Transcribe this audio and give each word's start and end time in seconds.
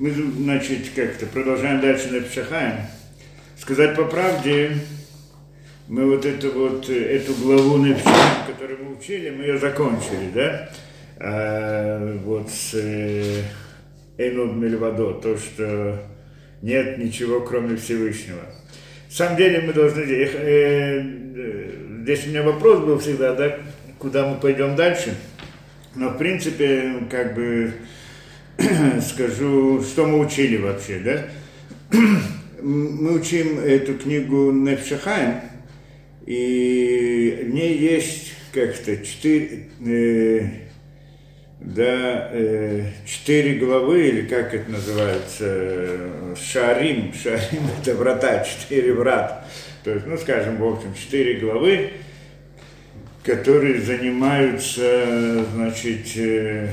Мы, 0.00 0.12
значит, 0.12 0.92
как-то 0.96 1.26
продолжаем 1.26 1.82
дальше 1.82 2.08
на 2.10 2.22
Пшахаем. 2.22 2.86
Сказать 3.58 3.94
по 3.94 4.04
правде, 4.04 4.78
мы 5.88 6.06
вот 6.06 6.24
эту 6.24 6.50
вот, 6.52 6.88
эту 6.88 7.34
главу 7.34 7.76
Непшахаем, 7.76 8.46
которую 8.46 8.82
мы 8.82 8.96
учили, 8.96 9.28
мы 9.28 9.42
ее 9.42 9.58
закончили, 9.58 10.30
да? 10.34 10.70
А, 11.18 12.18
вот 12.24 12.48
с 12.48 12.72
э, 12.72 13.42
Эйнуд 14.16 14.54
Мельвадо, 14.54 15.12
то, 15.20 15.36
что 15.36 16.02
нет 16.62 16.96
ничего, 16.96 17.42
кроме 17.42 17.76
Всевышнего. 17.76 18.40
На 19.10 19.14
самом 19.14 19.36
деле 19.36 19.60
мы 19.60 19.74
должны... 19.74 20.00
Э, 20.00 20.30
э, 20.34 21.02
здесь 22.04 22.24
у 22.24 22.30
меня 22.30 22.42
вопрос 22.42 22.78
был 22.80 22.98
всегда, 22.98 23.34
да, 23.34 23.58
куда 23.98 24.26
мы 24.26 24.40
пойдем 24.40 24.76
дальше. 24.76 25.14
Но, 25.94 26.08
в 26.08 26.16
принципе, 26.16 26.94
как 27.10 27.34
бы 27.34 27.74
скажу, 29.02 29.82
что 29.82 30.06
мы 30.06 30.20
учили 30.20 30.56
вообще, 30.56 30.98
да? 30.98 31.26
мы 32.62 33.14
учим 33.14 33.58
эту 33.58 33.94
книгу 33.94 34.52
Непшахаем, 34.52 35.40
и 36.26 37.46
в 37.46 37.54
ней 37.54 37.78
есть 37.78 38.34
как-то 38.52 38.98
четыре, 38.98 39.68
э, 39.84 40.40
да, 41.60 42.30
э, 42.32 42.84
четыре 43.06 43.54
главы, 43.54 44.08
или 44.08 44.22
как 44.22 44.52
это 44.54 44.70
называется, 44.70 46.10
Шарим, 46.36 47.14
Шарим 47.14 47.62
это 47.80 47.94
врата, 47.94 48.44
четыре 48.44 48.92
врат. 48.92 49.46
То 49.84 49.92
есть, 49.92 50.06
ну, 50.06 50.18
скажем, 50.18 50.56
в 50.58 50.66
общем, 50.66 50.94
четыре 50.94 51.38
главы, 51.40 51.92
которые 53.24 53.80
занимаются, 53.80 55.46
значит, 55.54 56.06
э, 56.16 56.68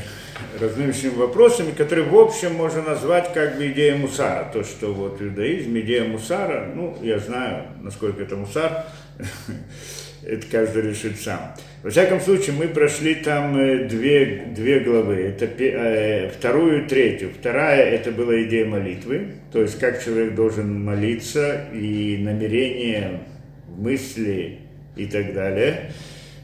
различными 0.60 1.16
вопросами, 1.16 1.72
которые 1.72 2.08
в 2.08 2.16
общем 2.16 2.54
можно 2.54 2.82
назвать 2.82 3.34
как 3.34 3.58
бы 3.58 3.68
идея 3.72 3.96
мусара. 3.96 4.50
То, 4.52 4.64
что 4.64 4.94
вот 4.94 5.22
иудаизм, 5.22 5.78
идея 5.80 6.06
мусара, 6.06 6.72
ну, 6.74 6.98
я 7.02 7.20
знаю, 7.20 7.68
насколько 7.82 8.24
это 8.24 8.36
мусар, 8.36 8.86
это 10.24 10.46
каждый 10.48 10.84
решит 10.84 11.20
сам. 11.20 11.54
Во 11.84 11.90
всяком 11.90 12.20
случае, 12.20 12.56
мы 12.56 12.68
прошли 12.68 13.16
там 13.16 13.58
э, 13.58 13.86
две, 13.86 14.48
две 14.56 14.80
главы. 14.82 15.16
Это 15.16 15.46
э, 15.46 16.30
вторую 16.30 16.86
и 16.86 16.88
третью. 16.88 17.32
Вторая– 17.38 17.84
это 17.92 18.12
была 18.12 18.42
идея 18.44 18.66
молитвы, 18.66 19.34
то 19.52 19.62
есть 19.62 19.80
как 19.80 20.04
человек 20.04 20.36
должен 20.36 20.84
молиться 20.84 21.66
и 21.74 22.18
намерение, 22.20 23.22
мысли 23.68 24.60
и 24.96 25.06
так 25.06 25.34
далее. 25.34 25.92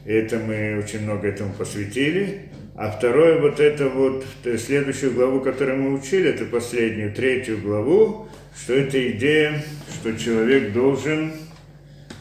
Это 0.06 0.38
мы 0.38 0.78
очень 0.78 1.02
много 1.02 1.28
этому 1.28 1.52
посвятили. 1.54 2.42
А 2.76 2.90
второе, 2.90 3.40
вот 3.40 3.60
это 3.60 3.88
вот, 3.88 4.24
следующую 4.42 5.12
главу, 5.12 5.40
которую 5.40 5.80
мы 5.80 5.94
учили, 5.94 6.30
это 6.30 6.44
последнюю, 6.44 7.12
третью 7.12 7.58
главу, 7.58 8.28
что 8.56 8.74
это 8.74 9.12
идея, 9.12 9.62
что 9.92 10.18
человек 10.18 10.72
должен, 10.72 11.34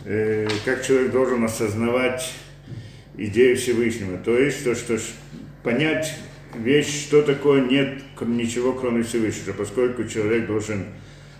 э, 0.06 0.48
как 0.64 0.86
человек 0.86 1.12
должен 1.12 1.44
осознавать 1.44 2.31
идею 3.18 3.58
Всевышнего. 3.58 4.20
То 4.20 4.38
есть 4.38 4.64
то, 4.64 4.76
что 4.76 5.00
понять 5.64 6.14
вещь, 6.56 7.08
что 7.08 7.24
такое 7.24 7.62
нет 7.62 8.04
ничего, 8.22 8.74
кроме 8.74 9.02
Всевышнего, 9.02 9.54
поскольку 9.54 10.04
человек 10.04 10.46
должен 10.46 10.86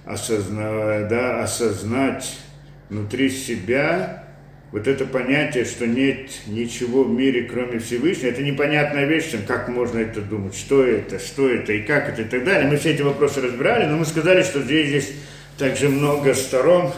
осознавать, 0.06 1.08
да, 1.08 1.44
осознать 1.44 2.40
внутри 2.90 3.30
себя 3.30 4.23
вот 4.74 4.88
это 4.88 5.06
понятие, 5.06 5.66
что 5.66 5.86
нет 5.86 6.32
ничего 6.48 7.04
в 7.04 7.12
мире, 7.12 7.44
кроме 7.44 7.78
Всевышнего, 7.78 8.32
это 8.32 8.42
непонятная 8.42 9.06
вещь, 9.06 9.26
как 9.48 9.70
можно 9.70 10.00
это 10.00 10.20
думать, 10.20 10.56
что 10.56 10.84
это, 10.84 11.20
что 11.20 11.48
это 11.48 11.74
и 11.74 11.84
как 11.84 12.10
это 12.10 12.24
и 12.24 12.26
так 12.26 12.44
далее. 12.44 12.68
Мы 12.68 12.78
все 12.78 12.90
эти 12.90 13.04
вопросы 13.04 13.40
разбирали, 13.40 13.86
но 13.86 13.98
мы 13.98 14.06
сказали, 14.06 14.42
что 14.42 14.64
здесь 14.64 14.90
есть 14.90 15.14
также 15.60 15.90
много 15.90 16.34
сторон, 16.34 16.92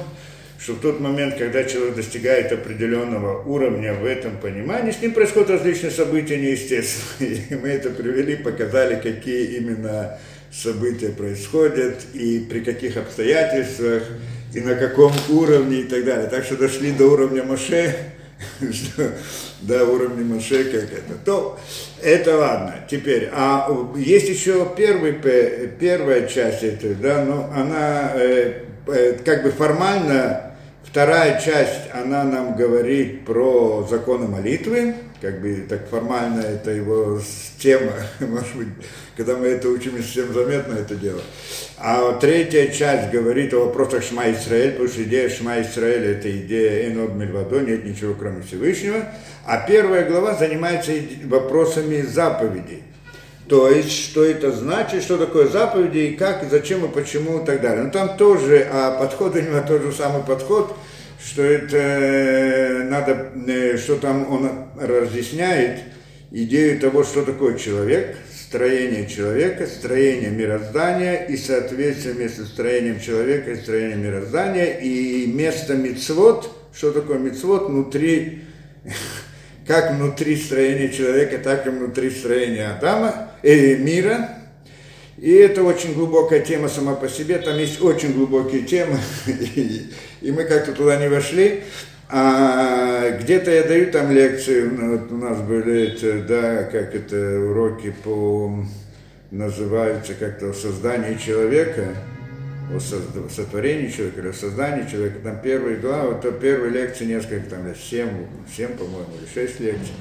что 0.58 0.72
в 0.72 0.80
тот 0.80 1.02
момент, 1.02 1.36
когда 1.38 1.66
человек 1.66 1.96
достигает 1.96 2.54
определенного 2.54 3.44
уровня 3.44 3.94
в 3.94 4.06
этом 4.06 4.38
понимании, 4.38 4.92
с 4.92 5.02
ним 5.02 5.12
происходят 5.12 5.50
различные 5.50 5.92
события 5.92 6.38
неестественные. 6.38 7.42
И 7.50 7.56
мы 7.56 7.68
это 7.68 7.90
привели, 7.90 8.38
показали, 8.38 8.96
какие 8.96 9.58
именно 9.58 10.18
события 10.50 11.10
происходят 11.10 11.98
и 12.14 12.40
при 12.50 12.62
каких 12.62 12.96
обстоятельствах 12.96 14.04
и 14.54 14.62
на 14.62 14.76
каком 14.76 15.12
уровне 15.30 15.82
и 15.82 15.84
так 15.84 16.06
далее. 16.06 16.28
Так 16.28 16.46
что 16.46 16.58
дошли 16.58 16.92
до 16.92 17.08
уровня 17.08 17.44
Моше, 17.44 17.96
до 19.62 19.86
уровня 19.86 20.24
Моше, 20.24 20.64
как 20.66 20.84
это. 20.84 21.14
То 21.24 21.60
это 22.02 22.38
ладно. 22.38 22.76
Теперь, 22.90 23.30
а 23.34 23.70
есть 23.96 24.30
еще 24.30 24.72
первый, 24.78 25.14
первая 25.80 26.28
часть 26.28 26.64
этой, 26.64 26.96
да, 26.96 27.24
но 27.24 27.50
она 27.54 28.12
э, 28.16 28.64
э, 28.88 29.14
как 29.24 29.44
бы 29.44 29.52
формально 29.52 30.46
Вторая 30.96 31.42
часть, 31.42 31.90
она 31.94 32.24
нам 32.24 32.56
говорит 32.56 33.26
про 33.26 33.86
законы 33.90 34.30
молитвы, 34.30 34.96
как 35.26 35.42
бы 35.42 35.66
так 35.68 35.90
формально 35.90 36.42
это 36.42 36.70
его 36.70 37.20
тема, 37.58 37.94
может 38.20 38.56
быть, 38.56 38.68
когда 39.18 39.36
мы 39.36 39.48
это 39.48 39.70
учим, 39.70 40.00
всем 40.04 40.32
заметно 40.32 40.76
это 40.76 40.94
дело. 40.94 41.22
А 41.80 42.14
третья 42.20 42.68
часть 42.68 43.10
говорит 43.10 43.52
о 43.56 43.66
вопросах 43.66 44.04
Шма 44.04 44.32
Исраэль, 44.32 44.74
потому 44.74 44.88
что 44.88 45.02
идея 45.02 45.28
Шма 45.30 45.62
Исраэль 45.62 46.06
это 46.06 46.30
идея 46.30 46.92
Энод 46.92 47.16
Мельвадо, 47.16 47.62
нет 47.62 47.86
ничего 47.86 48.14
кроме 48.14 48.44
Всевышнего. 48.44 49.04
А 49.48 49.66
первая 49.68 50.08
глава 50.08 50.36
занимается 50.36 50.92
вопросами 51.24 52.02
заповедей. 52.02 52.84
То 53.48 53.70
есть, 53.70 53.92
что 53.92 54.24
это 54.24 54.52
значит, 54.52 55.02
что 55.02 55.18
такое 55.18 55.48
заповеди, 55.48 55.98
и 55.98 56.16
как, 56.16 56.44
и 56.44 56.50
зачем, 56.50 56.86
и 56.86 56.88
почему, 56.88 57.42
и 57.42 57.46
так 57.46 57.62
далее. 57.62 57.84
Но 57.84 57.90
там 57.90 58.16
тоже, 58.18 58.68
а 58.72 59.00
подход 59.00 59.36
у 59.36 59.40
него 59.40 59.62
тот 59.68 59.82
же 59.82 59.92
самый 59.92 60.24
подход, 60.24 60.76
что 61.24 61.44
это 61.44 61.78
э, 61.78 62.84
надо, 62.84 63.32
э, 63.48 63.78
что 63.78 63.98
там 63.98 64.32
он 64.32 64.50
разъясняет 64.80 65.82
идею 66.32 66.80
того, 66.80 67.04
что 67.04 67.24
такое 67.24 67.58
человек, 67.58 68.18
строение 68.32 69.08
человека, 69.08 69.68
строение 69.68 70.30
мироздания 70.30 71.26
и 71.26 71.38
соответствие 71.38 72.16
между 72.16 72.46
строением 72.46 73.00
человека 73.00 73.52
и 73.52 73.56
строением 73.56 74.04
мироздания 74.04 74.80
и 74.80 75.28
место 75.28 75.76
мицвод, 75.76 76.70
что 76.74 76.92
такое 76.92 77.20
мицвод 77.20 77.70
внутри 77.70 78.44
как 79.68 79.94
внутри 79.94 80.36
строения 80.36 80.90
человека, 80.90 81.40
так 81.40 81.66
и 81.66 81.70
внутри 81.70 82.10
строения 82.12 82.68
Адама, 82.68 83.32
э, 83.42 83.76
мира. 83.78 84.30
И 85.18 85.32
это 85.32 85.64
очень 85.64 85.94
глубокая 85.94 86.42
тема 86.42 86.68
сама 86.68 86.94
по 86.94 87.08
себе, 87.08 87.38
там 87.38 87.58
есть 87.58 87.82
очень 87.82 88.14
глубокие 88.14 88.64
темы, 88.64 89.00
и, 89.28 89.92
и 90.22 90.32
мы 90.32 90.44
как-то 90.44 90.74
туда 90.74 90.98
не 90.98 91.08
вошли. 91.08 91.64
А 92.10 93.18
где-то 93.20 93.50
я 93.50 93.64
даю 93.64 93.92
там 93.92 94.12
лекции, 94.12 94.62
ну, 94.62 94.98
вот 94.98 95.12
у 95.12 95.18
нас 95.18 95.40
были, 95.42 95.88
это, 95.88 96.22
да, 96.22 96.64
как 96.64 96.94
это, 96.94 97.40
уроки 97.40 97.94
по, 98.04 98.64
называются 99.32 100.14
как-то 100.14 100.54
создание 100.54 101.18
человека, 101.18 101.96
о 102.74 102.80
сотворении 102.80 103.90
человека 103.90 104.22
или 104.22 104.28
о 104.30 104.34
создании 104.34 104.90
человека, 104.90 105.20
там 105.24 105.40
первые 105.42 105.78
главы, 105.78 106.20
то 106.22 106.32
первые 106.32 106.72
лекции 106.72 107.06
несколько, 107.06 107.50
там, 107.50 107.62
семь, 107.76 108.26
семь, 108.56 108.76
по-моему, 108.76 109.14
или 109.20 109.28
шесть 109.34 109.60
лекций. 109.60 109.94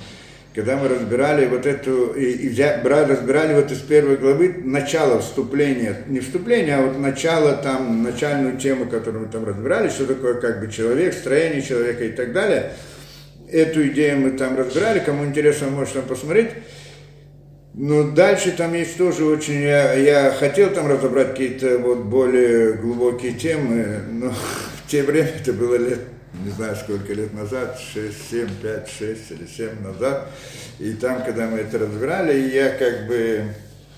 Когда 0.55 0.77
мы 0.77 0.87
разбирали 0.87 1.47
вот 1.47 1.67
эту, 1.67 2.13
и, 2.13 2.31
и 2.31 2.49
взя, 2.49 2.81
разбирали 2.85 3.55
вот 3.55 3.73
из 3.73 3.81
первой 3.81 4.17
главы 4.17 4.55
начало 4.63 5.21
вступления, 5.21 6.05
не 6.07 6.21
вступление, 6.21 6.77
а 6.77 6.83
вот 6.83 6.97
начало 6.97 7.55
там, 7.55 8.05
начальную 8.05 8.57
тему, 8.57 8.87
которую 8.87 9.27
мы 9.27 9.33
там 9.33 9.45
разбирали, 9.45 9.89
что 9.89 10.07
такое 10.07 10.35
как 10.35 10.61
бы 10.61 10.71
человек, 10.71 11.13
строение 11.13 11.61
человека 11.61 12.05
и 12.05 12.13
так 12.13 12.33
далее. 12.33 12.73
Эту 13.51 13.85
идею 13.89 14.21
мы 14.21 14.31
там 14.31 14.57
разбирали, 14.57 15.01
кому 15.01 15.25
интересно, 15.25 15.71
может 15.71 15.95
там 15.95 16.05
посмотреть. 16.05 16.51
Ну, 17.75 18.13
дальше 18.13 18.53
там 18.53 18.75
есть 18.75 18.97
тоже 18.97 19.25
очень... 19.25 19.61
Я, 19.61 19.95
я 19.95 20.31
хотел 20.31 20.71
там 20.71 20.87
разобрать 20.87 21.31
какие-то 21.31 21.79
вот 21.79 22.05
более 22.05 22.75
глубокие 22.75 23.33
темы, 23.33 24.03
но 24.09 24.31
в 24.87 24.89
те 24.89 25.03
время, 25.03 25.33
это 25.41 25.53
было 25.53 25.75
лет, 25.75 25.99
не 26.43 26.51
знаю, 26.51 26.77
сколько 26.77 27.13
лет 27.13 27.33
назад, 27.33 27.79
6, 27.79 28.31
7, 28.31 28.49
5, 28.63 28.89
6 28.89 29.31
или 29.31 29.47
7 29.47 29.83
назад, 29.83 30.29
и 30.79 30.93
там, 30.95 31.23
когда 31.23 31.47
мы 31.47 31.59
это 31.59 31.79
разбирали, 31.79 32.51
я 32.51 32.71
как 32.71 33.07
бы, 33.07 33.45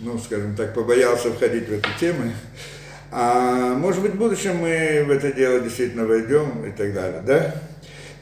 ну, 0.00 0.18
скажем 0.18 0.54
так, 0.56 0.74
побоялся 0.74 1.30
входить 1.30 1.68
в 1.68 1.72
эту 1.72 1.88
тему, 1.98 2.32
а 3.10 3.74
может 3.74 4.02
быть, 4.02 4.12
в 4.12 4.18
будущем 4.18 4.56
мы 4.56 5.04
в 5.06 5.10
это 5.10 5.32
дело 5.32 5.60
действительно 5.60 6.06
войдем 6.06 6.66
и 6.66 6.72
так 6.72 6.92
далее, 6.92 7.22
да? 7.24 7.54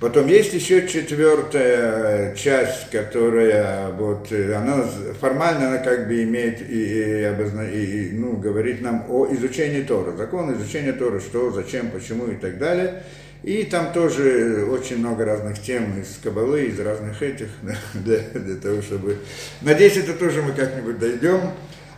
Потом 0.00 0.26
есть 0.26 0.52
еще 0.52 0.86
четвертая 0.86 2.34
часть, 2.34 2.90
которая 2.90 3.90
вот 3.92 4.30
она 4.30 4.84
формально 5.18 5.68
она 5.68 5.78
как 5.78 6.08
бы 6.08 6.22
имеет 6.24 6.60
и, 6.60 7.20
и, 7.20 7.22
обозна, 7.22 7.62
и 7.62 8.10
ну, 8.10 8.36
говорит 8.36 8.82
нам 8.82 9.06
о 9.08 9.26
изучении 9.32 9.82
Тора, 9.82 10.12
закон 10.12 10.52
изучения 10.54 10.92
Тора, 10.92 11.20
что, 11.20 11.50
зачем, 11.52 11.90
почему 11.90 12.26
и 12.26 12.36
так 12.36 12.58
далее. 12.58 13.02
И 13.44 13.64
там 13.64 13.92
тоже 13.92 14.66
очень 14.70 14.98
много 14.98 15.26
разных 15.26 15.60
тем 15.60 16.00
из 16.00 16.18
Кабалы, 16.22 16.64
из 16.64 16.80
разных 16.80 17.22
этих, 17.22 17.48
для, 17.94 18.20
для 18.20 18.56
того, 18.56 18.80
чтобы... 18.80 19.18
Надеюсь, 19.60 19.98
это 19.98 20.14
тоже 20.14 20.40
мы 20.40 20.52
как-нибудь 20.52 20.98
дойдем. 20.98 21.40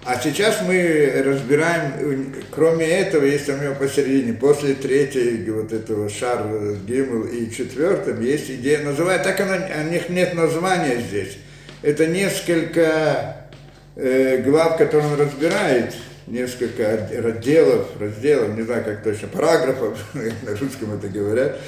А 0.04 0.20
сейчас 0.20 0.60
мы 0.66 1.22
разбираем, 1.24 2.34
кроме 2.50 2.86
этого, 2.86 3.24
есть 3.24 3.48
у 3.48 3.56
него 3.56 3.74
посередине, 3.74 4.34
после 4.34 4.74
третьей 4.74 5.48
вот 5.50 5.72
этого 5.72 6.08
шар 6.08 6.46
Гимл 6.86 7.24
и 7.24 7.50
четвертом, 7.50 8.20
есть 8.20 8.50
идея, 8.50 8.84
называют, 8.84 9.22
так 9.22 9.40
она, 9.40 9.68
у 9.84 9.90
них 9.90 10.08
нет 10.08 10.34
названия 10.34 11.00
здесь. 11.00 11.38
Это 11.82 12.06
несколько 12.06 13.48
э, 13.94 14.42
глав, 14.42 14.78
которые 14.78 15.12
он 15.12 15.20
разбирает, 15.20 15.94
несколько 16.26 17.08
разделов, 17.22 17.88
разделов, 18.00 18.56
не 18.56 18.62
знаю, 18.62 18.84
как 18.84 19.02
точно, 19.02 19.28
параграфов, 19.28 19.98
на 20.14 20.56
русском 20.56 20.92
это 20.94 21.08
говорят, 21.08 21.58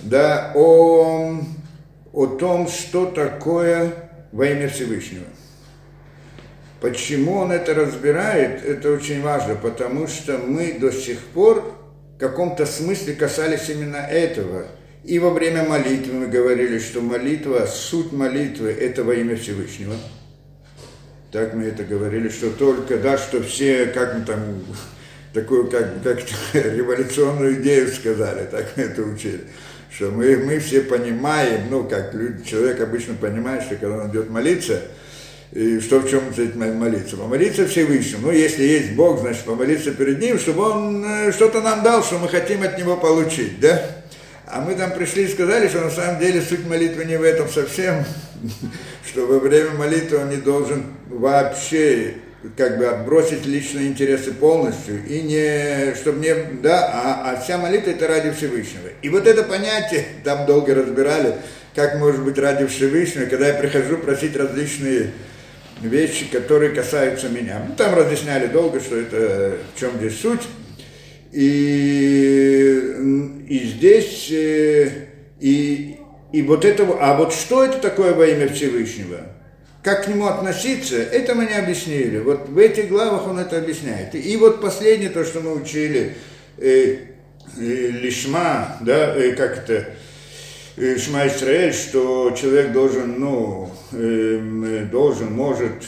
да, 0.00 0.52
о, 0.54 1.40
о 2.12 2.26
том, 2.26 2.68
что 2.68 3.06
такое 3.06 3.92
во 4.32 4.46
имя 4.46 4.68
Всевышнего. 4.68 5.26
Почему 6.80 7.38
он 7.38 7.52
это 7.52 7.74
разбирает, 7.74 8.64
это 8.64 8.92
очень 8.92 9.22
важно, 9.22 9.54
потому 9.54 10.06
что 10.06 10.38
мы 10.38 10.74
до 10.74 10.92
сих 10.92 11.18
пор 11.18 11.74
в 12.16 12.18
каком-то 12.18 12.66
смысле 12.66 13.14
касались 13.14 13.68
именно 13.68 13.96
этого. 13.96 14.66
И 15.04 15.18
во 15.18 15.30
время 15.30 15.64
молитвы 15.64 16.12
мы 16.14 16.26
говорили, 16.26 16.78
что 16.78 17.00
молитва, 17.00 17.66
суть 17.66 18.12
молитвы– 18.12 18.70
это 18.80 19.04
во 19.04 19.14
имя 19.14 19.36
Всевышнего. 19.36 19.94
Так 21.36 21.52
мы 21.52 21.64
это 21.64 21.84
говорили, 21.84 22.30
что 22.30 22.48
только, 22.48 22.96
да, 22.96 23.18
что 23.18 23.42
все, 23.42 23.88
как 23.88 24.14
мы 24.14 24.24
там, 24.24 24.38
такую, 25.34 25.68
как, 25.68 26.02
как 26.02 26.18
революционную 26.54 27.60
идею 27.60 27.88
сказали, 27.88 28.46
так 28.50 28.64
мы 28.74 28.84
это 28.84 29.02
учили 29.02 29.42
что 29.94 30.10
мы, 30.10 30.38
мы 30.38 30.58
все 30.60 30.80
понимаем, 30.80 31.68
ну, 31.70 31.84
как 31.84 32.14
люди, 32.14 32.42
человек 32.42 32.80
обычно 32.80 33.14
понимает, 33.14 33.64
что 33.64 33.76
когда 33.76 34.04
он 34.04 34.10
идет 34.10 34.30
молиться, 34.30 34.80
и 35.52 35.78
что 35.80 36.00
в 36.00 36.08
чем 36.08 36.22
молиться? 36.78 37.18
Помолиться 37.18 37.68
Всевышнему. 37.68 38.28
Ну, 38.28 38.32
если 38.32 38.62
есть 38.62 38.92
Бог, 38.92 39.20
значит, 39.20 39.44
помолиться 39.44 39.90
перед 39.90 40.18
Ним, 40.18 40.38
чтобы 40.38 40.62
Он 40.62 41.04
э, 41.04 41.32
что-то 41.32 41.60
нам 41.60 41.82
дал, 41.82 42.02
что 42.02 42.18
мы 42.18 42.28
хотим 42.28 42.62
от 42.62 42.78
Него 42.78 42.96
получить, 42.96 43.60
да? 43.60 43.82
А 44.46 44.62
мы 44.62 44.74
там 44.74 44.92
пришли 44.92 45.24
и 45.24 45.28
сказали, 45.28 45.68
что 45.68 45.82
на 45.82 45.90
самом 45.90 46.18
деле 46.18 46.40
суть 46.40 46.66
молитвы 46.66 47.04
не 47.04 47.18
в 47.18 47.22
этом 47.22 47.48
совсем, 47.50 48.06
что 49.08 49.26
во 49.26 49.38
время 49.38 49.70
молитвы 49.72 50.18
он 50.18 50.30
не 50.30 50.36
должен 50.36 50.84
вообще 51.08 52.14
как 52.56 52.78
бы 52.78 52.86
отбросить 52.86 53.46
личные 53.46 53.88
интересы 53.88 54.32
полностью, 54.32 55.04
и 55.06 55.22
не, 55.22 55.94
чтобы 55.94 56.20
не, 56.20 56.34
да, 56.62 56.90
а, 56.92 57.32
а 57.32 57.40
вся 57.40 57.58
молитва 57.58 57.90
это 57.90 58.06
ради 58.06 58.30
Всевышнего. 58.30 58.88
И 59.02 59.08
вот 59.08 59.26
это 59.26 59.42
понятие, 59.42 60.04
там 60.24 60.46
долго 60.46 60.74
разбирали, 60.74 61.36
как 61.74 61.98
может 61.98 62.22
быть 62.22 62.38
ради 62.38 62.66
Всевышнего, 62.66 63.26
когда 63.26 63.48
я 63.48 63.54
прихожу 63.54 63.98
просить 63.98 64.36
различные 64.36 65.10
вещи, 65.82 66.26
которые 66.30 66.70
касаются 66.72 67.28
меня. 67.28 67.64
Ну, 67.68 67.74
там 67.74 67.94
разъясняли 67.94 68.46
долго, 68.46 68.80
что 68.80 68.96
это, 68.96 69.58
в 69.74 69.80
чем 69.80 69.92
здесь 69.98 70.18
суть. 70.20 70.42
И, 71.32 72.94
и 73.48 73.58
здесь, 73.76 74.28
э, 74.30 74.90
и, 75.38 75.95
и 76.36 76.42
вот 76.42 76.66
это, 76.66 76.86
а 77.00 77.16
вот 77.16 77.32
что 77.32 77.64
это 77.64 77.78
такое 77.78 78.12
во 78.12 78.26
имя 78.26 78.48
Всевышнего? 78.48 79.20
как 79.82 80.04
к 80.04 80.08
нему 80.08 80.26
относиться, 80.26 80.96
это 80.96 81.36
мы 81.36 81.46
не 81.46 81.54
объяснили. 81.54 82.18
Вот 82.18 82.48
в 82.48 82.58
этих 82.58 82.88
главах 82.88 83.28
он 83.28 83.38
это 83.38 83.56
объясняет. 83.56 84.16
И 84.16 84.36
вот 84.36 84.60
последнее, 84.60 85.10
то, 85.10 85.24
что 85.24 85.40
мы 85.40 85.54
учили, 85.54 86.16
э, 86.58 86.96
э, 87.56 87.60
лишма, 87.60 88.78
да, 88.80 89.14
э, 89.14 89.34
как 89.34 89.58
это, 89.58 89.90
э, 90.76 90.98
Шма 90.98 91.28
Исраэль, 91.28 91.72
что 91.72 92.32
человек 92.32 92.72
должен, 92.72 93.20
ну, 93.20 93.70
э, 93.92 94.88
должен, 94.90 95.32
может, 95.32 95.84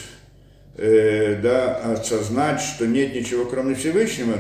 э, 0.77 1.41
да, 1.43 1.75
осознать, 1.79 2.61
что 2.61 2.87
нет 2.87 3.17
ничего, 3.17 3.47
кроме 3.47 3.75
Всевышнего, 3.75 4.39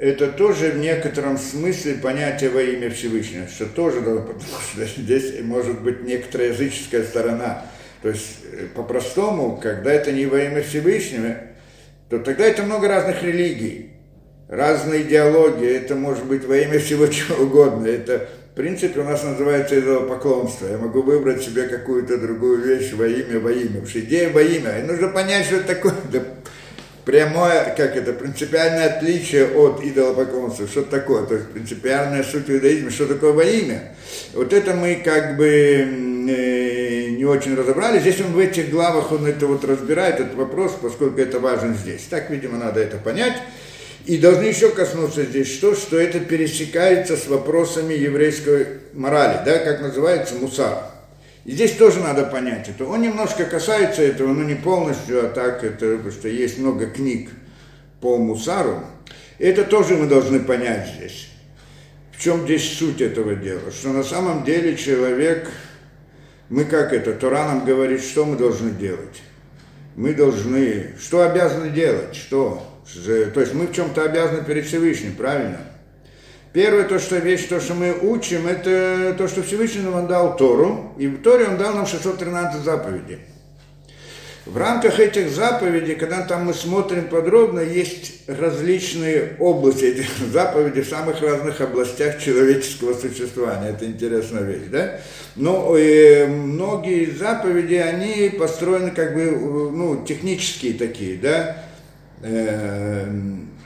это 0.00 0.32
тоже 0.32 0.70
в 0.70 0.78
некотором 0.78 1.38
смысле 1.38 1.94
понятие 1.94 2.50
во 2.50 2.62
имя 2.62 2.90
Всевышнего, 2.90 3.46
что 3.48 3.66
тоже, 3.66 4.00
потому 4.00 4.40
что 4.40 4.84
здесь 5.02 5.40
может 5.42 5.80
быть 5.80 6.02
некоторая 6.02 6.48
языческая 6.48 7.04
сторона– 7.04 7.66
то 8.02 8.08
есть, 8.08 8.38
э, 8.52 8.66
по-простому, 8.74 9.58
когда 9.62 9.92
это 9.92 10.12
не 10.12 10.26
во 10.26 10.40
имя 10.40 10.62
Всевышнего, 10.62 11.36
то 12.08 12.18
тогда 12.18 12.46
это 12.46 12.62
много 12.62 12.88
разных 12.88 13.22
религий, 13.22 13.90
разные 14.48 15.02
идеологии, 15.02 15.68
это 15.68 15.94
может 15.94 16.24
быть 16.24 16.44
во 16.44 16.56
имя 16.56 16.78
всего 16.78 17.06
чего 17.08 17.44
угодно. 17.44 17.86
Это, 17.86 18.28
в 18.52 18.56
принципе, 18.56 19.00
у 19.00 19.04
нас 19.04 19.22
называется 19.22 19.78
идолопоклонство. 19.78 20.66
Я 20.66 20.78
могу 20.78 21.02
выбрать 21.02 21.42
себе 21.42 21.64
какую-то 21.64 22.16
другую 22.16 22.62
вещь 22.62 22.92
во 22.94 23.06
имя, 23.06 23.38
во 23.38 23.52
имя. 23.52 23.68
Потому 23.68 23.86
что 23.86 24.00
идея 24.00 24.30
во 24.30 24.42
имя. 24.42 24.78
И 24.78 24.82
нужно 24.82 25.08
понять, 25.08 25.46
что 25.46 25.56
это 25.56 25.74
такое. 25.74 25.94
Прямое, 27.04 27.74
как 27.76 27.96
это, 27.96 28.12
принципиальное 28.12 28.96
отличие 28.96 29.48
от 29.48 29.82
идолопоклонства. 29.82 30.66
Что 30.66 30.82
такое? 30.82 31.24
То 31.24 31.34
есть 31.34 31.48
принципиальная 31.48 32.22
суть 32.22 32.50
иудаизма, 32.50 32.90
что 32.90 33.06
такое 33.06 33.32
во 33.32 33.44
имя. 33.44 33.94
Вот 34.34 34.52
это 34.52 34.74
мы 34.74 34.96
как 35.02 35.36
бы 35.36 35.46
э, 35.46 37.08
не 37.10 37.24
очень 37.24 37.54
разобрали. 37.54 38.00
Здесь 38.00 38.20
он 38.20 38.32
в 38.32 38.38
этих 38.38 38.70
главах, 38.70 39.12
он 39.12 39.26
это 39.26 39.46
вот 39.46 39.64
разбирает, 39.64 40.20
этот 40.20 40.34
вопрос, 40.34 40.76
поскольку 40.80 41.20
это 41.20 41.40
важен 41.40 41.74
здесь. 41.74 42.02
Так, 42.10 42.28
видимо, 42.30 42.58
надо 42.58 42.80
это 42.80 42.98
понять. 42.98 43.36
И 44.06 44.18
должны 44.18 44.44
еще 44.44 44.70
коснуться 44.70 45.24
здесь 45.24 45.52
что, 45.52 45.74
что 45.74 45.98
это 45.98 46.20
пересекается 46.20 47.16
с 47.16 47.26
вопросами 47.28 47.94
еврейской 47.94 48.66
морали, 48.92 49.40
да, 49.44 49.58
как 49.58 49.80
называется 49.80 50.34
мусар. 50.34 50.78
И 51.50 51.52
здесь 51.52 51.72
тоже 51.72 51.98
надо 51.98 52.26
понять 52.26 52.68
это. 52.68 52.84
Он 52.84 53.02
немножко 53.02 53.44
касается 53.44 54.02
этого, 54.02 54.32
но 54.32 54.44
не 54.44 54.54
полностью, 54.54 55.26
а 55.26 55.28
так 55.30 55.64
это, 55.64 55.96
потому 55.96 56.12
что 56.12 56.28
есть 56.28 56.58
много 56.58 56.86
книг 56.86 57.28
по 58.00 58.18
мусару. 58.18 58.84
Это 59.40 59.64
тоже 59.64 59.96
мы 59.96 60.06
должны 60.06 60.38
понять 60.38 60.88
здесь. 60.94 61.28
В 62.12 62.22
чем 62.22 62.44
здесь 62.44 62.78
суть 62.78 63.00
этого 63.00 63.34
дела? 63.34 63.72
Что 63.72 63.88
на 63.88 64.04
самом 64.04 64.44
деле 64.44 64.76
человек, 64.76 65.50
мы 66.50 66.66
как 66.66 66.92
это, 66.92 67.14
Тора 67.14 67.44
нам 67.46 67.64
говорит, 67.64 68.00
что 68.00 68.24
мы 68.24 68.36
должны 68.36 68.70
делать. 68.70 69.20
Мы 69.96 70.14
должны, 70.14 70.94
что 71.00 71.28
обязаны 71.28 71.70
делать, 71.70 72.14
что? 72.14 72.64
То 72.94 73.40
есть 73.40 73.54
мы 73.54 73.66
в 73.66 73.72
чем-то 73.72 74.04
обязаны 74.04 74.44
перед 74.44 74.66
Всевышним, 74.66 75.16
правильно? 75.16 75.58
Первое, 76.52 76.82
то, 76.82 76.98
что 76.98 77.16
вещь, 77.16 77.46
то, 77.46 77.60
что 77.60 77.74
мы 77.74 77.96
учим, 78.02 78.48
это 78.48 79.14
то, 79.16 79.28
что 79.28 79.42
Всевышний 79.44 79.82
нам 79.82 80.08
дал 80.08 80.36
Тору, 80.36 80.92
и 80.98 81.06
в 81.06 81.22
Торе 81.22 81.46
он 81.46 81.56
дал 81.56 81.74
нам 81.74 81.86
613 81.86 82.62
заповедей. 82.62 83.20
В 84.46 84.56
рамках 84.56 84.98
этих 84.98 85.30
заповедей, 85.30 85.94
когда 85.94 86.22
там 86.22 86.46
мы 86.46 86.54
смотрим 86.54 87.06
подробно, 87.06 87.60
есть 87.60 88.22
различные 88.26 89.36
области 89.38 89.84
этих 89.84 90.06
заповедей 90.32 90.82
в 90.82 90.88
самых 90.88 91.22
разных 91.22 91.60
областях 91.60 92.18
человеческого 92.18 92.94
существования. 92.94 93.68
Это 93.68 93.84
интересная 93.84 94.42
вещь, 94.42 94.66
да? 94.72 94.98
Но 95.36 95.76
э, 95.76 96.26
многие 96.26 97.12
заповеди, 97.12 97.74
они 97.74 98.28
построены 98.30 98.90
как 98.90 99.14
бы, 99.14 99.70
ну, 99.70 100.04
технические 100.04 100.74
такие, 100.74 101.16
да? 101.16 101.64
Э, 102.22 103.08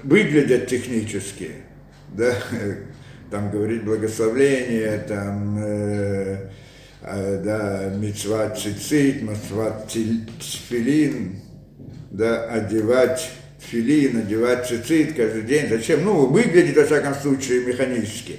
выглядят 0.02 0.66
технически 0.66 1.63
да, 2.14 2.35
там 3.30 3.50
говорить 3.50 3.85
благословление, 3.85 5.04
там, 5.09 5.59
э, 5.59 6.49
э, 7.02 7.40
да, 7.44 7.92
мецват 7.97 8.59
цицит, 8.59 9.23
мецват 9.23 9.88
тфилин, 9.88 11.37
да, 12.11 12.44
одевать 12.44 13.30
филин, 13.59 14.18
одевать 14.18 14.66
цицит 14.68 15.14
каждый 15.14 15.42
день. 15.42 15.68
Зачем? 15.68 16.04
Ну, 16.04 16.26
выглядит, 16.26 16.76
во 16.76 16.85
всяком 16.85 17.14
случае, 17.14 17.64
механически. 17.64 18.38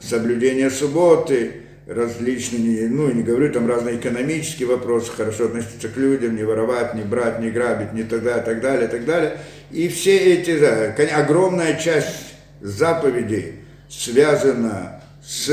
Соблюдение 0.00 0.70
субботы, 0.70 1.52
различные, 1.86 2.88
ну, 2.88 3.12
не 3.12 3.22
говорю, 3.22 3.52
там 3.52 3.68
разные 3.68 3.96
экономические 3.96 4.66
вопросы, 4.66 5.12
хорошо 5.12 5.46
относиться 5.46 5.88
к 5.88 5.96
людям, 5.96 6.34
не 6.34 6.42
воровать, 6.42 6.94
не 6.94 7.02
брать, 7.02 7.38
не 7.38 7.50
грабить, 7.50 7.92
не 7.92 8.02
тогда, 8.02 8.38
так 8.38 8.60
далее, 8.60 8.88
так 8.88 9.04
далее. 9.04 9.38
И 9.70 9.88
все 9.88 10.16
эти, 10.16 10.58
да, 10.58 10.94
огромная 11.16 11.78
часть 11.78 12.31
заповедей 12.62 13.56
связано 13.88 15.02
с 15.22 15.50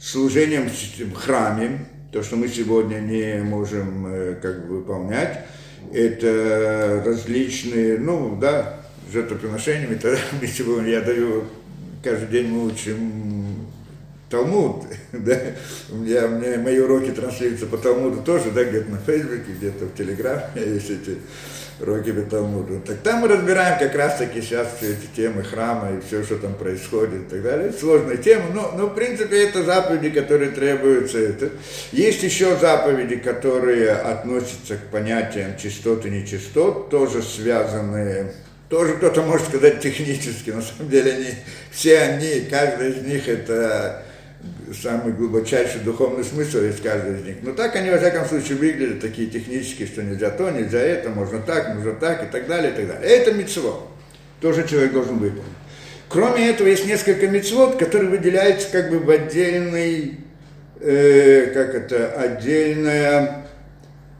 служением 0.00 0.68
в 0.70 1.14
храме, 1.14 1.86
то, 2.12 2.22
что 2.22 2.36
мы 2.36 2.48
сегодня 2.48 2.98
не 3.00 3.42
можем 3.42 4.06
э, 4.06 4.36
как 4.40 4.66
бы 4.66 4.78
выполнять, 4.78 5.40
это 5.92 7.02
различные, 7.04 7.98
ну 7.98 8.38
да, 8.40 8.80
жертвоприношениями, 9.12 9.96
тогда 9.96 10.18
мы 10.40 10.46
сегодня, 10.46 10.90
я 10.90 11.00
даю, 11.00 11.44
каждый 12.02 12.28
день 12.28 12.48
мы 12.48 12.66
учим 12.66 13.66
Талмуд, 14.30 14.84
да, 15.12 15.38
у 15.90 15.96
меня, 15.96 16.26
у 16.26 16.30
меня 16.30 16.58
мои 16.58 16.78
уроки 16.78 17.10
транслируются 17.10 17.66
по 17.66 17.76
Талмуду 17.76 18.22
тоже, 18.22 18.50
да, 18.50 18.64
где-то 18.64 18.90
на 18.90 18.98
Фейсбуке, 18.98 19.52
где-то 19.58 19.86
в 19.86 19.94
Телеграме 19.94 20.42
есть 20.54 20.90
эти 20.90 21.18
уроки 21.80 22.12
Талмуда. 22.12 22.80
Так 22.80 22.98
там 22.98 23.20
мы 23.20 23.28
разбираем 23.28 23.78
как 23.78 23.94
раз 23.94 24.18
таки 24.18 24.40
сейчас 24.40 24.68
все 24.78 24.92
эти 24.92 25.06
темы 25.14 25.42
храма 25.42 25.92
и 25.92 26.00
все, 26.00 26.22
что 26.22 26.36
там 26.36 26.54
происходит 26.54 27.26
и 27.26 27.30
так 27.30 27.42
далее. 27.42 27.72
Сложная 27.72 28.16
тема, 28.16 28.44
но, 28.54 28.72
но 28.76 28.86
в 28.86 28.94
принципе 28.94 29.44
это 29.44 29.62
заповеди, 29.62 30.10
которые 30.10 30.50
требуются. 30.50 31.18
Это. 31.18 31.50
Есть 31.92 32.22
еще 32.22 32.56
заповеди, 32.56 33.16
которые 33.16 33.92
относятся 33.92 34.76
к 34.76 34.90
понятиям 34.90 35.56
чистот 35.58 36.06
и 36.06 36.10
нечистот, 36.10 36.90
тоже 36.90 37.22
связанные 37.22 38.32
тоже 38.68 38.94
кто-то 38.94 39.22
может 39.22 39.46
сказать 39.46 39.80
технически, 39.80 40.50
на 40.50 40.60
самом 40.60 40.90
деле 40.90 41.12
они, 41.12 41.28
все 41.70 42.00
они, 42.00 42.48
каждый 42.50 42.90
из 42.90 43.02
них 43.02 43.28
это 43.28 44.02
самый 44.80 45.12
глубочайший 45.12 45.80
духовный 45.80 46.24
смысл 46.24 46.58
из 46.58 46.80
каждого 46.80 47.16
из 47.16 47.24
них. 47.24 47.36
Но 47.42 47.52
так 47.52 47.74
они, 47.76 47.90
во 47.90 47.98
всяком 47.98 48.26
случае, 48.26 48.58
выглядят 48.58 49.00
такие 49.00 49.28
технические, 49.28 49.86
что 49.86 50.02
нельзя 50.02 50.30
то, 50.30 50.50
нельзя 50.50 50.80
это, 50.80 51.10
можно 51.10 51.40
так, 51.40 51.74
можно 51.74 51.92
так 51.92 52.24
и 52.24 52.26
так 52.26 52.46
далее, 52.46 52.72
и 52.72 52.74
так 52.74 52.86
далее. 52.88 53.08
Это 53.08 53.32
мецво. 53.32 53.82
Тоже 54.40 54.66
человек 54.68 54.92
должен 54.92 55.18
выполнить. 55.18 55.52
Кроме 56.08 56.50
этого, 56.50 56.68
есть 56.68 56.86
несколько 56.86 57.26
мецвод, 57.26 57.76
которые 57.76 58.10
выделяются 58.10 58.68
как 58.70 58.90
бы 58.90 58.98
в 58.98 59.10
отдельный, 59.10 60.20
э, 60.80 61.46
как 61.52 61.74
это, 61.74 62.12
отдельная, 62.12 63.46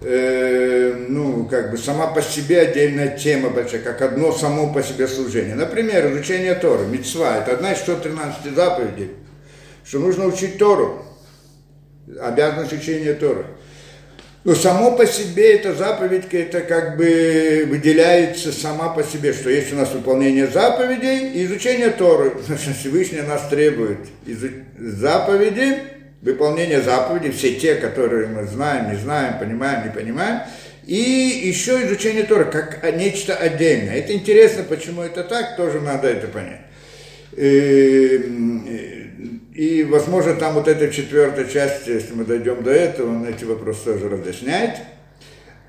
э, 0.00 0.94
ну, 1.08 1.46
как 1.46 1.70
бы 1.70 1.78
сама 1.78 2.08
по 2.08 2.22
себе 2.22 2.62
отдельная 2.62 3.16
тема 3.16 3.50
большая, 3.50 3.82
как 3.82 4.02
одно 4.02 4.32
само 4.32 4.72
по 4.72 4.82
себе 4.82 5.06
служение. 5.06 5.54
Например, 5.54 6.10
изучение 6.12 6.54
Торы, 6.54 6.86
мецва, 6.86 7.38
это 7.38 7.52
одна 7.52 7.72
из 7.72 7.78
113 7.78 8.52
заповедей 8.54 9.10
что 9.86 10.00
нужно 10.00 10.26
учить 10.26 10.58
Тору, 10.58 11.04
обязанность 12.20 12.72
учения 12.72 13.14
Торы. 13.14 13.46
Но 14.42 14.54
само 14.54 14.92
по 14.92 15.06
себе 15.06 15.54
эта 15.54 15.74
заповедь, 15.74 16.26
это 16.32 16.60
как 16.60 16.96
бы 16.96 17.66
выделяется 17.68 18.52
сама 18.52 18.90
по 18.90 19.02
себе, 19.02 19.32
что 19.32 19.50
есть 19.50 19.72
у 19.72 19.76
нас 19.76 19.92
выполнение 19.92 20.46
заповедей 20.46 21.32
и 21.32 21.44
изучение 21.46 21.90
Торы. 21.90 22.32
Всевышний 22.78 23.22
нас 23.22 23.48
требует 23.48 23.98
из 24.24 24.38
заповеди, 24.78 25.78
выполнение 26.22 26.80
заповедей, 26.80 27.32
все 27.32 27.54
те, 27.54 27.74
которые 27.74 28.28
мы 28.28 28.46
знаем, 28.46 28.92
не 28.92 28.98
знаем, 28.98 29.38
понимаем, 29.40 29.84
не 29.84 29.92
понимаем, 29.92 30.42
и 30.86 31.42
еще 31.44 31.84
изучение 31.84 32.22
Торы, 32.22 32.44
как 32.44 32.84
нечто 32.96 33.34
отдельное. 33.34 33.96
Это 33.96 34.12
интересно, 34.12 34.62
почему 34.62 35.02
это 35.02 35.24
так, 35.24 35.56
тоже 35.56 35.80
надо 35.80 36.06
это 36.08 36.28
понять. 36.28 36.60
И, 39.56 39.84
возможно, 39.84 40.34
там 40.34 40.52
вот 40.52 40.68
эта 40.68 40.92
четвертая 40.92 41.46
часть, 41.46 41.86
если 41.86 42.12
мы 42.12 42.26
дойдем 42.26 42.62
до 42.62 42.70
этого, 42.70 43.08
он 43.08 43.24
эти 43.24 43.44
вопросы 43.44 43.84
тоже 43.84 44.10
разъясняет. 44.10 44.76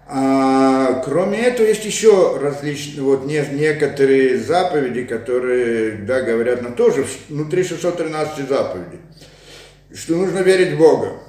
А, 0.10 1.02
кроме 1.06 1.40
этого, 1.40 1.66
есть 1.66 1.86
еще 1.86 2.38
различные, 2.38 3.04
вот 3.04 3.26
не, 3.26 3.42
некоторые 3.54 4.40
заповеди, 4.40 5.06
которые, 5.06 6.00
да, 6.00 6.20
говорят 6.20 6.64
нам 6.64 6.76
тоже 6.76 7.06
внутри 7.30 7.64
613 7.64 8.50
заповедей, 8.50 9.00
что 9.96 10.18
нужно 10.18 10.40
верить 10.40 10.74
в 10.74 10.78
Бога, 10.78 11.22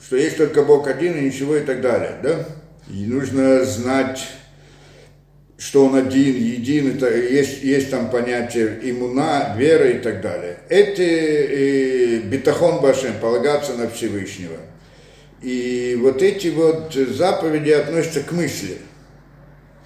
что 0.00 0.14
есть 0.16 0.36
только 0.36 0.62
Бог 0.62 0.86
один 0.86 1.16
и 1.16 1.24
ничего 1.24 1.56
и 1.56 1.64
так 1.64 1.80
далее, 1.80 2.12
да. 2.22 2.46
И 2.88 3.06
нужно 3.06 3.64
знать 3.64 4.24
что 5.56 5.86
он 5.86 5.94
один, 5.94 6.34
един, 6.36 6.96
это, 6.96 7.14
есть, 7.16 7.62
есть 7.62 7.90
там 7.90 8.10
понятие 8.10 8.78
иммуна, 8.82 9.54
вера 9.56 9.88
и 9.90 9.98
так 9.98 10.20
далее. 10.20 10.58
Это 10.68 11.02
э, 11.02 12.18
бетахон 12.20 12.80
башем, 12.80 13.14
полагаться 13.20 13.74
на 13.74 13.88
Всевышнего. 13.88 14.56
И 15.42 15.96
вот 16.00 16.22
эти 16.22 16.48
вот 16.48 16.94
заповеди 16.94 17.70
относятся 17.70 18.22
к 18.22 18.32
мысли. 18.32 18.78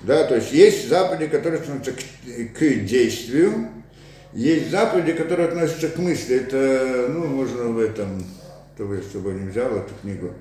Да, 0.02 0.25
то 0.25 0.37
есть 0.37 0.52
есть 0.52 0.88
заповеди, 0.88 1.26
которые 1.26 1.60
относятся 1.60 1.92
к, 1.92 2.58
к 2.58 2.84
действию, 2.84 3.68
есть 4.32 4.70
заповеди, 4.70 5.12
которые 5.12 5.48
относятся 5.48 5.88
к 5.88 5.98
мысли. 5.98 6.37
Это, 6.37 7.06
ну, 7.08 7.26
можно 7.26 7.64
в 7.64 7.78
этом, 7.78 8.25
то 8.76 8.84
вы 8.84 9.02
с 9.02 9.12
собой 9.12 9.34
не 9.34 9.48
взял 9.48 9.76
эту 9.76 9.92
книгу, 10.00 10.32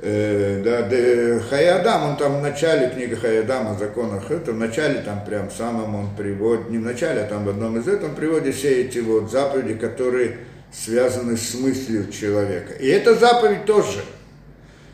э, 0.00 0.62
да, 0.64 0.82
да, 0.82 1.40
Хаядам, 1.48 2.10
он 2.10 2.16
там 2.16 2.38
в 2.38 2.42
начале 2.42 2.90
книги 2.90 3.14
Хаядам 3.14 3.68
о 3.68 3.74
законах, 3.78 4.30
это 4.30 4.52
в 4.52 4.58
начале 4.58 5.00
там 5.00 5.24
прям 5.24 5.50
самым 5.50 5.94
он 5.94 6.16
приводит, 6.16 6.70
не 6.70 6.78
в 6.78 6.82
начале, 6.82 7.22
а 7.22 7.26
там 7.26 7.44
в 7.44 7.48
одном 7.48 7.78
из 7.78 7.88
этого 7.88 8.10
он 8.10 8.16
приводит 8.16 8.54
все 8.54 8.82
эти 8.82 8.98
вот 8.98 9.30
заповеди, 9.30 9.74
которые 9.74 10.38
связаны 10.72 11.36
с 11.36 11.54
мыслью 11.54 12.10
человека. 12.10 12.74
И 12.74 12.88
эта 12.88 13.14
заповедь 13.14 13.64
тоже, 13.64 14.00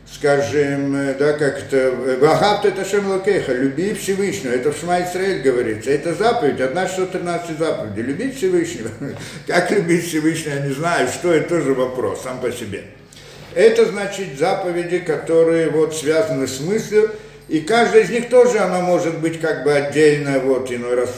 скажем, 0.05 0.95
э, 0.95 1.15
да, 1.17 1.33
как 1.33 1.59
это, 1.59 2.17
Вахабт 2.19 2.65
это 2.65 2.85
Шем 2.85 3.09
Лакеха, 3.09 3.53
люби 3.53 3.93
Всевышнего, 3.93 4.51
это 4.51 4.71
в 4.71 4.77
Шма 4.77 4.99
говорится, 5.43 5.89
это 5.89 6.13
заповедь, 6.13 6.61
одна 6.61 6.87
113 6.87 7.57
заповедей, 7.57 8.03
любить 8.03 8.37
Всевышнего. 8.37 8.89
Как 9.47 9.71
любить 9.71 10.05
Всевышнего, 10.07 10.55
я 10.55 10.67
не 10.67 10.73
знаю, 10.73 11.07
что 11.07 11.33
это 11.33 11.49
тоже 11.49 11.73
вопрос 11.73 12.21
сам 12.23 12.39
по 12.39 12.51
себе. 12.51 12.83
Это 13.55 13.85
значит 13.85 14.37
заповеди, 14.37 14.99
которые 14.99 15.69
вот 15.69 15.95
связаны 15.95 16.47
с 16.47 16.59
мыслью, 16.59 17.11
и 17.47 17.59
каждая 17.59 18.03
из 18.03 18.09
них 18.09 18.29
тоже, 18.29 18.59
она 18.59 18.81
может 18.81 19.19
быть 19.19 19.39
как 19.39 19.63
бы 19.63 19.73
отдельно, 19.73 20.39
вот 20.39 20.71
иной 20.71 20.95
раз 20.95 21.09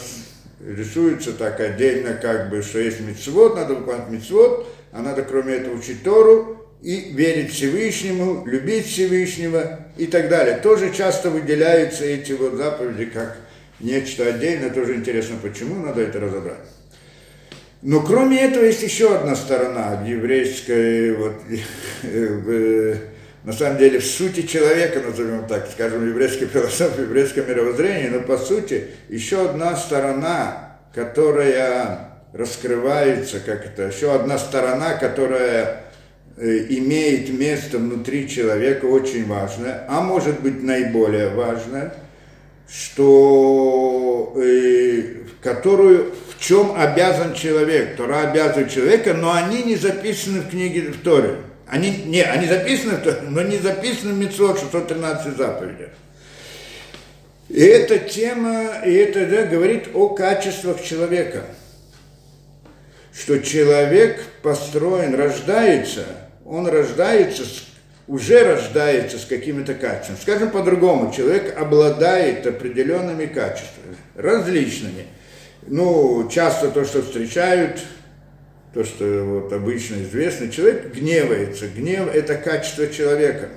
рисуется 0.66 1.32
так 1.32 1.60
отдельно, 1.60 2.14
как 2.14 2.50
бы, 2.50 2.62
что 2.62 2.80
есть 2.80 3.00
мецвод, 3.00 3.54
надо 3.54 3.74
выполнять 3.74 4.10
мецвод, 4.10 4.66
а 4.92 5.00
надо 5.00 5.22
кроме 5.22 5.54
этого 5.54 5.76
учить 5.76 6.02
Тору, 6.02 6.60
и 6.82 7.12
верить 7.12 7.52
Всевышнему, 7.52 8.44
любить 8.46 8.86
Всевышнего 8.86 9.80
и 9.96 10.06
так 10.06 10.28
далее. 10.28 10.58
Тоже 10.58 10.92
часто 10.92 11.30
выделяются 11.30 12.04
эти 12.04 12.32
вот 12.32 12.54
заповеди 12.54 13.06
как 13.06 13.38
нечто 13.80 14.26
отдельное, 14.26 14.68
тоже 14.68 14.96
интересно, 14.96 15.36
почему, 15.42 15.76
надо 15.76 16.02
это 16.02 16.20
разобрать. 16.20 16.73
Но 17.84 18.00
кроме 18.00 18.40
этого 18.40 18.64
есть 18.64 18.82
еще 18.82 19.14
одна 19.14 19.36
сторона 19.36 20.02
еврейская, 20.06 21.12
вот, 21.12 21.34
в, 22.02 22.96
на 23.44 23.52
самом 23.52 23.76
деле 23.76 23.98
в 23.98 24.06
сути 24.06 24.40
человека, 24.46 25.00
назовем 25.06 25.46
так, 25.46 25.68
скажем, 25.70 26.08
еврейской 26.08 26.46
философии, 26.46 27.02
в 27.02 27.10
еврейском 27.10 27.46
мировоззрении, 27.46 28.08
но 28.08 28.22
по 28.22 28.38
сути 28.38 28.86
еще 29.10 29.50
одна 29.50 29.76
сторона, 29.76 30.78
которая 30.94 32.08
раскрывается, 32.32 33.40
как 33.40 33.66
это, 33.66 33.82
еще 33.82 34.14
одна 34.14 34.38
сторона, 34.38 34.94
которая 34.94 35.82
э, 36.38 36.66
имеет 36.70 37.28
место 37.28 37.76
внутри 37.76 38.30
человека, 38.30 38.86
очень 38.86 39.26
важная, 39.26 39.84
а 39.90 40.00
может 40.00 40.40
быть 40.40 40.62
наиболее 40.62 41.28
важная, 41.28 41.92
что, 42.66 44.32
э, 44.42 45.02
которую 45.42 46.14
чем 46.38 46.74
обязан 46.76 47.34
человек. 47.34 47.96
Тора 47.96 48.28
обязывает 48.28 48.70
человека, 48.70 49.14
но 49.14 49.32
они 49.32 49.62
не 49.62 49.76
записаны 49.76 50.40
в 50.40 50.50
книге 50.50 50.92
в 50.92 51.02
Торе. 51.02 51.36
Они, 51.66 51.90
не, 52.04 52.22
они 52.22 52.46
записаны 52.46 52.98
но 53.28 53.42
не 53.42 53.58
записаны 53.58 54.12
в 54.12 54.18
Митцвот 54.18 54.60
613 54.60 55.36
заповедях. 55.36 55.90
И 57.48 57.60
эта 57.60 57.98
тема, 57.98 58.82
и 58.84 58.92
это 58.92 59.26
да, 59.26 59.44
говорит 59.44 59.88
о 59.94 60.08
качествах 60.08 60.82
человека. 60.82 61.42
Что 63.12 63.38
человек 63.38 64.20
построен, 64.42 65.14
рождается, 65.14 66.04
он 66.44 66.66
рождается, 66.66 67.44
уже 68.08 68.42
рождается 68.44 69.18
с 69.18 69.24
какими-то 69.24 69.74
качествами. 69.74 70.18
Скажем 70.20 70.50
по-другому, 70.50 71.12
человек 71.12 71.56
обладает 71.56 72.46
определенными 72.46 73.26
качествами, 73.26 73.96
различными– 74.16 75.06
ну, 75.66 76.28
часто 76.30 76.70
то, 76.70 76.84
что 76.84 77.02
встречают, 77.02 77.80
то, 78.74 78.84
что 78.84 79.04
вот 79.24 79.52
обычно 79.52 80.02
известно, 80.02 80.50
человек 80.50 80.94
гневается. 80.94 81.68
Гнев– 81.68 82.08
это 82.14 82.34
качество 82.34 82.88
человека. 82.88 83.48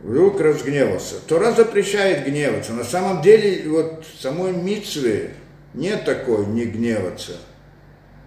Вдруг 0.00 0.40
разгневался. 0.40 1.16
Тора 1.26 1.52
запрещает 1.52 2.26
гневаться. 2.26 2.72
На 2.72 2.84
самом 2.84 3.22
деле, 3.22 3.68
вот 3.68 4.04
самой 4.18 4.52
митцве 4.52 5.30
нет 5.72 6.04
такой 6.04 6.46
не 6.46 6.66
гневаться. 6.66 7.32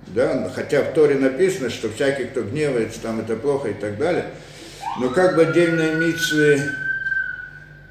Да? 0.07 0.51
Хотя 0.53 0.83
в 0.83 0.93
Торе 0.93 1.15
написано, 1.15 1.69
что 1.69 1.89
всякий, 1.89 2.25
кто 2.25 2.41
гневается, 2.41 3.01
там 3.01 3.19
это 3.19 3.35
плохо 3.35 3.69
и 3.69 3.73
так 3.73 3.97
далее. 3.97 4.25
Но 4.99 5.09
как 5.09 5.35
бы 5.35 5.43
отдельные 5.43 5.95
митцвы, 5.95 6.59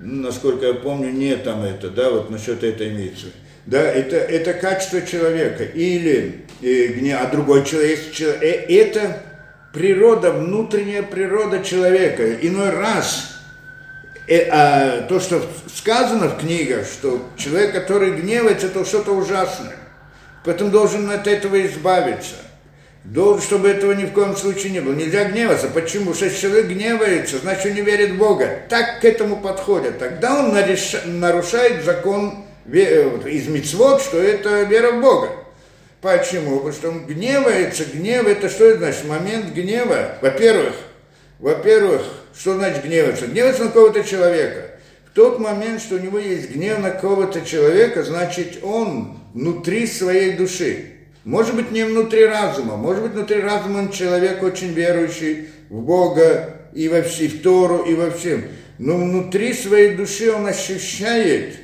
ну, 0.00 0.22
насколько 0.24 0.66
я 0.66 0.74
помню, 0.74 1.10
нет 1.10 1.44
там 1.44 1.62
это, 1.62 1.88
да, 1.88 2.10
вот 2.10 2.30
насчет 2.30 2.64
этой 2.64 2.90
митцвы. 2.90 3.30
Да, 3.66 3.82
это, 3.82 4.16
это 4.16 4.54
качество 4.54 5.02
человека. 5.02 5.64
Или 5.64 6.44
э, 6.62 7.12
а 7.12 7.26
другой 7.26 7.64
человек, 7.64 7.98
э, 8.20 8.64
это 8.68 9.20
природа, 9.72 10.30
внутренняя 10.30 11.02
природа 11.02 11.64
человека. 11.64 12.32
Иной 12.34 12.70
раз 12.70 13.40
э, 14.28 14.48
а, 14.50 15.02
то, 15.08 15.18
что 15.18 15.42
сказано 15.74 16.28
в 16.28 16.38
книгах, 16.38 16.86
что 16.86 17.28
человек, 17.36 17.72
который 17.72 18.12
гневается, 18.12 18.68
это 18.68 18.84
что-то 18.84 19.12
ужасное. 19.12 19.74
Поэтому 20.44 20.70
должен 20.70 21.10
от 21.10 21.26
этого 21.26 21.66
избавиться. 21.66 22.36
Должен, 23.02 23.42
чтобы 23.42 23.68
этого 23.68 23.92
ни 23.92 24.04
в 24.04 24.12
коем 24.12 24.36
случае 24.36 24.72
не 24.72 24.80
было. 24.80 24.92
Нельзя 24.92 25.24
гневаться. 25.24 25.66
Почему? 25.68 26.14
Что 26.14 26.26
если 26.26 26.42
человек 26.42 26.66
гневается, 26.66 27.38
значит, 27.38 27.66
он 27.66 27.74
не 27.74 27.80
верит 27.80 28.12
в 28.12 28.18
Бога. 28.18 28.60
Так 28.68 29.00
к 29.00 29.04
этому 29.04 29.38
подходят. 29.38 29.98
Тогда 29.98 30.38
он 30.38 30.54
нарушает 31.20 31.84
закон 31.84 32.45
из 32.72 33.48
мицвод, 33.48 34.02
что 34.02 34.18
это 34.20 34.62
вера 34.62 34.92
в 34.92 35.00
Бога. 35.00 35.30
Почему? 36.00 36.58
Потому 36.58 36.72
что 36.72 36.88
он 36.90 37.06
гневается. 37.06 37.84
Гнев 37.84 38.26
это 38.26 38.48
что 38.48 38.76
значит? 38.76 39.04
Момент 39.06 39.52
гнева. 39.54 40.18
Во-первых, 40.20 40.74
во-первых, 41.38 42.02
что 42.38 42.54
значит 42.54 42.84
гневаться? 42.84 43.26
Гневаться 43.26 43.64
на 43.64 43.70
кого-то 43.70 44.04
человека. 44.04 44.70
В 45.10 45.14
тот 45.14 45.38
момент, 45.38 45.80
что 45.80 45.96
у 45.96 45.98
него 45.98 46.18
есть 46.18 46.50
гнев 46.50 46.78
на 46.78 46.90
кого-то 46.90 47.40
человека, 47.40 48.04
значит, 48.04 48.58
он 48.62 49.18
внутри 49.32 49.86
своей 49.86 50.32
души. 50.32 50.92
Может 51.24 51.56
быть, 51.56 51.72
не 51.72 51.84
внутри 51.84 52.24
разума, 52.24 52.76
может 52.76 53.02
быть, 53.02 53.12
внутри 53.12 53.40
разума 53.40 53.78
он 53.78 53.90
человек 53.90 54.42
очень 54.42 54.72
верующий 54.72 55.48
в 55.70 55.80
Бога 55.80 56.68
и 56.72 56.88
во 56.88 57.02
всей, 57.02 57.28
в 57.28 57.42
Тору 57.42 57.78
и 57.78 57.94
во 57.94 58.10
всем. 58.10 58.44
Но 58.78 58.96
внутри 58.96 59.52
своей 59.54 59.96
души 59.96 60.30
он 60.30 60.46
ощущает 60.46 61.56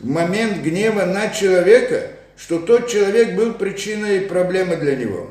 в 0.00 0.08
момент 0.08 0.62
гнева 0.62 1.04
на 1.04 1.28
человека, 1.28 2.08
что 2.36 2.58
тот 2.58 2.88
человек 2.88 3.34
был 3.34 3.54
причиной 3.54 4.22
проблемы 4.22 4.76
для 4.76 4.96
него. 4.96 5.30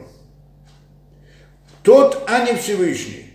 Тот, 1.84 2.24
а 2.28 2.46
не 2.46 2.56
Всевышний. 2.56 3.34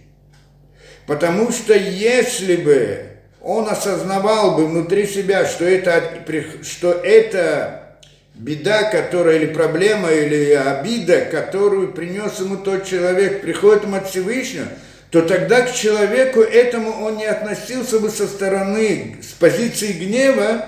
Потому 1.07 1.51
что 1.51 1.75
если 1.75 2.57
бы 2.57 3.07
он 3.43 3.69
осознавал 3.69 4.57
бы 4.57 4.67
внутри 4.67 5.07
себя, 5.07 5.45
что 5.45 5.65
это, 5.65 6.25
что 6.63 6.93
это 6.93 7.99
беда, 8.35 8.85
которая 8.85 9.37
или 9.37 9.47
проблема, 9.47 10.11
или 10.11 10.53
обида, 10.53 11.23
которую 11.27 11.93
принес 11.93 12.39
ему 12.41 12.57
тот 12.57 12.87
человек, 12.87 13.43
приходит 13.43 13.85
ему 13.85 13.97
от 13.97 14.09
Всевышнего, 14.09 14.67
то 15.11 15.23
тогда 15.23 15.63
к 15.63 15.75
человеку 15.75 16.41
этому 16.41 17.05
он 17.05 17.19
не 17.19 17.27
относился 17.27 18.01
бы 18.01 18.09
со 18.09 18.27
стороны, 18.27 19.19
с 19.23 19.33
позиции 19.33 19.93
гнева, 19.93 20.67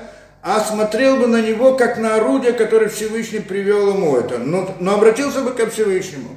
а 0.49 0.61
смотрел 0.61 1.17
бы 1.17 1.26
на 1.26 1.43
него 1.43 1.76
как 1.76 1.99
на 1.99 2.15
орудие, 2.15 2.53
которое 2.53 2.88
Всевышний 2.88 3.41
привел 3.41 3.95
ему 3.95 4.17
это. 4.17 4.38
Но, 4.38 4.76
но 4.79 4.95
обратился 4.95 5.43
бы 5.43 5.50
ко 5.50 5.69
Всевышнему. 5.69 6.37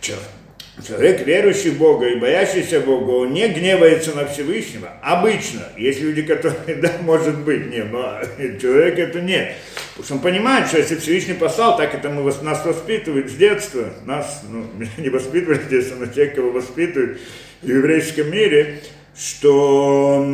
Человек 0.00 0.24
Человек, 0.82 1.24
верующий 1.24 1.70
в 1.70 1.78
Бога 1.78 2.08
и 2.08 2.16
боящийся 2.16 2.80
Бога, 2.80 3.10
он 3.10 3.32
не 3.32 3.46
гневается 3.46 4.12
на 4.12 4.26
Всевышнего. 4.26 4.90
Обычно. 5.02 5.60
Есть 5.76 6.00
люди, 6.00 6.22
которые, 6.22 6.76
да, 6.82 6.90
может 7.02 7.38
быть, 7.38 7.70
не, 7.70 7.84
но 7.84 8.18
человек 8.60 8.98
это 8.98 9.20
нет. 9.20 9.54
Потому 9.90 10.04
что 10.04 10.14
он 10.14 10.20
понимает, 10.20 10.66
что 10.66 10.78
если 10.78 10.96
Всевышний 10.96 11.34
послал, 11.34 11.76
так 11.76 11.94
это 11.94 12.08
мы, 12.08 12.24
нас 12.42 12.64
воспитывают 12.64 13.30
с 13.30 13.34
детства. 13.34 13.84
Нас, 14.04 14.42
ну, 14.48 14.66
не 14.98 15.10
воспитывали 15.10 15.60
с 15.60 15.68
детства, 15.68 15.96
но 16.00 16.06
те, 16.06 16.26
кого 16.26 16.50
воспитывают 16.50 17.20
в 17.62 17.68
еврейском 17.68 18.32
мире, 18.32 18.80
что, 19.16 20.24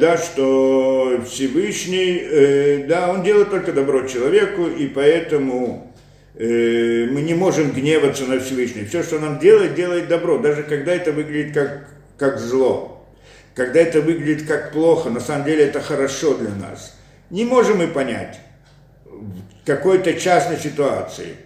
да, 0.00 0.16
что 0.16 1.22
Всевышний, 1.28 2.18
э, 2.22 2.86
да, 2.86 3.10
он 3.10 3.22
делает 3.22 3.50
только 3.50 3.72
добро 3.72 4.06
человеку, 4.06 4.66
и 4.66 4.86
поэтому 4.86 5.86
Э, 6.38 7.06
мы 7.10 7.22
не 7.22 7.32
можем 7.32 7.70
гневаться 7.70 8.24
на 8.26 8.38
Всевышнего. 8.38 8.86
Все, 8.86 9.02
что 9.02 9.18
нам 9.18 9.38
делает, 9.38 9.74
делает 9.74 10.08
добро, 10.08 10.38
даже 10.38 10.62
когда 10.64 10.92
это 10.92 11.12
выглядит 11.12 11.54
как, 11.54 11.88
как 12.18 12.38
зло. 12.38 13.06
Когда 13.54 13.80
это 13.80 14.02
выглядит 14.02 14.46
как 14.46 14.72
плохо, 14.72 15.08
на 15.08 15.20
самом 15.20 15.46
деле 15.46 15.64
это 15.64 15.80
хорошо 15.80 16.34
для 16.34 16.50
нас. 16.50 16.94
Не 17.30 17.46
можем 17.46 17.78
мы 17.78 17.88
понять 17.88 18.38
в 19.06 19.64
какой-то 19.64 20.12
частной 20.12 20.58
ситуации. 20.58 21.36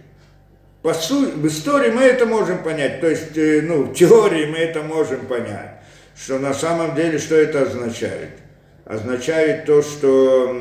По 0.81 0.93
сути, 0.93 1.35
в 1.35 1.47
истории 1.47 1.91
мы 1.91 2.01
это 2.01 2.25
можем 2.25 2.57
понять, 2.57 2.99
то 2.99 3.09
есть, 3.09 3.37
э, 3.37 3.61
ну, 3.61 3.83
в 3.83 3.93
теории 3.93 4.45
мы 4.45 4.57
это 4.57 4.81
можем 4.81 5.25
понять, 5.25 5.80
что 6.15 6.39
на 6.39 6.53
самом 6.53 6.95
деле, 6.95 7.17
что 7.17 7.35
это 7.35 7.63
означает? 7.63 8.29
Означает 8.85 9.65
то, 9.65 9.81
что 9.81 10.51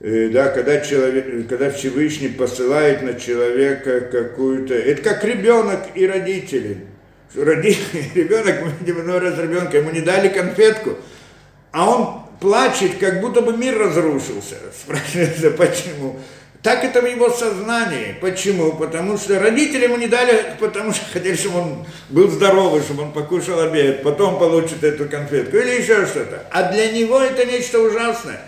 Э, 0.00 0.30
да, 0.32 0.48
когда, 0.48 0.80
человек, 0.80 1.46
когда 1.46 1.70
Всевышний 1.70 2.28
посылает 2.28 3.02
на 3.02 3.14
человека 3.14 4.00
какую-то... 4.00 4.74
Это 4.74 5.02
как 5.02 5.22
ребенок 5.24 5.80
и 5.94 6.06
родители. 6.06 6.86
Роди... 7.34 7.76
Ребенок, 8.14 8.62
мы 8.64 8.72
видим 8.80 9.02
иной 9.02 9.18
раз 9.18 9.38
ребенка, 9.38 9.76
ему 9.76 9.90
не 9.90 10.00
дали 10.00 10.28
конфетку, 10.28 10.96
а 11.70 11.90
он 11.90 12.22
плачет, 12.40 12.96
как 12.98 13.20
будто 13.20 13.42
бы 13.42 13.54
мир 13.54 13.78
разрушился. 13.78 14.56
Спрашивается, 14.82 15.50
почему? 15.50 16.18
Так 16.62 16.84
это 16.84 17.00
в 17.00 17.06
его 17.06 17.30
сознании. 17.30 18.16
Почему? 18.20 18.72
Потому 18.72 19.16
что 19.16 19.38
родители 19.38 19.84
ему 19.84 19.96
не 19.96 20.08
дали, 20.08 20.56
потому 20.60 20.92
что 20.92 21.04
хотели, 21.10 21.34
чтобы 21.34 21.58
он 21.58 21.86
был 22.10 22.28
здоровый, 22.28 22.82
чтобы 22.82 23.04
он 23.04 23.12
покушал 23.12 23.60
обед, 23.60 24.02
потом 24.02 24.38
получит 24.38 24.84
эту 24.84 25.08
конфетку 25.08 25.56
или 25.56 25.80
еще 25.80 26.04
что-то. 26.06 26.46
А 26.50 26.70
для 26.70 26.92
него 26.92 27.18
это 27.20 27.46
нечто 27.46 27.80
ужасное 27.80 28.40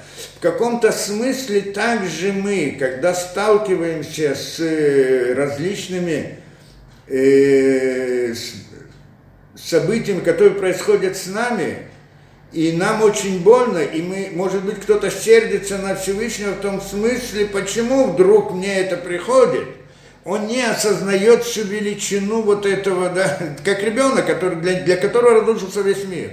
каком-то 0.43 0.91
смысле 0.91 1.61
также 1.61 2.33
мы, 2.33 2.77
когда 2.79 3.15
сталкиваемся 3.15 4.35
с 4.35 4.59
э, 4.59 5.35
различными 5.35 6.41
э, 7.07 8.35
с 8.35 8.55
событиями, 9.55 10.19
которые 10.19 10.55
происходят 10.55 11.17
с 11.17 11.29
нами, 11.29 11.87
и 12.53 12.73
нам 12.73 13.03
очень 13.03 13.43
больно, 13.43 13.79
и 13.79 14.03
мы, 14.03 14.31
может 14.33 14.63
быть, 14.63 14.81
кто-то 14.81 15.11
сердится 15.11 15.79
на 15.79 15.95
Всевышнего 15.95 16.51
в 16.51 16.61
том 16.61 16.81
смысле, 16.81 17.47
почему 17.47 18.13
вдруг 18.13 18.53
мне 18.53 18.79
это 18.79 18.97
приходит. 18.97 19.69
Он 20.25 20.47
не 20.47 20.63
осознает 20.63 21.45
всю 21.45 21.65
величину 21.65 22.43
вот 22.43 22.67
этого, 22.67 23.09
да, 23.09 23.39
как 23.65 23.83
ребенок, 23.83 24.27
который, 24.27 24.57
для, 24.57 24.81
для 24.83 24.97
которого 24.97 25.41
разрушился 25.41 25.81
весь 25.81 26.05
мир. 26.05 26.33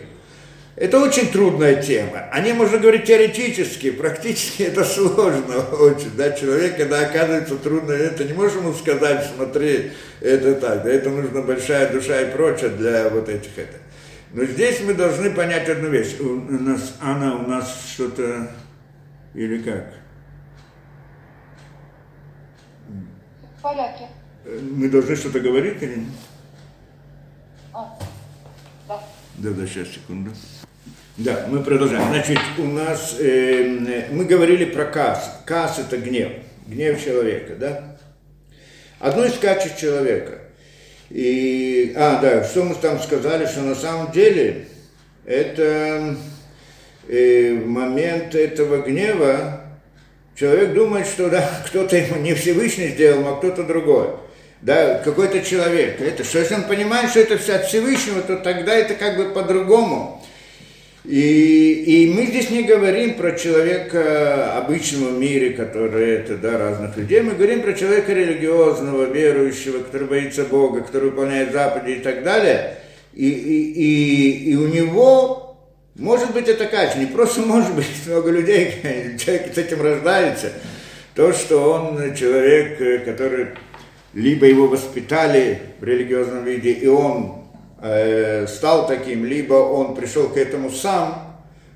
Это 0.76 0.98
очень 1.00 1.30
трудная 1.30 1.82
тема. 1.82 2.30
О 2.32 2.40
ней 2.40 2.54
можно 2.54 2.78
говорить 2.78 3.04
теоретически, 3.04 3.92
практически 3.92 4.64
это 4.64 4.86
сложно 4.86 5.60
очень. 5.80 6.12
Да? 6.16 6.32
Человек, 6.32 6.78
когда 6.78 7.02
оказывается 7.02 7.56
трудно, 7.58 7.92
это 7.92 8.24
не 8.24 8.34
можешь 8.34 8.58
ему 8.58 8.74
сказать, 8.74 9.26
смотри, 9.36 9.92
это 10.22 10.56
так, 10.56 10.84
да, 10.84 10.90
это 10.90 11.10
нужна 11.10 11.42
большая 11.42 11.92
душа 11.92 12.22
и 12.22 12.32
прочее 12.32 12.70
для 12.70 13.10
вот 13.10 13.28
этих 13.28 13.58
это. 13.58 13.76
Но 14.32 14.46
здесь 14.46 14.82
мы 14.82 14.94
должны 14.94 15.32
понять 15.32 15.68
одну 15.70 15.90
вещь. 15.90 16.20
У 16.20 16.36
нас, 16.36 16.96
она 17.02 17.36
у 17.36 17.48
нас 17.48 17.84
что-то, 17.94 18.52
или 19.34 19.62
как? 19.62 19.94
В 23.58 23.62
порядке. 23.62 24.08
Мы 24.46 24.88
должны 24.90 25.16
что-то 25.16 25.40
говорить 25.40 25.82
или 25.82 25.96
нет? 25.96 26.10
А, 27.74 27.98
да. 28.88 29.00
Да, 29.38 29.50
да, 29.52 29.68
сейчас, 29.68 29.90
секунду. 29.90 30.32
Да, 31.18 31.48
мы 31.50 31.62
продолжаем. 31.64 32.08
Значит, 32.10 32.40
у 32.60 32.64
нас, 32.66 33.16
э, 33.20 34.08
мы 34.12 34.26
говорили 34.26 34.66
про 34.66 34.86
кас. 34.86 35.42
Кас– 35.46 35.80
это 35.80 35.98
гнев, 35.98 36.32
гнев 36.68 37.04
человека, 37.04 37.56
да? 37.56 37.98
Одно 39.00 39.26
из 39.26 39.38
качеств 39.38 39.80
человека. 39.80 40.40
И, 41.10 41.94
а, 41.96 42.20
да, 42.22 42.44
что 42.44 42.64
мы 42.64 42.76
там 42.76 43.00
сказали, 43.00 43.46
что 43.46 43.62
на 43.62 43.76
самом 43.76 44.12
деле 44.12 44.68
это 45.26 46.16
э, 47.08 47.54
момент 47.54 48.36
этого 48.36 48.84
гнева, 48.84 49.62
человек 50.36 50.74
думает, 50.74 51.08
что 51.08 51.30
да, 51.30 51.50
кто-то 51.66 51.98
ему 51.98 52.18
не 52.18 52.34
Всевышний 52.36 52.90
сделал, 52.90 53.28
а 53.28 53.38
кто-то 53.38 53.64
другой. 53.64 54.10
Да, 54.62 55.00
какой-то 55.00 55.42
человек. 55.42 56.02
Это, 56.02 56.24
что 56.24 56.40
если 56.40 56.56
он 56.56 56.64
понимает, 56.64 57.10
что 57.12 57.22
это 57.22 57.38
все 57.38 57.56
от 57.56 57.66
Всевышнего, 57.66 58.22
то 58.22 58.36
тогда 58.38 58.76
это 58.76 58.94
как 58.94 59.16
бы 59.16 59.34
по-другому. 59.34 60.19
И, 61.10 62.04
и 62.04 62.14
мы 62.14 62.28
здесь 62.28 62.52
не 62.52 62.62
говорим 62.62 63.16
про 63.16 63.32
человека 63.32 64.56
обычного 64.60 65.10
в 65.10 65.18
мире, 65.18 65.54
который 65.54 66.12
это, 66.12 66.38
да, 66.38 66.60
разных 66.60 66.96
людей. 66.98 67.22
Мы 67.22 67.32
говорим 67.32 67.64
про 67.64 67.74
человека 67.74 68.14
религиозного, 68.14 69.06
верующего, 69.06 69.80
который 69.80 70.08
боится 70.08 70.44
Бога, 70.44 70.82
который 70.82 71.10
выполняет 71.10 71.52
заповеди 71.52 71.98
и 71.98 72.02
так 72.02 72.22
далее. 72.22 72.76
И, 73.16 73.28
и, 73.28 73.72
и, 73.72 74.52
и 74.52 74.56
у 74.56 74.68
него 74.68 75.58
может 75.96 76.32
быть 76.32 76.48
это 76.48 76.68
качество, 76.68 77.00
не 77.00 77.08
просто 77.08 77.42
может 77.42 77.74
быть, 77.74 77.88
много 78.06 78.30
людей, 78.30 78.76
человек 79.18 79.52
с 79.52 79.58
этим 79.58 79.82
рождается. 79.82 80.54
То, 81.16 81.34
что 81.34 81.72
он 81.72 82.14
человек, 82.14 83.04
который 83.04 83.48
либо 84.14 84.46
его 84.46 84.68
воспитали 84.68 85.60
в 85.80 85.84
религиозном 85.84 86.46
виде, 86.46 86.72
и 86.72 86.86
он 86.86 87.39
э, 87.82 88.48
стал 88.48 88.88
таким, 88.88 89.26
либо 89.26 89.54
он 89.54 89.96
пришел 89.96 90.30
к 90.30 90.38
этому 90.38 90.70
сам, 90.72 91.30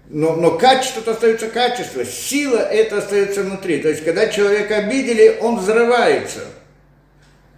но, 0.10 0.36
но 0.36 0.58
качество 0.58 1.00
это 1.02 1.12
остается 1.12 1.48
качество, 1.48 2.06
сила 2.06 2.58
это 2.58 3.00
остается 3.00 3.44
внутри. 3.44 3.80
То 3.80 3.90
есть, 3.90 4.04
когда 4.04 4.28
человека 4.28 4.78
обидели, 4.78 5.38
он 5.42 5.58
взрывается. 5.58 6.42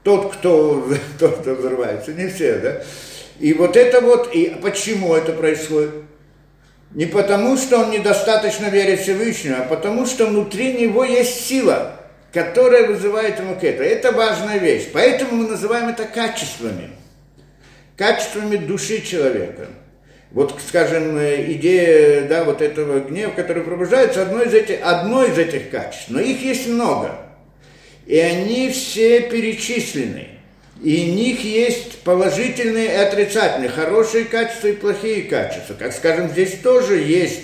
Тот, 0.04 0.34
кто, 0.34 0.88
тот, 1.20 1.40
кто 1.40 1.56
взрывается, 1.56 2.14
не 2.14 2.28
все, 2.28 2.60
да? 2.60 2.82
И 3.40 3.54
вот 3.54 3.76
это 3.76 4.00
вот, 4.00 4.34
и 4.34 4.56
почему 4.62 5.16
это 5.16 5.34
происходит? 5.34 5.92
Не 6.92 7.06
потому, 7.06 7.58
что 7.58 7.80
он 7.80 7.92
недостаточно 7.92 8.68
верит 8.68 9.02
Всевышнему, 9.02 9.58
а 9.60 9.66
потому, 9.66 10.06
что 10.06 10.28
внутри 10.28 10.74
него 10.74 11.04
есть 11.04 11.46
сила, 11.46 12.00
которое 12.32 12.88
вызывает 12.88 13.40
ему 13.40 13.56
к 13.56 13.64
этому. 13.66 13.90
Это 13.90 14.14
важная 14.14 14.60
вещь. 14.60 14.88
Поэтому 14.94 15.44
мы 15.44 15.50
называем 15.50 15.90
это 15.90 16.06
качествами. 16.06 16.92
Качествами 17.98 18.58
души 18.58 19.02
человека. 19.02 19.68
Вот, 20.32 20.54
скажем, 20.68 21.18
идея 21.18 22.28
да, 22.28 22.44
вот 22.44 22.62
этого 22.62 23.00
гнева, 23.00 23.32
который 23.32 23.64
пробуждается, 23.64 24.24
одно 24.24 24.42
из 24.42 24.54
этих, 24.54 24.80
одно 24.82 25.24
из 25.24 25.38
этих 25.38 25.70
качеств. 25.70 26.10
Но 26.10 26.20
их 26.20 26.42
есть 26.42 26.68
много. 26.68 27.16
И 28.06 28.20
они 28.20 28.70
все 28.70 29.22
перечислены. 29.22 30.28
И 30.84 31.10
в 31.10 31.16
них 31.16 31.44
есть 31.46 32.00
положительные 32.00 32.88
и 32.88 32.96
отрицательные, 32.96 33.70
хорошие 33.70 34.26
качества 34.26 34.68
и 34.68 34.74
плохие 34.74 35.24
качества. 35.24 35.74
Как 35.74 35.94
скажем, 35.94 36.30
здесь 36.30 36.60
тоже 36.62 36.98
есть 36.98 37.42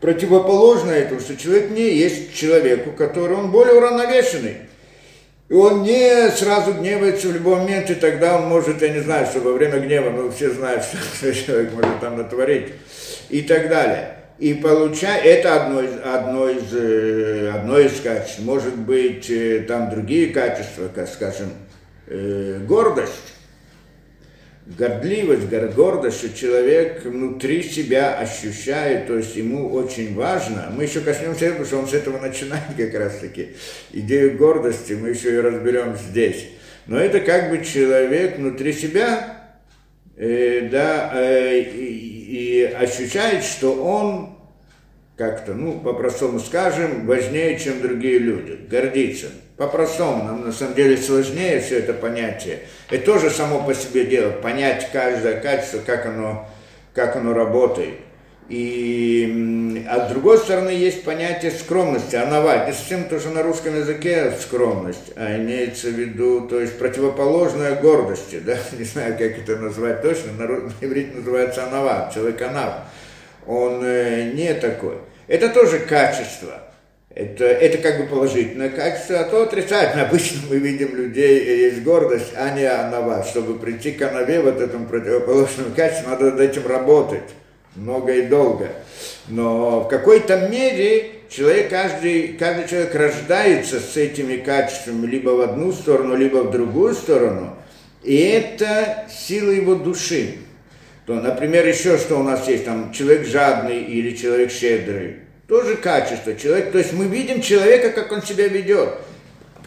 противоположное 0.00 0.98
этому, 0.98 1.20
что 1.20 1.36
человек 1.36 1.70
не 1.70 1.94
есть 1.94 2.34
человеку, 2.34 2.90
который 2.90 3.36
он 3.36 3.52
более 3.52 3.74
уравновешенный. 3.74 4.56
И 5.52 5.54
он 5.54 5.82
не 5.82 6.30
сразу 6.30 6.72
гневается 6.72 7.28
в 7.28 7.34
любой 7.34 7.56
момент, 7.56 7.90
и 7.90 7.94
тогда 7.94 8.38
он 8.38 8.48
может, 8.48 8.80
я 8.80 8.88
не 8.88 9.00
знаю, 9.00 9.26
что 9.26 9.40
во 9.40 9.52
время 9.52 9.80
гнева, 9.80 10.08
ну, 10.08 10.30
все 10.30 10.48
знают, 10.48 10.82
что 11.14 11.34
человек 11.34 11.74
может 11.74 12.00
там 12.00 12.16
натворить, 12.16 12.68
и 13.28 13.42
так 13.42 13.68
далее. 13.68 14.14
И 14.38 14.54
получая, 14.54 15.20
это 15.20 15.62
одно 15.62 15.82
из, 15.82 15.90
одно 16.02 16.48
из, 16.48 16.72
э, 16.72 17.50
одно 17.54 17.78
из 17.78 18.00
качеств. 18.00 18.38
Может 18.38 18.78
быть, 18.78 19.28
э, 19.28 19.66
там 19.68 19.90
другие 19.90 20.28
качества, 20.28 20.88
как, 20.94 21.06
скажем, 21.06 21.50
э, 22.06 22.58
гордость 22.66 23.31
гордливость, 24.76 25.48
гордость, 25.74 26.18
что 26.18 26.34
человек 26.34 27.04
внутри 27.04 27.62
себя 27.62 28.18
ощущает, 28.18 29.06
то 29.06 29.16
есть 29.16 29.36
ему 29.36 29.70
очень 29.72 30.14
важно. 30.14 30.72
Мы 30.76 30.84
еще 30.84 31.00
коснемся 31.00 31.46
этого, 31.46 31.64
что 31.64 31.78
он 31.78 31.88
с 31.88 31.94
этого 31.94 32.18
начинает 32.18 32.74
как 32.76 32.94
раз 32.94 33.18
таки. 33.18 33.50
Идею 33.92 34.36
гордости 34.36 34.94
мы 34.94 35.10
еще 35.10 35.34
и 35.34 35.40
разберем 35.40 35.96
здесь. 35.96 36.48
Но 36.86 36.98
это 36.98 37.20
как 37.20 37.50
бы 37.50 37.64
человек 37.64 38.38
внутри 38.38 38.72
себя, 38.72 39.54
э, 40.16 40.68
да, 40.70 41.12
э, 41.14 41.60
и, 41.60 42.60
и 42.60 42.62
ощущает, 42.64 43.44
что 43.44 43.74
он 43.74 44.36
как-то, 45.16 45.54
ну, 45.54 45.78
по-простому 45.80 46.40
скажем, 46.40 47.06
важнее, 47.06 47.58
чем 47.58 47.80
другие 47.80 48.18
люди, 48.18 48.58
гордится. 48.68 49.28
По-простому, 49.56 50.24
нам 50.24 50.46
на 50.46 50.52
самом 50.52 50.74
деле 50.74 50.96
сложнее 50.96 51.60
все 51.60 51.78
это 51.78 51.92
понятие. 51.92 52.60
Это 52.90 53.04
тоже 53.04 53.30
само 53.30 53.62
по 53.62 53.74
себе 53.74 54.06
дело, 54.06 54.30
понять 54.30 54.88
каждое 54.92 55.40
качество, 55.40 55.80
как 55.84 56.06
оно, 56.06 56.48
как 56.94 57.16
оно 57.16 57.34
работает. 57.34 57.96
И, 58.48 59.86
а 59.88 60.06
с 60.06 60.10
другой 60.10 60.38
стороны, 60.38 60.70
есть 60.70 61.04
понятие 61.04 61.52
скромности, 61.52 62.16
анавать. 62.16 62.66
Не 62.66 62.72
совсем 62.72 63.04
то, 63.04 63.20
что 63.20 63.30
на 63.30 63.42
русском 63.42 63.76
языке 63.76 64.32
скромность, 64.40 65.12
а 65.16 65.36
имеется 65.38 65.88
в 65.88 65.92
виду, 65.92 66.48
то 66.48 66.60
есть 66.60 66.78
противоположная 66.78 67.76
гордости, 67.76 68.40
да, 68.44 68.56
не 68.78 68.84
знаю, 68.84 69.12
как 69.12 69.38
это 69.38 69.56
назвать 69.56 70.02
точно, 70.02 70.32
на, 70.32 70.46
на 70.46 70.72
иврите 70.80 71.12
называется 71.16 71.66
анават, 71.66 72.12
человек 72.12 72.42
анав. 72.42 72.74
Он 73.46 73.82
э, 73.84 74.32
не 74.34 74.52
такой. 74.54 74.96
Это 75.28 75.48
тоже 75.48 75.78
качество. 75.78 76.61
Это, 77.14 77.44
это 77.44 77.76
как 77.78 77.98
бы 77.98 78.06
положительное 78.06 78.70
качество, 78.70 79.20
а 79.20 79.24
то 79.24 79.42
отрицательное. 79.42 80.06
Обычно 80.06 80.40
мы 80.48 80.56
видим 80.56 80.96
людей, 80.96 81.44
есть 81.66 81.82
гордость, 81.82 82.32
а 82.34 82.56
не 82.56 82.64
анава. 82.64 83.22
Чтобы 83.22 83.58
прийти 83.58 83.92
к 83.92 84.02
анаве, 84.02 84.40
вот 84.40 84.60
этому 84.60 84.86
противоположному 84.86 85.74
качеству, 85.74 86.08
надо 86.08 86.30
над 86.30 86.40
этим 86.40 86.66
работать 86.66 87.34
много 87.76 88.12
и 88.12 88.22
долго. 88.22 88.70
Но 89.28 89.80
в 89.80 89.88
какой-то 89.88 90.48
мере 90.48 91.10
человек, 91.28 91.68
каждый, 91.68 92.28
каждый 92.28 92.68
человек 92.68 92.94
рождается 92.94 93.78
с 93.78 93.94
этими 93.98 94.36
качествами 94.36 95.06
либо 95.06 95.30
в 95.30 95.40
одну 95.42 95.72
сторону, 95.72 96.16
либо 96.16 96.38
в 96.38 96.50
другую 96.50 96.94
сторону. 96.94 97.56
И 98.02 98.16
это 98.16 99.06
сила 99.10 99.50
его 99.50 99.74
души. 99.74 100.36
То, 101.04 101.14
например, 101.14 101.66
еще 101.66 101.98
что 101.98 102.18
у 102.18 102.22
нас 102.22 102.48
есть, 102.48 102.64
там, 102.64 102.90
человек 102.92 103.26
жадный 103.26 103.82
или 103.82 104.16
человек 104.16 104.50
щедрый 104.50 105.16
тоже 105.52 105.76
качество. 105.76 106.34
Человек, 106.34 106.72
то 106.72 106.78
есть 106.78 106.94
мы 106.94 107.04
видим 107.04 107.42
человека, 107.42 107.90
как 107.90 108.10
он 108.10 108.22
себя 108.22 108.48
ведет. 108.48 108.88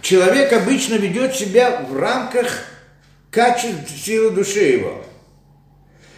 Человек 0.01 0.51
обычно 0.51 0.95
ведет 0.95 1.35
себя 1.35 1.85
в 1.87 1.95
рамках 1.95 2.47
качеств 3.29 3.91
силы 4.03 4.31
души 4.31 4.61
его. 4.61 5.03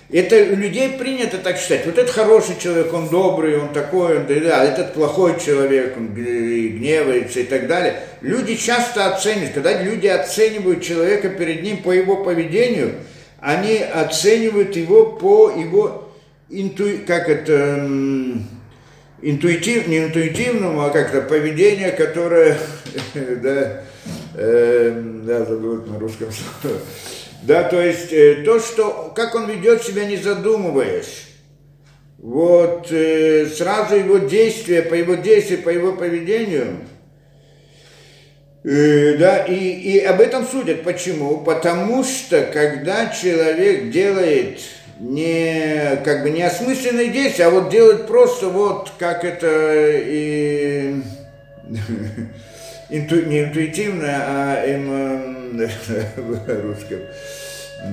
Это 0.10 0.38
у 0.54 0.56
людей 0.56 0.92
принято 0.92 1.38
так 1.38 1.58
считать. 1.58 1.86
Вот 1.86 1.98
этот 1.98 2.12
хороший 2.12 2.58
человек, 2.58 2.94
он 2.94 3.10
добрый, 3.10 3.60
он 3.60 3.74
такой, 3.74 4.20
он, 4.20 4.28
да, 4.28 4.64
этот 4.64 4.94
плохой 4.94 5.38
человек, 5.38 5.98
он 5.98 6.14
гневается 6.14 7.42
и 7.42 7.44
так 7.44 7.68
далее. 7.68 8.00
Люди 8.22 8.56
часто 8.56 9.14
оценивают, 9.14 9.52
когда 9.52 9.82
люди 9.82 10.08
оценивают 10.08 10.82
человека 10.82 11.28
перед 11.28 11.62
ним 11.64 11.84
по 11.84 11.92
его 11.92 12.24
поведению, 12.24 12.94
они 13.42 13.80
оценивают 13.80 14.78
его 14.78 15.08
по 15.08 15.52
его 15.52 16.14
инту... 16.50 16.86
как 17.06 17.28
это 17.28 17.86
интуитив, 19.22 19.88
не 19.88 20.00
интуитивному, 20.00 20.82
а 20.82 20.90
как-то 20.90 21.22
поведение, 21.22 21.92
которое, 21.92 22.58
да, 23.16 23.82
э, 24.36 25.02
да, 25.24 25.46
забыл 25.46 25.86
на 25.86 26.00
русском 26.00 26.30
слове, 26.32 26.78
да, 27.44 27.64
то 27.64 27.82
есть 27.82 28.12
э, 28.12 28.44
то, 28.46 28.60
что, 28.60 29.12
как 29.16 29.36
он 29.36 29.50
ведет 29.50 29.84
себя, 29.84 30.06
не 30.06 30.18
задумываясь, 30.18 31.28
вот 32.18 32.92
э, 32.92 33.46
сразу 33.48 33.96
его 33.96 34.18
действия, 34.18 34.82
по 34.82 34.96
его 34.96 35.16
действию, 35.16 35.62
по 35.62 35.70
его 35.70 35.94
поведению, 35.94 36.80
э, 38.64 39.18
да, 39.18 39.46
и, 39.46 39.56
и 39.56 40.00
об 40.00 40.20
этом 40.20 40.46
судят. 40.46 40.84
Почему? 40.84 41.42
Потому 41.42 42.04
что 42.04 42.44
когда 42.52 43.10
человек 43.10 43.92
делает 43.92 44.62
не 45.00 45.98
как 46.04 46.24
бы 46.24 46.30
не 46.30 46.42
осмысленные 46.44 47.10
действия, 47.10 47.46
а 47.46 47.50
вот 47.50 47.70
делать 47.70 48.08
просто 48.08 48.50
вот 48.50 48.92
как 48.98 49.24
это 49.24 49.48
и 49.74 51.02
инту, 52.90 53.22
не 53.26 53.44
интуитивно, 53.44 54.08
а 54.10 54.66
им 54.66 55.58
в 55.58 56.62
русском, 56.62 57.00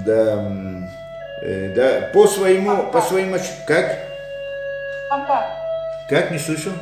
да, 0.06 0.52
э, 1.42 1.72
да, 1.74 2.10
по 2.12 2.26
своему, 2.26 2.90
по 2.90 3.00
своему, 3.02 3.36
как? 3.66 3.98
Спонтанно. 5.06 5.46
Как, 6.08 6.30
не 6.30 6.38
слышал? 6.38 6.72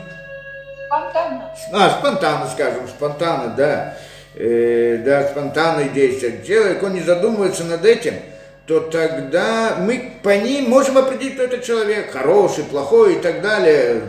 Спонтанно. 0.87 1.51
А, 1.73 1.91
спонтанно, 1.99 2.47
скажем, 2.49 2.89
спонтанно, 2.89 3.55
да. 3.57 3.95
Э, 4.35 4.99
да, 5.05 5.29
спонтанные 5.29 5.91
действия. 5.91 6.41
Человек, 6.47 6.83
он 6.83 6.95
не 6.95 7.01
задумывается 7.01 7.65
над 7.65 7.85
этим– 7.85 8.15
то 8.67 8.81
тогда 8.81 9.77
мы 9.81 10.15
по 10.23 10.37
ним 10.37 10.71
можем 10.71 10.97
определить, 10.97 11.35
кто 11.35 11.43
это 11.43 11.59
человек, 11.59 12.13
хороший, 12.13 12.65
плохой 12.65 13.15
и 13.15 13.19
так 13.19 13.43
далее, 13.43 14.03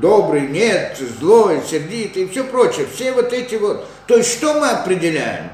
добрый, 0.00 0.48
нет, 0.48 0.96
злой, 1.20 1.60
сердитый 1.68 2.24
и 2.24 2.28
все 2.28 2.44
прочее. 2.44 2.86
Все 2.92 3.12
вот 3.12 3.32
эти 3.32 3.56
вот. 3.56 3.86
То 4.06 4.16
есть 4.16 4.32
что 4.32 4.54
мы 4.54 4.70
определяем? 4.70 5.50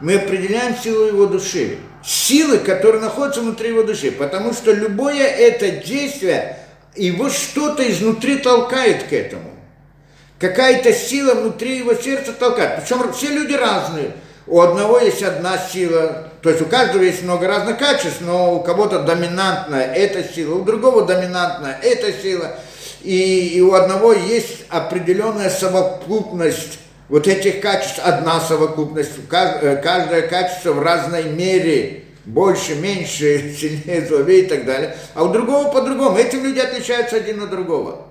Мы 0.00 0.14
определяем 0.14 0.76
силу 0.76 1.04
его 1.04 1.26
души. 1.26 1.78
Силы, 2.02 2.58
которые 2.58 3.02
находятся 3.02 3.40
внутри 3.40 3.70
его 3.70 3.82
души. 3.82 4.12
Потому 4.12 4.54
что 4.54 4.72
любое 4.72 5.26
это 5.26 5.70
действие, 5.70 6.56
его 6.96 7.28
что-то 7.28 7.88
изнутри 7.90 8.36
толкает 8.36 9.04
к 9.04 9.12
этому. 9.12 9.50
Какая-то 10.38 10.92
сила 10.92 11.34
внутри 11.34 11.78
его 11.78 11.94
сердца 11.94 12.32
толкает. 12.32 12.80
Причем 12.80 13.12
все 13.12 13.28
люди 13.28 13.54
разные. 13.54 14.12
У 14.46 14.60
одного 14.60 15.00
есть 15.00 15.22
одна 15.22 15.58
сила, 15.58 16.27
то 16.42 16.50
есть 16.50 16.62
у 16.62 16.66
каждого 16.66 17.02
есть 17.02 17.22
много 17.22 17.48
разных 17.48 17.78
качеств, 17.78 18.20
но 18.20 18.54
у 18.54 18.62
кого-то 18.62 19.00
доминантная 19.00 19.92
эта 19.92 20.22
сила, 20.22 20.54
у 20.54 20.64
другого 20.64 21.04
доминантная 21.04 21.78
эта 21.82 22.12
сила. 22.12 22.56
И, 23.02 23.54
и 23.54 23.60
у 23.60 23.74
одного 23.74 24.12
есть 24.12 24.64
определенная 24.68 25.50
совокупность 25.50 26.78
вот 27.08 27.26
этих 27.26 27.60
качеств, 27.60 28.00
одна 28.04 28.40
совокупность, 28.40 29.12
э, 29.30 29.76
каждое 29.82 30.22
качество 30.22 30.72
в 30.72 30.82
разной 30.82 31.24
мере, 31.24 32.04
больше, 32.24 32.74
меньше, 32.74 33.54
сильнее, 33.58 34.06
слабее 34.06 34.40
и 34.40 34.46
так 34.46 34.64
далее. 34.64 34.96
А 35.14 35.24
у 35.24 35.32
другого 35.32 35.70
по-другому. 35.70 36.18
Этим 36.18 36.44
люди 36.44 36.58
отличаются 36.58 37.16
один 37.16 37.42
от 37.42 37.50
другого. 37.50 38.06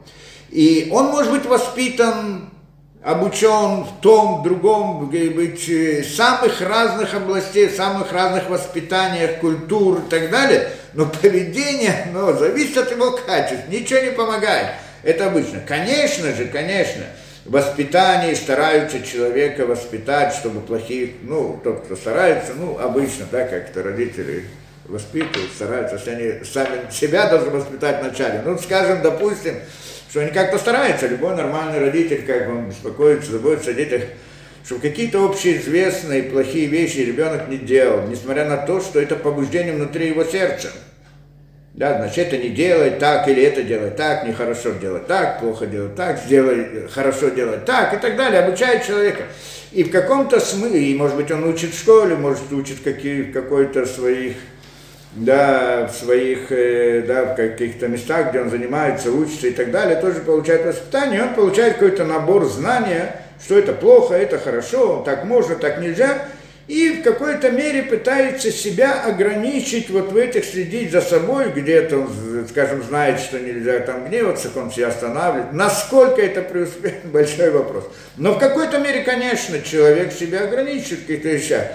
И 0.49 0.89
он 0.91 1.07
может 1.07 1.31
быть 1.31 1.45
воспитан 1.45 2.49
обучен 3.07 3.85
в 3.85 4.01
том, 4.01 4.41
в 4.41 4.43
другом, 4.43 5.09
быть, 5.09 5.69
э, 5.69 6.03
самых 6.03 6.59
разных 6.59 7.13
областей, 7.13 7.69
самых 7.69 8.11
разных 8.11 8.49
воспитаниях, 8.49 9.39
культур 9.39 9.99
и 9.99 10.09
так 10.09 10.29
далее, 10.29 10.71
но 10.93 11.05
поведение, 11.05 12.09
ну, 12.13 12.33
зависит 12.37 12.77
от 12.77 12.91
его 12.91 13.11
качеств, 13.11 13.69
ничего 13.69 14.01
не 14.01 14.11
помогает. 14.11 14.71
Это 15.03 15.27
обычно. 15.27 15.61
Конечно 15.65 16.33
же, 16.33 16.47
конечно, 16.47 17.05
воспитание 17.45 18.35
стараются 18.35 19.01
человека 19.01 19.65
воспитать, 19.65 20.33
чтобы 20.33 20.59
плохих, 20.59 21.11
ну, 21.21 21.61
тот, 21.63 21.85
кто 21.85 21.95
старается, 21.95 22.55
ну, 22.55 22.77
обычно, 22.77 23.25
да, 23.31 23.47
как 23.47 23.69
это 23.69 23.83
родители 23.83 24.47
воспитывают, 24.83 25.51
стараются, 25.53 25.95
если 25.95 26.09
они 26.11 26.43
сами 26.43 26.91
себя 26.91 27.29
должны 27.29 27.51
воспитать 27.51 28.01
вначале. 28.01 28.41
Ну, 28.43 28.57
скажем, 28.57 29.01
допустим, 29.01 29.55
что 30.09 30.21
они 30.21 30.31
как-то 30.31 30.57
стараются, 30.57 31.07
любой 31.07 31.35
нормальный 31.35 31.79
родитель, 31.79 32.23
как 32.25 32.51
бы 32.51 32.69
беспокоится, 32.69 33.31
заботится 33.31 33.71
о 33.71 33.73
детях, 33.73 34.03
чтобы 34.65 34.81
какие-то 34.81 35.23
общеизвестные 35.23 36.23
плохие 36.23 36.67
вещи 36.67 36.99
ребенок 36.99 37.47
не 37.47 37.57
делал, 37.57 38.07
несмотря 38.07 38.45
на 38.45 38.57
то, 38.57 38.81
что 38.81 38.99
это 38.99 39.15
побуждение 39.15 39.73
внутри 39.73 40.07
его 40.07 40.23
сердца. 40.23 40.71
Да, 41.73 41.99
значит, 41.99 42.27
это 42.27 42.37
не 42.39 42.49
делай 42.49 42.89
так, 42.89 43.27
или 43.27 43.43
это 43.43 43.61
делай 43.61 43.91
так, 43.91 44.27
нехорошо 44.27 44.71
делать 44.71 45.05
так, 45.05 45.39
плохо 45.39 45.67
делать 45.67 45.95
так, 45.95 46.19
сделай, 46.19 46.87
хорошо 46.89 47.29
делать 47.29 47.65
так, 47.65 47.93
и 47.93 47.97
так 47.97 48.17
далее, 48.17 48.41
обучает 48.41 48.83
человека. 48.83 49.25
И 49.71 49.83
в 49.83 49.91
каком-то 49.91 50.39
смысле, 50.39 50.81
и 50.81 50.95
может 50.95 51.15
быть 51.15 51.29
он 51.29 51.43
учит 51.43 51.75
в 51.75 51.79
школе, 51.79 52.15
может 52.15 52.51
учит 52.51 52.79
какие, 52.83 53.25
какой-то 53.25 53.85
своих, 53.85 54.37
да, 55.17 55.87
в 55.87 55.95
своих, 55.95 56.51
э, 56.51 57.03
да, 57.07 57.25
в 57.25 57.35
каких-то 57.35 57.87
местах, 57.87 58.29
где 58.29 58.41
он 58.41 58.49
занимается, 58.49 59.11
учится 59.11 59.47
и 59.47 59.51
так 59.51 59.71
далее, 59.71 59.99
тоже 59.99 60.19
получает 60.19 60.65
воспитание, 60.65 61.23
он 61.23 61.33
получает 61.33 61.73
какой-то 61.73 62.05
набор 62.05 62.45
знания, 62.45 63.21
что 63.43 63.57
это 63.57 63.73
плохо, 63.73 64.13
это 64.13 64.37
хорошо, 64.37 65.01
так 65.05 65.25
можно, 65.25 65.55
так 65.55 65.79
нельзя, 65.79 66.27
и 66.67 66.99
в 66.99 67.03
какой-то 67.03 67.49
мере 67.49 67.83
пытается 67.83 68.51
себя 68.51 69.01
ограничить 69.05 69.89
вот 69.89 70.11
в 70.11 70.17
этих, 70.17 70.43
следить 70.43 70.91
за 70.91 70.99
собой, 70.99 71.49
где-то, 71.49 72.07
скажем, 72.49 72.83
знает, 72.83 73.19
что 73.21 73.39
нельзя 73.39 73.79
там 73.79 74.05
гневаться, 74.05 74.49
он 74.53 74.69
себя 74.69 74.89
останавливает. 74.89 75.53
Насколько 75.53 76.21
это 76.21 76.41
преуспеет, 76.41 77.05
большой 77.05 77.51
вопрос. 77.51 77.85
Но 78.17 78.33
в 78.33 78.39
какой-то 78.39 78.79
мере, 78.79 79.03
конечно, 79.03 79.61
человек 79.61 80.11
себя 80.11 80.41
ограничивает 80.41 80.99
в 80.99 81.07
каких-то 81.07 81.29
вещах. 81.29 81.67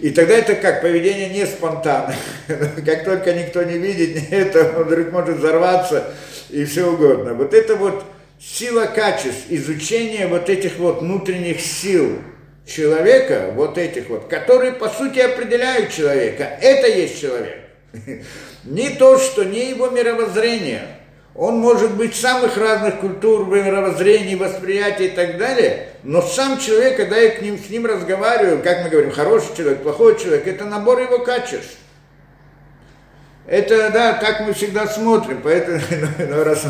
И 0.00 0.10
тогда 0.10 0.34
это 0.34 0.54
как 0.54 0.80
поведение 0.80 1.28
не 1.28 1.46
спонтанное. 1.46 2.16
Как 2.86 3.04
только 3.04 3.34
никто 3.34 3.62
не 3.62 3.76
видит 3.76 4.22
это, 4.30 4.78
он 4.78 4.84
вдруг 4.84 5.12
может 5.12 5.36
взорваться 5.36 6.12
и 6.48 6.64
все 6.64 6.90
угодно. 6.90 7.34
Вот 7.34 7.52
это 7.52 7.76
вот 7.76 8.04
сила 8.38 8.86
качеств, 8.86 9.44
изучение 9.50 10.26
вот 10.26 10.48
этих 10.48 10.78
вот 10.78 11.00
внутренних 11.00 11.60
сил, 11.60 12.18
человека, 12.66 13.50
вот 13.54 13.76
этих 13.76 14.08
вот, 14.08 14.28
которые 14.28 14.72
по 14.72 14.88
сути 14.88 15.18
определяют 15.18 15.92
человека, 15.92 16.44
это 16.60 16.88
есть 16.88 17.20
человек. 17.20 17.58
Не 18.64 18.90
то, 18.90 19.18
что 19.18 19.44
не 19.44 19.70
его 19.70 19.88
мировоззрение. 19.88 20.99
Он 21.34 21.58
может 21.58 21.94
быть 21.94 22.16
самых 22.16 22.56
разных 22.56 22.98
культур, 23.00 23.46
мировоззрений, 23.46 24.34
восприятий 24.34 25.06
и 25.06 25.10
так 25.10 25.38
далее, 25.38 25.88
но 26.02 26.22
сам 26.22 26.58
человек, 26.58 26.96
когда 26.96 27.16
я 27.16 27.30
к 27.30 27.40
ним, 27.40 27.58
с 27.58 27.70
ним 27.70 27.86
разговариваю, 27.86 28.62
как 28.62 28.82
мы 28.82 28.90
говорим, 28.90 29.12
хороший 29.12 29.56
человек, 29.56 29.82
плохой 29.82 30.18
человек, 30.18 30.46
это 30.46 30.64
набор 30.64 31.00
его 31.00 31.20
качеств. 31.20 31.76
Это, 33.46 33.90
да, 33.90 34.14
так 34.14 34.40
мы 34.40 34.52
всегда 34.52 34.86
смотрим, 34.86 35.40
поэтому, 35.42 35.80
ну, 36.18 36.44
раз 36.44 36.64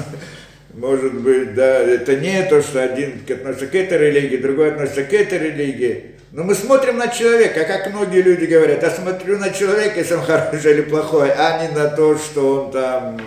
может 0.74 1.14
быть, 1.14 1.54
да, 1.54 1.80
это 1.80 2.16
не 2.16 2.42
то, 2.44 2.62
что 2.62 2.82
один 2.82 3.22
относится 3.28 3.66
к 3.66 3.74
этой 3.74 3.98
религии, 3.98 4.36
другой 4.36 4.72
относится 4.72 5.02
к 5.02 5.12
этой 5.12 5.38
религии. 5.38 6.12
Но 6.32 6.44
мы 6.44 6.54
смотрим 6.54 6.96
на 6.96 7.08
человека, 7.08 7.64
как 7.64 7.92
многие 7.92 8.22
люди 8.22 8.44
говорят, 8.44 8.82
я 8.82 8.90
смотрю 8.90 9.38
на 9.38 9.50
человека, 9.50 9.98
если 9.98 10.14
он 10.14 10.22
хороший 10.22 10.72
или 10.72 10.82
плохой, 10.82 11.32
а 11.32 11.60
не 11.60 11.74
на 11.74 11.88
то, 11.88 12.16
что 12.16 12.64
он 12.64 12.70
там 12.70 13.20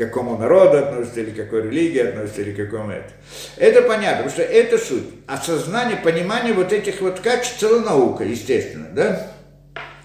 какому 0.00 0.38
народу 0.38 0.78
относится, 0.78 1.20
или 1.20 1.30
какой 1.30 1.62
религии 1.62 2.00
относится, 2.00 2.40
или 2.40 2.52
какому 2.52 2.90
это. 2.90 3.10
Это 3.56 3.82
понятно, 3.82 4.24
потому 4.24 4.30
что 4.30 4.42
это 4.42 4.78
суть. 4.78 5.04
Осознание, 5.26 5.96
понимание 5.98 6.54
вот 6.54 6.72
этих 6.72 7.00
вот 7.00 7.20
качеств, 7.20 7.58
целая 7.58 7.82
наука, 7.82 8.24
естественно, 8.24 8.88
да? 8.92 9.26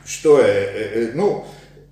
Что, 0.06 0.40
э, 0.40 0.44
э, 0.44 1.06
э 1.06 1.12
ну, 1.14 1.48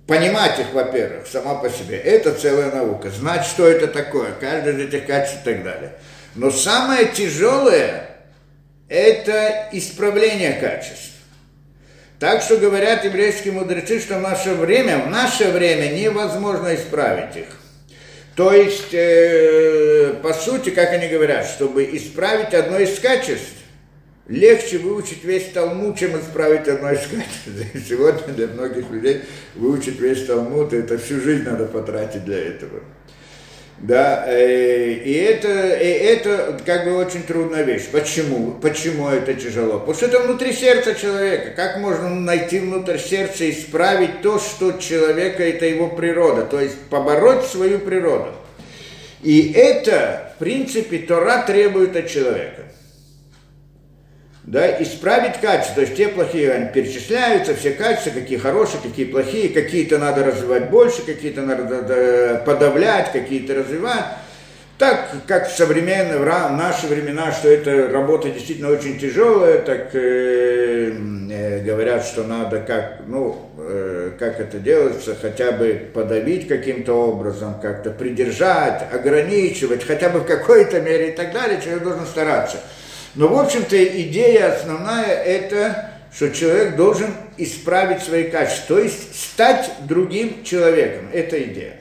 понимать 0.06 0.58
их, 0.58 0.72
во-первых, 0.72 1.26
сама 1.26 1.54
по 1.54 1.70
себе, 1.70 1.96
это 1.96 2.34
целая 2.34 2.70
наука, 2.70 3.10
знать, 3.10 3.44
что 3.44 3.66
это 3.66 3.86
такое, 3.86 4.32
каждое 4.38 4.74
из 4.74 4.80
этих 4.80 5.06
качеств 5.06 5.38
и 5.42 5.44
так 5.44 5.64
далее. 5.64 5.92
Но 6.34 6.50
самое 6.50 7.06
тяжелое– 7.06 8.10
это 8.88 9.68
исправление 9.72 10.52
качеств. 10.52 11.12
Так 12.20 12.42
что 12.42 12.58
говорят 12.58 13.04
еврейские 13.04 13.54
мудрецы, 13.54 13.98
что 13.98 14.18
в 14.18 14.20
наше 14.20 14.54
время, 14.54 14.98
в 14.98 15.10
наше 15.10 15.50
время 15.50 15.92
невозможно 15.94 16.74
исправить 16.74 17.36
их. 17.36 17.46
То 18.36 18.52
есть, 18.52 18.92
э, 18.92 20.14
по 20.22 20.32
сути, 20.32 20.70
как 20.70 20.90
они 20.90 21.06
говорят, 21.08 21.46
чтобы 21.46 21.84
исправить 21.92 22.52
одно 22.52 22.80
из 22.80 22.98
качеств, 22.98 23.54
легче 24.26 24.78
выучить 24.78 25.22
весь 25.22 25.50
Талмуд, 25.52 25.96
чем 25.96 26.18
исправить 26.18 26.66
одно 26.66 26.90
из 26.90 27.06
качеств. 27.06 27.48
Сегодня 27.88 28.34
для 28.34 28.48
многих 28.48 28.90
людей 28.90 29.22
выучить 29.54 30.00
весь 30.00 30.26
Талмуд, 30.26 30.72
это 30.72 30.98
всю 30.98 31.20
жизнь 31.20 31.44
надо 31.44 31.66
потратить 31.66 32.24
для 32.24 32.38
этого. 32.38 32.80
Да, 33.78 34.24
э, 34.28 34.92
и 34.92 35.12
это, 35.14 35.74
и 35.74 35.86
это 35.86 36.58
как 36.64 36.84
бы 36.84 36.96
очень 36.96 37.22
трудная 37.22 37.62
вещь. 37.62 37.88
Почему? 37.90 38.52
Почему 38.52 39.08
это 39.08 39.34
тяжело? 39.34 39.80
Потому 39.80 39.94
что 39.94 40.06
это 40.06 40.20
внутри 40.20 40.52
сердца 40.52 40.94
человека. 40.94 41.50
Как 41.56 41.78
можно 41.78 42.08
найти 42.08 42.60
внутрь 42.60 42.98
сердца 42.98 43.44
и 43.44 43.50
исправить 43.50 44.22
то, 44.22 44.38
что 44.38 44.72
человека, 44.72 45.42
это 45.42 45.66
его 45.66 45.88
природа, 45.88 46.42
то 46.42 46.60
есть 46.60 46.78
побороть 46.88 47.44
свою 47.44 47.80
природу. 47.80 48.32
И 49.22 49.52
это, 49.52 50.32
в 50.36 50.38
принципе, 50.38 50.98
Тора 50.98 51.42
требует 51.46 51.96
от 51.96 52.08
человека 52.08 52.64
да, 54.46 54.82
исправить 54.82 55.40
качество. 55.40 55.76
То 55.76 55.80
есть 55.82 55.96
те 55.96 56.08
плохие, 56.08 56.52
они 56.52 56.68
перечисляются, 56.68 57.54
все 57.54 57.70
качества, 57.70 58.10
какие 58.10 58.38
хорошие, 58.38 58.80
какие 58.82 59.06
плохие, 59.06 59.48
какие-то 59.48 59.98
надо 59.98 60.24
развивать 60.24 60.70
больше, 60.70 61.02
какие-то 61.02 61.42
надо 61.42 62.42
подавлять, 62.44 63.12
какие-то 63.12 63.54
развивать. 63.54 64.04
Так, 64.76 65.08
как 65.28 65.48
в 65.48 65.56
современные, 65.56 66.18
в 66.18 66.24
наши 66.24 66.88
времена, 66.88 67.30
что 67.30 67.48
эта 67.48 67.88
работа 67.88 68.28
действительно 68.28 68.70
очень 68.70 68.98
тяжелая, 68.98 69.60
так 69.60 69.94
э, 69.94 70.92
э, 71.30 71.60
говорят, 71.60 72.04
что 72.04 72.24
надо 72.24 72.58
как, 72.58 73.02
ну, 73.06 73.50
э, 73.56 74.10
как 74.18 74.40
это 74.40 74.58
делается, 74.58 75.14
хотя 75.14 75.52
бы 75.52 75.80
подавить 75.94 76.48
каким-то 76.48 76.92
образом, 76.92 77.60
как-то 77.62 77.90
придержать, 77.90 78.82
ограничивать, 78.92 79.84
хотя 79.84 80.08
бы 80.08 80.18
в 80.18 80.26
какой-то 80.26 80.80
мере 80.80 81.10
и 81.10 81.12
так 81.12 81.32
далее, 81.32 81.60
человек 81.62 81.84
должен 81.84 82.06
стараться. 82.06 82.56
Но, 83.14 83.28
в 83.28 83.38
общем-то, 83.38 83.76
идея 84.02 84.54
основная– 84.54 85.06
это, 85.24 85.90
что 86.12 86.30
человек 86.30 86.76
должен 86.76 87.14
исправить 87.36 88.02
свои 88.02 88.24
качества, 88.24 88.76
то 88.76 88.82
есть 88.82 89.14
стать 89.14 89.70
другим 89.80 90.42
человеком. 90.44 91.08
Это 91.12 91.42
идея. 91.42 91.76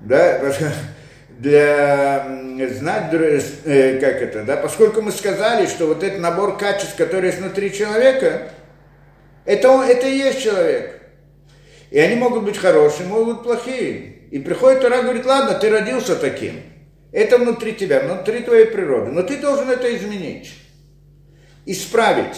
Да? 0.00 0.40
Для 1.38 2.40
знать, 2.68 3.14
э, 3.14 3.98
как 3.98 4.20
это, 4.20 4.44
да, 4.44 4.56
поскольку 4.58 5.00
мы 5.00 5.10
сказали, 5.10 5.66
что 5.66 5.86
вот 5.86 6.02
этот 6.02 6.20
набор 6.20 6.58
качеств, 6.58 6.96
который 6.96 7.28
есть 7.28 7.38
внутри 7.38 7.72
человека, 7.72 8.50
это, 9.46 9.70
он, 9.70 9.82
это 9.82 10.06
и 10.06 10.18
есть 10.18 10.42
человек. 10.42 11.00
И 11.90 11.98
они 11.98 12.16
могут 12.16 12.44
быть 12.44 12.58
хорошие, 12.58 13.08
могут 13.08 13.38
быть 13.38 13.44
плохие. 13.44 14.16
И 14.30 14.38
приходит 14.38 14.82
Тора 14.82 14.98
и 14.98 15.02
говорит, 15.02 15.24
ладно, 15.24 15.54
ты 15.54 15.70
родился 15.70 16.14
таким. 16.14 16.62
Это 17.12 17.38
внутри 17.38 17.74
тебя, 17.74 18.00
внутри 18.00 18.40
твоей 18.40 18.66
природы. 18.66 19.10
Но 19.10 19.22
ты 19.22 19.38
должен 19.38 19.68
это 19.70 19.94
изменить. 19.96 20.54
Исправить. 21.66 22.36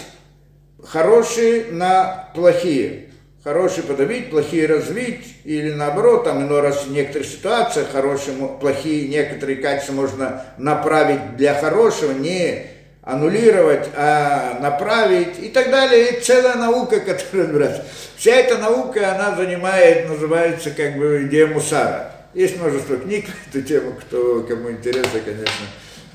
Хорошие 0.82 1.66
на 1.70 2.30
плохие. 2.34 3.08
Хорошие 3.44 3.84
подавить, 3.84 4.30
плохие 4.30 4.66
развить. 4.66 5.36
Или 5.44 5.72
наоборот, 5.72 6.24
там 6.24 6.42
иной 6.42 6.60
раз 6.60 6.84
в 6.84 6.92
некоторых 6.92 7.26
ситуациях 7.26 7.88
хорошие, 7.90 8.36
плохие 8.60 9.08
некоторые 9.08 9.56
качества 9.56 9.92
можно 9.92 10.44
направить 10.58 11.36
для 11.36 11.54
хорошего, 11.54 12.12
не 12.12 12.66
аннулировать, 13.02 13.88
а 13.96 14.58
направить 14.60 15.40
и 15.40 15.48
так 15.48 15.70
далее. 15.70 16.12
И 16.12 16.20
целая 16.20 16.54
наука, 16.54 17.00
которая 17.00 17.46
разбирается. 17.46 17.84
Вся 18.16 18.32
эта 18.36 18.58
наука, 18.58 19.12
она 19.12 19.36
занимает, 19.36 20.08
называется 20.08 20.70
как 20.70 20.96
бы 20.96 21.24
идея 21.26 21.48
мусара. 21.48 22.12
Есть 22.34 22.58
множество 22.58 22.96
книг 22.96 23.26
на 23.26 23.50
эту 23.50 23.68
тему, 23.68 23.92
кто, 24.00 24.42
кому 24.48 24.70
интересно, 24.70 25.20
конечно, 25.22 25.66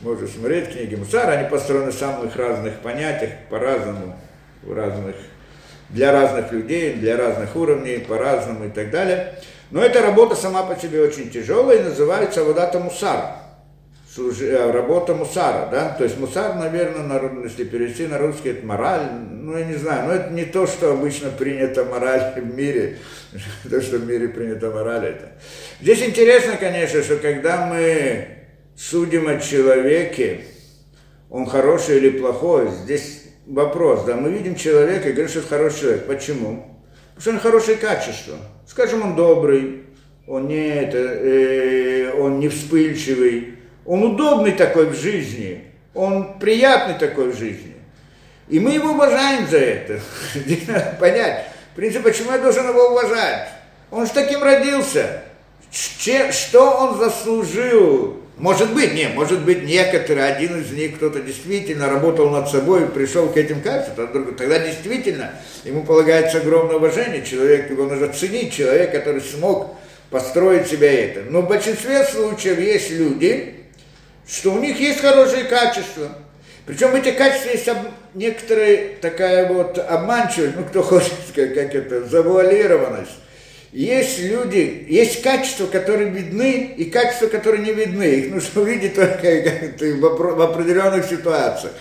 может 0.01 0.31
смотреть 0.31 0.71
книги 0.71 0.95
Мусара. 0.95 1.33
Они 1.33 1.47
построены 1.47 1.91
в 1.91 1.95
самых 1.95 2.35
разных 2.35 2.79
понятиях, 2.79 3.33
по-разному, 3.51 4.19
в 4.63 4.73
разных, 4.73 5.15
для 5.89 6.11
разных 6.11 6.51
людей, 6.51 6.93
для 6.93 7.17
разных 7.17 7.55
уровней, 7.55 7.99
по-разному 7.99 8.65
и 8.65 8.69
так 8.69 8.89
далее. 8.89 9.35
Но 9.69 9.83
эта 9.83 10.01
работа 10.01 10.35
сама 10.35 10.63
по 10.63 10.75
себе 10.75 11.03
очень 11.03 11.29
тяжелая 11.29 11.81
и 11.81 11.83
называется 11.83 12.43
Водата 12.43 12.79
Мусар. 12.79 13.37
Э, 14.17 14.71
работа 14.71 15.13
Мусара, 15.13 15.69
да? 15.69 15.89
То 15.89 16.03
есть 16.03 16.17
Мусар, 16.17 16.55
наверное, 16.55 17.43
если 17.43 17.63
перевести 17.63 18.07
на 18.07 18.17
русский, 18.17 18.49
это 18.49 18.65
мораль, 18.65 19.11
ну, 19.11 19.55
я 19.55 19.65
не 19.65 19.75
знаю, 19.75 20.07
но 20.07 20.13
это 20.13 20.33
не 20.33 20.45
то, 20.45 20.65
что 20.65 20.93
обычно 20.93 21.29
принято 21.29 21.85
мораль 21.85 22.33
в 22.35 22.55
мире, 22.55 22.97
то, 23.69 23.81
что 23.81 23.97
в 23.97 24.07
мире 24.07 24.29
принято 24.29 24.71
мораль, 24.71 25.05
это. 25.05 25.31
Здесь 25.79 26.01
интересно, 26.01 26.57
конечно, 26.57 27.03
что 27.03 27.17
когда 27.17 27.67
мы 27.67 28.27
судим 28.75 29.27
о 29.27 29.39
человеке, 29.39 30.41
он 31.29 31.45
хороший 31.45 31.97
или 31.97 32.09
плохой, 32.09 32.69
здесь 32.83 33.25
вопрос, 33.45 34.03
да, 34.05 34.15
мы 34.15 34.31
видим 34.31 34.55
человека 34.55 35.09
и 35.09 35.11
говорим, 35.11 35.29
что 35.29 35.39
это 35.39 35.49
хороший 35.49 35.79
человек. 35.81 36.07
Почему? 36.07 36.81
Потому 37.15 37.21
что 37.21 37.29
он 37.31 37.39
хорошие 37.39 37.77
качества. 37.77 38.37
Скажем, 38.67 39.03
он 39.03 39.15
добрый, 39.15 39.83
он 40.25 40.47
не, 40.47 40.67
это, 40.67 40.97
э, 40.97 42.11
он 42.19 42.39
не 42.39 42.49
вспыльчивый, 42.49 43.59
он 43.85 44.03
удобный 44.03 44.53
такой 44.53 44.87
в 44.87 44.95
жизни, 44.95 45.63
он 45.93 46.39
приятный 46.39 46.97
такой 46.97 47.29
в 47.29 47.37
жизни. 47.37 47.75
И 48.49 48.59
мы 48.59 48.71
его 48.71 48.93
уважаем 48.93 49.47
за 49.47 49.57
это. 49.57 49.99
Здесь 50.33 50.67
надо 50.67 50.97
понять, 50.99 51.45
в 51.73 51.75
принципе, 51.75 52.03
почему 52.03 52.31
я 52.31 52.39
должен 52.39 52.67
его 52.67 52.87
уважать? 52.87 53.49
Он 53.91 54.07
же 54.07 54.11
таким 54.11 54.41
родился. 54.41 55.21
Что 55.77 56.71
он 56.71 56.97
заслужил? 56.97 58.17
Может 58.37 58.73
быть, 58.73 58.93
не, 58.93 59.07
может 59.09 59.41
быть, 59.41 59.63
некоторые, 59.63 60.27
один 60.27 60.61
из 60.61 60.71
них, 60.71 60.95
кто-то 60.97 61.21
действительно 61.21 61.87
работал 61.87 62.29
над 62.29 62.49
собой 62.49 62.83
и 62.83 62.87
пришел 62.87 63.29
к 63.29 63.37
этим 63.37 63.61
качествам, 63.61 64.35
тогда 64.35 64.59
действительно 64.59 65.33
ему 65.63 65.83
полагается 65.83 66.37
огромное 66.37 66.75
уважение, 66.75 67.25
человек, 67.25 67.69
его 67.69 67.85
нужно 67.85 68.09
ценить, 68.09 68.53
человек, 68.53 68.91
который 68.91 69.21
смог 69.21 69.75
построить 70.09 70.67
себя 70.67 70.91
это. 70.91 71.21
Но 71.29 71.41
в 71.41 71.47
большинстве 71.47 72.03
случаев 72.03 72.59
есть 72.59 72.91
люди, 72.91 73.55
что 74.27 74.53
у 74.53 74.59
них 74.59 74.79
есть 74.79 74.99
хорошие 74.99 75.45
качества. 75.45 76.09
Причем 76.65 76.95
эти 76.95 77.11
качества 77.11 77.49
есть 77.49 77.67
об... 77.69 77.77
некоторая 78.13 78.95
такая 79.01 79.51
вот 79.51 79.79
обманчивость, 79.79 80.55
ну 80.55 80.63
кто 80.63 80.83
хочет 80.83 81.13
сказать, 81.29 81.55
как 81.55 81.73
это, 81.73 82.05
завуалированность. 82.05 83.11
Есть 83.77 84.17
люди, 84.17 84.87
есть 84.89 85.21
качества, 85.21 85.67
которые 85.67 86.09
видны, 86.09 86.73
и 86.77 86.85
качества, 86.85 87.27
которые 87.27 87.63
не 87.63 87.73
видны. 87.73 88.05
Их 88.05 88.33
нужно 88.33 88.61
увидеть 88.63 88.95
только 88.95 89.19
в 89.99 90.41
определенных 90.41 91.05
ситуациях. 91.05 91.73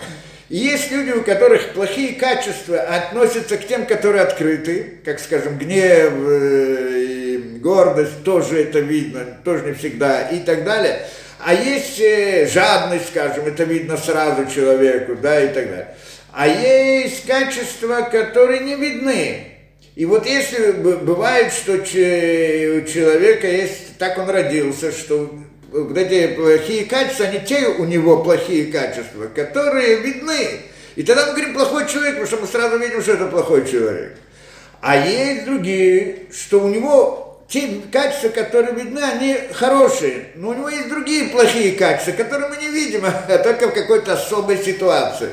И 0.47 0.57
есть 0.57 0.91
люди, 0.91 1.09
у 1.09 1.23
которых 1.23 1.73
плохие 1.73 2.13
качества 2.13 2.79
относятся 2.81 3.57
к 3.57 3.65
тем, 3.65 3.87
которые 3.87 4.21
открыты, 4.21 4.99
как, 5.03 5.19
скажем, 5.19 5.57
гнев, 5.57 6.13
э, 6.13 7.37
гордость, 7.61 8.23
тоже 8.23 8.61
это 8.61 8.77
видно, 8.77 9.25
тоже 9.43 9.65
не 9.65 9.73
всегда, 9.73 10.29
и 10.29 10.41
так 10.41 10.65
далее. 10.65 10.99
А 11.43 11.55
есть 11.55 11.99
э, 11.99 12.47
жадность, 12.47 13.07
скажем, 13.07 13.47
это 13.47 13.63
видно 13.63 13.97
сразу 13.97 14.45
человеку, 14.53 15.15
да, 15.15 15.41
и 15.41 15.47
так 15.47 15.67
далее. 15.67 15.95
А 16.31 16.47
есть 16.47 17.25
качества, 17.25 18.07
которые 18.11 18.59
не 18.59 18.75
видны. 18.75 19.56
И 19.97 20.05
вот 20.05 20.27
если 20.27 20.73
бывает, 20.73 21.51
что 21.51 21.73
у 21.73 21.83
человека 21.83 23.47
есть, 23.47 23.97
так 23.97 24.19
он 24.19 24.29
родился, 24.29 24.91
что 24.91 25.33
вот 25.71 25.97
эти 25.97 26.35
плохие 26.35 26.85
качества, 26.85 27.25
они 27.25 27.39
те 27.39 27.65
у 27.65 27.83
него 27.83 28.23
плохие 28.23 28.71
качества, 28.71 29.25
которые 29.25 30.01
видны. 30.01 30.59
И 30.95 31.01
тогда 31.01 31.25
мы 31.25 31.31
говорим 31.31 31.55
плохой 31.55 31.87
человек, 31.87 32.19
потому 32.19 32.27
что 32.27 32.37
мы 32.37 32.45
сразу 32.45 32.77
видим, 32.77 33.01
что 33.01 33.13
это 33.13 33.25
плохой 33.25 33.67
человек. 33.67 34.17
А 34.81 35.03
есть 35.03 35.45
другие, 35.45 36.27
что 36.31 36.59
у 36.59 36.67
него 36.67 37.41
те 37.49 37.81
качества, 37.91 38.29
которые 38.29 38.75
видны, 38.75 38.99
они 38.99 39.35
хорошие. 39.51 40.25
Но 40.35 40.49
у 40.49 40.53
него 40.53 40.69
есть 40.69 40.89
другие 40.89 41.29
плохие 41.29 41.71
качества, 41.71 42.11
которые 42.11 42.49
мы 42.49 42.57
не 42.57 42.69
видим, 42.69 43.03
а 43.27 43.37
только 43.39 43.69
в 43.69 43.73
какой-то 43.73 44.13
особой 44.13 44.59
ситуации. 44.59 45.29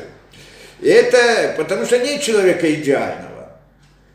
И 0.81 0.89
это 0.89 1.53
потому 1.59 1.85
что 1.85 1.99
нет 1.99 2.23
человека 2.23 2.73
идеального. 2.73 3.34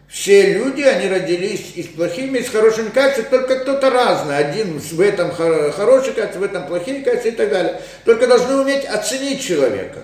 Все 0.09 0.53
люди, 0.53 0.81
они 0.81 1.07
родились 1.07 1.73
и 1.75 1.83
с 1.83 1.87
плохими, 1.87 2.39
и 2.39 2.43
с 2.43 2.49
хорошими 2.49 2.89
качествами, 2.89 3.29
только 3.29 3.59
кто-то 3.59 3.91
разный. 3.91 4.37
Один 4.37 4.79
в 4.79 4.99
этом 4.99 5.31
хороший 5.31 6.13
качество, 6.13 6.39
в 6.39 6.43
этом 6.43 6.65
плохие 6.65 7.03
качества 7.03 7.27
и 7.27 7.31
так 7.31 7.49
далее. 7.49 7.81
Только 8.05 8.25
должны 8.25 8.55
уметь 8.55 8.85
оценить 8.85 9.45
человека. 9.45 9.99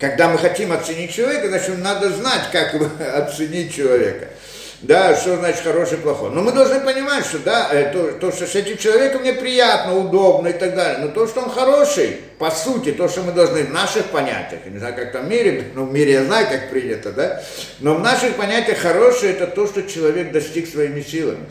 Когда 0.00 0.28
мы 0.28 0.38
хотим 0.38 0.72
оценить 0.72 1.14
человека, 1.14 1.48
значит, 1.48 1.78
надо 1.78 2.10
знать, 2.10 2.50
как 2.50 2.74
оценить 3.14 3.74
человека 3.74 4.28
да, 4.82 5.14
что 5.14 5.36
значит 5.36 5.60
хороший, 5.60 5.98
плохой. 5.98 6.30
Но 6.30 6.40
мы 6.40 6.52
должны 6.52 6.80
понимать, 6.80 7.26
что 7.26 7.38
да, 7.38 7.68
э, 7.70 7.92
то, 7.92 8.12
то, 8.12 8.32
что 8.32 8.46
с 8.46 8.54
этим 8.54 8.78
человеком 8.78 9.20
мне 9.20 9.34
приятно, 9.34 9.94
удобно 9.94 10.48
и 10.48 10.52
так 10.54 10.74
далее, 10.74 11.04
но 11.04 11.08
то, 11.08 11.26
что 11.26 11.42
он 11.42 11.50
хороший, 11.50 12.18
по 12.38 12.50
сути, 12.50 12.92
то, 12.92 13.06
что 13.06 13.22
мы 13.22 13.32
должны 13.32 13.64
в 13.64 13.70
наших 13.70 14.06
понятиях, 14.06 14.62
я 14.64 14.70
не 14.70 14.78
знаю, 14.78 14.94
как 14.94 15.12
там 15.12 15.26
в 15.26 15.28
мире, 15.28 15.70
ну, 15.74 15.84
в 15.84 15.92
мире 15.92 16.12
я 16.12 16.24
знаю, 16.24 16.46
как 16.50 16.70
принято, 16.70 17.12
да, 17.12 17.42
но 17.80 17.94
в 17.94 18.00
наших 18.00 18.36
понятиях 18.36 18.78
хороший 18.78 19.32
это 19.32 19.46
то, 19.46 19.66
что 19.66 19.82
человек 19.82 20.32
достиг 20.32 20.66
своими 20.66 21.02
силами. 21.02 21.46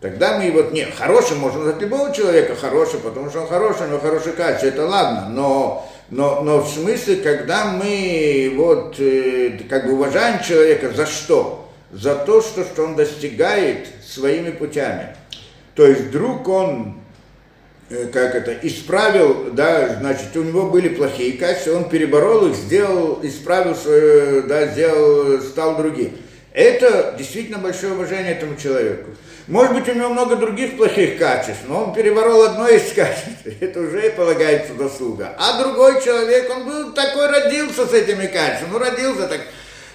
Тогда 0.00 0.36
мы 0.36 0.44
его, 0.44 0.62
нет, 0.72 0.90
хороший 0.96 1.36
можно 1.36 1.60
назвать 1.60 1.80
любого 1.80 2.12
человека 2.12 2.54
хороший, 2.56 2.98
потому 2.98 3.30
что 3.30 3.42
он 3.42 3.48
хороший, 3.48 3.86
у 3.86 3.90
него 3.90 3.98
хорошее 4.00 4.34
качество, 4.34 4.66
это 4.66 4.86
ладно, 4.86 5.28
но 5.30 5.88
но, 6.10 6.42
но 6.42 6.60
в 6.60 6.68
смысле, 6.68 7.16
когда 7.16 7.72
мы 7.72 8.52
вот 8.56 8.96
э, 8.98 9.58
как 9.68 9.86
бы 9.86 9.94
уважаем 9.94 10.42
человека, 10.42 10.90
за 10.90 11.06
что? 11.06 11.68
За 11.92 12.14
то, 12.14 12.40
что, 12.42 12.64
что 12.64 12.84
он 12.84 12.94
достигает 12.94 13.88
своими 14.06 14.50
путями. 14.50 15.16
То 15.74 15.84
есть 15.86 16.02
вдруг 16.02 16.48
он, 16.48 17.00
э, 17.90 18.06
как 18.12 18.36
это, 18.36 18.56
исправил, 18.62 19.50
да, 19.52 19.96
значит, 19.98 20.36
у 20.36 20.44
него 20.44 20.70
были 20.70 20.88
плохие 20.90 21.32
качества, 21.38 21.76
он 21.76 21.88
переборол 21.88 22.46
их, 22.46 22.56
сделал, 22.56 23.18
исправил 23.24 23.74
свое, 23.74 24.42
да, 24.42 24.68
сделал, 24.68 25.40
стал 25.40 25.76
другим. 25.76 26.12
Это 26.56 27.14
действительно 27.18 27.58
большое 27.58 27.92
уважение 27.92 28.32
этому 28.32 28.56
человеку. 28.56 29.10
Может 29.46 29.74
быть, 29.74 29.88
у 29.90 29.92
него 29.92 30.08
много 30.08 30.36
других 30.36 30.78
плохих 30.78 31.18
качеств, 31.18 31.64
но 31.68 31.84
он 31.84 31.94
переворол 31.94 32.44
одно 32.44 32.66
из 32.66 32.94
качеств, 32.94 33.44
это 33.60 33.78
уже 33.78 34.08
полагается 34.08 34.72
заслуга. 34.72 35.36
А 35.38 35.62
другой 35.62 36.02
человек, 36.02 36.50
он 36.50 36.64
был 36.64 36.92
такой, 36.94 37.26
родился 37.26 37.86
с 37.86 37.92
этими 37.92 38.26
качествами, 38.26 38.72
ну 38.72 38.78
родился 38.78 39.28
так. 39.28 39.42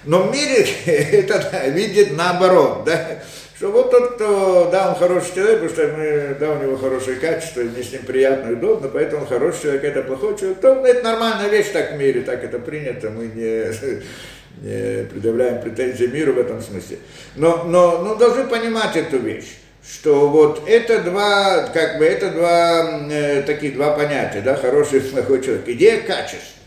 Но 0.04 0.22
в 0.22 0.32
мире 0.32 0.68
это 0.86 1.50
да, 1.52 1.66
видит 1.66 2.16
наоборот, 2.16 2.84
да, 2.86 3.24
что 3.58 3.72
вот 3.72 3.90
тот, 3.90 4.14
кто, 4.14 4.70
да, 4.72 4.90
он 4.90 4.96
хороший 4.96 5.34
человек, 5.34 5.62
потому 5.62 5.70
что 5.72 5.98
мы, 5.98 6.38
да, 6.40 6.52
у 6.52 6.62
него 6.62 6.78
хорошие 6.78 7.18
качества, 7.18 7.62
мне 7.62 7.82
с 7.82 7.92
ним 7.92 8.04
приятно 8.04 8.52
и 8.52 8.54
удобно, 8.54 8.88
поэтому 8.88 9.24
он 9.24 9.28
хороший 9.28 9.64
человек, 9.64 9.84
это 9.84 10.04
плохой 10.04 10.38
человек, 10.38 10.62
то 10.62 10.86
это 10.86 11.04
нормальная 11.04 11.50
вещь 11.50 11.72
так 11.74 11.94
в 11.94 11.98
мире, 11.98 12.22
так 12.22 12.44
это 12.44 12.60
принято, 12.60 13.10
мы 13.10 13.26
не 13.34 13.74
предъявляем 14.60 15.62
претензии 15.62 16.06
миру 16.06 16.34
в 16.34 16.40
этом 16.40 16.62
смысле. 16.62 17.00
Но, 17.36 17.64
но, 17.64 18.00
но 18.04 18.16
должны 18.16 18.46
понимать 18.46 18.96
эту 18.96 19.18
вещь, 19.18 19.58
что 19.88 20.30
вот 20.30 20.68
это 20.68 21.02
два, 21.02 21.68
как 21.74 21.98
бы 21.98 22.06
это 22.06 22.30
два, 22.30 23.02
э, 23.10 23.42
такие 23.44 23.72
два 23.72 23.96
понятия, 23.96 24.42
да, 24.42 24.56
хороший 24.56 25.00
и 25.00 25.02
плохой 25.02 25.44
человек. 25.44 25.68
Идея 25.68 26.02
качества. 26.02 26.60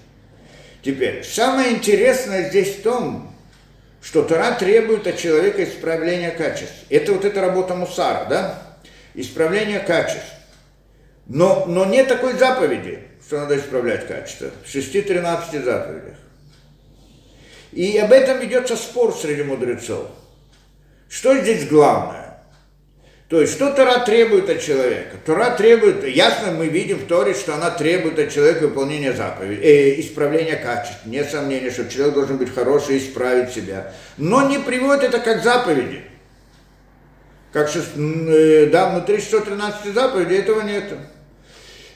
Теперь, 0.83 1.25
самое 1.25 1.73
интересное 1.73 2.49
здесь 2.49 2.77
в 2.77 2.83
том, 2.83 3.35
что 4.03 4.23
Тора 4.23 4.53
требует 4.53 5.07
от 5.07 5.16
человека 5.16 5.64
исправления 5.64 6.31
качеств. 6.31 6.75
Это 6.90 7.12
вот 7.14 7.25
эта 7.25 7.40
работа 7.40 7.75
Мусара, 7.75 8.27
да? 8.29 8.62
Исправление 9.14 9.81
качеств. 9.81 10.29
Но, 11.27 11.64
но 11.66 11.87
нет 11.87 12.09
такой 12.09 12.35
заповеди, 12.35 12.99
что 13.27 13.38
надо 13.38 13.57
исправлять 13.57 14.07
качество. 14.07 14.51
В 14.62 14.75
6-13 14.75 15.64
заповедях. 15.64 16.16
И 17.75 17.99
об 17.99 18.13
этом 18.13 18.39
ведется 18.39 18.77
спор 18.77 19.13
среди 19.13 19.43
мудрецов. 19.43 20.07
Что 21.09 21.37
здесь 21.39 21.69
главное? 21.69 22.25
То 23.29 23.41
есть, 23.41 23.55
что 23.55 23.73
Тора 23.73 24.01
требует 24.01 24.49
от 24.49 24.61
человека? 24.61 25.17
Тора 25.25 25.51
требует, 25.57 26.07
ясно 26.07 26.53
мы 26.53 26.69
видим 26.69 26.99
в 26.99 27.07
Торе, 27.07 27.35
что 27.35 27.55
она 27.55 27.71
требует 27.71 28.19
от 28.19 28.33
человека 28.33 28.69
выполнения 28.69 29.13
заповедей, 29.13 29.65
э, 29.65 30.01
исправления 30.01 30.57
качеств. 30.57 31.07
Нет 31.07 31.31
сомнения, 31.31 31.71
что 31.71 31.89
человек 31.89 32.15
должен 32.15 32.37
быть 32.37 32.55
хороший 32.55 32.97
и 32.97 32.99
исправить 32.99 33.51
себя. 33.51 33.93
Но 34.19 34.49
не 34.49 34.59
приводит 34.59 35.05
это 35.05 35.19
как 35.19 35.43
заповеди. 35.43 36.05
Как, 37.53 37.71
э, 37.75 38.67
да, 38.67 38.91
внутри 38.91 39.21
113 39.21 39.93
заповедей 39.93 40.39
этого 40.39 40.61
нет. 40.61 40.93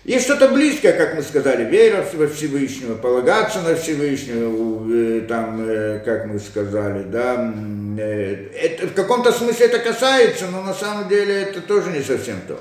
Есть 0.09 0.25
что-то 0.25 0.49
близкое, 0.49 0.95
как 0.95 1.17
мы 1.17 1.23
сказали, 1.23 1.69
вера 1.69 2.03
во 2.15 2.27
Всевышнего, 2.29 2.95
полагаться 2.95 3.61
на 3.61 3.75
Всевышнего, 3.75 4.91
э, 4.91 5.21
там, 5.29 5.61
э, 5.61 6.01
как 6.03 6.25
мы 6.25 6.39
сказали, 6.39 7.03
да, 7.03 7.55
э, 7.99 8.47
это, 8.59 8.87
в 8.87 8.95
каком-то 8.95 9.33
смысле 9.33 9.67
это 9.67 9.79
касается, 9.81 10.47
но 10.51 10.63
на 10.63 10.73
самом 10.73 11.11
деле 11.11 11.43
это 11.43 11.61
тоже 11.61 11.91
не 11.91 12.01
совсем 12.01 12.37
то. 12.49 12.59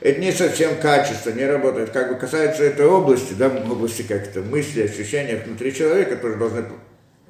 Это 0.00 0.18
не 0.20 0.32
совсем 0.32 0.76
качество, 0.76 1.28
не 1.32 1.44
работает. 1.44 1.90
Как 1.90 2.08
бы 2.08 2.14
касается 2.18 2.64
этой 2.64 2.86
области, 2.86 3.34
да, 3.34 3.48
области 3.48 4.00
как-то 4.00 4.40
мысли, 4.40 4.80
ощущения 4.80 5.42
внутри 5.44 5.74
человека, 5.74 6.16
тоже 6.16 6.36
должны 6.36 6.64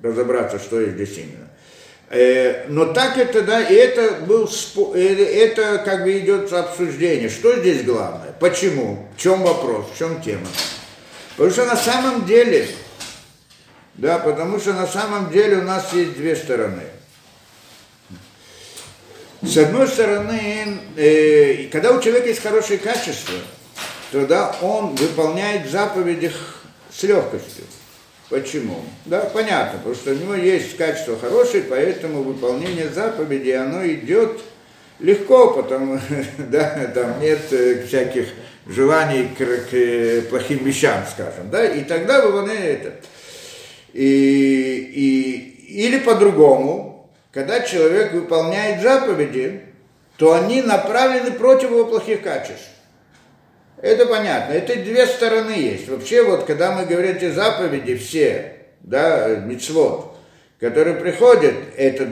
разобраться, 0.00 0.60
что 0.60 0.80
есть 0.80 0.94
здесь 0.94 1.18
именно. 1.18 1.45
Э, 2.08 2.66
но 2.68 2.92
так 2.92 3.18
это, 3.18 3.42
да, 3.42 3.60
и 3.62 3.74
это 3.74 4.24
был, 4.24 4.48
э, 4.94 5.00
это 5.00 5.78
как 5.78 6.04
бы 6.04 6.18
идет 6.18 6.52
обсуждение. 6.52 7.28
Что 7.28 7.58
здесь 7.58 7.82
главное? 7.82 8.32
Почему? 8.38 9.08
В 9.16 9.20
чем 9.20 9.42
вопрос? 9.42 9.86
В 9.92 9.98
чем 9.98 10.22
тема? 10.22 10.46
Потому 11.36 11.50
что 11.50 11.64
на 11.66 11.76
самом 11.76 12.24
деле, 12.24 12.68
да, 13.94 14.18
потому 14.18 14.60
что 14.60 14.72
на 14.72 14.86
самом 14.86 15.30
деле 15.30 15.56
у 15.56 15.62
нас 15.62 15.92
есть 15.92 16.16
две 16.16 16.36
стороны. 16.36 16.82
С 19.42 19.56
одной 19.56 19.88
стороны, 19.88 20.78
э, 20.96 21.68
когда 21.72 21.90
у 21.90 22.00
человека 22.00 22.28
есть 22.28 22.42
хорошие 22.42 22.78
качества, 22.78 23.34
тогда 24.12 24.54
он 24.62 24.94
выполняет 24.94 25.68
заповеди 25.68 26.32
с 26.96 27.02
легкостью. 27.02 27.64
Почему? 28.28 28.82
Да, 29.04 29.20
понятно, 29.20 29.78
потому 29.78 29.94
что 29.94 30.10
у 30.10 30.14
него 30.14 30.34
есть 30.34 30.76
качество 30.76 31.16
хорошее, 31.16 31.64
поэтому 31.68 32.22
выполнение 32.22 32.88
заповеди, 32.88 33.50
оно 33.50 33.86
идет 33.86 34.40
легко, 34.98 35.52
потому 35.52 36.00
да, 36.38 36.90
там 36.92 37.20
нет 37.20 37.40
э, 37.52 37.84
всяких 37.86 38.26
желаний 38.66 39.28
к, 39.36 39.38
к 39.38 40.28
плохим 40.28 40.64
вещам, 40.64 41.04
скажем, 41.10 41.50
да, 41.50 41.64
и 41.64 41.84
тогда 41.84 42.26
выполняет 42.26 42.86
это. 42.86 42.92
И, 43.92 44.90
и, 44.92 45.84
или 45.84 45.98
по-другому, 45.98 47.08
когда 47.30 47.60
человек 47.60 48.12
выполняет 48.12 48.82
заповеди, 48.82 49.60
то 50.16 50.34
они 50.34 50.62
направлены 50.62 51.30
против 51.30 51.70
его 51.70 51.84
плохих 51.84 52.22
качеств. 52.22 52.70
Это 53.80 54.06
понятно. 54.06 54.52
Это 54.52 54.74
две 54.76 55.06
стороны 55.06 55.50
есть. 55.50 55.88
Вообще, 55.88 56.22
вот, 56.22 56.44
когда 56.44 56.72
мы 56.72 56.86
говорим 56.86 57.16
эти 57.16 57.30
заповеди, 57.30 57.96
все, 57.96 58.66
да, 58.80 59.36
мицвод, 59.36 60.16
которые 60.58 60.96
приходят, 60.96 61.54
это 61.76 62.08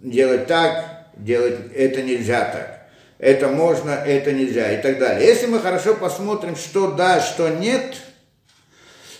делать 0.00 0.46
так, 0.46 1.08
делать 1.16 1.56
это 1.74 2.02
нельзя 2.02 2.44
так. 2.44 2.88
Это 3.18 3.48
можно, 3.48 3.90
это 3.90 4.32
нельзя 4.32 4.72
и 4.72 4.80
так 4.80 4.98
далее. 4.98 5.28
Если 5.28 5.46
мы 5.46 5.60
хорошо 5.60 5.94
посмотрим, 5.94 6.56
что 6.56 6.92
да, 6.92 7.20
что 7.20 7.48
нет, 7.48 7.96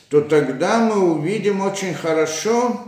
то 0.09 0.23
тогда 0.23 0.79
мы 0.79 1.13
увидим 1.13 1.61
очень 1.61 1.93
хорошо, 1.93 2.81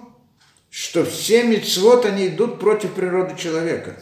что 0.70 1.04
все 1.04 1.42
мицвод, 1.42 2.06
они 2.06 2.28
идут 2.28 2.58
против 2.58 2.94
природы 2.94 3.36
человека. 3.36 3.96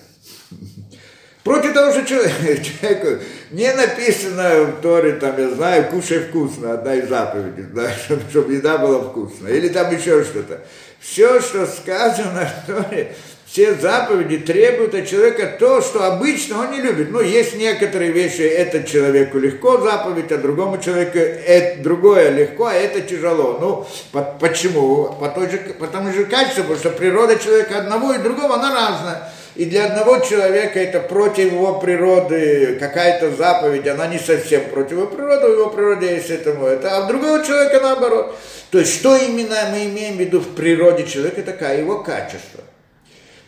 Против 1.44 1.72
того 1.72 1.92
же 1.92 2.04
человека. 2.06 3.20
Не 3.50 3.72
написано 3.72 4.64
в 4.64 4.82
Торе, 4.82 5.12
там, 5.12 5.38
я 5.38 5.50
знаю, 5.50 5.86
кушай 5.90 6.18
вкусно, 6.20 6.74
одна 6.74 6.94
из 6.94 7.08
заповедей, 7.08 7.64
да, 7.72 7.90
чтобы, 8.04 8.22
чтобы 8.30 8.54
еда 8.54 8.78
была 8.78 9.00
вкусная. 9.00 9.52
Или 9.52 9.68
там 9.68 9.94
еще 9.94 10.22
что-то. 10.22 10.60
Все, 11.00 11.40
что 11.40 11.66
сказано 11.66 12.46
в 12.46 12.66
Торе, 12.66 13.14
все 13.50 13.74
заповеди 13.74 14.38
требуют 14.38 14.94
от 14.94 15.08
человека 15.08 15.56
то, 15.58 15.80
что 15.80 16.04
обычно 16.04 16.60
он 16.60 16.70
не 16.70 16.82
любит. 16.82 17.10
Ну, 17.10 17.20
есть 17.20 17.56
некоторые 17.56 18.12
вещи, 18.12 18.42
это 18.42 18.84
человеку 18.84 19.38
легко 19.38 19.78
заповедь, 19.78 20.30
а 20.30 20.36
другому 20.36 20.78
человеку 20.78 21.18
это 21.18 21.82
другое 21.82 22.30
легко, 22.30 22.66
а 22.66 22.74
это 22.74 23.00
тяжело. 23.00 23.58
Ну, 23.60 23.86
по, 24.12 24.22
почему? 24.38 25.16
По 25.18 25.30
той 25.30 25.50
же, 25.50 25.58
по 25.80 25.86
тому 25.86 26.12
же 26.12 26.26
качеству, 26.26 26.62
потому 26.62 26.78
что 26.78 26.90
природа 26.90 27.38
человека 27.38 27.78
одного 27.78 28.12
и 28.12 28.18
другого, 28.18 28.54
она 28.54 28.72
разная. 28.72 29.32
И 29.60 29.66
для 29.66 29.88
одного 29.88 30.20
человека 30.20 30.80
это 30.80 31.00
против 31.00 31.52
его 31.52 31.78
природы 31.80 32.78
какая-то 32.80 33.32
заповедь, 33.36 33.86
она 33.86 34.06
не 34.06 34.18
совсем 34.18 34.70
против 34.70 34.92
его 34.92 35.06
природы, 35.06 35.48
в 35.48 35.52
его 35.52 35.68
природе 35.68 36.14
есть 36.14 36.30
этому 36.30 36.64
это, 36.64 36.96
а 36.96 37.04
у 37.04 37.08
другого 37.08 37.44
человека 37.44 37.78
наоборот. 37.78 38.38
То 38.70 38.78
есть, 38.78 38.94
что 38.98 39.14
именно 39.16 39.68
мы 39.70 39.84
имеем 39.84 40.16
в 40.16 40.20
виду 40.20 40.40
в 40.40 40.54
природе 40.54 41.06
человека, 41.06 41.42
такая 41.42 41.80
его 41.80 42.02
качество. 42.02 42.64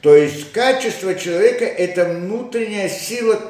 То 0.03 0.15
есть 0.15 0.53
качество 0.53 1.15
человека– 1.15 1.65
это 1.79 2.05
внутренняя 2.05 2.91
сила 2.91 3.41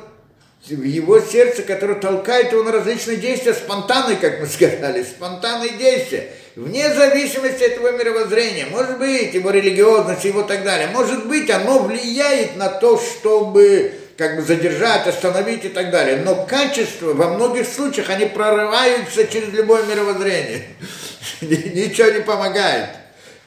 в 0.64 0.84
его 0.84 1.18
сердце, 1.18 1.62
которая 1.62 1.98
толкает 1.98 2.52
его 2.52 2.62
на 2.62 2.70
различные 2.70 3.16
действия, 3.16 3.54
спонтанные, 3.54 4.18
как 4.18 4.38
мы 4.38 4.46
сказали, 4.46 5.02
спонтанные 5.02 5.70
действия, 5.70 6.30
вне 6.56 6.92
зависимости 6.94 7.64
от 7.64 7.76
его 7.76 7.90
мировоззрения, 7.90 8.66
может 8.66 8.98
быть, 8.98 9.34
его 9.34 9.50
религиозности, 9.50 10.28
его 10.28 10.42
так 10.42 10.64
далее, 10.64 10.88
может 10.88 11.26
быть, 11.26 11.50
оно 11.50 11.80
влияет 11.80 12.56
на 12.56 12.68
то, 12.68 12.98
чтобы 12.98 13.92
как 14.16 14.36
бы 14.36 14.42
задержать, 14.42 15.06
остановить 15.06 15.64
и 15.64 15.68
так 15.68 15.90
далее. 15.90 16.22
Но 16.24 16.46
качество 16.46 17.12
во 17.14 17.34
многих 17.34 17.66
случаях, 17.66 18.10
они 18.10 18.26
прорываются 18.26 19.26
через 19.26 19.48
любое 19.48 19.84
мировоззрение. 19.84 20.64
Ничего 21.40 22.10
не 22.10 22.20
помогает, 22.20 22.90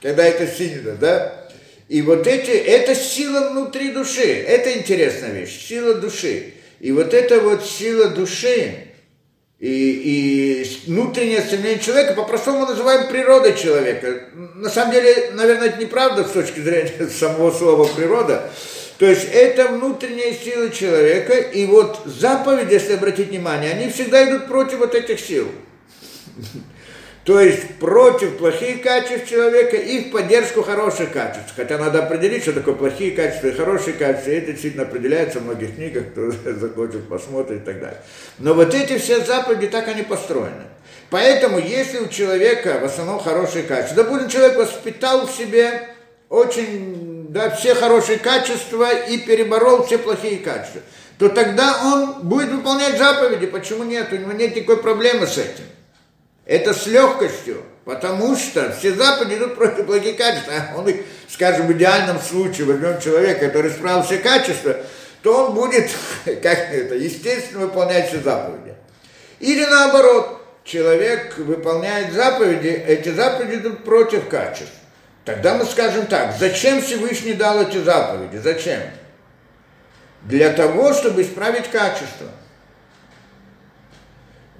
когда 0.02 0.26
это 0.26 0.48
сильно, 0.48 0.94
да? 0.94 1.46
И 1.88 2.02
вот 2.02 2.26
эти, 2.26 2.50
это 2.50 2.96
сила 2.96 3.52
внутри 3.52 3.92
души. 3.92 4.44
Это 4.48 4.76
интересная 4.76 5.32
вещь, 5.32 5.68
сила 5.68 5.94
души. 5.94 6.54
И 6.80 6.92
вот 6.92 7.14
эта 7.14 7.40
вот 7.40 7.64
сила 7.64 8.08
души 8.10 8.85
и, 9.66 10.62
и 10.62 10.92
внутреннее 10.92 11.42
стремление 11.42 11.80
человека, 11.80 12.14
по-простому 12.14 12.68
называем 12.68 13.08
природой 13.10 13.58
человека. 13.58 14.26
На 14.54 14.70
самом 14.70 14.92
деле, 14.92 15.32
наверное, 15.34 15.70
это 15.70 15.82
неправда 15.82 16.24
с 16.24 16.32
точки 16.32 16.60
зрения 16.60 17.08
самого 17.20 17.52
слова 17.52 17.86
природа. 17.86 18.52
То 19.00 19.08
есть 19.08 19.28
это 19.34 19.70
внутренняя 19.70 20.34
сила 20.34 20.70
человека, 20.70 21.34
и 21.34 21.66
вот 21.66 22.00
заповеди, 22.06 22.74
если 22.74 22.94
обратить 22.94 23.30
внимание, 23.30 23.72
они 23.72 23.90
всегда 23.90 24.30
идут 24.30 24.46
против 24.46 24.78
вот 24.78 24.94
этих 24.94 25.20
сил. 25.20 25.48
То 27.26 27.40
есть 27.40 27.80
против 27.80 28.38
плохих 28.38 28.84
качеств 28.84 29.28
человека 29.28 29.78
и 29.78 30.08
в 30.08 30.12
поддержку 30.12 30.62
хороших 30.62 31.12
качеств. 31.12 31.54
Хотя 31.56 31.80
надо 31.80 32.04
определить, 32.04 32.44
что 32.44 32.54
такое 32.54 32.76
плохие 32.76 33.12
качества 33.12 33.48
и 33.48 33.52
хорошие 33.52 33.94
качества. 33.94 34.30
И 34.30 34.36
это 34.36 34.52
действительно 34.52 34.84
определяется 34.84 35.40
в 35.40 35.46
многих 35.46 35.74
книгах, 35.74 36.12
кто 36.12 36.30
захочет, 36.54 37.10
посмотрит 37.10 37.64
и 37.64 37.66
так 37.66 37.80
далее. 37.80 38.00
Но 38.38 38.54
вот 38.54 38.76
эти 38.76 39.00
все 39.00 39.22
заповеди, 39.22 39.68
так 39.68 39.88
они 39.88 40.04
построены. 40.04 40.66
Поэтому, 41.10 41.58
если 41.58 41.98
у 41.98 42.10
человека 42.10 42.78
в 42.80 42.86
основном 42.86 43.20
хорошие 43.20 43.64
качества, 43.64 44.04
допустим, 44.04 44.30
человек 44.30 44.58
воспитал 44.58 45.26
в 45.26 45.32
себе 45.32 45.90
очень, 46.30 47.26
да, 47.30 47.50
все 47.50 47.74
хорошие 47.74 48.20
качества 48.20 48.92
и 48.92 49.18
переборол 49.18 49.84
все 49.84 49.98
плохие 49.98 50.38
качества, 50.38 50.82
то 51.18 51.30
тогда 51.30 51.82
он 51.86 52.28
будет 52.28 52.50
выполнять 52.50 53.00
заповеди. 53.00 53.48
Почему 53.48 53.84
нет? 53.84 54.10
У 54.12 54.16
него 54.16 54.32
нет 54.32 54.56
никакой 54.56 54.78
проблемы 54.78 55.26
с 55.26 55.40
этим. 55.40 55.64
Это 56.46 56.74
с 56.74 56.86
легкостью, 56.86 57.64
потому 57.86 58.36
что 58.36 58.72
все 58.72 58.94
заповеди 58.94 59.36
идут 59.36 59.56
против 59.56 59.86
плохих 59.86 60.16
качеств. 60.18 60.50
А 60.50 60.78
он 60.78 60.94
скажем, 61.28 61.68
в 61.68 61.74
идеальном 61.74 62.20
случае 62.20 62.68
возьмем 62.68 63.00
человека, 63.00 63.48
который 63.48 63.72
исправил 63.72 64.04
все 64.04 64.20
качества, 64.20 64.78
то 65.24 65.48
он 65.48 65.56
будет, 65.56 65.90
как 66.26 66.72
это, 66.72 66.96
естественно, 66.96 67.62
выполнять 67.62 68.10
все 68.10 68.20
заповеди. 68.20 68.76
Или 69.40 69.66
наоборот, 69.66 70.42
человек 70.64 71.38
выполняет 71.38 72.14
заповеди, 72.14 72.68
эти 72.68 73.10
заповеди 73.10 73.56
идут 73.56 73.84
против 73.84 74.28
качеств. 74.30 74.74
Тогда 75.26 75.56
мы 75.56 75.66
скажем 75.66 76.06
так, 76.06 76.36
зачем 76.38 76.82
Всевышний 76.84 77.34
дал 77.34 77.60
эти 77.60 77.78
заповеди? 77.78 78.38
Зачем? 78.38 78.82
Для 80.22 80.54
того, 80.54 80.94
чтобы 80.94 81.24
исправить 81.24 81.70
качество 81.72 82.28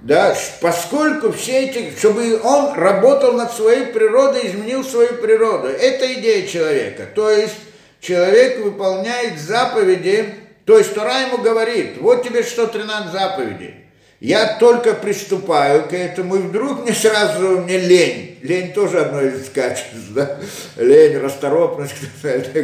да, 0.06 0.36
поскольку 0.60 1.32
все 1.32 1.66
эти, 1.66 1.92
чтобы 1.98 2.40
он 2.40 2.74
работал 2.74 3.32
над 3.32 3.52
своей 3.52 3.86
природой, 3.86 4.46
изменил 4.46 4.84
свою 4.84 5.14
природу. 5.14 5.66
Это 5.66 6.12
идея 6.14 6.46
человека. 6.46 7.08
То 7.12 7.28
есть 7.28 7.56
человек 8.00 8.60
выполняет 8.60 9.40
заповеди, 9.40 10.32
то 10.64 10.78
есть 10.78 10.94
Тора 10.94 11.22
ему 11.22 11.38
говорит, 11.38 11.96
вот 11.98 12.22
тебе 12.22 12.44
113 12.44 13.10
заповедей. 13.10 13.74
Я 14.20 14.58
только 14.58 14.94
приступаю 14.94 15.88
к 15.88 15.92
этому, 15.92 16.36
и 16.36 16.38
вдруг 16.38 16.84
мне 16.84 16.94
сразу, 16.94 17.58
мне 17.62 17.78
лень. 17.78 18.38
Лень 18.42 18.72
тоже 18.72 19.00
одно 19.00 19.20
из 19.20 19.50
качеств, 19.50 19.90
да? 20.10 20.38
Лень, 20.76 21.18
расторопность. 21.18 21.94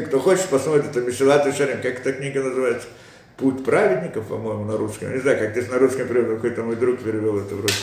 Кто 0.07 0.20
хочет, 0.20 0.45
посмотрит, 0.45 0.90
это 0.93 1.01
Мишелат 1.01 1.45
Шарим, 1.57 1.82
как 1.82 2.01
эта 2.01 2.12
книга 2.12 2.40
называется. 2.40 2.86
Путь 3.37 3.64
праведников, 3.64 4.26
по-моему, 4.26 4.64
на 4.64 4.76
русском. 4.76 5.12
не 5.12 5.20
знаю, 5.20 5.39
как 5.39 5.55
ты 5.55 5.62
на 5.62 5.78
русском 5.78 6.07
перевел, 6.07 6.37
какой-то 6.37 6.62
мой 6.62 6.76
друг 6.76 7.01
перевел 7.01 7.39
это 7.39 7.55
вроде. 7.55 7.74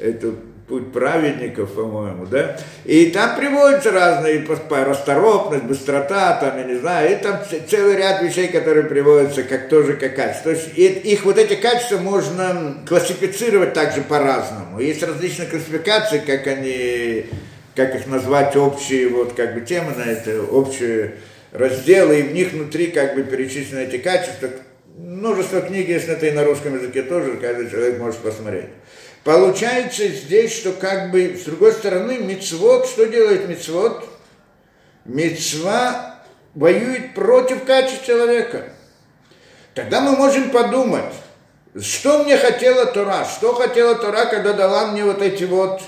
Это 0.00 0.32
путь 0.68 0.92
праведников, 0.92 1.72
по-моему, 1.72 2.26
да? 2.26 2.56
И 2.84 3.06
там 3.06 3.36
приводятся 3.36 3.92
разные, 3.92 4.44
расторопность, 4.70 5.64
быстрота, 5.64 6.38
там, 6.40 6.58
я 6.58 6.64
не 6.64 6.76
знаю, 6.76 7.12
и 7.12 7.16
там 7.16 7.40
целый 7.68 7.96
ряд 7.96 8.22
вещей, 8.22 8.48
которые 8.48 8.84
приводятся 8.84 9.42
как 9.44 9.68
тоже 9.68 9.94
как 9.94 10.16
качество. 10.16 10.52
То 10.52 10.58
есть 10.58 10.76
их 10.76 11.24
вот 11.24 11.38
эти 11.38 11.54
качества 11.54 11.98
можно 11.98 12.76
классифицировать 12.86 13.74
также 13.74 14.02
по-разному. 14.02 14.80
Есть 14.80 15.02
различные 15.02 15.48
классификации, 15.48 16.18
как 16.18 16.46
они, 16.46 17.26
как 17.74 17.94
их 17.94 18.06
назвать, 18.06 18.56
общие 18.56 19.08
вот 19.08 19.34
как 19.34 19.54
бы 19.54 19.60
темы 19.60 19.92
на 19.96 20.02
это, 20.02 20.42
общие 20.42 21.14
разделы, 21.52 22.20
и 22.20 22.22
в 22.22 22.32
них 22.32 22.52
внутри 22.52 22.88
как 22.88 23.14
бы 23.14 23.22
перечислены 23.22 23.84
эти 23.84 23.98
качества, 23.98 24.48
множество 24.96 25.60
книг 25.60 25.88
есть 25.88 26.08
на 26.08 26.12
это 26.12 26.26
и 26.26 26.32
на 26.32 26.44
русском 26.44 26.74
языке 26.74 27.02
тоже, 27.02 27.36
каждый 27.36 27.70
человек 27.70 27.98
может 27.98 28.18
посмотреть. 28.18 28.70
Получается 29.24 30.08
здесь, 30.08 30.54
что 30.54 30.72
как 30.72 31.10
бы, 31.10 31.36
с 31.36 31.44
другой 31.44 31.72
стороны, 31.72 32.18
мицвод, 32.18 32.86
что 32.86 33.06
делает 33.06 33.48
мицвод? 33.48 34.08
Мицва 35.04 36.20
воюет 36.54 37.14
против 37.14 37.64
качества 37.64 38.06
человека. 38.06 38.72
Тогда 39.74 40.00
мы 40.00 40.16
можем 40.16 40.50
подумать, 40.50 41.12
что 41.80 42.24
мне 42.24 42.38
хотела 42.38 42.86
Тора, 42.86 43.24
что 43.24 43.52
хотела 43.54 43.96
Тора, 43.96 44.26
когда 44.26 44.52
дала 44.52 44.86
мне 44.86 45.04
вот 45.04 45.20
эти 45.20 45.44
вот 45.44 45.82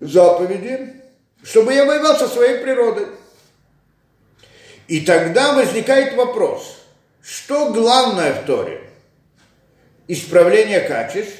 заповеди, 0.00 0.94
чтобы 1.42 1.72
я 1.72 1.84
воевал 1.84 2.18
со 2.18 2.26
своей 2.26 2.58
природой. 2.58 3.06
И 4.88 5.02
тогда 5.02 5.54
возникает 5.54 6.14
вопрос– 6.16 6.78
что 7.22 7.72
главное 7.72 8.34
в 8.34 8.46
Торе? 8.46 8.80
Исправление 10.08 10.80
качеств 10.80 11.38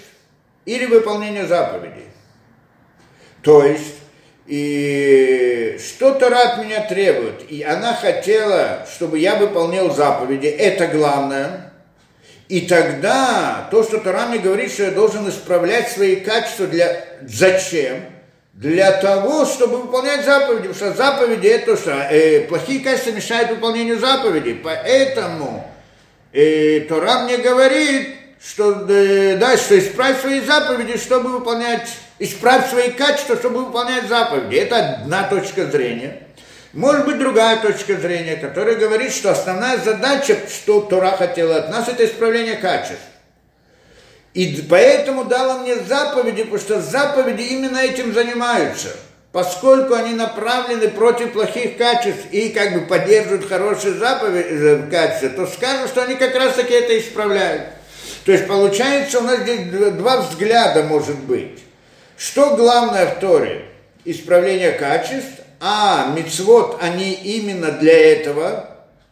или 0.64 0.86
выполнение 0.86 1.46
заповедей? 1.46 2.06
То 3.42 3.64
есть, 3.64 3.94
и 4.46 5.78
что 5.78 6.14
Тора 6.14 6.52
от 6.52 6.64
меня 6.64 6.84
требует? 6.86 7.50
И 7.50 7.62
она 7.62 7.94
хотела, 7.94 8.86
чтобы 8.92 9.18
я 9.18 9.36
выполнял 9.36 9.94
заповеди, 9.94 10.46
это 10.46 10.88
главное. 10.88 11.72
И 12.48 12.62
тогда 12.62 13.68
то, 13.70 13.84
что 13.84 13.98
Тора 13.98 14.26
мне 14.26 14.38
говорит, 14.38 14.72
что 14.72 14.82
я 14.84 14.90
должен 14.90 15.28
исправлять 15.28 15.90
свои 15.90 16.16
качества 16.16 16.66
для... 16.66 17.04
Зачем? 17.22 18.00
Для 18.60 18.92
того, 18.92 19.46
чтобы 19.46 19.78
выполнять 19.78 20.22
заповеди, 20.26 20.68
потому 20.68 20.74
что 20.74 20.92
заповеди 20.92 21.46
это 21.46 21.78
что? 21.78 21.92
Э, 21.92 22.40
плохие 22.42 22.80
качества 22.80 23.12
мешают 23.12 23.48
выполнению 23.48 23.98
заповедей, 23.98 24.60
поэтому 24.62 25.66
э, 26.34 26.80
Тора 26.80 27.20
мне 27.20 27.38
говорит, 27.38 28.08
что, 28.38 28.84
э, 28.86 29.38
да, 29.38 29.56
что 29.56 29.78
исправь 29.78 30.20
свои 30.20 30.40
заповеди, 30.42 30.98
чтобы 30.98 31.30
выполнять, 31.30 31.88
исправь 32.18 32.68
свои 32.68 32.90
качества, 32.90 33.36
чтобы 33.36 33.64
выполнять 33.64 34.06
заповеди. 34.08 34.56
Это 34.56 34.76
одна 35.00 35.22
точка 35.22 35.64
зрения. 35.64 36.18
Может 36.74 37.06
быть 37.06 37.18
другая 37.18 37.62
точка 37.62 37.96
зрения, 37.96 38.36
которая 38.36 38.74
говорит, 38.74 39.14
что 39.14 39.30
основная 39.30 39.78
задача, 39.78 40.36
что 40.50 40.82
Тора 40.82 41.12
хотела 41.12 41.56
от 41.56 41.70
нас, 41.70 41.88
это 41.88 42.04
исправление 42.04 42.56
качеств. 42.56 43.09
И 44.34 44.64
поэтому 44.68 45.24
дала 45.24 45.58
мне 45.58 45.76
заповеди, 45.76 46.44
потому 46.44 46.60
что 46.60 46.80
заповеди 46.80 47.42
именно 47.42 47.78
этим 47.78 48.14
занимаются. 48.14 48.90
Поскольку 49.32 49.94
они 49.94 50.14
направлены 50.14 50.88
против 50.88 51.32
плохих 51.32 51.76
качеств 51.76 52.26
и 52.32 52.48
как 52.48 52.74
бы 52.74 52.80
поддерживают 52.82 53.48
хорошие 53.48 53.94
заповеди, 53.94 54.46
э, 54.50 54.90
качества, 54.90 55.28
то 55.30 55.46
скажут, 55.46 55.90
что 55.90 56.02
они 56.02 56.14
как 56.14 56.34
раз 56.34 56.54
таки 56.54 56.74
это 56.74 56.98
исправляют. 56.98 57.62
То 58.24 58.32
есть 58.32 58.46
получается 58.46 59.20
у 59.20 59.22
нас 59.22 59.40
здесь 59.40 59.66
два 59.70 60.22
взгляда 60.22 60.82
может 60.82 61.18
быть. 61.20 61.60
Что 62.16 62.56
главное 62.56 63.06
в 63.06 63.20
Торе? 63.20 63.66
Исправление 64.04 64.72
качеств, 64.72 65.40
а 65.60 66.12
мицвод, 66.16 66.78
они 66.80 67.12
именно 67.12 67.70
для 67.70 68.12
этого 68.14 68.68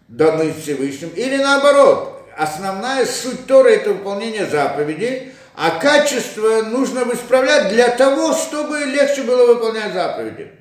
даны 0.09 0.53
Всевышним, 0.53 1.11
или 1.11 1.37
наоборот, 1.37 2.18
основная 2.39 3.05
суть 3.05 3.47
Тора– 3.47 3.69
это 3.71 3.91
выполнение 3.91 4.47
заповедей, 4.47 5.33
а 5.55 5.79
качество 5.81 6.63
нужно 6.63 7.05
исправлять 7.13 7.71
для 7.71 7.89
того, 7.89 8.33
чтобы 8.33 8.79
легче 8.85 9.23
было 9.23 9.55
выполнять 9.55 9.93
заповеди. 9.93 10.53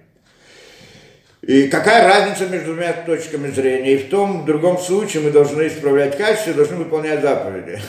И 1.44 1.68
какая 1.68 2.08
разница 2.08 2.48
между 2.48 2.74
двумя 2.74 2.94
точками 2.94 3.52
зрения? 3.52 3.94
И 3.94 3.98
в 3.98 4.10
том, 4.10 4.42
в 4.42 4.46
другом 4.46 4.80
случае 4.80 5.22
мы 5.22 5.32
должны 5.32 5.68
исправлять 5.68 6.18
качество, 6.18 6.54
должны 6.54 6.78
выполнять 6.78 7.22
заповеди. 7.22 7.80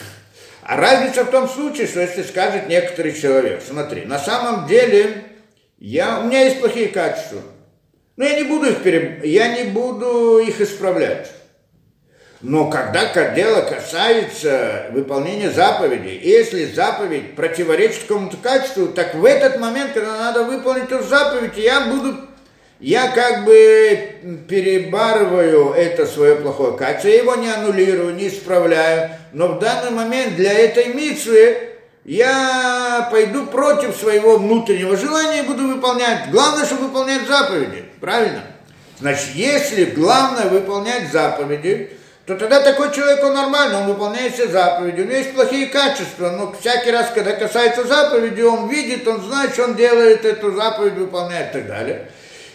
А 0.62 0.76
разница 0.76 1.24
в 1.24 1.30
том 1.30 1.49
случае, 1.49 1.86
что 1.86 2.01
если 2.01 2.22
скажет 2.22 2.68
некоторый 2.68 3.14
человек, 3.14 3.62
смотри, 3.66 4.05
на 4.05 4.18
самом 4.18 4.66
деле 4.66 5.24
я, 5.78 6.20
у 6.20 6.24
меня 6.24 6.43
есть 6.43 6.61
плохие 6.61 6.89
качества, 6.89 7.41
но 8.16 8.24
я 8.24 8.36
не 8.36 8.45
буду 8.45 8.68
их, 8.68 8.82
пере, 8.82 9.20
я 9.24 9.57
не 9.57 9.70
буду 9.70 10.39
их 10.39 10.61
исправлять. 10.61 11.30
Но 12.41 12.70
когда 12.70 13.32
дело 13.34 13.62
касается 13.62 14.86
выполнения 14.93 15.51
заповедей, 15.51 16.20
если 16.22 16.66
заповедь 16.66 17.34
противоречит 17.34 18.03
какому-то 18.03 18.36
качеству, 18.36 18.86
так 18.89 19.14
в 19.16 19.24
этот 19.24 19.59
момент, 19.59 19.93
когда 19.93 20.16
надо 20.16 20.45
выполнить 20.45 20.84
эту 20.84 21.03
заповедь, 21.03 21.57
я 21.57 21.86
буду, 21.86 22.16
я 22.78 23.09
как 23.09 23.45
бы 23.45 24.45
перебарываю 24.49 25.72
это 25.72 26.07
свое 26.07 26.36
плохое 26.36 26.76
качество, 26.76 27.09
я 27.09 27.16
его 27.16 27.34
не 27.34 27.49
аннулирую, 27.49 28.14
не 28.14 28.28
исправляю, 28.28 29.11
но 29.32 29.49
в 29.49 29.59
данный 29.59 29.91
момент 29.91 30.36
для 30.36 30.53
этой 30.53 30.95
митвы 30.95 31.70
я 32.05 33.09
пойду 33.11 33.47
против 33.47 33.97
своего 33.97 34.39
внутреннего 34.39 34.97
желания 34.97 35.41
и 35.41 35.47
буду 35.47 35.66
выполнять. 35.66 36.30
Главное, 36.30 36.64
чтобы 36.64 36.86
выполнять 36.86 37.26
заповеди, 37.26 37.84
правильно? 38.01 38.45
Значит, 39.01 39.30
если 39.34 39.86
главное 39.86 40.47
выполнять 40.47 41.11
заповеди, 41.12 41.98
то 42.29 42.37
тогда 42.37 42.61
такой 42.61 42.93
человек, 42.93 43.24
он 43.24 43.33
нормальный, 43.33 43.79
он 43.79 43.87
выполняет 43.87 44.35
все 44.35 44.49
заповеди, 44.49 45.01
у 45.01 45.05
него 45.05 45.16
есть 45.16 45.33
плохие 45.33 45.68
качества, 45.68 46.29
но 46.29 46.55
всякий 46.61 46.91
раз, 46.91 47.11
когда 47.14 47.33
касается 47.33 47.85
заповеди, 47.85 48.43
он 48.43 48.68
видит, 48.68 49.09
он 49.09 49.22
знает, 49.22 49.55
что 49.55 49.64
он 49.64 49.76
делает 49.76 50.26
эту 50.26 50.55
заповедь, 50.55 50.93
выполняет 50.93 51.49
и 51.49 51.53
так 51.55 51.66
далее. 51.66 52.11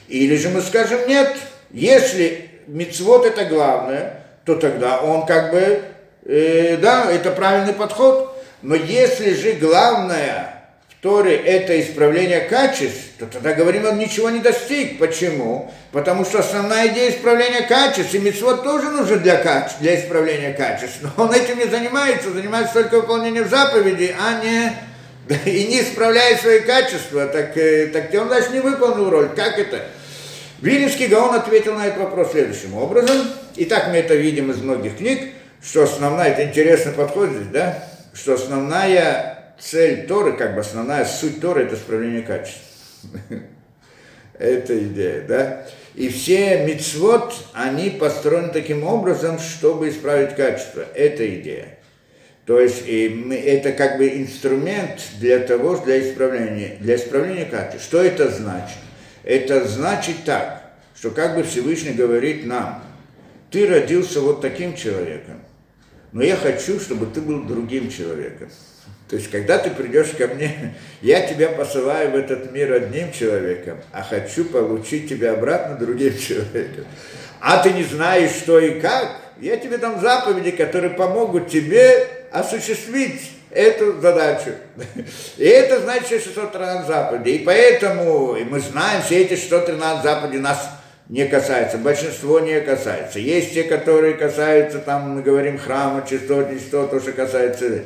Или 0.10 0.38
же 0.38 0.50
мы 0.50 0.62
скажем, 0.62 1.00
нет, 1.08 1.36
если 1.72 2.52
мицвод 2.68 3.26
это 3.26 3.46
главное, 3.46 4.24
то 4.46 4.54
тогда 4.58 5.00
он 5.00 5.26
как 5.26 5.50
бы, 5.50 5.82
э, 6.24 6.78
да, 6.78 7.12
это 7.12 7.32
правильный 7.32 7.74
подход. 7.74 8.32
Но 8.62 8.76
если 8.76 9.34
же 9.34 9.54
главное 9.54 10.63
Торе 11.04 11.36
это 11.36 11.78
исправление 11.82 12.40
качеств, 12.40 13.18
то 13.20 13.26
тогда 13.26 13.52
говорим, 13.52 13.86
он 13.86 13.98
ничего 13.98 14.30
не 14.30 14.40
достиг. 14.40 15.00
Почему? 15.00 15.70
Потому 15.92 16.24
что 16.24 16.40
основная 16.40 16.88
идея 16.88 17.12
исправления 17.12 17.68
качеств, 17.68 18.14
и 18.14 18.20
митцвот 18.20 18.64
тоже 18.64 18.90
нужен 18.90 19.20
для, 19.20 19.36
качеств, 19.36 19.82
для 19.82 20.00
исправления 20.00 20.54
качеств. 20.54 21.00
Но 21.02 21.10
он 21.26 21.34
этим 21.34 21.58
не 21.58 21.66
занимается, 21.66 22.32
занимается 22.32 22.76
только 22.76 23.02
выполнением 23.02 23.50
заповедей, 23.50 24.16
а 24.18 24.42
не 24.42 24.72
и 25.46 25.68
не 25.68 25.82
исправляет 25.82 26.40
свои 26.40 26.62
качества, 26.62 27.28
так, 27.28 27.58
э, 27.58 27.88
так 27.88 28.10
он 28.22 28.30
даже 28.30 28.52
не 28.52 28.62
выполнил 28.62 29.10
роль. 29.10 29.28
Как 29.36 29.60
это? 29.60 29.84
Вильнинский 30.62 31.08
Гаон 31.08 31.36
ответил 31.36 31.76
на 31.76 31.88
этот 31.88 32.00
вопрос 32.00 32.32
следующим 32.32 32.78
образом. 32.78 33.28
И 33.58 33.66
так 33.66 33.90
мы 33.90 33.98
это 33.98 34.16
видим 34.16 34.52
из 34.52 34.62
многих 34.62 34.96
книг, 34.96 35.34
что 35.62 35.84
основная, 35.84 36.30
это 36.30 36.46
интересный 36.46 36.94
подход 36.94 37.30
здесь, 37.30 37.48
да, 37.52 37.84
что 38.14 38.36
основная 38.36 39.43
цель 39.60 40.08
Торы, 40.08 40.34
как 40.34 40.56
бы 40.56 40.62
основная 40.62 41.06
суть 41.06 41.40
Торы, 41.42 41.64
это 41.64 41.76
исправление 41.76 42.22
качества. 42.22 42.64
Это 44.40 44.84
идея, 44.88 45.22
да? 45.28 45.68
И 45.94 46.10
все 46.10 46.66
мицвод, 46.66 47.36
они 47.54 47.92
построены 47.92 48.52
таким 48.52 48.84
образом, 48.84 49.38
чтобы 49.38 49.90
исправить 49.90 50.36
качество. 50.36 50.84
Это 50.96 51.40
идея. 51.40 51.78
То 52.46 52.60
есть 52.60 52.84
и 52.88 53.10
мы, 53.10 53.36
это 53.36 53.72
как 53.72 53.98
бы 53.98 54.10
инструмент 54.10 55.02
для 55.20 55.40
того, 55.40 55.78
для 55.78 56.02
исправления, 56.02 56.78
для 56.80 56.96
исправления 56.96 57.46
качества. 57.46 57.80
Что 57.80 58.04
это 58.04 58.30
значит? 58.30 58.78
Это 59.24 59.66
значит 59.66 60.26
так, 60.26 60.74
что 60.96 61.12
как 61.12 61.36
бы 61.36 61.44
Всевышний 61.44 61.94
говорит 61.94 62.46
нам, 62.46 62.84
ты 63.50 63.68
родился 63.68 64.20
вот 64.20 64.42
таким 64.42 64.76
человеком, 64.76 65.42
но 66.12 66.24
я 66.24 66.36
хочу, 66.36 66.80
чтобы 66.80 67.06
ты 67.06 67.22
был 67.22 67.44
другим 67.44 67.90
человеком. 67.90 68.50
То 69.14 69.18
есть, 69.18 69.30
когда 69.30 69.60
ты 69.60 69.70
придешь 69.70 70.10
ко 70.18 70.26
мне, 70.26 70.74
я 71.04 71.22
тебя 71.22 71.50
посылаю 71.50 72.10
в 72.10 72.16
этот 72.16 72.52
мир 72.52 72.74
одним 72.74 73.12
человеком, 73.12 73.78
а 73.92 74.02
хочу 74.02 74.44
получить 74.46 75.08
тебя 75.08 75.34
обратно 75.34 75.76
другим 75.76 76.18
человеком. 76.18 76.86
А 77.40 77.62
ты 77.62 77.74
не 77.74 77.84
знаешь, 77.84 78.32
что 78.32 78.58
и 78.58 78.80
как, 78.80 79.16
я 79.40 79.58
тебе 79.58 79.78
дам 79.78 80.02
заповеди, 80.02 80.50
которые 80.50 80.96
помогут 80.96 81.48
тебе 81.48 82.08
осуществить 82.32 83.34
эту 83.52 84.02
задачу. 84.02 84.50
И 85.38 85.46
это 85.46 85.80
значит 85.82 86.24
613 86.24 86.88
заповедей. 86.88 87.36
И 87.36 87.46
поэтому 87.46 88.36
и 88.36 88.44
мы 88.44 88.60
знаем, 88.62 89.04
все 89.04 89.22
эти 89.22 89.36
613 89.36 90.04
заповедей 90.04 90.40
нас 90.40 90.72
не 91.08 91.28
касается, 91.28 91.78
большинство 91.78 92.40
не 92.40 92.60
касается. 92.62 93.20
Есть 93.20 93.54
те, 93.54 93.62
которые 93.62 94.16
касаются, 94.16 94.80
там 94.80 95.12
мы 95.12 95.22
говорим, 95.22 95.60
храма, 95.60 96.04
чистот, 96.10 96.50
не 96.50 96.58
то, 96.58 97.00
что 97.00 97.12
касается 97.12 97.84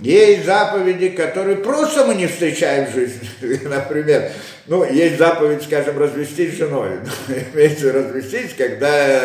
есть 0.00 0.44
заповеди, 0.44 1.08
которые 1.08 1.56
просто 1.56 2.04
мы 2.04 2.14
не 2.14 2.26
встречаем 2.26 2.90
в 2.90 2.94
жизни. 2.94 3.28
Например, 3.64 4.30
ну, 4.66 4.84
есть 4.84 5.16
заповедь, 5.16 5.62
скажем, 5.62 5.98
развестись 5.98 6.54
с 6.54 6.58
женой. 6.58 6.98
Имеется 7.54 7.92
развестись, 7.92 8.54
когда 8.56 9.22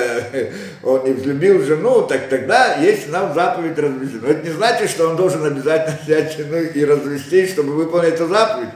он 0.84 1.03
не 1.03 1.13
взлюбил 1.13 1.63
жену, 1.65 2.03
так 2.03 2.30
тогда 2.30 2.76
есть 2.76 3.09
нам 3.09 3.34
заповедь 3.34 3.78
развестись. 3.78 4.22
Но 4.22 4.30
это 4.30 4.47
не 4.47 4.53
значит, 4.53 4.89
что 4.89 5.09
он 5.09 5.17
должен 5.17 5.43
обязательно 5.43 5.99
взять 6.03 6.38
жену 6.38 6.57
и 6.57 6.86
развестись, 6.86 7.51
чтобы 7.51 7.74
выполнить 7.74 8.13
эту 8.13 8.28
заповедь. 8.28 8.69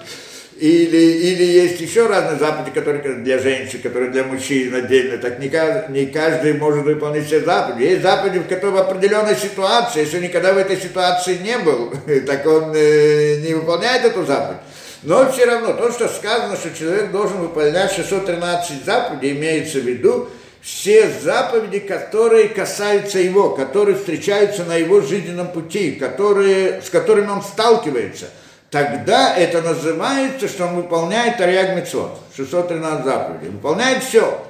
Или, 0.57 0.97
или 0.97 1.43
есть 1.43 1.81
еще 1.81 2.07
разные 2.07 2.39
заповеди, 2.39 2.73
которые 2.73 3.15
для 3.15 3.39
женщин, 3.39 3.81
которые 3.81 4.11
для 4.11 4.23
мужчин 4.23 4.73
отдельно. 4.73 5.17
Так 5.17 5.37
не, 5.39 5.51
не 5.89 6.05
каждый 6.05 6.53
может 6.53 6.85
выполнить 6.85 7.25
все 7.25 7.41
заповеди. 7.41 7.89
Есть 7.89 8.03
заповеди, 8.03 8.39
в 8.39 8.47
которых 8.47 8.75
в 8.75 8.89
определенной 8.89 9.35
ситуации, 9.35 10.01
если 10.01 10.21
никогда 10.21 10.53
в 10.53 10.57
этой 10.57 10.77
ситуации 10.77 11.39
не 11.43 11.57
был, 11.57 11.91
так 12.25 12.45
он 12.45 12.71
э, 12.73 13.41
не 13.45 13.53
выполняет 13.53 14.05
эту 14.05 14.25
заповедь. 14.25 14.61
Но 15.03 15.29
все 15.29 15.43
равно, 15.43 15.73
то, 15.73 15.91
что 15.91 16.07
сказано, 16.07 16.55
что 16.55 16.73
человек 16.73 17.11
должен 17.11 17.37
выполнять 17.39 17.91
613 17.91 18.85
заповедей, 18.85 19.33
имеется 19.33 19.79
в 19.79 19.83
виду 19.83 20.29
все 20.61 21.09
заповеди, 21.21 21.79
которые 21.79 22.47
касаются 22.47 23.19
его, 23.19 23.49
которые 23.49 23.97
встречаются 23.97 24.63
на 24.63 24.77
его 24.77 25.01
жизненном 25.01 25.49
пути, 25.51 25.91
которые, 25.91 26.81
с 26.81 26.89
которыми 26.89 27.27
он 27.27 27.41
сталкивается– 27.41 28.27
тогда 28.75 29.33
это 29.37 29.61
называется, 29.61 30.49
что 30.49 30.65
он 30.65 30.75
выполняет 30.75 31.37
Тарьяг 31.37 31.77
Мецот, 31.77 32.19
613 32.35 33.05
заповедей. 33.05 33.47
Выполняет 33.47 34.03
все. 34.03 34.45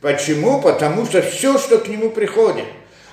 Почему? 0.00 0.60
Потому 0.60 1.06
что 1.06 1.22
все, 1.22 1.56
что 1.56 1.78
к 1.78 1.86
нему 1.86 2.10
приходит. 2.10 2.64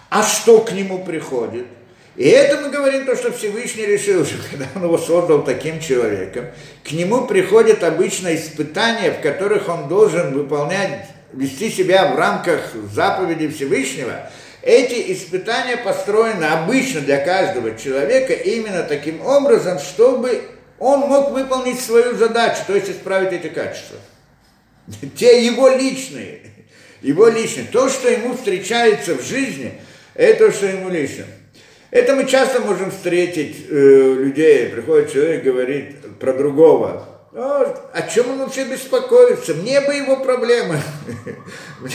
А 0.10 0.24
что 0.24 0.62
к 0.62 0.72
нему 0.72 1.06
приходит? 1.06 1.68
И 2.16 2.28
это 2.28 2.62
мы 2.62 2.70
говорим 2.70 3.06
то, 3.06 3.16
что 3.16 3.32
Всевышний 3.32 3.86
решил, 3.86 4.26
что 4.26 4.38
когда 4.50 4.66
он 4.74 4.86
его 4.86 4.98
создал 4.98 5.44
таким 5.44 5.80
человеком, 5.80 6.46
к 6.84 6.92
нему 6.94 7.28
приходят 7.28 7.84
обычно 7.84 8.36
испытания, 8.36 9.12
в 9.12 9.22
которых 9.22 9.70
он 9.70 9.88
должен 9.88 10.34
выполнять, 10.34 11.10
вести 11.32 11.70
себя 11.70 12.12
в 12.12 12.18
рамках 12.18 12.72
заповеди 12.92 13.50
Всевышнего– 13.50 14.32
эти 14.64 15.12
испытания 15.12 15.76
построены 15.76 16.46
обычно 16.46 17.02
для 17.02 17.18
каждого 17.24 17.78
человека 17.78 18.32
именно 18.34 18.84
таким 18.84 19.22
образом, 19.22 19.78
чтобы 19.78 20.42
он 20.80 21.02
мог 21.02 21.32
выполнить 21.32 21.82
свою 21.82 22.16
задачу, 22.16 22.62
то 22.66 22.74
есть 22.74 22.90
исправить 22.90 23.34
эти 23.34 23.48
качества. 23.48 23.98
Те 25.18 25.46
его 25.46 25.68
личные, 25.68 26.40
его 27.02 27.28
личные. 27.28 27.66
То, 27.66 27.90
что 27.90 28.10
ему 28.10 28.36
встречается 28.36 29.16
в 29.16 29.22
жизни, 29.22 29.82
это 30.14 30.48
то, 30.48 30.52
что 30.54 30.68
ему 30.68 30.90
лично. 30.90 31.26
Это 31.92 32.16
мы 32.16 32.26
часто 32.26 32.62
можем 32.62 32.90
встретить 32.90 33.66
э, 33.70 33.74
людей, 33.74 34.70
приходит 34.70 35.12
человек, 35.12 35.44
говорит 35.44 36.18
про 36.20 36.34
другого. 36.34 37.13
Ну, 37.36 37.66
о 37.94 38.02
чем 38.04 38.30
он 38.30 38.40
вообще 38.42 38.66
беспокоится? 38.66 39.56
Мне 39.56 39.82
бы 39.82 39.96
его 39.96 40.18
проблемы. 40.18 40.80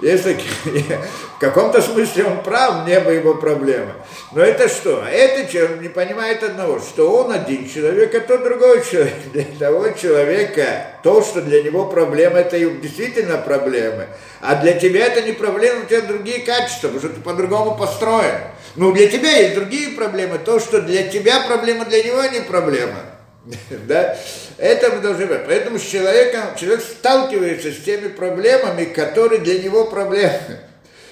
Если 0.00 0.34
в 1.36 1.40
каком-то 1.40 1.82
смысле 1.82 2.26
он 2.26 2.44
прав, 2.44 2.84
мне 2.84 3.00
бы 3.00 3.12
его 3.14 3.34
проблемы. 3.34 3.94
Но 4.30 4.40
это 4.40 4.68
что? 4.68 5.02
Это 5.02 5.50
человек 5.50 5.80
не 5.82 5.88
понимает 5.88 6.44
одного, 6.44 6.78
что 6.78 7.10
он 7.10 7.32
один 7.32 7.68
человек, 7.68 8.14
а 8.14 8.20
тот 8.20 8.44
другой 8.44 8.84
человек. 8.84 9.14
Для 9.32 9.44
того 9.58 9.88
человека 9.88 10.92
то, 11.02 11.20
что 11.20 11.42
для 11.42 11.64
него 11.64 11.86
проблема, 11.86 12.38
это 12.38 12.56
действительно 12.56 13.38
проблемы. 13.38 14.06
А 14.40 14.54
для 14.62 14.74
тебя 14.74 15.06
это 15.06 15.22
не 15.22 15.32
проблема, 15.32 15.82
у 15.82 15.86
тебя 15.86 16.02
другие 16.02 16.40
качества, 16.46 16.86
потому 16.86 17.00
что 17.00 17.08
ты 17.08 17.20
по-другому 17.20 17.76
построен. 17.76 18.42
Но 18.76 18.92
для 18.92 19.08
тебя 19.08 19.32
есть 19.32 19.56
другие 19.56 19.96
проблемы. 19.96 20.38
То, 20.38 20.60
что 20.60 20.80
для 20.80 21.08
тебя 21.08 21.40
проблема, 21.48 21.84
для 21.84 22.04
него 22.04 22.22
не 22.26 22.42
проблема. 22.42 23.07
Да? 23.86 24.16
Это 24.56 24.90
мы 24.90 25.00
должны 25.00 25.26
понимать. 25.26 25.46
Поэтому 25.46 25.78
с 25.78 25.82
человеком, 25.82 26.56
человек 26.56 26.82
сталкивается 26.82 27.72
с 27.72 27.78
теми 27.78 28.08
проблемами, 28.08 28.84
которые 28.84 29.40
для 29.40 29.62
него 29.62 29.86
проблемы. 29.86 30.60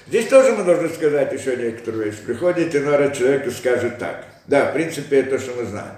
Здесь 0.07 0.29
тоже 0.29 0.53
мы 0.53 0.65
должны 0.65 0.89
сказать 0.89 1.33
еще 1.33 1.57
некоторую 1.57 2.07
вещь. 2.07 2.21
Приходит 2.25 2.75
иногда 2.75 3.11
человек 3.11 3.47
и 3.47 3.51
скажет 3.51 3.99
так. 3.99 4.25
Да, 4.47 4.71
в 4.71 4.73
принципе, 4.73 5.21
это 5.21 5.31
то, 5.31 5.39
что 5.39 5.55
мы 5.55 5.65
знаем. 5.65 5.95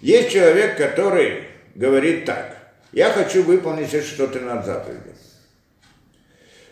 Есть 0.00 0.30
человек, 0.30 0.76
который 0.76 1.44
говорит 1.74 2.24
так. 2.24 2.56
Я 2.92 3.10
хочу 3.10 3.42
выполнить 3.42 3.90
что-то 4.04 4.38
над 4.38 4.64
заповедью. 4.64 5.14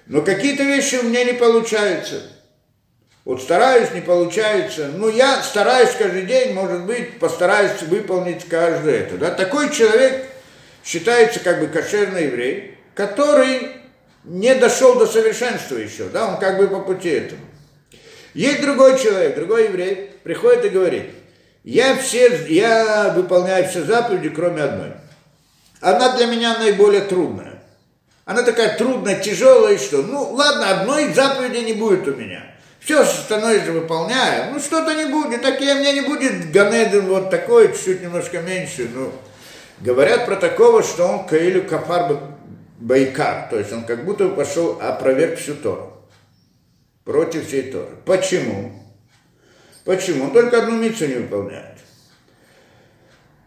Но 0.07 0.22
какие-то 0.22 0.62
вещи 0.62 0.97
у 0.97 1.05
меня 1.05 1.24
не 1.24 1.32
получаются. 1.32 2.22
Вот 3.25 3.41
стараюсь, 3.41 3.93
не 3.93 4.01
получается. 4.01 4.91
Ну, 4.97 5.09
я 5.09 5.43
стараюсь 5.43 5.91
каждый 5.97 6.23
день, 6.23 6.55
может 6.55 6.85
быть, 6.85 7.20
постараюсь 7.20 7.83
выполнить 7.83 8.49
каждое 8.49 9.01
это. 9.01 9.16
Да? 9.16 9.31
Такой 9.31 9.70
человек 9.70 10.27
считается 10.85 11.39
как 11.39 11.61
бы 11.61 11.68
кошерный 11.68 12.25
еврей, 12.25 12.79
который 12.95 13.68
не 14.25 14.55
дошел 14.57 14.99
до 14.99 15.07
совершенства 15.07 15.77
еще, 15.77 16.09
да, 16.09 16.29
он 16.29 16.39
как 16.39 16.59
бы 16.59 16.68
по 16.68 16.81
пути 16.81 17.11
этому. 17.11 17.43
Есть 18.35 18.61
другой 18.61 18.99
человек, 18.99 19.35
другой 19.37 19.64
еврей, 19.64 20.11
приходит 20.25 20.64
и 20.64 20.70
говорит, 20.70 21.11
я, 21.64 21.97
все, 21.97 22.45
я 22.49 23.12
выполняю 23.14 23.68
все 23.68 23.85
заповеди, 23.85 24.31
кроме 24.31 24.62
одной. 24.62 24.93
Она 25.81 26.16
для 26.16 26.27
меня 26.27 26.59
наиболее 26.59 27.03
трудная. 27.03 27.62
Она 28.25 28.43
такая 28.43 28.77
трудная, 28.77 29.20
тяжелая, 29.20 29.79
что, 29.79 30.03
ну, 30.03 30.33
ладно, 30.33 30.70
одной 30.70 31.12
заповеди 31.12 31.59
не 31.64 31.73
будет 31.73 32.09
у 32.09 32.14
меня– 32.14 32.47
все 32.85 33.03
остальное 33.03 33.64
же 33.64 33.72
выполняю. 33.72 34.53
Ну, 34.53 34.59
что-то 34.59 34.95
не 34.95 35.07
будет. 35.07 35.43
Так 35.43 35.61
я, 35.61 35.76
мне 35.76 35.93
не 35.93 36.01
будет 36.01 36.51
Ганеден 36.51 37.07
вот 37.07 37.30
такой, 37.30 37.68
чуть-чуть 37.68 38.03
немножко 38.03 38.41
меньше. 38.41 38.89
Ну, 38.93 39.12
говорят 39.80 40.26
про 40.26 40.37
такого, 40.37 40.83
что 40.83 41.07
он 41.07 41.26
Каилю 41.26 41.62
Кафар 41.62 42.18
Байкар. 42.78 43.49
То 43.51 43.59
есть 43.59 43.72
он 43.72 43.85
как 43.85 44.05
будто 44.05 44.28
пошел 44.30 44.78
опроверг 44.80 45.39
всю 45.39 45.55
Тору. 45.55 45.93
Против 47.05 47.47
всей 47.47 47.70
Торы. 47.70 47.91
Почему? 48.05 48.72
Почему? 49.85 50.24
Он 50.24 50.33
только 50.33 50.59
одну 50.59 50.76
мицу 50.76 51.07
не 51.07 51.14
выполняет. 51.14 51.78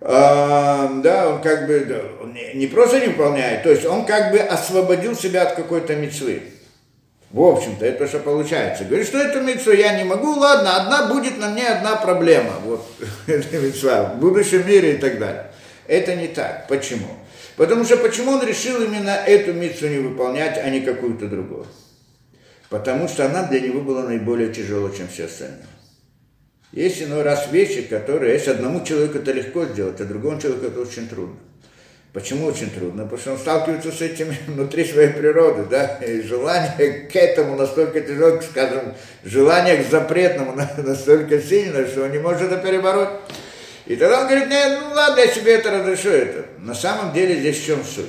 А, 0.07 1.01
да, 1.01 1.29
он 1.29 1.41
как 1.41 1.67
бы 1.67 1.79
да, 1.79 2.01
он 2.21 2.33
не, 2.33 2.53
не 2.53 2.67
просто 2.67 2.99
не 2.99 3.07
выполняет, 3.07 3.63
то 3.63 3.71
есть 3.71 3.85
он 3.85 4.05
как 4.05 4.31
бы 4.31 4.37
освободил 4.37 5.15
себя 5.15 5.43
от 5.43 5.55
какой-то 5.55 5.95
мецвы. 5.95 6.43
В 7.35 7.41
общем-то, 7.41 7.85
это 7.85 8.07
что 8.07 8.19
получается. 8.19 8.85
Говорит, 8.85 9.07
что 9.07 9.17
это 9.17 9.41
митцва 9.41 9.73
я 9.73 9.97
не 9.97 10.05
могу, 10.05 10.35
ладно, 10.35 10.77
одна 10.77 11.13
будет 11.13 11.37
на 11.37 11.49
мне 11.49 11.67
одна 11.67 11.97
проблема. 11.97 12.53
Вот, 12.63 12.87
это 13.27 13.59
митцва, 13.59 14.13
в 14.13 14.19
будущем 14.21 14.65
мире 14.65 14.93
и 14.93 14.97
так 14.97 15.19
далее. 15.19 15.51
Это 15.85 16.15
не 16.15 16.29
так. 16.29 16.65
Почему? 16.69 17.07
Потому 17.57 17.83
что 17.83 17.97
почему 17.97 18.31
он 18.31 18.47
решил 18.47 18.81
именно 18.81 19.09
эту 19.09 19.51
митцву 19.51 19.87
не 19.89 19.97
выполнять, 19.97 20.57
а 20.57 20.69
не 20.69 20.79
какую-то 20.79 21.27
другую? 21.27 21.65
Потому 22.69 23.09
что 23.09 23.25
она 23.25 23.43
для 23.43 23.59
него 23.59 23.81
была 23.81 24.03
наиболее 24.03 24.53
тяжелой, 24.53 24.95
чем 24.95 25.09
все 25.09 25.25
остальные. 25.25 25.67
Есть 26.71 27.03
иной 27.03 27.23
раз 27.23 27.49
вещи, 27.51 27.81
которые, 27.81 28.35
если 28.35 28.51
одному 28.51 28.85
человеку 28.85 29.17
это 29.17 29.33
легко 29.33 29.65
сделать, 29.65 29.99
а 29.99 30.05
другому 30.05 30.39
человеку 30.39 30.67
это 30.67 30.79
очень 30.79 31.09
трудно. 31.09 31.35
Почему 32.15 32.47
очень 32.47 32.69
трудно? 32.69 33.03
Потому 33.03 33.19
что 33.19 33.31
он 33.33 33.37
сталкивается 33.37 33.91
с 33.91 33.99
этим 33.99 34.33
внутри 34.47 34.85
своей 34.85 35.09
природы, 35.09 35.65
да, 35.69 35.97
и 35.97 36.21
желание 36.21 37.09
к 37.11 37.13
этому 37.13 37.57
настолько 37.57 37.99
тяжело, 37.99 38.39
скажем, 38.41 38.93
желание 39.25 39.83
к 39.83 39.85
запретному 39.85 40.55
настолько 40.77 41.41
сильное, 41.41 41.85
что 41.85 42.05
он 42.05 42.13
не 42.13 42.19
может 42.19 42.43
это 42.43 42.55
перебороть. 42.55 43.09
И 43.85 43.97
тогда 43.97 44.21
он 44.21 44.27
говорит, 44.27 44.47
нет, 44.47 44.79
ну 44.81 44.95
ладно, 44.95 45.19
я 45.19 45.27
себе 45.27 45.55
это 45.55 45.71
разрешу 45.71 46.07
это. 46.07 46.45
На 46.59 46.73
самом 46.73 47.13
деле 47.13 47.35
здесь 47.35 47.59
в 47.59 47.65
чем 47.65 47.83
суть? 47.83 48.05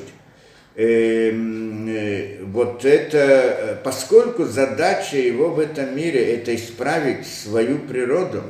Эм, 0.76 1.88
э, 1.88 2.44
вот 2.44 2.84
это, 2.84 3.18
э, 3.18 3.76
поскольку 3.82 4.44
задача 4.44 5.16
его 5.16 5.50
в 5.50 5.58
этом 5.58 5.96
мире 5.96 6.36
это 6.36 6.54
исправить 6.54 7.26
свою 7.26 7.80
природу, 7.80 8.44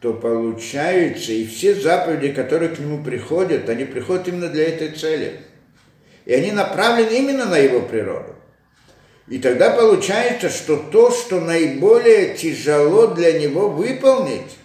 то 0.00 0.12
получается, 0.12 1.32
и 1.32 1.46
все 1.46 1.74
заповеди, 1.74 2.32
которые 2.32 2.70
к 2.70 2.78
нему 2.78 3.02
приходят, 3.02 3.68
они 3.68 3.84
приходят 3.84 4.28
именно 4.28 4.48
для 4.48 4.68
этой 4.68 4.90
цели. 4.90 5.40
И 6.24 6.32
они 6.32 6.52
направлены 6.52 7.10
именно 7.10 7.46
на 7.46 7.58
его 7.58 7.80
природу. 7.80 8.34
И 9.26 9.38
тогда 9.38 9.70
получается, 9.70 10.50
что 10.50 10.76
то, 10.76 11.10
что 11.10 11.40
наиболее 11.40 12.34
тяжело 12.34 13.08
для 13.08 13.38
него 13.38 13.68
выполнить, 13.68 14.56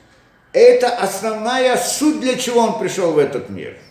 это 0.52 0.90
основная 0.90 1.78
суть, 1.78 2.22
для 2.22 2.36
чего 2.38 2.62
он 2.62 2.80
пришел 2.80 3.12
в 3.14 3.18
этот 3.18 3.50
мир– 3.50 3.78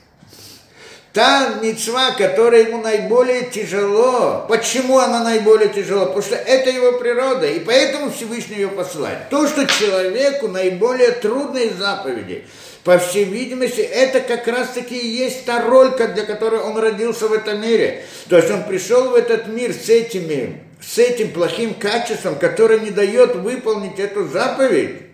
та 1.12 1.58
мецва, 1.62 2.12
которая 2.12 2.62
ему 2.62 2.78
наиболее 2.78 3.42
тяжело. 3.42 4.46
Почему 4.48 4.98
она 4.98 5.22
наиболее 5.22 5.68
тяжело? 5.68 6.06
Потому 6.06 6.22
что 6.22 6.36
это 6.36 6.70
его 6.70 6.92
природа, 6.92 7.46
и 7.46 7.60
поэтому 7.60 8.10
Всевышний 8.10 8.56
ее 8.56 8.68
посылает. 8.68 9.28
То, 9.28 9.46
что 9.46 9.66
человеку 9.66 10.48
наиболее 10.48 11.10
трудные 11.10 11.70
заповеди, 11.70 12.44
по 12.84 12.98
всей 12.98 13.24
видимости, 13.24 13.80
это 13.80 14.20
как 14.20 14.48
раз-таки 14.48 14.96
и 14.96 15.06
есть 15.06 15.44
та 15.44 15.62
роль, 15.62 15.90
для 15.90 16.24
которой 16.24 16.60
он 16.60 16.76
родился 16.78 17.28
в 17.28 17.32
этом 17.32 17.60
мире. 17.60 18.04
То 18.28 18.36
есть 18.36 18.50
он 18.50 18.64
пришел 18.64 19.10
в 19.10 19.14
этот 19.14 19.46
мир 19.46 19.72
с 19.72 19.88
этими, 19.88 20.60
с 20.80 20.98
этим 20.98 21.30
плохим 21.30 21.74
качеством, 21.74 22.34
которое 22.36 22.80
не 22.80 22.90
дает 22.90 23.36
выполнить 23.36 24.00
эту 24.00 24.26
заповедь 24.26 25.11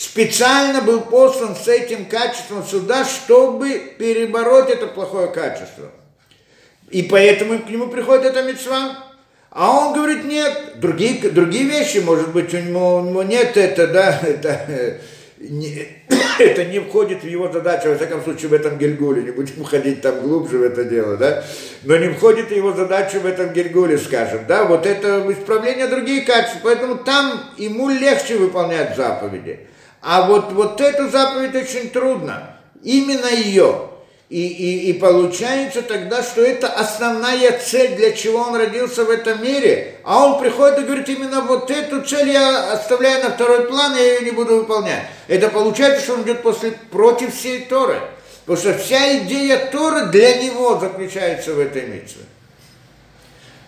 специально 0.00 0.80
был 0.80 1.02
послан 1.02 1.54
с 1.54 1.68
этим 1.68 2.06
качеством 2.06 2.64
сюда, 2.64 3.04
чтобы 3.04 3.92
перебороть 3.98 4.70
это 4.70 4.86
плохое 4.86 5.28
качество. 5.28 5.90
И 6.88 7.02
поэтому 7.02 7.58
к 7.58 7.68
нему 7.68 7.88
приходит 7.88 8.24
эта 8.24 8.42
мецва. 8.42 8.96
А 9.50 9.76
он 9.76 9.92
говорит, 9.92 10.24
нет, 10.24 10.76
другие, 10.76 11.28
другие 11.30 11.64
вещи, 11.64 11.98
может 11.98 12.32
быть, 12.32 12.54
у 12.54 12.58
него, 12.58 12.96
у 12.96 13.10
него 13.10 13.22
нет, 13.24 13.58
это, 13.58 13.88
да, 13.88 14.18
это, 14.22 15.00
не, 15.38 15.86
это 16.38 16.64
не 16.64 16.78
входит 16.78 17.22
в 17.22 17.26
его 17.26 17.52
задачу, 17.52 17.90
во 17.90 17.96
всяком 17.96 18.22
случае, 18.22 18.48
в 18.48 18.54
этом 18.54 18.78
Гельгуле, 18.78 19.22
не 19.22 19.32
будем 19.32 19.60
уходить 19.60 20.00
там 20.00 20.20
глубже 20.20 20.58
в 20.58 20.62
это 20.62 20.84
дело, 20.84 21.16
да, 21.16 21.44
но 21.82 21.96
не 21.96 22.08
входит 22.10 22.48
в 22.48 22.54
его 22.54 22.72
задачу 22.72 23.20
в 23.20 23.26
этом 23.26 23.52
Гельгуле, 23.52 23.98
скажем, 23.98 24.46
да, 24.48 24.64
вот 24.64 24.86
это 24.86 25.26
исправление 25.30 25.88
другие 25.88 26.22
качества, 26.22 26.60
поэтому 26.62 26.96
там 26.98 27.50
ему 27.58 27.90
легче 27.90 28.36
выполнять 28.38 28.96
заповеди. 28.96 29.66
А 30.02 30.22
вот, 30.22 30.52
вот 30.52 30.80
эту 30.80 31.08
заповедь 31.10 31.54
очень 31.54 31.90
трудно. 31.90 32.56
Именно 32.82 33.26
ее. 33.26 33.90
И, 34.30 34.46
и, 34.46 34.90
и 34.90 34.92
получается 34.92 35.82
тогда, 35.82 36.22
что 36.22 36.42
это 36.42 36.68
основная 36.68 37.58
цель, 37.58 37.96
для 37.96 38.12
чего 38.12 38.38
он 38.42 38.54
родился 38.54 39.04
в 39.04 39.10
этом 39.10 39.42
мире. 39.42 39.96
А 40.04 40.24
он 40.24 40.40
приходит 40.40 40.78
и 40.78 40.82
говорит, 40.82 41.08
именно 41.08 41.40
вот 41.40 41.68
эту 41.68 42.02
цель 42.02 42.30
я 42.30 42.72
оставляю 42.72 43.24
на 43.24 43.30
второй 43.30 43.66
план, 43.66 43.96
я 43.96 44.14
ее 44.14 44.20
не 44.20 44.30
буду 44.30 44.58
выполнять. 44.58 45.02
Это 45.26 45.48
получается, 45.48 46.04
что 46.04 46.14
он 46.14 46.22
идет 46.22 46.42
после, 46.42 46.72
против 46.92 47.34
всей 47.34 47.64
Торы. 47.64 48.00
Потому 48.46 48.56
что 48.56 48.78
вся 48.78 49.18
идея 49.18 49.66
Торы 49.66 50.06
для 50.06 50.36
него 50.42 50.78
заключается 50.78 51.52
в 51.52 51.58
этой 51.58 51.86
митве. 51.86 52.22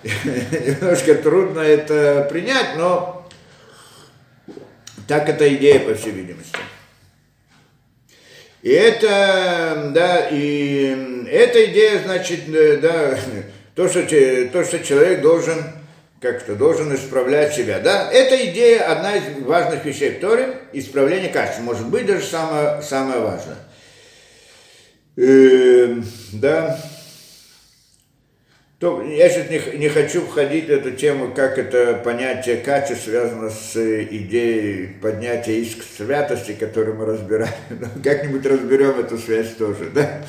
Немножко 0.25 1.17
трудно 1.17 1.61
это 1.61 2.27
принять, 2.31 2.77
но 2.77 3.22
так 5.07 5.29
эта 5.29 5.53
идея, 5.55 5.81
по 5.81 5.95
всей 5.95 6.13
видимости. 6.13 6.57
И 8.63 8.71
это, 8.71 9.91
да, 9.93 10.29
и 10.31 11.27
эта 11.29 11.65
идея, 11.67 12.01
значит, 12.05 12.49
э, 12.49 12.77
да, 12.77 13.19
то, 13.75 13.89
что, 13.89 14.03
то, 14.53 14.65
что 14.65 14.79
человек 14.85 15.21
должен 15.21 15.57
как-то 16.23 16.55
должен 16.55 16.95
исправлять 16.95 17.53
себя. 17.53 17.81
Да? 17.81 18.09
Это 18.11 18.47
идея, 18.47 18.93
одна 18.93 19.17
из 19.17 19.43
важных 19.43 19.85
вещей 19.85 20.13
в 20.13 20.21
Торе, 20.21 20.55
исправление 20.73 21.31
качества. 21.31 21.63
Может 21.63 21.89
быть, 21.89 22.07
даже 22.07 22.25
самое, 22.25 22.81
самое 22.81 23.21
важное. 23.21 23.57
Э, 25.17 25.97
да. 26.33 26.79
То, 28.83 29.01
я 29.01 29.29
сейчас 29.29 29.49
не, 29.49 29.79
не 29.79 29.89
хочу 29.89 30.23
входить 30.23 30.67
в 30.67 30.71
эту 30.71 30.91
тему, 30.91 31.33
как 31.33 31.57
это 31.57 32.03
понятие 32.05 32.57
качества 32.57 33.11
связано 33.11 33.49
с 33.49 33.77
идеей 33.77 34.89
поднятия 35.01 35.61
иск 35.61 35.85
святости, 35.97 36.57
которую 36.59 36.97
мы 36.97 37.05
разбираем. 37.05 37.55
Как-нибудь 38.03 38.45
разберем 38.45 38.99
эту 38.99 39.19
связь 39.19 39.55
тоже, 39.55 39.89
да? 39.95 40.25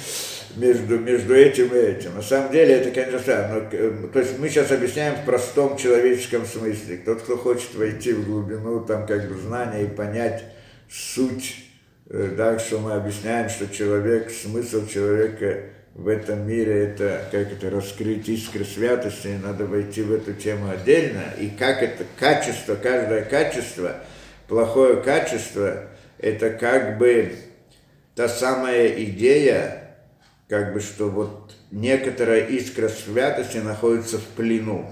между, 0.55 0.99
между 0.99 1.33
этим 1.33 1.73
и 1.73 1.79
этим. 1.79 2.13
На 2.13 2.21
самом 2.21 2.51
деле 2.51 2.75
это, 2.75 2.91
конечно, 2.91 3.47
но, 3.47 3.75
э, 3.75 3.91
то 4.13 4.19
есть 4.19 4.37
мы 4.37 4.47
сейчас 4.49 4.71
объясняем 4.71 5.15
в 5.15 5.25
простом 5.25 5.75
человеческом 5.75 6.45
смысле. 6.45 6.97
Тот, 7.03 7.23
кто 7.23 7.37
хочет 7.37 7.73
войти 7.73 8.13
в 8.13 8.23
глубину 8.23 8.81
там 8.81 9.07
как 9.07 9.29
бы 9.29 9.35
знания 9.35 9.85
и 9.85 9.87
понять 9.87 10.43
суть, 10.91 11.55
э, 12.07 12.29
да, 12.37 12.59
что 12.59 12.77
мы 12.77 12.93
объясняем, 12.93 13.49
что 13.49 13.67
человек, 13.67 14.29
смысл 14.29 14.85
человека 14.85 15.63
в 15.93 16.07
этом 16.07 16.47
мире 16.47 16.85
это 16.85 17.25
как 17.31 17.51
это 17.51 17.69
раскрыть 17.69 18.27
искры 18.27 18.65
святости, 18.65 19.39
надо 19.41 19.65
войти 19.65 20.01
в 20.01 20.11
эту 20.11 20.33
тему 20.33 20.69
отдельно, 20.69 21.23
и 21.39 21.49
как 21.49 21.83
это 21.83 22.05
качество, 22.19 22.75
каждое 22.75 23.23
качество, 23.23 23.97
плохое 24.47 24.97
качество, 24.97 25.89
это 26.17 26.49
как 26.49 26.97
бы 26.97 27.35
та 28.15 28.27
самая 28.27 28.87
идея, 29.03 29.97
как 30.49 30.73
бы, 30.73 30.79
что 30.79 31.09
вот 31.09 31.55
некоторая 31.71 32.45
искра 32.47 32.89
святости 32.89 33.57
находится 33.57 34.17
в 34.17 34.25
плену. 34.35 34.91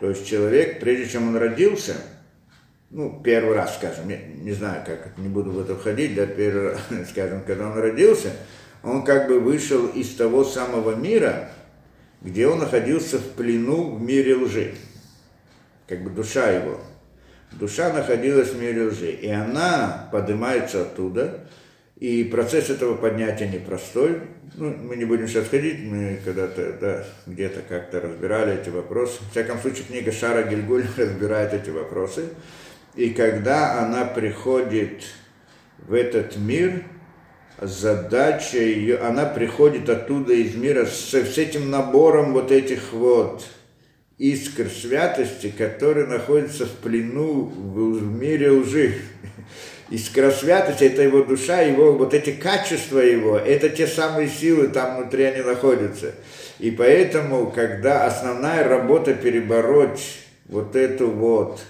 То 0.00 0.10
есть 0.10 0.26
человек, 0.26 0.80
прежде 0.80 1.08
чем 1.08 1.28
он 1.28 1.36
родился, 1.36 1.94
ну, 2.90 3.20
первый 3.24 3.56
раз, 3.56 3.76
скажем, 3.76 4.08
я 4.08 4.18
не 4.18 4.52
знаю, 4.52 4.82
как, 4.84 5.16
не 5.18 5.28
буду 5.28 5.50
в 5.50 5.60
это 5.60 5.76
входить, 5.76 6.14
да, 6.14 6.26
первый 6.26 6.72
раз, 6.72 6.80
скажем, 7.10 7.42
когда 7.46 7.70
он 7.70 7.78
родился, 7.78 8.32
он 8.82 9.04
как 9.04 9.28
бы 9.28 9.38
вышел 9.38 9.86
из 9.86 10.14
того 10.14 10.44
самого 10.44 10.94
мира, 10.94 11.50
где 12.20 12.46
он 12.46 12.58
находился 12.58 13.18
в 13.18 13.30
плену 13.30 13.94
в 13.94 14.02
мире 14.02 14.36
лжи. 14.36 14.74
Как 15.88 16.02
бы 16.02 16.10
душа 16.10 16.50
его. 16.50 16.80
Душа 17.52 17.92
находилась 17.92 18.50
в 18.50 18.60
мире 18.60 18.86
лжи. 18.86 19.10
И 19.10 19.28
она 19.28 20.08
поднимается 20.10 20.82
оттуда, 20.82 21.46
и 21.96 22.24
процесс 22.24 22.70
этого 22.70 22.96
поднятия 22.96 23.48
непростой. 23.48 24.22
Ну, 24.56 24.74
мы 24.76 24.96
не 24.96 25.04
будем 25.04 25.28
сейчас 25.28 25.48
ходить, 25.48 25.80
мы 25.84 26.18
когда-то 26.24 26.72
да, 26.80 27.04
где-то 27.26 27.60
как-то 27.68 28.00
разбирали 28.00 28.60
эти 28.60 28.70
вопросы. 28.70 29.20
В 29.22 29.30
всяком 29.30 29.58
случае, 29.60 29.84
книга 29.84 30.10
Шара 30.10 30.42
Гильгуль 30.42 30.84
разбирает 30.96 31.54
эти 31.54 31.70
вопросы. 31.70 32.30
И 32.96 33.10
когда 33.10 33.80
она 33.80 34.04
приходит 34.04 35.04
в 35.78 35.94
этот 35.94 36.36
мир, 36.36 36.84
задача 37.62 38.58
ее, 38.58 38.98
она 38.98 39.24
приходит 39.24 39.88
оттуда 39.88 40.32
из 40.32 40.54
мира 40.54 40.86
с, 40.86 41.14
с 41.14 41.38
этим 41.38 41.70
набором 41.70 42.32
вот 42.32 42.50
этих 42.50 42.92
вот 42.92 43.44
искр 44.18 44.68
святости, 44.68 45.52
которые 45.56 46.06
находятся 46.06 46.66
в 46.66 46.70
плену 46.70 47.44
в, 47.44 47.98
в 47.98 48.20
мире 48.20 48.50
лжи 48.50 48.94
искра 49.92 50.30
святости, 50.30 50.84
это 50.84 51.02
его 51.02 51.22
душа, 51.22 51.60
его, 51.60 51.92
вот 51.92 52.14
эти 52.14 52.32
качества 52.32 52.98
его, 52.98 53.36
это 53.36 53.68
те 53.68 53.86
самые 53.86 54.28
силы, 54.28 54.68
там 54.68 54.96
внутри 54.96 55.24
они 55.24 55.42
находятся. 55.42 56.14
И 56.58 56.70
поэтому, 56.70 57.50
когда 57.50 58.06
основная 58.06 58.66
работа 58.66 59.12
перебороть 59.12 60.00
вот 60.46 60.76
эту 60.76 61.10
вот, 61.10 61.60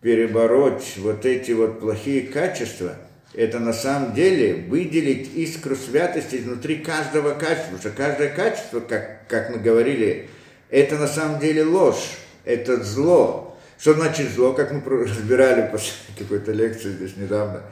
перебороть 0.00 0.94
вот 0.96 1.26
эти 1.26 1.52
вот 1.52 1.80
плохие 1.80 2.22
качества, 2.22 2.96
это 3.38 3.60
на 3.60 3.72
самом 3.72 4.14
деле 4.14 4.64
выделить 4.68 5.32
искру 5.36 5.76
святости 5.76 6.34
изнутри 6.34 6.78
каждого 6.78 7.34
качества, 7.34 7.76
потому 7.76 7.78
что 7.78 7.90
каждое 7.90 8.30
качество, 8.30 8.80
как, 8.80 9.28
как 9.28 9.50
мы 9.50 9.58
говорили, 9.58 10.28
это 10.70 10.98
на 10.98 11.06
самом 11.06 11.38
деле 11.38 11.62
ложь, 11.62 12.18
это 12.44 12.82
зло, 12.82 13.56
что 13.78 13.94
значит 13.94 14.30
зло, 14.30 14.54
как 14.54 14.72
мы 14.72 14.82
разбирали 15.04 15.68
после 15.72 15.92
какой-то 16.18 16.50
лекции 16.50 16.90
здесь 16.90 17.16
недавно, 17.16 17.62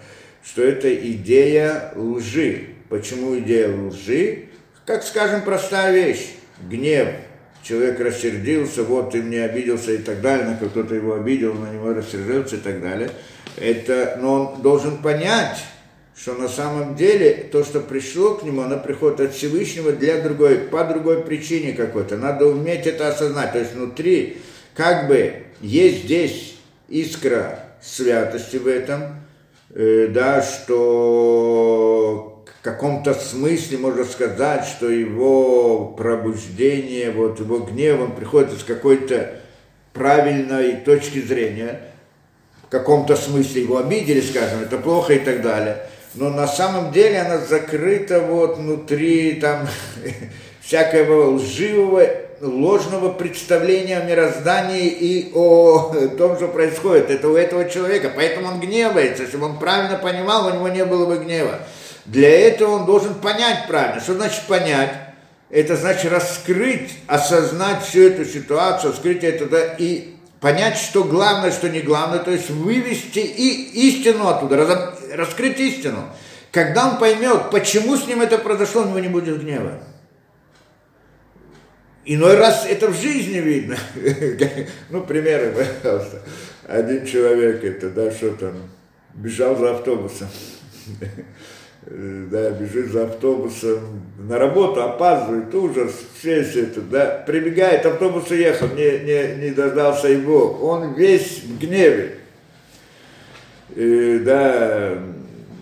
что 0.44 0.62
это 0.62 0.94
идея 0.94 1.90
лжи. 1.96 2.68
Почему 2.88 3.36
идея 3.40 3.68
лжи? 3.76 4.44
Как, 4.84 5.02
скажем, 5.02 5.42
простая 5.42 5.92
вещь. 5.92 6.36
Гнев. 6.70 7.08
Человек 7.64 7.98
рассердился, 7.98 8.84
вот 8.84 9.10
ты 9.10 9.20
мне 9.20 9.42
обиделся 9.42 9.90
и 9.90 9.98
так 9.98 10.20
далее, 10.20 10.46
на 10.46 10.68
кто-то 10.68 10.94
его 10.94 11.14
обидел, 11.14 11.54
на 11.54 11.72
него 11.72 11.92
рассердился 11.92 12.54
и 12.54 12.60
так 12.60 12.80
далее. 12.80 13.10
Это, 13.56 14.18
но 14.20 14.32
он 14.32 14.62
должен 14.62 14.98
понять, 14.98 15.58
что 16.16 16.34
на 16.34 16.48
самом 16.48 16.96
деле 16.96 17.48
то, 17.52 17.64
что 17.64 17.80
пришло 17.80 18.34
к 18.34 18.42
нему, 18.42 18.62
оно 18.62 18.78
приходит 18.78 19.20
от 19.20 19.34
Всевышнего 19.34 19.92
для 19.92 20.22
другой, 20.22 20.58
по 20.58 20.84
другой 20.84 21.22
причине 21.22 21.72
какой-то. 21.72 22.16
Надо 22.16 22.46
уметь 22.46 22.86
это 22.86 23.08
осознать. 23.08 23.52
То 23.52 23.58
есть 23.58 23.74
внутри 23.74 24.38
как 24.74 25.08
бы 25.08 25.44
есть 25.60 26.04
здесь 26.04 26.56
искра 26.88 27.60
святости 27.82 28.56
в 28.56 28.66
этом, 28.66 29.16
э, 29.74 30.08
да, 30.08 30.42
что 30.42 32.44
в 32.60 32.62
каком-то 32.62 33.14
смысле 33.14 33.78
можно 33.78 34.04
сказать, 34.04 34.64
что 34.64 34.90
его 34.90 35.94
пробуждение, 35.96 37.10
вот 37.10 37.40
его 37.40 37.58
гнев, 37.58 38.00
он 38.00 38.12
приходит 38.12 38.54
из 38.54 38.64
какой-то 38.64 39.34
правильной 39.92 40.76
точки 40.76 41.20
зрения, 41.20 41.80
в 42.66 42.70
каком-то 42.70 43.16
смысле 43.16 43.62
его 43.62 43.78
обидели, 43.78 44.20
скажем, 44.20 44.62
это 44.62 44.78
плохо 44.78 45.14
и 45.14 45.18
так 45.18 45.42
далее. 45.42 45.86
Но 46.14 46.30
на 46.30 46.48
самом 46.48 46.92
деле 46.92 47.20
она 47.20 47.38
закрыта 47.38 48.20
вот 48.20 48.56
внутри 48.58 49.34
там 49.34 49.68
всякого 50.60 51.36
лживого 51.36 52.02
ложного 52.40 53.12
представления 53.12 53.98
о 53.98 54.04
мироздании 54.04 54.88
и 54.88 55.30
о 55.34 55.94
том, 56.18 56.36
что 56.36 56.48
происходит. 56.48 57.10
Это 57.10 57.28
у 57.28 57.36
этого 57.36 57.68
человека. 57.68 58.12
Поэтому 58.14 58.48
он 58.48 58.60
гневается. 58.60 59.22
Если 59.22 59.36
бы 59.36 59.46
он 59.46 59.58
правильно 59.58 59.98
понимал, 59.98 60.46
у 60.46 60.50
него 60.50 60.68
не 60.68 60.84
было 60.84 61.06
бы 61.06 61.22
гнева. 61.22 61.60
Для 62.04 62.30
этого 62.48 62.72
он 62.72 62.86
должен 62.86 63.14
понять 63.14 63.66
правильно. 63.68 64.00
Что 64.00 64.14
значит 64.14 64.42
понять? 64.48 64.92
Это 65.50 65.76
значит 65.76 66.10
раскрыть, 66.10 66.90
осознать 67.06 67.84
всю 67.84 68.08
эту 68.08 68.24
ситуацию, 68.24 68.92
раскрыть 68.92 69.22
это 69.22 69.46
да, 69.46 69.74
и 69.78 70.15
понять, 70.46 70.78
что 70.78 71.02
главное, 71.02 71.50
что 71.50 71.68
не 71.68 71.80
главное, 71.80 72.20
то 72.20 72.30
есть 72.30 72.50
вывести 72.50 73.18
и 73.18 73.88
истину 73.88 74.28
оттуда, 74.28 74.94
раскрыть 75.12 75.58
истину. 75.58 76.08
Когда 76.52 76.88
он 76.88 76.98
поймет, 76.98 77.50
почему 77.50 77.96
с 77.96 78.06
ним 78.06 78.20
это 78.20 78.38
произошло, 78.38 78.82
у 78.82 78.84
него 78.84 79.00
не 79.00 79.08
будет 79.08 79.42
гнева. 79.42 79.80
Иной 82.04 82.36
раз 82.36 82.64
это 82.64 82.86
в 82.86 82.94
жизни 82.94 83.38
видно. 83.38 83.76
ну, 84.90 85.02
примеры, 85.02 85.52
пожалуйста. 85.82 86.22
Один 86.68 87.04
человек, 87.04 87.64
это, 87.64 87.90
да, 87.90 88.12
что 88.12 88.30
там, 88.30 88.70
бежал 89.14 89.56
за 89.56 89.72
автобусом. 89.72 90.28
да, 91.86 92.50
бежит 92.50 92.90
за 92.90 93.04
автобусом 93.04 94.02
на 94.18 94.38
работу, 94.38 94.82
опаздывает, 94.82 95.54
ужас, 95.54 95.92
все 96.18 96.40
это, 96.40 96.80
да, 96.80 97.24
прибегает, 97.26 97.86
автобус 97.86 98.30
уехал, 98.30 98.66
не, 98.74 98.98
не, 99.04 99.44
не 99.44 99.50
дождался 99.50 100.08
его, 100.08 100.58
он 100.62 100.94
весь 100.94 101.44
в 101.44 101.58
гневе. 101.60 102.18
И, 103.74 104.20
да, 104.24 104.98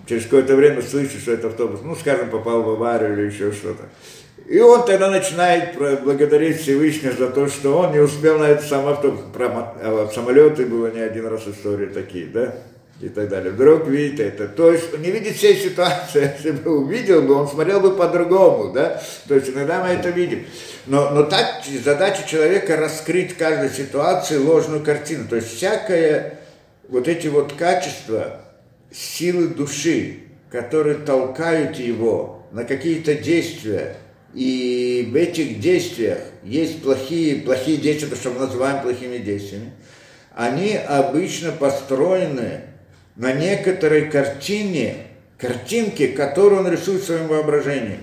через 0.07 0.25
какое-то 0.25 0.57
время 0.57 0.81
слышит, 0.83 1.21
что 1.21 1.33
это 1.33 1.49
автобус, 1.49 1.81
ну, 1.83 1.95
скажем, 1.95 2.31
попал 2.31 2.63
в 2.63 2.71
аварию 2.71 3.13
или 3.15 3.27
еще 3.31 3.53
что-то. 3.53 3.85
И 4.47 4.59
он 4.61 4.85
тогда 4.85 5.11
начинает 5.11 5.77
благодарить 6.03 6.61
Всевышнего 6.61 7.15
за 7.15 7.29
то, 7.29 7.49
что 7.49 7.79
он 7.79 7.93
не 7.93 7.99
успел 7.99 8.39
на 8.39 8.45
этот 8.45 8.67
сам 8.67 8.87
автобус. 8.87 9.21
Про 9.33 9.47
а 9.81 10.11
самолеты 10.15 10.67
было 10.67 10.91
не 10.91 11.01
один 11.01 11.27
раз 11.27 11.47
истории 11.49 11.87
такие, 11.87 12.27
да? 12.27 12.55
И 13.01 13.09
так 13.09 13.29
далее. 13.29 13.51
Вдруг 13.51 13.89
видит 13.89 14.21
это. 14.21 14.47
То 14.47 14.73
есть 14.73 14.95
он 14.95 15.03
не 15.03 15.11
видит 15.11 15.37
всей 15.37 15.57
ситуации. 15.57 16.33
Если 16.39 16.53
бы 16.53 16.79
увидел 16.79 17.23
бы, 17.23 17.35
он 17.35 17.49
смотрел 17.49 17.81
бы 17.81 17.97
по-другому, 17.97 18.73
да? 18.73 19.03
То 19.27 19.35
есть 19.35 19.49
иногда 19.49 19.83
мы 19.83 19.91
это 19.91 20.11
видим. 20.11 20.47
Но, 20.87 21.11
но 21.11 21.25
так 21.25 21.63
задача 21.85 22.27
человека 22.27 22.77
раскрыть 22.77 23.33
в 23.33 23.37
каждой 23.37 23.71
ситуации 23.71 24.37
ложную 24.37 24.83
картину. 24.83 25.27
То 25.29 25.37
есть 25.37 25.57
всякое 25.57 26.39
вот 26.89 27.09
эти 27.09 27.27
вот 27.27 27.55
качества, 27.55 28.43
силы 28.93 29.49
души, 29.49 30.21
которые 30.51 30.97
толкают 30.99 31.77
его 31.79 32.47
на 32.53 32.65
какие-то 32.65 33.15
действия, 33.15 33.97
и 34.35 35.09
в 35.11 35.17
этих 35.17 35.61
действиях 35.61 36.19
есть 36.43 36.83
плохие, 36.83 37.43
плохие 37.43 37.79
действия, 37.79 38.09
то, 38.09 38.17
что 38.17 38.31
мы 38.31 38.41
называем 38.41 38.83
плохими 38.83 39.19
действиями, 39.19 39.73
они 40.35 40.77
обычно 40.77 41.53
построены 41.53 42.63
на 43.17 43.33
некоторой 43.33 44.11
картине, 44.11 44.97
картинке, 45.39 46.09
которую 46.09 46.63
он 46.63 46.73
рисует 46.73 47.03
в 47.03 47.07
своем 47.07 47.29
воображении. 47.29 47.99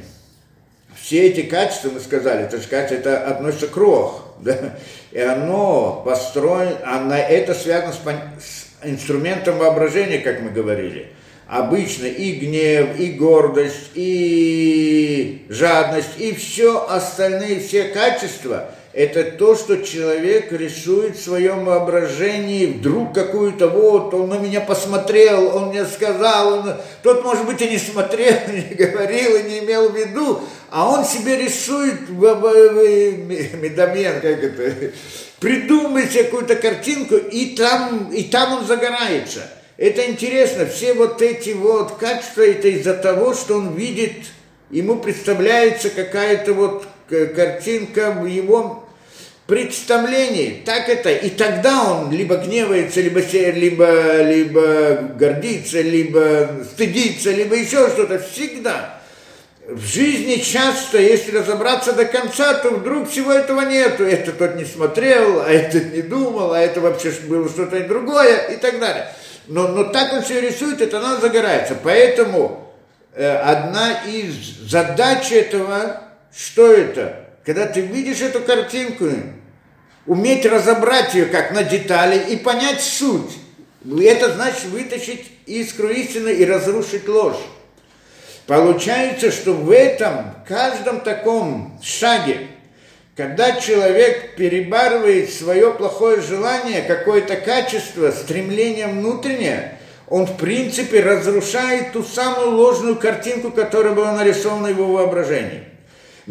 Все 0.96 1.28
эти 1.28 1.44
качества, 1.44 1.90
мы 1.90 2.00
сказали, 2.00 2.50
же 2.50 2.68
качество, 2.68 2.96
это 2.96 3.28
относится 3.28 3.68
к 3.68 3.76
рох, 3.76 4.36
да, 4.40 4.76
и 5.12 5.20
оно 5.20 6.02
построено, 6.06 6.78
а 6.84 7.18
это 7.18 7.54
связано 7.54 7.94
с, 7.94 7.98
с 7.98 8.68
инструментом 8.84 9.58
воображения, 9.58 10.20
как 10.20 10.42
мы 10.42 10.52
говорили. 10.52 11.08
Обычно 11.48 12.06
и 12.06 12.34
гнев, 12.34 12.98
и 12.98 13.12
гордость, 13.12 13.92
и 13.96 15.46
жадность, 15.50 16.18
и 16.18 16.34
все 16.34 16.88
остальные, 16.88 17.60
все 17.60 17.86
качества– 17.86 18.72
это 18.94 19.24
то, 19.24 19.56
что 19.56 19.78
человек 19.78 20.52
рисует 20.52 21.16
в 21.16 21.24
своем 21.24 21.64
воображении, 21.64 22.66
вдруг 22.66 23.14
какую-то 23.14 23.70
вот, 23.70 24.14
он 24.14 24.28
на 24.28 24.38
меня 24.38 24.60
посмотрел, 24.60 25.56
он 25.56 25.70
мне 25.70 25.86
сказал, 25.86 26.60
он, 26.60 26.74
тот, 27.02 27.24
может 27.24 27.46
быть, 27.46 27.62
и 27.62 27.70
не 27.70 27.78
смотрел, 27.78 28.36
не 28.48 28.76
говорил, 28.76 29.38
и 29.38 29.44
не 29.44 29.60
имел 29.60 29.90
в 29.90 29.96
виду, 29.96 30.42
а 30.70 30.90
он 30.90 31.06
себе 31.06 31.38
рисует 31.38 32.10
медомен, 33.62 34.16
как 34.16 34.44
это, 34.44 34.92
придумает 35.40 36.12
какую-то 36.12 36.56
картинку, 36.56 37.16
и 37.16 37.56
там, 37.56 38.12
и 38.12 38.24
там 38.24 38.60
он 38.60 38.66
загорается. 38.66 39.42
Это 39.78 40.06
интересно, 40.06 40.66
все 40.66 40.94
вот 40.94 41.22
эти 41.22 41.52
вот 41.52 41.94
качества, 41.98 42.42
это 42.42 42.68
из-за 42.68 42.94
того, 42.94 43.34
что 43.34 43.56
он 43.56 43.74
видит, 43.74 44.28
ему 44.70 44.98
представляется 44.98 45.90
какая-то 45.90 46.54
вот 46.54 46.86
картинка 47.08 48.12
в 48.12 48.26
его 48.26 48.81
представлении. 49.52 50.64
Так 50.66 50.88
это. 50.88 51.10
И 51.10 51.30
тогда 51.30 51.84
он 51.92 52.10
либо 52.10 52.38
гневается, 52.38 53.02
либо, 53.02 53.20
либо, 53.20 54.22
либо 54.24 55.14
гордится, 55.20 55.82
либо 55.82 56.64
стыдится, 56.72 57.32
либо 57.32 57.58
еще 57.58 57.90
что-то. 57.90 58.20
Всегда. 58.20 59.02
В 59.68 59.86
жизни 59.86 60.36
часто, 60.36 61.00
если 61.00 61.38
разобраться 61.38 61.92
до 61.92 62.06
конца, 62.06 62.54
то 62.54 62.70
вдруг 62.70 63.10
всего 63.10 63.34
этого 63.34 63.62
нету. 63.62 64.06
Это 64.06 64.32
тот 64.32 64.56
не 64.56 64.64
смотрел, 64.64 65.42
а 65.42 65.50
этот 65.50 65.94
не 65.94 66.02
думал, 66.02 66.54
а 66.54 66.60
это 66.62 66.80
вообще 66.80 67.12
было 67.28 67.50
что-то 67.50 67.78
другое 67.82 68.54
и 68.54 68.56
так 68.56 68.80
далее. 68.80 69.10
Но, 69.48 69.68
но 69.68 69.84
так 69.84 70.14
он 70.14 70.22
все 70.22 70.40
рисует, 70.40 70.80
это 70.80 71.00
она 71.00 71.20
загорается. 71.20 71.76
Поэтому 71.84 72.74
э, 73.14 73.28
одна 73.30 74.02
из 74.08 74.34
задач 74.70 75.30
этого 75.34 76.04
что 76.34 76.72
это? 76.72 77.26
Когда 77.46 77.66
ты 77.66 77.82
видишь 77.82 78.22
эту 78.22 78.40
картинку, 78.42 79.10
уметь 80.06 80.46
разобрать 80.46 81.14
ее 81.14 81.26
как 81.26 81.52
на 81.52 81.64
детали 81.64 82.34
и 82.34 82.38
понять 82.38 82.82
суть. 82.82 83.38
Это 83.86 84.34
значит 84.34 84.66
вытащить 84.66 85.32
искру 85.46 85.90
истины 85.90 86.30
и 86.30 86.46
разрушить 86.46 87.08
ложь. 87.08 87.40
Получается, 88.48 89.32
что 89.32 89.54
в 89.54 89.72
этом, 89.72 90.36
каждом 90.48 91.02
таком 91.02 91.80
шаге, 91.82 92.48
когда 93.16 93.54
человек 93.54 94.36
перебарывает 94.36 95.32
свое 95.32 95.72
плохое 95.72 96.22
желание, 96.22 96.82
какое-то 96.82 97.38
качество, 97.38 98.12
стремление 98.12 98.88
внутреннее, 98.88 99.78
он 100.08 100.26
в 100.26 100.38
принципе 100.38 101.02
разрушает 101.02 101.94
ту 101.94 102.04
самую 102.04 102.52
ложную 102.52 102.98
картинку, 102.98 103.52
которая 103.52 103.94
была 103.94 104.12
нарисована 104.12 104.68
в 104.68 104.72
его 104.72 104.88
воображении. 104.88 105.71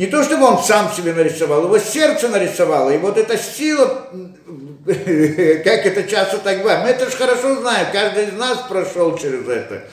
Не 0.00 0.06
то, 0.06 0.24
чтобы 0.24 0.46
он 0.46 0.62
сам 0.62 0.90
себе 0.90 1.12
нарисовал, 1.12 1.64
его 1.64 1.78
сердце 1.78 2.28
нарисовало. 2.28 2.88
И 2.88 2.96
вот 2.96 3.18
эта 3.18 3.36
сила, 3.36 4.08
как 4.86 4.96
это 4.96 6.04
часто 6.04 6.38
так 6.38 6.62
бывает, 6.62 6.84
мы 6.84 6.88
это 6.88 7.10
же 7.10 7.14
хорошо 7.18 7.56
знаем, 7.56 7.88
каждый 7.92 8.28
из 8.28 8.32
нас 8.32 8.60
прошел 8.66 9.18
через 9.18 9.46
это. 9.46 9.84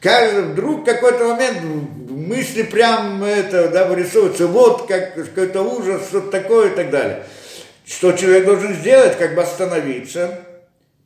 Каждый, 0.00 0.42
вдруг 0.42 0.84
какой-то 0.84 1.28
момент 1.28 1.62
мысли 2.10 2.62
прям 2.62 3.24
это, 3.24 3.68
да, 3.68 3.86
вырисовываются, 3.86 4.48
вот 4.48 4.86
как 4.86 5.14
какой-то 5.14 5.62
ужас, 5.62 6.08
что-то 6.10 6.30
такое 6.30 6.70
и 6.70 6.76
так 6.76 6.90
далее. 6.90 7.24
Что 7.86 8.12
человек 8.12 8.44
должен 8.44 8.74
сделать, 8.74 9.16
как 9.16 9.34
бы 9.34 9.40
остановиться, 9.40 10.40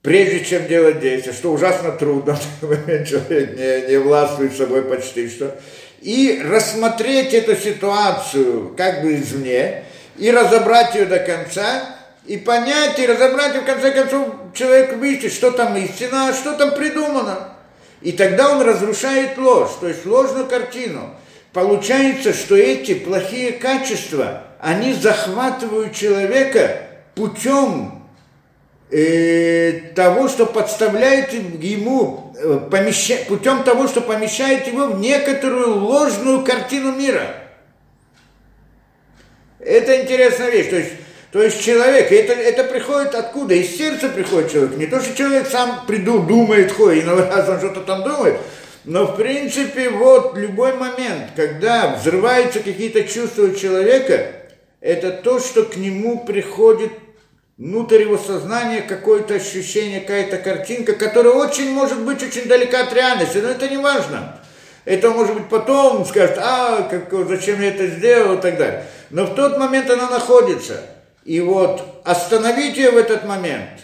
прежде 0.02 0.44
чем 0.44 0.66
делать 0.66 0.98
действие, 0.98 1.32
что 1.32 1.52
ужасно 1.52 1.92
трудно, 1.92 2.36
человек 2.60 3.56
не, 3.56 3.88
не 3.92 3.98
властвует 3.98 4.56
собой 4.56 4.82
почти 4.82 5.28
что 5.28 5.56
и 6.00 6.42
рассмотреть 6.44 7.34
эту 7.34 7.56
ситуацию 7.56 8.74
как 8.76 9.02
бы 9.02 9.16
извне, 9.16 9.84
и 10.16 10.30
разобрать 10.30 10.94
ее 10.94 11.06
до 11.06 11.18
конца, 11.18 11.96
и 12.26 12.36
понять, 12.36 12.98
и 12.98 13.06
разобрать, 13.06 13.56
и 13.56 13.60
в 13.60 13.64
конце 13.64 13.90
концов 13.90 14.28
человек 14.54 14.92
видит, 14.96 15.32
что 15.32 15.50
там 15.50 15.76
истина, 15.76 16.28
а 16.28 16.34
что 16.34 16.52
там 16.54 16.74
придумано. 16.74 17.54
И 18.02 18.12
тогда 18.12 18.50
он 18.52 18.62
разрушает 18.62 19.38
ложь, 19.38 19.70
то 19.80 19.88
есть 19.88 20.06
ложную 20.06 20.46
картину. 20.46 21.14
Получается, 21.52 22.32
что 22.32 22.56
эти 22.56 22.94
плохие 22.94 23.52
качества, 23.52 24.44
они 24.60 24.92
захватывают 24.92 25.94
человека 25.94 26.82
путем 27.14 28.04
э, 28.90 29.72
того, 29.94 30.28
что 30.28 30.46
подставляет 30.46 31.32
ему, 31.32 32.27
помеща, 32.70 33.16
путем 33.26 33.64
того, 33.64 33.88
что 33.88 34.00
помещает 34.00 34.66
его 34.66 34.86
в 34.86 35.00
некоторую 35.00 35.78
ложную 35.78 36.44
картину 36.44 36.92
мира. 36.92 37.34
Это 39.58 40.00
интересная 40.00 40.50
вещь. 40.50 40.68
То 40.70 40.76
есть, 40.76 40.92
то 41.32 41.42
есть 41.42 41.62
человек, 41.62 42.10
это, 42.12 42.32
это 42.32 42.64
приходит 42.64 43.14
откуда? 43.14 43.54
Из 43.54 43.76
сердца 43.76 44.08
приходит 44.08 44.52
человек. 44.52 44.76
Не 44.76 44.86
то, 44.86 45.00
что 45.00 45.16
человек 45.16 45.46
сам 45.48 45.84
приду, 45.86 46.20
думает, 46.20 46.72
ходит, 46.72 47.04
иной 47.04 47.28
раз 47.28 47.48
он 47.48 47.58
что-то 47.58 47.80
там 47.80 48.02
думает, 48.04 48.38
но 48.84 49.06
в 49.06 49.16
принципе 49.16 49.90
вот 49.90 50.36
любой 50.36 50.74
момент, 50.74 51.32
когда 51.36 51.96
взрываются 51.96 52.60
какие-то 52.60 53.04
чувства 53.04 53.42
у 53.42 53.54
человека, 53.54 54.32
это 54.80 55.10
то, 55.10 55.40
что 55.40 55.64
к 55.64 55.76
нему 55.76 56.24
приходит 56.24 56.92
внутрь 57.58 58.02
его 58.02 58.16
сознания 58.16 58.82
какое-то 58.82 59.34
ощущение, 59.34 60.00
какая-то 60.00 60.38
картинка, 60.38 60.94
которая 60.94 61.34
очень 61.34 61.72
может 61.72 62.00
быть 62.00 62.22
очень 62.22 62.46
далека 62.46 62.84
от 62.84 62.94
реальности, 62.94 63.38
но 63.38 63.48
это 63.48 63.68
не 63.68 63.76
важно. 63.76 64.40
Это 64.84 65.10
может 65.10 65.34
быть 65.34 65.48
потом, 65.48 66.06
скажет, 66.06 66.38
а, 66.38 66.82
как, 66.82 67.12
зачем 67.28 67.60
я 67.60 67.68
это 67.68 67.88
сделал 67.88 68.38
и 68.38 68.40
так 68.40 68.56
далее. 68.56 68.84
Но 69.10 69.26
в 69.26 69.34
тот 69.34 69.58
момент 69.58 69.90
она 69.90 70.08
находится. 70.08 70.80
И 71.24 71.40
вот 71.40 72.02
остановить 72.04 72.76
ее 72.76 72.92
в 72.92 72.96
этот 72.96 73.26
момент 73.26 73.80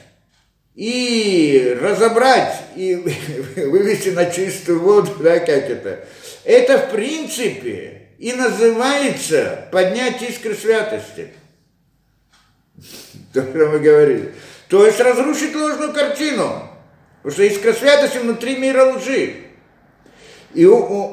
и 0.75 1.77
разобрать, 1.79 2.57
и 2.75 2.95
вывести 3.57 4.11
на 4.11 4.27
чистую 4.27 4.81
воду, 4.81 5.11
да, 5.19 5.41
как 5.41 5.49
это, 5.49 6.07
это 6.45 6.79
в 6.79 6.91
принципе 6.91 8.09
и 8.19 8.33
называется 8.33 9.69
поднять 9.71 10.23
искры 10.23 10.55
святости 10.55 11.35
то, 13.35 13.43
что 13.43 13.67
мы 13.67 13.81
говорили. 13.81 14.33
То 14.69 14.87
есть 14.87 15.01
разрушить 15.01 15.55
ложную 15.55 15.93
картину. 15.93 16.71
Потому 17.23 17.33
что 17.33 17.43
искра 17.47 17.73
святости 17.73 18.19
внутри 18.19 18.57
мира 18.57 18.95
лжи. 18.95 19.35
И, 20.55 20.69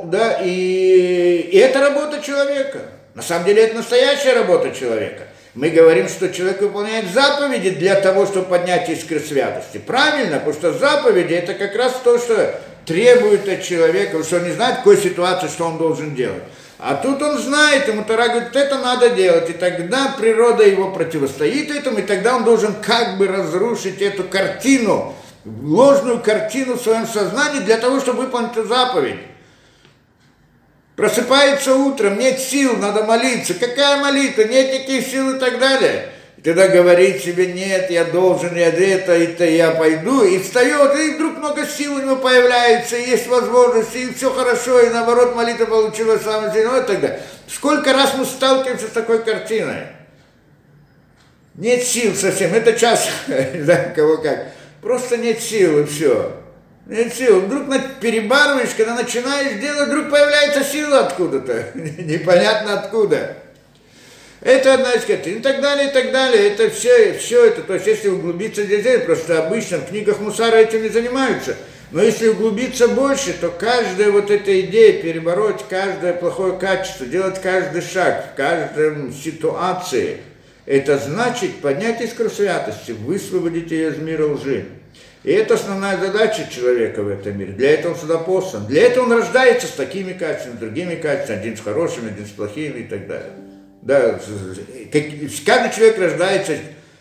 да, 0.05 0.39
и, 0.43 1.49
и 1.51 1.57
это 1.57 1.79
работа 1.79 2.21
человека. 2.21 2.79
На 3.15 3.23
самом 3.23 3.45
деле 3.45 3.63
это 3.63 3.75
настоящая 3.75 4.33
работа 4.33 4.71
человека. 4.71 5.23
Мы 5.53 5.69
говорим, 5.69 6.07
что 6.07 6.29
человек 6.29 6.61
выполняет 6.61 7.11
заповеди 7.11 7.71
для 7.71 7.95
того, 7.99 8.25
чтобы 8.25 8.45
поднять 8.47 8.87
искры 8.89 9.19
святости. 9.19 9.79
Правильно, 9.79 10.37
потому 10.37 10.53
что 10.53 10.73
заповеди 10.73 11.33
это 11.33 11.55
как 11.55 11.75
раз 11.75 11.99
то, 12.03 12.17
что 12.17 12.61
требует 12.85 13.47
от 13.49 13.63
человека, 13.63 14.17
потому 14.17 14.23
что 14.23 14.37
он 14.37 14.43
не 14.45 14.51
знает, 14.51 14.75
в 14.75 14.77
какой 14.79 14.97
ситуации, 14.97 15.47
что 15.47 15.65
он 15.65 15.77
должен 15.77 16.15
делать. 16.15 16.43
А 16.83 16.95
тут 16.95 17.21
он 17.21 17.37
знает, 17.37 17.87
ему 17.87 18.03
Тара 18.03 18.29
говорит, 18.29 18.55
это 18.55 18.79
надо 18.79 19.11
делать, 19.11 19.47
и 19.51 19.53
тогда 19.53 20.15
природа 20.17 20.63
его 20.63 20.91
противостоит 20.91 21.69
этому, 21.69 21.99
и 21.99 22.01
тогда 22.01 22.35
он 22.35 22.43
должен 22.43 22.73
как 22.81 23.19
бы 23.19 23.27
разрушить 23.27 24.01
эту 24.01 24.23
картину, 24.23 25.13
ложную 25.45 26.21
картину 26.21 26.73
в 26.73 26.81
своем 26.81 27.05
сознании 27.05 27.59
для 27.59 27.77
того, 27.77 27.99
чтобы 27.99 28.23
выполнить 28.23 28.53
эту 28.53 28.67
заповедь. 28.67 29.19
Просыпается 30.95 31.75
утром, 31.75 32.17
нет 32.17 32.39
сил, 32.39 32.75
надо 32.77 33.03
молиться. 33.03 33.53
Какая 33.53 34.01
молитва? 34.01 34.41
Нет 34.41 34.73
никаких 34.73 35.05
сил 35.05 35.35
и 35.35 35.39
так 35.39 35.59
далее. 35.59 36.09
И 36.41 36.43
тогда 36.43 36.69
говорит 36.69 37.21
себе, 37.21 37.53
нет, 37.53 37.91
я 37.91 38.03
должен, 38.03 38.55
я 38.55 38.69
это, 38.69 39.11
это, 39.11 39.45
я 39.45 39.69
пойду, 39.71 40.23
и 40.23 40.39
встает, 40.39 40.95
и 40.97 41.11
вдруг 41.11 41.37
много 41.37 41.67
сил 41.67 41.93
у 41.93 41.99
него 41.99 42.15
появляется, 42.15 42.97
и 42.97 43.11
есть 43.11 43.27
возможность, 43.27 43.95
и 43.95 44.11
все 44.11 44.33
хорошо, 44.33 44.79
и 44.79 44.89
наоборот 44.89 45.35
молитва 45.35 45.65
получилась 45.65 46.23
самая 46.23 46.51
сильная, 46.51 46.81
и 46.81 46.85
так. 46.87 47.19
Сколько 47.47 47.93
раз 47.93 48.15
мы 48.17 48.25
сталкиваемся 48.25 48.87
с 48.87 48.91
такой 48.91 49.23
картиной? 49.23 49.83
Нет 51.53 51.83
сил 51.83 52.15
совсем, 52.15 52.55
это 52.55 52.73
час, 52.73 53.07
не 53.27 53.61
знаю, 53.61 53.93
кого 53.95 54.17
как. 54.17 54.47
Просто 54.81 55.17
нет 55.17 55.39
сил, 55.39 55.81
и 55.81 55.85
все. 55.85 56.37
Нет 56.87 57.13
сил. 57.13 57.41
Вдруг 57.41 57.65
перебарываешь, 57.99 58.73
когда 58.75 58.95
начинаешь 58.95 59.61
делать, 59.61 59.89
вдруг 59.89 60.09
появляется 60.09 60.63
сила 60.63 61.01
откуда-то. 61.01 61.67
Непонятно 61.75 62.79
откуда. 62.79 63.37
Это 64.41 64.73
одна 64.73 64.93
из 64.93 65.05
картин. 65.05 65.37
И 65.37 65.41
так 65.41 65.61
далее, 65.61 65.89
и 65.89 65.93
так 65.93 66.11
далее. 66.11 66.47
Это 66.47 66.69
все, 66.69 67.13
все 67.13 67.45
это. 67.45 67.61
То 67.61 67.75
есть, 67.75 67.85
если 67.85 68.09
углубиться 68.09 68.63
здесь, 68.63 69.03
просто 69.05 69.45
обычно 69.45 69.77
в 69.77 69.89
книгах 69.89 70.19
Мусара 70.19 70.55
этим 70.55 70.81
не 70.81 70.89
занимаются. 70.89 71.55
Но 71.91 72.01
если 72.01 72.29
углубиться 72.29 72.87
больше, 72.87 73.33
то 73.33 73.49
каждая 73.49 74.11
вот 74.11 74.31
эта 74.31 74.61
идея 74.61 75.01
перебороть 75.01 75.65
каждое 75.69 76.13
плохое 76.13 76.57
качество, 76.57 77.05
делать 77.05 77.41
каждый 77.41 77.81
шаг 77.81 78.31
в 78.31 78.37
каждой 78.37 79.11
ситуации, 79.11 80.17
Это 80.65 80.97
значит 80.97 81.57
поднять 81.57 82.01
искру 82.01 82.29
святости, 82.29 82.91
высвободить 82.91 83.71
ее 83.71 83.89
из 83.89 83.97
мира 83.97 84.25
лжи. 84.25 84.65
И 85.23 85.31
это 85.31 85.55
основная 85.55 85.97
задача 85.99 86.47
человека 86.49 87.03
в 87.03 87.09
этом 87.09 87.37
мире. 87.37 87.53
Для 87.53 87.71
этого 87.71 87.93
он 87.93 87.99
сюда 87.99 88.17
послан. 88.17 88.67
Для 88.67 88.83
этого 88.83 89.05
он 89.05 89.11
рождается 89.11 89.67
с 89.67 89.71
такими 89.71 90.13
качествами, 90.13 90.57
другими 90.57 90.95
качествами, 90.95 91.39
один 91.39 91.57
с 91.57 91.61
хорошими, 91.61 92.11
один 92.11 92.25
с 92.25 92.29
плохими 92.29 92.79
и 92.79 92.83
так 92.83 93.07
далее. 93.07 93.33
Да, 93.81 94.19
каждый 94.91 95.75
человек 95.75 95.97
рождается 95.97 96.57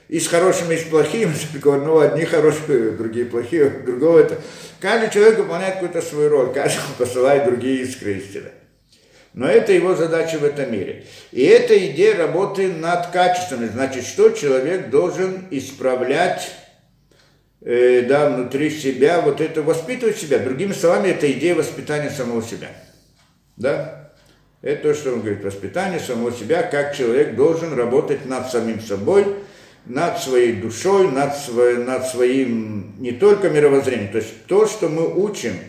и 0.09 0.18
с 0.18 0.26
хорошими, 0.26 0.74
и 0.74 0.78
с 0.78 0.85
плохими, 0.85 1.33
только 1.53 1.74
одного 1.76 2.01
одни 2.01 2.24
хорошие, 2.24 2.93
другие 2.93 3.26
плохие, 3.26 3.68
другого 3.87 4.18
это. 4.18 4.41
Каждый 4.81 5.11
человек 5.11 5.39
выполняет 5.39 5.74
какую-то 5.74 6.03
свою 6.03 6.28
роль, 6.28 6.53
каждый 6.53 6.81
посылает 6.99 7.45
другие 7.45 7.83
искры 7.83 8.14
истины. 8.14 8.51
Но 9.33 9.47
это 9.47 9.72
его 9.72 9.95
задача 9.95 10.39
в 10.39 10.45
этом 10.45 10.72
мире. 10.72 11.05
И 11.31 11.45
эта 11.45 11.78
идея 11.91 12.16
работы 12.16 12.66
над 12.72 13.09
качествами. 13.09 13.68
Значит, 13.68 14.05
что 14.05 14.31
человек 14.31 14.91
должен 14.91 15.47
исправлять 15.53 16.51
э, 17.61 18.03
да, 18.09 18.28
внутри 18.28 18.70
себя, 18.70 19.20
вот 19.20 19.41
это 19.41 19.62
воспитывать 19.62 20.16
себя. 20.16 20.41
Другими 20.41 20.72
словами, 20.72 21.11
это 21.11 21.31
идея 21.31 21.55
воспитания 21.55 22.11
самого 22.11 22.43
себя. 22.43 22.70
Да? 23.57 23.99
Это 24.62 24.82
то, 24.82 24.94
что 24.94 25.12
он 25.12 25.20
говорит, 25.20 25.42
воспитание 25.42 26.00
самого 26.00 26.32
себя, 26.32 26.62
как 26.62 26.94
человек 26.94 27.34
должен 27.34 27.72
работать 27.72 28.26
над 28.26 28.50
самим 28.50 28.80
собой, 28.80 29.26
над 29.86 30.18
своей 30.18 30.54
душой, 30.54 31.11
над, 31.11 31.34
свой, 31.36 31.78
над 31.78 32.06
своим 32.06 32.94
не 32.98 33.12
только 33.12 33.48
мировоззрением, 33.48 34.12
то 34.12 34.18
есть 34.18 34.46
то, 34.46 34.66
что 34.66 34.88
мы 34.88 35.06
учим– 35.14 35.54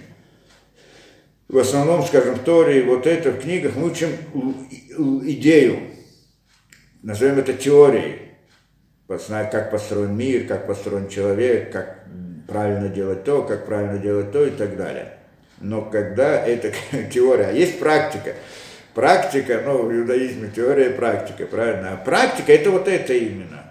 в 1.52 1.58
основном, 1.58 2.02
скажем, 2.06 2.36
в 2.36 2.44
Торе, 2.46 2.82
вот 2.84 3.06
это 3.06 3.32
в 3.32 3.42
книгах 3.42 3.76
мы 3.76 3.88
учим 3.88 4.08
идею, 5.26 5.80
назовем 7.04 7.40
это 7.40 7.52
теорией, 7.54 8.20
как 9.08 9.70
построен 9.70 10.16
мир, 10.16 10.48
как 10.48 10.66
построен 10.66 11.10
человек, 11.10 11.74
как 11.74 12.06
правильно 12.48 12.88
делать 12.88 13.26
то, 13.26 13.44
как 13.44 13.66
правильно 13.66 13.98
делать 13.98 14.32
то 14.32 14.46
и 14.46 14.52
так 14.52 14.78
далее. 14.78 15.18
Но 15.60 15.82
когда 15.82 16.42
это 16.42 16.72
теория, 17.14 17.48
а 17.48 17.52
есть 17.52 17.80
практика, 17.80 18.34
практика, 18.94 19.62
ну, 19.66 19.84
в 19.84 19.94
иудаизме 19.94 20.52
теория 20.54 20.90
и 20.90 20.94
практика, 20.94 21.46
правильно? 21.46 21.94
А 21.94 21.98
практика 21.98 22.52
это 22.52 22.72
вот 22.72 22.88
это 22.88 23.14
именно. 23.14 23.64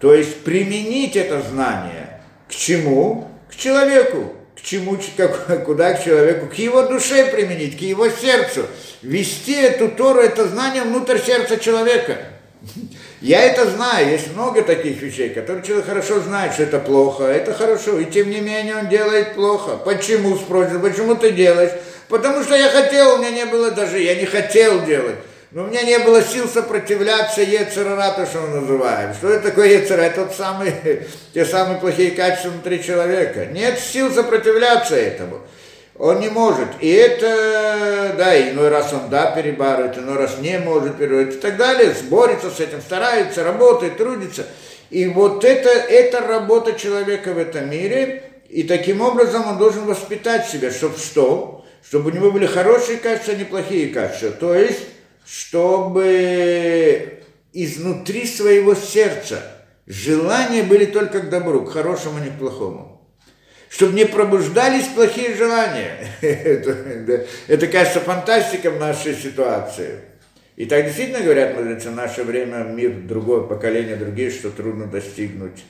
То 0.00 0.14
есть 0.14 0.42
применить 0.44 1.16
это 1.16 1.40
знание 1.42 2.20
к 2.48 2.54
чему? 2.54 3.28
К 3.50 3.56
человеку, 3.56 4.34
к 4.56 4.62
чему, 4.62 4.98
как, 5.16 5.64
куда 5.64 5.94
к 5.94 6.04
человеку, 6.04 6.46
к 6.46 6.54
его 6.54 6.82
душе 6.82 7.30
применить, 7.30 7.78
к 7.78 7.80
его 7.80 8.08
сердцу. 8.08 8.66
Вести 9.02 9.54
эту 9.54 9.88
Тору, 9.88 10.20
это 10.20 10.46
знание 10.46 10.82
внутрь 10.82 11.18
сердца 11.18 11.56
человека. 11.56 12.18
Я 13.20 13.42
это 13.42 13.70
знаю, 13.70 14.10
есть 14.10 14.34
много 14.34 14.62
таких 14.62 15.00
вещей, 15.00 15.30
которые 15.30 15.64
человек 15.64 15.86
хорошо 15.86 16.20
знает, 16.20 16.54
что 16.54 16.64
это 16.64 16.80
плохо, 16.80 17.24
это 17.24 17.54
хорошо, 17.54 18.00
и 18.00 18.04
тем 18.04 18.30
не 18.30 18.40
менее 18.40 18.76
он 18.76 18.88
делает 18.88 19.34
плохо. 19.34 19.76
Почему, 19.76 20.36
спросят, 20.36 20.82
почему 20.82 21.14
ты 21.14 21.30
делаешь? 21.30 21.70
Потому 22.12 22.42
что 22.42 22.54
я 22.54 22.68
хотел, 22.68 23.14
у 23.14 23.18
меня 23.20 23.30
не 23.30 23.46
было 23.46 23.70
даже, 23.70 23.98
я 23.98 24.14
не 24.14 24.26
хотел 24.26 24.84
делать. 24.84 25.16
Но 25.50 25.62
у 25.62 25.66
меня 25.68 25.80
не 25.80 25.98
было 25.98 26.20
сил 26.20 26.46
сопротивляться 26.46 27.40
Ецерара, 27.40 28.12
то, 28.12 28.26
что 28.26 28.40
мы 28.42 28.60
называем. 28.60 29.14
Что 29.14 29.30
это 29.30 29.48
такое 29.48 29.78
Ецера? 29.78 30.02
Это 30.02 30.26
тот 30.26 30.34
самый, 30.34 30.74
те 31.32 31.46
самые 31.46 31.80
плохие 31.80 32.10
качества 32.10 32.50
внутри 32.50 32.84
человека. 32.84 33.46
Нет 33.46 33.78
сил 33.78 34.12
сопротивляться 34.12 34.94
этому. 34.94 35.40
Он 35.98 36.20
не 36.20 36.28
может. 36.28 36.68
И 36.80 36.90
это, 36.90 38.14
да, 38.18 38.38
иной 38.38 38.68
раз 38.68 38.92
он 38.92 39.08
да 39.08 39.30
перебарывает, 39.30 39.96
иной 39.96 40.18
раз 40.18 40.36
не 40.38 40.58
может 40.58 40.98
перебарывать 40.98 41.36
и 41.36 41.38
так 41.38 41.56
далее. 41.56 41.94
Борется 42.10 42.50
с 42.50 42.60
этим, 42.60 42.82
старается, 42.82 43.42
работает, 43.42 43.96
трудится. 43.96 44.44
И 44.90 45.06
вот 45.06 45.46
это, 45.46 45.70
это 45.70 46.20
работа 46.20 46.74
человека 46.74 47.32
в 47.32 47.38
этом 47.38 47.70
мире. 47.70 48.24
И 48.50 48.64
таким 48.64 49.00
образом 49.00 49.48
он 49.48 49.56
должен 49.56 49.86
воспитать 49.86 50.46
себя, 50.46 50.70
чтобы 50.70 50.98
что? 50.98 51.61
Чтобы 51.84 52.10
у 52.10 52.14
него 52.14 52.30
были 52.30 52.46
хорошие 52.46 52.98
качества, 52.98 53.34
а 53.34 53.36
не 53.36 53.44
плохие 53.44 53.88
качества. 53.88 54.30
То 54.30 54.54
есть 54.54 54.80
чтобы 55.24 57.22
изнутри 57.52 58.26
своего 58.26 58.74
сердца 58.74 59.42
желания 59.86 60.62
были 60.62 60.86
только 60.86 61.20
к 61.20 61.30
добру, 61.30 61.64
к 61.64 61.72
хорошему, 61.72 62.18
а 62.18 62.20
не 62.20 62.30
к 62.30 62.38
плохому. 62.38 63.00
Чтобы 63.68 63.94
не 63.94 64.04
пробуждались 64.04 64.86
плохие 64.88 65.34
желания. 65.34 66.06
это, 66.20 67.66
кажется, 67.68 68.00
фантастика 68.00 68.70
в 68.70 68.78
нашей 68.78 69.14
ситуации. 69.14 70.00
И 70.56 70.66
так 70.66 70.84
действительно 70.84 71.20
говорят 71.20 71.56
мудрецы, 71.56 71.88
в 71.88 71.94
наше 71.94 72.24
время 72.24 72.64
мир, 72.64 72.92
другое 72.92 73.40
поколение, 73.40 73.96
другие, 73.96 74.30
что 74.30 74.50
трудно 74.50 74.86
достигнуть 74.86 75.64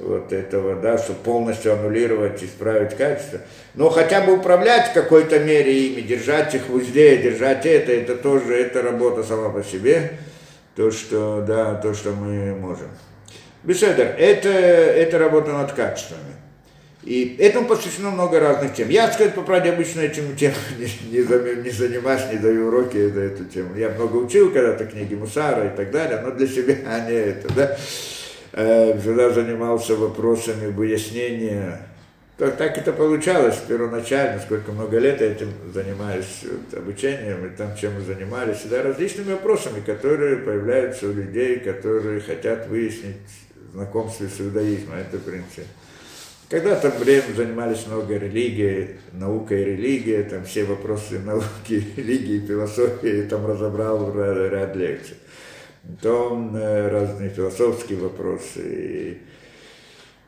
вот 0.00 0.32
этого, 0.32 0.76
да, 0.76 0.98
чтобы 0.98 1.20
полностью 1.20 1.72
аннулировать, 1.72 2.42
исправить 2.42 2.96
качество. 2.96 3.40
Но 3.74 3.90
хотя 3.90 4.20
бы 4.22 4.34
управлять 4.34 4.90
в 4.90 4.92
какой-то 4.94 5.38
мере 5.38 5.86
ими, 5.86 6.00
держать 6.00 6.54
их 6.54 6.68
в 6.68 6.74
узде, 6.74 7.18
держать 7.18 7.66
это, 7.66 7.92
это 7.92 8.16
тоже, 8.16 8.54
это 8.54 8.82
работа 8.82 9.22
сама 9.22 9.50
по 9.50 9.62
себе, 9.62 10.12
то, 10.74 10.90
что, 10.90 11.44
да, 11.46 11.74
то, 11.74 11.94
что 11.94 12.12
мы 12.12 12.54
можем. 12.54 12.88
Беседер, 13.62 14.14
это, 14.18 14.48
это 14.48 15.18
работа 15.18 15.52
над 15.52 15.72
качествами. 15.72 16.20
И 17.02 17.36
этому 17.38 17.66
посвящено 17.66 18.10
много 18.10 18.40
разных 18.40 18.74
тем. 18.74 18.90
Я, 18.90 19.10
сказать 19.10 19.34
по 19.34 19.40
правде, 19.40 19.70
обычно 19.70 20.00
этим 20.00 20.36
тем 20.36 20.52
не, 20.78 21.18
не, 21.18 21.62
не 21.62 21.70
занимаюсь, 21.70 22.22
не 22.30 22.38
даю 22.38 22.68
уроки 22.68 22.96
на 22.96 23.20
эту 23.20 23.44
тему. 23.44 23.74
Я 23.76 23.90
много 23.90 24.16
учил 24.16 24.52
когда-то 24.52 24.84
книги 24.84 25.14
Мусара 25.14 25.66
и 25.66 25.76
так 25.76 25.90
далее, 25.90 26.20
но 26.20 26.30
для 26.30 26.46
себя 26.46 26.76
а 26.86 27.00
не 27.08 27.14
это, 27.14 27.52
да 27.54 27.76
всегда 28.52 29.28
э, 29.28 29.32
занимался 29.32 29.94
вопросами 29.96 30.70
выяснения. 30.70 31.86
Так, 32.36 32.56
так 32.56 32.78
это 32.78 32.92
получалось 32.92 33.58
первоначально, 33.68 34.40
сколько 34.40 34.72
много 34.72 34.98
лет 34.98 35.20
я 35.20 35.32
этим 35.32 35.52
занимаюсь 35.74 36.44
вот, 36.44 36.78
обучением, 36.78 37.46
и 37.46 37.50
там 37.50 37.76
чем 37.76 37.94
мы 37.94 38.00
занимались, 38.00 38.62
да, 38.64 38.82
различными 38.82 39.32
вопросами, 39.32 39.80
которые 39.80 40.38
появляются 40.38 41.06
у 41.06 41.12
людей, 41.12 41.58
которые 41.58 42.20
хотят 42.20 42.66
выяснить 42.68 43.16
знакомство 43.74 44.24
с 44.24 44.40
иудаизмом, 44.40 44.96
это 44.96 45.18
принцип. 45.18 45.66
Когда-то 46.48 46.88
время 46.90 47.32
занимались 47.36 47.86
много 47.86 48.16
религией, 48.16 48.96
наука 49.12 49.54
и 49.54 49.62
религия, 49.62 50.24
там 50.24 50.44
все 50.44 50.64
вопросы 50.64 51.18
науки, 51.20 51.44
религии, 51.96 52.44
философии, 52.44 53.28
там 53.28 53.46
разобрал 53.46 54.12
ряд 54.14 54.74
лекций 54.74 55.16
то 56.00 56.50
э, 56.54 56.88
разные 56.88 57.30
философские 57.30 57.98
вопросы. 57.98 59.18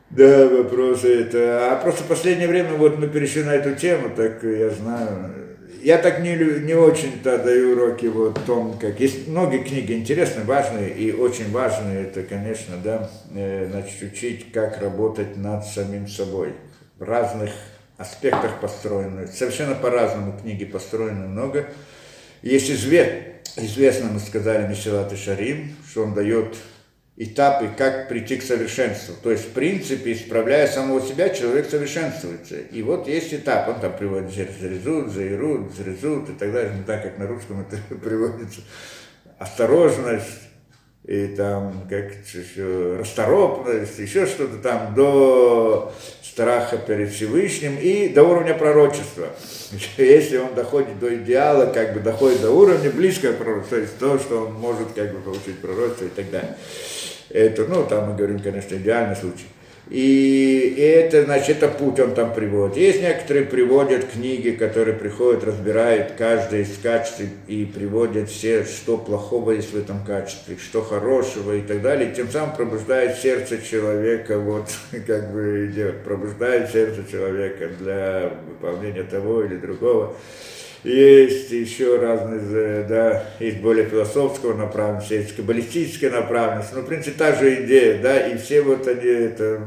Да, 0.09 0.47
вопросы 0.47 1.21
это. 1.21 1.71
А 1.71 1.75
просто 1.77 2.03
в 2.03 2.07
последнее 2.07 2.47
время 2.47 2.73
вот 2.73 2.99
мы 2.99 3.07
перешли 3.07 3.43
на 3.43 3.55
эту 3.55 3.75
тему, 3.75 4.11
так 4.15 4.43
я 4.43 4.69
знаю. 4.69 5.33
Я 5.81 5.97
так 5.97 6.21
не, 6.21 6.35
не 6.35 6.75
очень-то 6.75 7.39
даю 7.39 7.73
уроки 7.73 8.05
вот 8.05 8.37
о 8.37 8.41
том, 8.41 8.77
как... 8.79 9.01
Есть 9.01 9.27
многие 9.27 9.63
книги 9.63 9.91
интересные, 9.91 10.45
важные 10.45 10.93
и 10.93 11.11
очень 11.11 11.51
важные. 11.51 12.03
Это, 12.03 12.23
конечно, 12.23 12.75
да, 12.81 13.09
э, 13.35 13.67
значит, 13.69 14.01
учить, 14.01 14.51
как 14.53 14.81
работать 14.81 15.35
над 15.35 15.65
самим 15.65 16.07
собой. 16.07 16.53
В 16.99 17.03
разных 17.03 17.51
аспектах 17.97 18.59
построены. 18.61 19.27
Совершенно 19.27 19.75
по-разному 19.75 20.37
книги 20.39 20.63
построены 20.63 21.27
много. 21.27 21.67
Есть 22.43 22.69
известные 22.69 23.33
известно, 23.57 24.09
мы 24.09 24.19
сказали, 24.19 24.67
Мишелат 24.67 25.11
и 25.13 25.15
Шарим, 25.15 25.75
что 25.89 26.03
он 26.03 26.13
дает 26.13 26.55
этапы, 27.15 27.69
как 27.77 28.09
прийти 28.09 28.37
к 28.37 28.43
совершенству. 28.43 29.15
То 29.21 29.31
есть, 29.31 29.49
в 29.49 29.51
принципе, 29.51 30.13
исправляя 30.13 30.67
самого 30.67 31.01
себя, 31.01 31.29
человек 31.29 31.69
совершенствуется. 31.69 32.55
И 32.55 32.81
вот 32.81 33.07
есть 33.07 33.33
этап, 33.33 33.69
он 33.69 33.79
там 33.79 33.95
приводит 33.95 34.31
зрезут, 34.31 35.11
заирут, 35.11 35.73
зрезут 35.73 36.29
и 36.29 36.33
так 36.33 36.51
далее, 36.51 36.73
не 36.75 36.83
так, 36.83 37.03
как 37.03 37.17
на 37.19 37.27
русском 37.27 37.61
это 37.61 37.77
приводится. 37.95 38.61
Осторожность, 39.37 40.41
и 41.03 41.27
там 41.27 41.85
как 41.89 42.13
еще 42.33 42.95
расторопность, 42.97 43.99
еще 43.99 44.25
что-то 44.25 44.57
там 44.57 44.95
до 44.95 45.93
страха 46.33 46.77
перед 46.77 47.11
Всевышним 47.11 47.77
и 47.77 48.09
до 48.09 48.23
уровня 48.23 48.55
пророчества. 48.55 49.27
Если 49.97 50.37
он 50.37 50.55
доходит 50.55 50.99
до 50.99 51.13
идеала, 51.15 51.71
как 51.71 51.93
бы 51.93 51.99
доходит 51.99 52.41
до 52.41 52.49
уровня 52.49 52.89
близкого 52.89 53.33
пророчества, 53.33 53.77
то 53.77 53.81
есть 53.81 53.99
то, 53.99 54.17
что 54.17 54.45
он 54.45 54.53
может 54.53 54.93
как 54.95 55.13
бы 55.13 55.19
получить 55.19 55.59
пророчество 55.59 56.05
и 56.05 56.09
так 56.09 56.31
далее. 56.31 56.57
Это, 57.29 57.65
ну, 57.65 57.85
там 57.85 58.09
мы 58.09 58.17
говорим, 58.17 58.39
конечно, 58.39 58.75
идеальный 58.75 59.15
случай. 59.15 59.45
И, 59.89 60.75
это, 60.79 61.25
значит, 61.25 61.57
это 61.57 61.67
путь 61.67 61.99
он 61.99 62.13
там 62.13 62.33
приводит. 62.33 62.77
Есть 62.77 63.01
некоторые 63.01 63.45
приводят 63.45 64.05
книги, 64.05 64.51
которые 64.51 64.95
приходят, 64.95 65.43
разбирают 65.43 66.13
каждое 66.17 66.61
из 66.61 66.77
качеств 66.77 67.21
и 67.47 67.65
приводят 67.65 68.29
все, 68.29 68.63
что 68.63 68.97
плохого 68.97 69.51
есть 69.51 69.73
в 69.73 69.77
этом 69.77 70.03
качестве, 70.05 70.57
что 70.57 70.81
хорошего 70.81 71.53
и 71.53 71.61
так 71.61 71.81
далее. 71.81 72.13
Тем 72.15 72.29
самым 72.29 72.55
пробуждает 72.55 73.17
сердце 73.17 73.61
человека, 73.61 74.39
вот, 74.39 74.69
как 75.05 75.33
бы 75.33 75.69
идет, 75.69 76.03
пробуждает 76.03 76.71
сердце 76.71 77.03
человека 77.09 77.67
для 77.79 78.31
выполнения 78.47 79.03
того 79.03 79.43
или 79.43 79.57
другого. 79.57 80.15
Есть 80.83 81.51
еще 81.51 81.97
разные, 81.97 82.83
да, 82.83 83.23
есть 83.39 83.59
более 83.59 83.85
философского 83.85 84.53
направленности, 84.55 85.13
есть 85.13 85.35
каббалистическая 85.35 86.09
направленность, 86.09 86.73
но, 86.73 86.81
в 86.81 86.85
принципе, 86.85 87.17
та 87.17 87.35
же 87.35 87.63
идея, 87.63 88.01
да, 88.01 88.27
и 88.27 88.37
все 88.37 88.61
вот 88.61 88.87
они, 88.87 89.07
это 89.07 89.61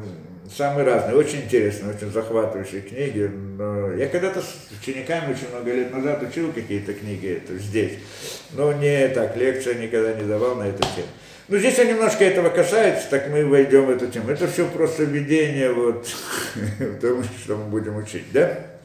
самые 0.54 0.84
разные, 0.84 1.16
очень 1.16 1.42
интересные, 1.42 1.94
очень 1.94 2.10
захватывающие 2.10 2.82
книги. 2.82 3.30
Но 3.58 3.92
я 3.94 4.08
когда-то 4.08 4.40
с 4.40 4.68
учениками 4.80 5.32
очень 5.32 5.48
много 5.50 5.72
лет 5.72 5.92
назад 5.92 6.22
учил 6.22 6.52
какие-то 6.52 6.92
книги 6.92 7.40
это 7.42 7.58
здесь, 7.58 7.94
но 8.52 8.72
не 8.72 9.08
так, 9.08 9.36
лекция 9.36 9.74
никогда 9.74 10.12
не 10.12 10.26
давал 10.26 10.56
на 10.56 10.64
эту 10.64 10.82
тему. 10.82 11.08
Ну, 11.48 11.58
здесь 11.58 11.78
он 11.78 11.86
немножко 11.86 12.24
этого 12.24 12.50
касается, 12.50 13.08
так 13.08 13.28
мы 13.30 13.46
войдем 13.46 13.86
в 13.86 13.90
эту 13.90 14.08
тему. 14.08 14.30
Это 14.30 14.48
все 14.48 14.66
просто 14.66 15.04
введение 15.04 15.72
вот 15.72 16.08
в 16.80 17.00
том, 17.00 17.22
что 17.22 17.56
мы 17.56 17.66
будем 17.66 17.96
учить, 17.96 18.24
да? 18.32 18.75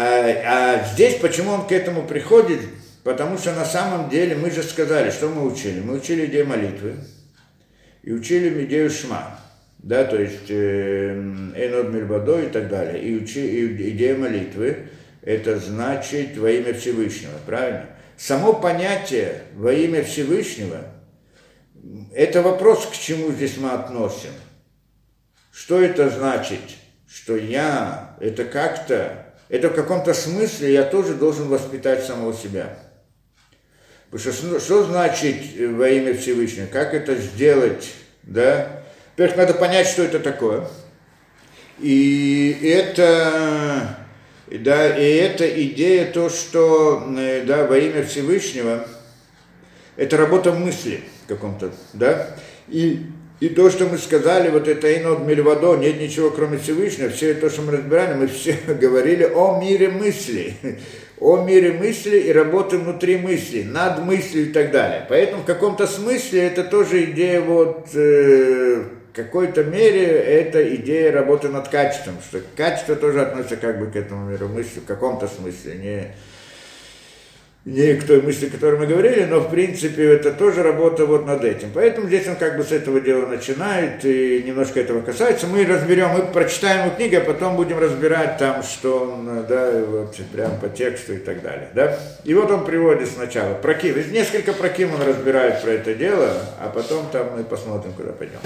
А, 0.00 0.80
а 0.80 0.84
здесь 0.92 1.16
почему 1.16 1.52
он 1.52 1.66
к 1.66 1.72
этому 1.72 2.06
приходит? 2.06 2.60
Потому 3.02 3.36
что 3.38 3.52
на 3.52 3.64
самом 3.64 4.08
деле 4.08 4.36
мы 4.36 4.50
же 4.50 4.62
сказали, 4.62 5.10
что 5.10 5.28
мы 5.28 5.44
учили. 5.50 5.80
Мы 5.80 5.96
учили 5.96 6.26
идею 6.26 6.46
молитвы 6.46 6.94
и 8.02 8.12
учили 8.12 8.64
идею 8.64 8.90
шма 8.90 9.38
да, 9.78 10.04
то 10.04 10.20
есть 10.20 10.50
Энод 10.50 11.92
Мильбадо 11.92 12.40
и 12.42 12.48
так 12.48 12.68
далее, 12.68 13.02
и, 13.02 13.16
учи, 13.16 13.40
и 13.40 13.90
идея 13.90 14.16
молитвы, 14.16 14.88
это 15.22 15.58
значит 15.58 16.36
во 16.36 16.50
имя 16.50 16.74
Всевышнего, 16.74 17.38
правильно? 17.46 17.86
Само 18.16 18.54
понятие 18.54 19.42
во 19.54 19.72
имя 19.72 20.02
Всевышнего, 20.02 20.84
это 22.12 22.42
вопрос, 22.42 22.86
к 22.86 22.92
чему 22.94 23.30
здесь 23.30 23.56
мы 23.56 23.70
относим. 23.70 24.32
Что 25.52 25.80
это 25.80 26.10
значит? 26.10 26.60
Что 27.08 27.36
я, 27.36 28.16
это 28.20 28.44
как-то, 28.44 29.27
это 29.48 29.68
в 29.68 29.74
каком-то 29.74 30.14
смысле 30.14 30.72
я 30.72 30.84
тоже 30.84 31.14
должен 31.14 31.48
воспитать 31.48 32.04
самого 32.04 32.34
себя. 32.34 32.78
Потому 34.10 34.32
что 34.32 34.60
что 34.60 34.84
значит 34.84 35.36
во 35.58 35.88
имя 35.88 36.14
Всевышнего? 36.14 36.66
Как 36.66 36.94
это 36.94 37.16
сделать, 37.16 37.92
да? 38.22 38.82
Во-первых, 39.16 39.36
надо 39.36 39.54
понять, 39.54 39.86
что 39.86 40.02
это 40.02 40.20
такое. 40.20 40.66
И 41.80 42.58
это, 42.62 43.98
да, 44.46 44.96
и 44.96 45.14
эта 45.16 45.46
идея, 45.64 46.10
то, 46.10 46.28
что 46.28 47.06
э, 47.16 47.44
да, 47.44 47.66
во 47.66 47.78
имя 47.78 48.04
Всевышнего, 48.04 48.86
это 49.96 50.16
работа 50.16 50.52
мысли 50.52 51.02
в 51.24 51.28
каком-то, 51.28 51.72
да, 51.92 52.36
и, 52.68 53.06
и 53.40 53.48
то, 53.48 53.70
что 53.70 53.86
мы 53.86 53.98
сказали, 53.98 54.50
вот 54.50 54.68
это 54.68 54.96
инод 54.96 55.26
мильвадо, 55.26 55.76
нет 55.76 56.00
ничего 56.00 56.30
кроме 56.30 56.58
Всевышнего, 56.58 57.10
все 57.10 57.34
то, 57.34 57.50
что 57.50 57.62
мы 57.62 57.72
разбирали, 57.72 58.14
мы 58.14 58.26
все 58.26 58.58
говорили 58.66 59.24
о 59.24 59.60
мире 59.60 59.88
мысли, 59.88 60.54
о 61.20 61.44
мире 61.44 61.72
мысли 61.72 62.18
и 62.18 62.32
работы 62.32 62.78
внутри 62.78 63.16
мысли, 63.16 63.62
над 63.62 64.04
мыслью 64.04 64.50
и 64.50 64.52
так 64.52 64.70
далее. 64.70 65.06
Поэтому 65.08 65.42
в 65.42 65.46
каком-то 65.46 65.86
смысле 65.86 66.42
это 66.42 66.64
тоже 66.64 67.04
идея 67.04 67.40
вот 67.40 67.88
э, 67.94 68.84
какой-то 69.18 69.64
мере 69.64 70.06
это 70.06 70.76
идея 70.76 71.10
работы 71.10 71.48
над 71.48 71.68
качеством, 71.68 72.18
что 72.22 72.40
качество 72.56 72.94
тоже 72.94 73.22
относится 73.22 73.56
как 73.56 73.80
бы 73.80 73.90
к 73.90 73.96
этому 73.96 74.30
миру 74.30 74.46
мысли 74.46 74.78
в 74.78 74.84
каком-то 74.84 75.26
смысле, 75.26 75.74
не, 75.74 76.14
не 77.68 77.94
к 77.96 78.06
той 78.06 78.22
мысли, 78.22 78.46
о 78.46 78.50
которой 78.50 78.78
мы 78.78 78.86
говорили, 78.86 79.24
но 79.24 79.40
в 79.40 79.50
принципе 79.50 80.14
это 80.14 80.32
тоже 80.32 80.62
работа 80.62 81.04
вот 81.04 81.26
над 81.26 81.44
этим. 81.44 81.68
Поэтому 81.74 82.06
здесь 82.06 82.26
он 82.26 82.36
как 82.36 82.56
бы 82.56 82.64
с 82.64 82.72
этого 82.72 82.98
дела 82.98 83.26
начинает 83.26 84.02
и 84.06 84.42
немножко 84.42 84.80
этого 84.80 85.02
касается. 85.02 85.46
Мы 85.46 85.66
разберем, 85.66 86.08
мы 86.10 86.22
прочитаем 86.22 86.86
его 86.86 86.96
книгу, 86.96 87.18
а 87.18 87.20
потом 87.20 87.56
будем 87.56 87.78
разбирать 87.78 88.38
там, 88.38 88.62
что 88.62 89.00
он, 89.00 89.44
да, 89.46 89.84
вот 89.86 90.16
прям 90.32 90.58
по 90.58 90.70
тексту 90.70 91.12
и 91.12 91.18
так 91.18 91.42
далее, 91.42 91.68
да. 91.74 91.98
И 92.24 92.32
вот 92.32 92.50
он 92.50 92.64
приводит 92.64 93.10
сначала 93.10 93.52
проким, 93.52 93.96
несколько 94.12 94.54
проким 94.54 94.94
он 94.94 95.02
разбирает 95.02 95.60
про 95.60 95.72
это 95.72 95.92
дело, 95.94 96.32
а 96.58 96.70
потом 96.70 97.10
там 97.12 97.36
мы 97.36 97.44
посмотрим, 97.44 97.92
куда 97.92 98.12
пойдем. 98.12 98.38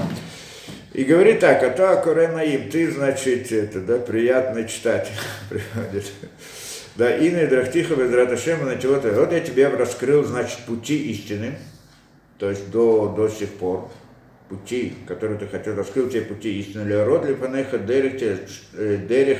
И 0.95 1.05
говорит 1.05 1.39
так, 1.39 1.63
а 1.63 1.71
то 1.71 1.93
Акуренаим, 1.93 2.69
ты, 2.71 2.91
значит, 2.91 3.53
это, 3.53 3.81
да, 3.81 3.99
приятный 3.99 4.67
читатель 4.67 5.15
приходит. 5.49 6.07
Да, 6.95 7.17
Инна 7.17 7.47
Драхтиха 7.47 7.97
Безраташема 7.97 8.67
на 8.67 8.77
чего-то. 8.77 9.11
Вот 9.13 9.33
я 9.33 9.41
тебе 9.41 9.69
раскрыл, 9.69 10.25
значит, 10.25 10.59
пути 10.67 11.11
истины, 11.11 11.55
то 12.39 12.51
есть 12.51 12.71
до, 12.71 13.09
до 13.17 13.29
сих 13.29 13.49
пор, 13.49 13.91
пути, 14.51 14.93
которые 15.07 15.39
ты 15.39 15.47
хотел, 15.47 15.75
раскрыл 15.75 16.11
тебе 16.11 16.23
пути 16.23 16.61
истины. 16.61 16.87
Леород 16.87 17.25
Липанеха 17.25 17.79
Дерих, 17.79 18.21
э, 18.75 19.37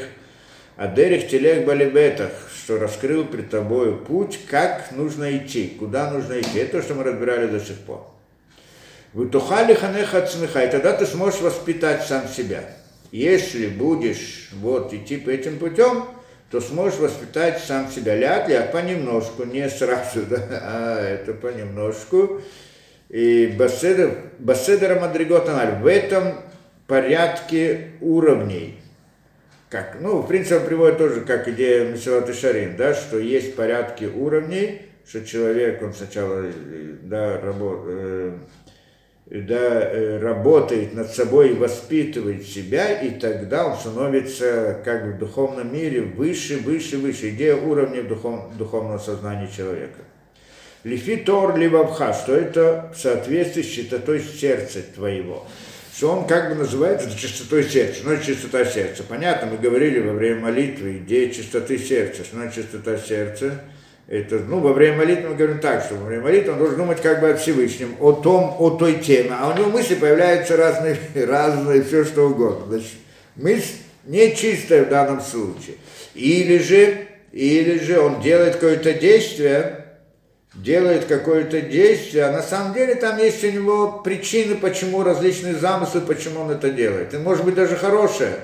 а 0.77 0.87
Дерих 0.89 1.29
Телех 1.29 1.67
Балибетах, 1.67 2.33
что 2.57 2.79
раскрыл 2.79 3.27
пред 3.27 3.51
тобой 3.51 3.99
путь, 3.99 4.41
как 4.49 4.91
нужно 4.93 5.37
идти, 5.37 5.77
куда 5.79 6.11
нужно 6.11 6.41
идти. 6.41 6.59
Это 6.59 6.79
то, 6.79 6.83
что 6.83 6.95
мы 6.95 7.05
разбирали 7.05 7.49
до 7.49 7.61
сих 7.61 7.77
пор. 7.79 8.07
Вытухали 9.13 9.75
ханеха 9.75 10.27
цмеха, 10.27 10.65
и 10.65 10.71
тогда 10.71 10.95
ты 10.95 11.05
сможешь 11.05 11.41
воспитать 11.41 12.07
сам 12.07 12.27
себя. 12.29 12.65
Если 13.11 13.67
будешь 13.67 14.49
вот 14.55 14.95
идти 14.95 15.19
по 15.19 15.29
этим 15.29 15.59
путем, 15.59 16.07
то 16.53 16.61
сможешь 16.61 16.99
воспитать 16.99 17.65
сам 17.65 17.91
себя. 17.91 18.15
Ляд, 18.15 18.47
ляд, 18.47 18.73
понемножку, 18.73 19.45
не 19.45 19.69
сразу, 19.71 20.21
да, 20.31 20.39
а 20.51 21.01
это 21.01 21.33
понемножку. 21.33 22.43
И 23.09 23.55
Басседер, 23.59 24.19
Басседера 24.39 25.01
Мадриготаналь 25.01 25.81
в 25.81 25.87
этом 25.87 26.35
порядке 26.87 27.93
уровней. 28.03 28.79
Как, 29.71 29.97
ну, 30.01 30.19
в 30.19 30.29
принципе, 30.29 30.57
он 30.57 30.67
приводит 30.67 30.99
тоже 30.99 31.23
как 31.23 31.49
идея 31.49 31.87
Месилат 31.87 32.35
Шарин, 32.35 32.77
да, 32.77 32.93
что 32.93 33.19
есть 33.19 33.57
порядки 33.57 34.05
уровней, 34.05 34.83
что 35.09 35.25
человек, 35.25 35.83
он 35.83 35.95
сначала, 35.95 36.45
да, 37.03 37.41
работает, 37.41 38.35
да, 39.41 39.81
э, 39.91 40.19
работает 40.19 40.93
над 40.93 41.11
собой 41.11 41.55
воспитывает 41.55 42.47
себя, 42.47 43.01
и 43.01 43.19
тогда 43.19 43.67
он 43.67 43.79
становится 43.79 44.79
как 44.85 45.05
в 45.07 45.19
духовном 45.19 45.73
мире 45.73 46.03
выше, 46.03 46.59
выше, 46.59 46.99
выше. 46.99 47.31
Идея 47.31 47.57
уровня 47.57 48.03
духов, 48.03 48.55
духовного 48.59 48.99
сознания 48.99 49.49
человека. 49.49 50.01
Лифи 50.85 51.17
тор 51.17 51.57
ливабха, 51.57 52.13
что 52.13 52.35
это 52.35 52.93
в 52.95 52.99
соответствии 52.99 53.63
с 53.63 53.69
чистотой 53.69 54.21
сердца 54.21 54.81
твоего. 54.95 55.47
Что 55.95 56.11
он 56.11 56.27
как 56.27 56.51
бы 56.51 56.57
называется 56.57 57.09
чистотой 57.17 57.65
сердца. 57.65 58.01
Ну, 58.05 58.17
чистота 58.19 58.65
сердца. 58.67 59.03
Понятно, 59.09 59.49
мы 59.51 59.57
говорили 59.57 60.01
во 60.01 60.13
время 60.13 60.41
молитвы, 60.41 60.99
идея 60.99 61.33
чистоты 61.33 61.79
сердца. 61.79 62.25
Что 62.25 62.51
чистота 62.51 62.99
сердца? 62.99 63.63
Это, 64.09 64.41
ну, 64.41 64.59
во 64.59 64.73
время 64.73 64.99
молитвы 64.99 65.31
мы 65.31 65.37
говорим 65.37 65.61
так, 65.61 65.85
что 65.85 65.95
во 65.95 66.07
время 66.07 66.25
молитвы 66.25 66.53
он 66.53 66.59
должен 66.59 66.77
думать 66.77 67.01
как 67.01 67.21
бы 67.21 67.31
о 67.31 67.37
Всевышнем, 67.37 67.95
о 68.01 68.13
том, 68.13 68.57
о 68.59 68.71
той 68.71 68.99
теме, 68.99 69.31
а 69.33 69.49
у 69.49 69.57
него 69.57 69.71
мысли 69.71 69.95
появляются 69.95 70.57
разные, 70.57 70.99
разные, 71.27 71.83
все 71.83 72.05
что 72.05 72.29
угодно. 72.29 72.67
Значит, 72.69 72.93
мысль 73.37 73.77
нечистая 74.05 74.85
в 74.85 74.89
данном 74.89 75.21
случае. 75.21 75.77
Или 76.15 76.59
же, 76.59 77.07
или 77.31 77.79
же 77.79 78.01
он 78.01 78.21
делает 78.21 78.55
какое-то 78.55 78.93
действие, 78.93 79.83
делает 80.55 81.07
какое-то 81.07 81.61
действие, 81.61 82.25
а 82.25 82.33
на 82.33 82.43
самом 82.43 82.75
деле 82.75 82.95
там 82.97 83.19
есть 83.19 83.43
у 83.45 83.51
него 83.51 84.03
причины, 84.05 84.57
почему 84.57 85.03
различные 85.03 85.55
замыслы, 85.55 86.03
почему 86.03 86.41
он 86.41 86.51
это 86.51 86.71
делает. 86.71 87.15
И 87.15 87.19
может 87.19 87.45
быть 87.45 87.55
даже 87.55 87.77
хорошее, 87.77 88.35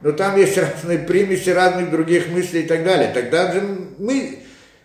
но 0.00 0.12
там 0.12 0.36
есть 0.36 0.56
разные 0.82 0.98
примеси 0.98 1.50
разных 1.50 1.90
других 1.90 2.28
мыслей 2.28 2.62
и 2.62 2.66
так 2.66 2.84
далее. 2.84 3.10
Тогда 3.12 3.52
же 3.52 3.62
мы 3.98 4.38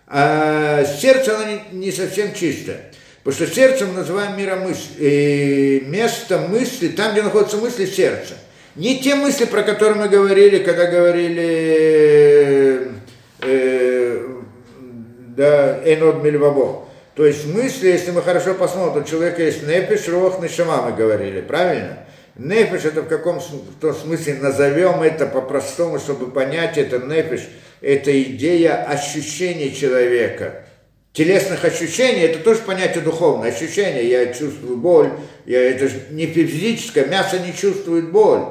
а 0.08 0.84
сердце, 0.86 1.36
оно 1.36 1.45
не, 1.45 1.62
не 1.80 1.91
совсем 1.91 2.34
чистое. 2.34 2.86
Потому 3.24 3.45
что 3.45 3.53
сердцем 3.53 3.93
называем 3.93 4.36
миромысль, 4.38 4.93
э, 4.99 5.82
место 5.82 6.39
мысли, 6.39 6.88
там, 6.88 7.12
где 7.12 7.22
находятся 7.22 7.58
мысли, 7.58 7.86
сердце. 7.86 8.36
Не 8.77 9.02
те 9.02 9.15
мысли, 9.15 9.44
про 9.45 9.64
которые 9.64 9.99
мы 9.99 10.07
говорили, 10.07 10.60
когда 10.60 10.86
говорили 10.86 12.88
э, 13.41 14.27
да, 15.36 15.80
Энод. 15.84 16.23
То 17.15 17.26
есть 17.26 17.45
мысли, 17.48 17.90
если 17.90 18.11
мы 18.11 18.22
хорошо 18.22 18.53
посмотрим, 18.53 19.03
у 19.03 19.06
человека 19.06 19.44
есть 19.44 19.68
непиш, 19.68 20.07
рох, 20.07 20.41
нишама, 20.41 20.84
мы 20.84 20.94
говорили, 20.95 21.41
правильно? 21.41 21.98
Непиш 22.38 22.86
это 22.86 23.02
в 23.02 23.10
каком 23.10 23.40
в 23.40 23.80
том 23.82 23.94
смысле 23.94 24.36
назовем 24.36 25.02
это 25.02 25.26
по-простому, 25.26 25.99
чтобы 25.99 26.32
понять 26.32 26.77
это 26.77 26.99
непиш– 26.99 27.41
это 27.82 28.22
идея 28.22 28.84
ощущения 28.84 29.72
человека. 29.72 30.64
Телесных 31.14 31.66
ощущений, 31.66 32.22
это 32.22 32.40
тоже 32.40 32.60
понятие 32.60 33.04
духовное. 33.04 33.52
Ощущение, 33.52 34.08
я 34.08 34.34
чувствую 34.34 34.78
боль, 34.78 35.12
я, 35.45 35.62
это 35.62 35.88
же 35.88 35.95
не 36.12 36.28
физическое, 36.28 37.06
мясо 37.06 37.40
не 37.40 37.56
чувствует 37.56 38.12
боль. 38.12 38.44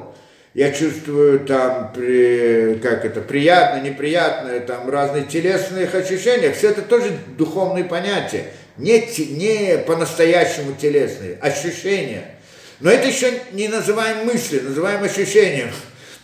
Я 0.53 0.73
чувствую 0.73 1.41
там, 1.41 1.93
при, 1.93 2.79
как 2.83 3.05
это, 3.05 3.21
приятное, 3.21 3.83
неприятное, 3.83 4.61
там 4.61 4.89
разные 4.89 5.25
телесные 5.25 5.87
ощущения. 5.87 6.51
Все 6.51 6.71
это 6.71 6.81
тоже 6.81 7.13
духовные 7.37 7.85
понятия. 7.85 8.47
Не, 8.79 9.07
не 9.33 9.77
по-настоящему 9.77 10.73
телесные, 10.73 11.37
ощущения. 11.43 12.37
Но 12.81 12.91
это 12.91 13.07
еще 13.07 13.33
не 13.53 13.69
называем 13.69 14.27
мысли, 14.27 14.61
называем 14.61 15.05
ощущением. 15.05 15.69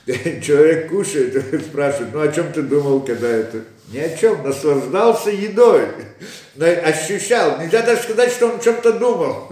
Человек 0.43 0.91
кушает, 0.91 1.63
спрашивает, 1.65 2.13
ну 2.13 2.21
о 2.21 2.29
чем 2.29 2.53
ты 2.53 2.63
думал, 2.63 3.01
когда 3.01 3.29
это? 3.29 3.59
Ни 3.93 3.99
о 3.99 4.17
чем, 4.17 4.43
наслаждался 4.43 5.31
едой, 5.31 5.87
ощущал. 6.59 7.61
Нельзя 7.61 7.83
даже 7.83 8.03
сказать, 8.03 8.33
что 8.33 8.49
он 8.49 8.61
чем-то 8.61 8.95
думал. 8.95 9.49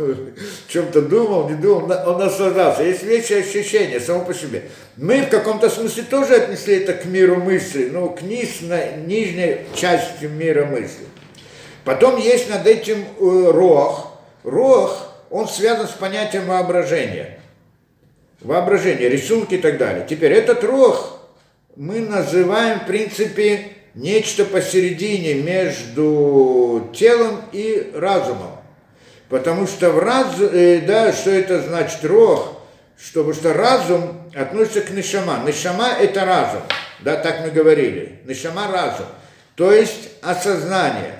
Чем-то 0.66 1.02
думал, 1.02 1.48
не 1.48 1.56
думал, 1.56 1.92
он 2.06 2.18
наслаждался. 2.18 2.82
Есть 2.82 3.02
вещи 3.02 3.34
ощущения 3.34 4.00
само 4.00 4.24
по 4.24 4.34
себе. 4.34 4.64
Мы 4.96 5.22
в 5.22 5.28
каком-то 5.28 5.68
смысле 5.68 6.04
тоже 6.04 6.34
отнесли 6.36 6.76
это 6.76 6.94
к 6.94 7.04
миру 7.04 7.36
мысли, 7.36 7.90
ну, 7.92 8.08
к 8.10 8.22
низ, 8.22 8.62
на, 8.62 8.96
нижней 8.96 9.66
части 9.74 10.24
мира 10.24 10.64
мысли. 10.64 11.06
Потом 11.84 12.16
есть 12.16 12.48
над 12.48 12.66
этим 12.66 13.04
э, 13.20 13.50
рог. 13.50 14.06
Рог, 14.42 14.96
он 15.28 15.48
связан 15.48 15.86
с 15.86 15.92
понятием 15.92 16.46
воображения. 16.46 17.39
Воображение, 18.40 19.08
рисунки 19.08 19.54
и 19.54 19.58
так 19.58 19.76
далее. 19.76 20.06
Теперь 20.08 20.32
этот 20.32 20.64
рог 20.64 21.18
мы 21.76 22.00
называем, 22.00 22.80
в 22.80 22.86
принципе, 22.86 23.68
нечто 23.94 24.44
посередине 24.44 25.34
между 25.34 26.90
телом 26.94 27.42
и 27.52 27.92
разумом. 27.94 28.56
Потому 29.28 29.66
что 29.66 29.90
в 29.90 29.98
раз, 29.98 30.40
э, 30.40 30.80
да, 30.86 31.12
что 31.12 31.30
это 31.30 31.62
значит 31.62 32.04
рог, 32.04 32.60
чтобы 32.98 33.32
что 33.34 33.52
разум 33.52 34.30
относится 34.34 34.80
к 34.80 34.90
нишама. 34.90 35.42
Нишама– 35.46 35.88
это 36.00 36.24
разум, 36.24 36.62
да, 37.00 37.16
так 37.16 37.40
мы 37.42 37.50
говорили. 37.50 38.20
Нишама– 38.24 38.68
разум, 38.72 39.06
то 39.54 39.72
есть 39.72 40.10
осознание. 40.22 41.19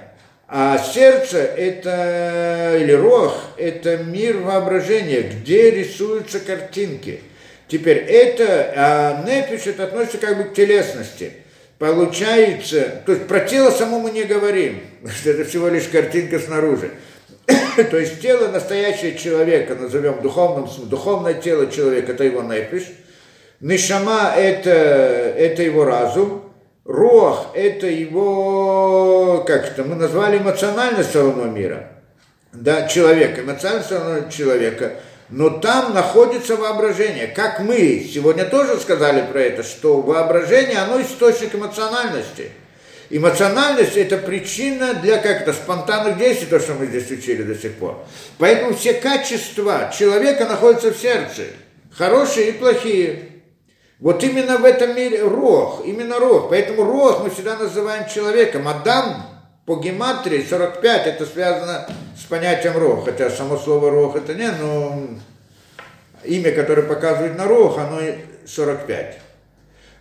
А 0.53 0.79
сердце– 0.79 1.39
это, 1.57 2.77
или 2.81 2.93
рог– 2.93 3.33
это 3.57 3.99
мир 3.99 4.39
воображения, 4.39 5.23
где 5.23 5.71
рисуются 5.71 6.41
картинки. 6.41 7.21
Теперь 7.69 7.99
это, 7.99 8.73
а 8.75 9.25
нефиш– 9.25 9.67
это 9.69 9.85
относится 9.85 10.19
как 10.19 10.37
бы 10.37 10.45
к 10.45 10.55
телесности– 10.55 11.33
получается, 11.81 13.03
то 13.07 13.13
есть 13.13 13.27
про 13.27 13.41
тело 13.41 13.71
само 13.71 13.99
мы 13.99 14.13
не 14.13 14.23
говорим, 14.25 14.81
что 15.19 15.31
это 15.31 15.45
всего 15.45 15.67
лишь 15.69 15.89
картинка 15.89 16.39
снаружи. 16.39 16.93
то 17.91 17.99
есть 17.99 18.21
тело 18.21 18.49
настоящего 18.49 19.19
человека, 19.19 19.75
назовем 19.75 20.21
духовным, 20.21 20.69
духовное 20.89 21.35
тело 21.35 21.69
человека, 21.69 22.13
это 22.13 22.23
его 22.23 22.43
нефиш. 22.43 22.85
Нишама 23.61 24.35
это, 24.37 24.71
это 24.71 25.63
его 25.63 25.85
разум. 25.85 26.50
Рох 26.91 27.53
это 27.55 27.87
его, 27.87 29.45
как 29.47 29.65
это, 29.67 29.85
мы 29.85 29.95
назвали 29.95 30.39
эмоциональность 30.39 31.11
сторону 31.11 31.51
мира. 31.51 31.89
Да, 32.53 32.89
человека, 32.89 33.43
эмоциональная 33.43 33.85
сторона 33.85 34.31
человека– 34.31 34.93
но 35.31 35.49
там 35.49 35.95
находится 35.95 36.57
воображение. 36.57 37.29
Как 37.29 37.61
мы 37.61 38.09
сегодня 38.13 38.45
тоже 38.45 38.79
сказали 38.81 39.25
про 39.31 39.41
это, 39.41 39.63
что 39.63 40.01
воображение, 40.01 40.79
оно 40.79 41.01
источник 41.01 41.55
эмоциональности. 41.55 42.51
Эмоциональность– 43.11 43.93
это 43.97 44.19
причина 44.19 44.95
для 44.95 45.19
как-то 45.19 45.53
спонтанных 45.53 46.19
действий, 46.19 46.47
то, 46.47 46.61
что 46.61 46.75
мы 46.75 46.87
здесь 46.87 47.11
учили 47.11 47.43
до 47.43 47.55
сих 47.55 47.75
пор. 47.75 48.05
Поэтому 48.39 48.75
все 48.75 48.95
качества 48.95 49.93
человека 49.97 50.47
находятся 50.47 50.93
в 50.93 50.97
сердце, 50.97 51.43
хорошие 51.97 52.51
и 52.51 52.53
плохие. 52.53 53.30
Вот 54.01 54.25
именно 54.25 54.57
в 54.57 54.65
этом 54.65 54.97
мире 54.97 55.23
рог, 55.23 55.83
именно 55.85 56.19
рог. 56.19 56.49
Поэтому 56.49 56.85
рог 56.85 57.23
мы 57.23 57.31
всегда 57.31 57.57
называем 57.57 58.09
человеком. 58.09 58.67
Адам 58.67 59.23
по 59.67 59.77
гематрии 59.77 60.43
45 60.43 61.07
это 61.07 61.27
связано 61.27 61.87
с 62.19 62.25
понятием 62.25 62.79
рог, 62.79 63.05
хотя 63.05 63.29
само 63.29 63.59
слово 63.59 63.91
рог 63.91 64.17
это 64.17 64.35
не, 64.35 64.51
но 64.51 65.07
имя, 66.25 66.51
которое 66.53 66.83
показывает 66.83 67.37
на 67.37 67.47
рог, 67.47 67.79
оно 67.79 68.01
45. 68.47 69.19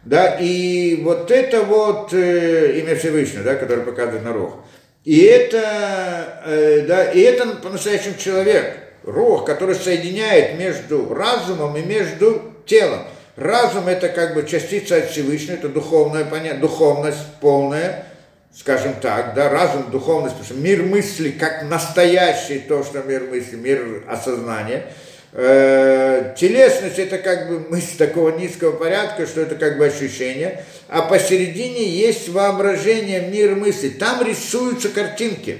Да, 0.05 0.37
и 0.39 1.01
вот 1.03 1.29
это 1.29 1.61
вот 1.63 2.13
э, 2.13 2.79
имя 2.79 2.95
Всевышнего, 2.95 3.43
да, 3.43 3.55
которое 3.55 3.81
показывает 3.81 4.23
на 4.23 4.31
рог. 4.31 4.55
И 5.03 5.19
это, 5.23 6.41
э, 6.45 6.85
да, 6.87 7.11
и 7.11 7.19
это 7.19 7.57
по-настоящему 7.57 8.15
человек, 8.17 8.79
рог, 9.03 9.45
который 9.45 9.75
соединяет 9.75 10.57
между 10.57 11.13
разумом 11.13 11.75
и 11.75 11.81
между 11.81 12.41
телом. 12.65 13.01
Разум 13.39 13.87
это 13.87 14.09
как 14.09 14.33
бы 14.33 14.45
частица 14.45 14.97
от 14.97 15.11
Всевышнего, 15.11 15.55
это 15.55 15.69
духовное 15.69 16.25
понятие, 16.25 16.59
духовность 16.59 17.25
полная, 17.39 18.05
скажем 18.53 18.95
так, 19.01 19.33
да, 19.33 19.49
разум, 19.49 19.89
духовность, 19.91 20.35
потому 20.35 20.45
что 20.45 20.61
мир 20.61 20.83
мысли, 20.83 21.31
как 21.31 21.63
настоящий 21.63 22.59
то, 22.59 22.83
что 22.83 23.01
мир 23.01 23.23
мысли, 23.29 23.55
мир 23.55 24.03
осознания, 24.09 24.87
э, 25.31 26.33
телесность 26.37 26.99
это 26.99 27.17
как 27.17 27.47
бы 27.47 27.61
мысль 27.69 27.95
такого 27.97 28.37
низкого 28.37 28.73
порядка, 28.73 29.25
что 29.25 29.39
это 29.39 29.55
как 29.55 29.77
бы 29.77 29.85
ощущение, 29.85 30.65
а 30.89 31.03
посередине 31.03 31.87
есть 31.87 32.27
воображение, 32.27 33.21
мир 33.21 33.55
мысли, 33.55 33.87
там 33.87 34.21
рисуются 34.21 34.89
картинки. 34.89 35.59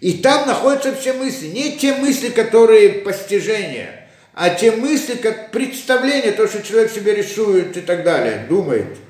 И 0.00 0.12
там 0.18 0.46
находятся 0.46 0.94
все 0.94 1.12
мысли, 1.12 1.48
не 1.48 1.76
те 1.76 1.94
мысли, 1.94 2.28
которые 2.28 2.90
постижения, 2.90 4.03
а 4.34 4.50
те 4.50 4.72
мысли, 4.72 5.16
как 5.16 5.50
представление, 5.50 6.32
то, 6.32 6.46
что 6.46 6.62
человек 6.62 6.90
себе 6.90 7.14
рисует 7.14 7.76
и 7.76 7.80
так 7.80 8.04
далее, 8.04 8.46
думает– 8.48 8.86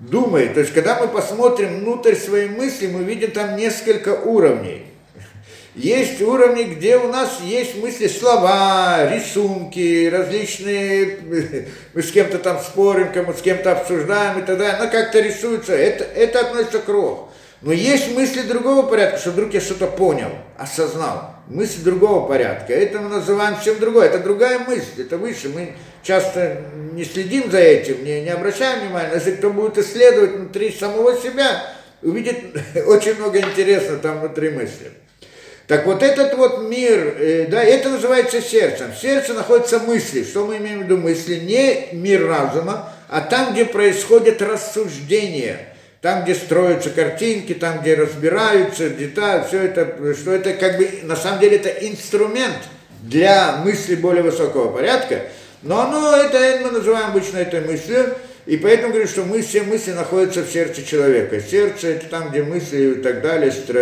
думает. 0.00 0.54
То 0.54 0.60
есть, 0.60 0.72
когда 0.72 0.98
мы 1.00 1.08
посмотрим 1.08 1.80
внутрь 1.80 2.14
своей 2.14 2.48
мысли, 2.48 2.86
мы 2.86 3.02
видим 3.02 3.30
там 3.30 3.56
несколько 3.56 4.14
уровней. 4.14 4.84
Есть 5.74 6.20
уровни, 6.22 6.64
где 6.64 6.96
у 6.96 7.06
нас 7.08 7.40
есть 7.40 7.76
мысли, 7.76 8.08
слова, 8.08 9.08
рисунки, 9.12 10.08
различные, 10.08 11.18
мы 11.94 12.02
с 12.02 12.10
кем-то 12.10 12.38
там 12.38 12.58
спорим, 12.58 13.12
кому 13.12 13.32
с 13.32 13.40
кем-то 13.40 13.72
обсуждаем 13.72 14.40
и 14.40 14.42
так 14.42 14.58
далее, 14.58 14.78
но 14.82 14.90
как-то 14.90 15.20
рисуется, 15.20 15.74
это, 15.74 16.02
это 16.02 16.40
относится 16.40 16.80
к 16.80 16.88
рог. 16.88 17.30
Но 17.60 17.72
есть 17.72 18.14
мысли 18.14 18.42
другого 18.42 18.86
порядка, 18.86 19.18
что 19.18 19.30
вдруг 19.32 19.52
я 19.52 19.60
что-то 19.60 19.88
понял, 19.88 20.30
осознал. 20.56 21.34
Мысли 21.48 21.82
другого 21.82 22.28
порядка. 22.28 22.72
Это 22.72 23.00
мы 23.00 23.08
называем 23.08 23.56
чем 23.64 23.80
другое. 23.80 24.06
Это 24.06 24.20
другая 24.20 24.60
мысль, 24.60 25.00
это 25.00 25.18
выше. 25.18 25.48
Мы 25.48 25.72
часто 26.02 26.62
не 26.92 27.04
следим 27.04 27.50
за 27.50 27.58
этим, 27.58 28.04
не, 28.04 28.20
не 28.20 28.28
обращаем 28.28 28.86
внимания. 28.86 29.10
Если 29.14 29.32
кто 29.32 29.50
будет 29.50 29.76
исследовать 29.78 30.36
внутри 30.36 30.70
самого 30.70 31.16
себя, 31.16 31.64
увидит 32.02 32.38
очень 32.86 33.16
много 33.16 33.40
интересного 33.40 33.98
там 33.98 34.20
внутри 34.20 34.50
мысли. 34.50 34.92
Так 35.66 35.84
вот 35.84 36.02
этот 36.02 36.34
вот 36.34 36.62
мир, 36.62 37.16
э, 37.18 37.46
да, 37.50 37.62
это 37.62 37.90
называется 37.90 38.40
сердцем. 38.40 38.92
В 38.92 38.98
сердце 39.00 39.34
находятся 39.34 39.80
мысли. 39.80 40.22
Что 40.22 40.46
мы 40.46 40.58
имеем 40.58 40.80
в 40.80 40.82
виду 40.84 40.96
мысли? 40.96 41.36
Не 41.36 41.88
мир 41.92 42.26
разума, 42.26 42.92
а 43.08 43.20
там, 43.20 43.52
где 43.52 43.64
происходит 43.64 44.42
рассуждение– 44.42 45.58
там, 46.00 46.24
где 46.24 46.34
строятся 46.34 46.90
картинки, 46.90 47.54
там, 47.54 47.80
где 47.80 47.94
разбираются 47.94 48.88
детали, 48.88 49.44
все 49.46 49.62
это, 49.62 50.14
что 50.14 50.32
это 50.32 50.54
как 50.54 50.78
бы, 50.78 50.88
на 51.02 51.16
самом 51.16 51.40
деле, 51.40 51.56
это 51.56 51.68
инструмент 51.68 52.58
для 53.02 53.56
мысли 53.64 53.96
более 53.96 54.22
высокого 54.22 54.70
порядка, 54.70 55.22
но 55.62 55.80
оно, 55.80 56.16
это 56.16 56.60
мы 56.62 56.70
называем 56.70 57.08
обычно 57.08 57.38
этой 57.38 57.60
мыслью, 57.60 58.14
и 58.46 58.56
поэтому 58.56 58.92
говорю, 58.92 59.08
что 59.08 59.24
мы, 59.24 59.42
все 59.42 59.62
мысли 59.62 59.92
находятся 59.92 60.40
в 60.42 60.50
сердце 60.50 60.82
человека. 60.82 61.38
Сердце 61.38 61.88
это 61.88 62.06
там, 62.06 62.30
где 62.30 62.42
мысли 62.42 62.92
и 62.92 62.94
так 62.94 63.20
далее, 63.20 63.52
стро... 63.52 63.78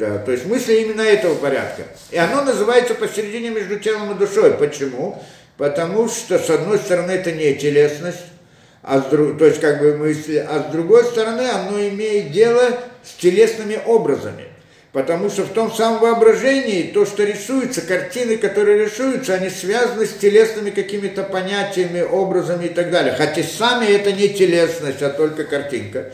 да, 0.00 0.18
то 0.18 0.32
есть 0.32 0.46
мысли 0.46 0.74
именно 0.80 1.02
этого 1.02 1.36
порядка. 1.36 1.84
И 2.10 2.16
оно 2.16 2.42
называется 2.42 2.94
посередине 2.94 3.50
между 3.50 3.78
телом 3.78 4.10
и 4.10 4.18
душой. 4.18 4.54
Почему? 4.54 5.22
Потому 5.56 6.08
что, 6.08 6.36
с 6.40 6.50
одной 6.50 6.78
стороны, 6.78 7.12
это 7.12 7.30
не 7.30 7.54
телесность, 7.54 8.24
а 8.84 9.00
с 9.00 9.06
друг, 9.06 9.38
то 9.38 9.46
есть 9.46 9.60
как 9.60 9.80
бы 9.80 9.96
мысли, 9.96 10.36
а 10.36 10.66
с 10.68 10.72
другой 10.72 11.04
стороны 11.04 11.48
оно 11.48 11.80
имеет 11.88 12.32
дело 12.32 12.62
с 13.02 13.14
телесными 13.14 13.80
образами. 13.86 14.44
Потому 14.92 15.28
что 15.28 15.42
в 15.42 15.48
том 15.48 15.72
самом 15.72 16.00
воображении 16.00 16.92
то, 16.92 17.04
что 17.04 17.24
рисуется, 17.24 17.80
картины, 17.80 18.36
которые 18.36 18.84
рисуются, 18.84 19.34
они 19.34 19.50
связаны 19.50 20.06
с 20.06 20.12
телесными 20.12 20.70
какими-то 20.70 21.24
понятиями, 21.24 22.02
образами 22.02 22.66
и 22.66 22.68
так 22.68 22.92
далее. 22.92 23.14
Хотя 23.16 23.42
сами 23.42 23.86
это 23.86 24.12
не 24.12 24.28
телесность, 24.28 25.02
а 25.02 25.10
только 25.10 25.42
картинка. 25.44 26.12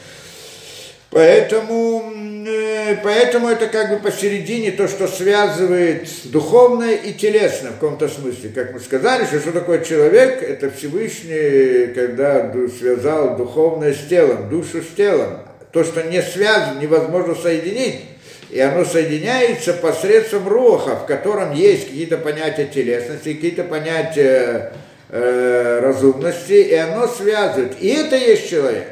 Поэтому, 1.10 2.12
э, 2.46 2.96
поэтому 3.02 3.48
это 3.48 3.66
как 3.66 3.90
бы 3.90 3.96
посередине 3.96 4.70
то, 4.70 4.86
что 4.86 5.08
связывает 5.08 6.08
духовное 6.26 6.94
и 6.94 7.12
телесное 7.12 7.72
в 7.72 7.74
каком-то 7.74 8.08
смысле. 8.08 8.50
Как 8.54 8.72
мы 8.72 8.78
сказали, 8.78 9.24
что, 9.24 9.40
что 9.40 9.50
такое 9.50 9.84
человек, 9.84 10.40
это 10.40 10.70
Всевышний, 10.70 11.92
когда 11.94 12.52
связал 12.78 13.36
духовное 13.36 13.92
с 13.92 14.06
телом, 14.08 14.48
душу 14.48 14.82
с 14.82 14.94
телом. 14.96 15.40
То, 15.72 15.82
что 15.82 16.02
не 16.04 16.22
связано, 16.22 16.80
невозможно 16.80 17.34
соединить. 17.34 18.02
И 18.50 18.60
оно 18.60 18.84
соединяется 18.84 19.74
посредством 19.74 20.48
роха, 20.48 20.96
в 20.96 21.06
котором 21.06 21.54
есть 21.54 21.86
какие-то 21.86 22.18
понятия 22.18 22.66
телесности, 22.66 23.34
какие-то 23.34 23.64
понятия 23.64 24.72
э, 25.08 25.80
разумности, 25.80 26.52
и 26.52 26.74
оно 26.74 27.06
связывает. 27.06 27.74
И 27.80 27.88
это 27.88 28.16
есть 28.16 28.48
человек. 28.48 28.88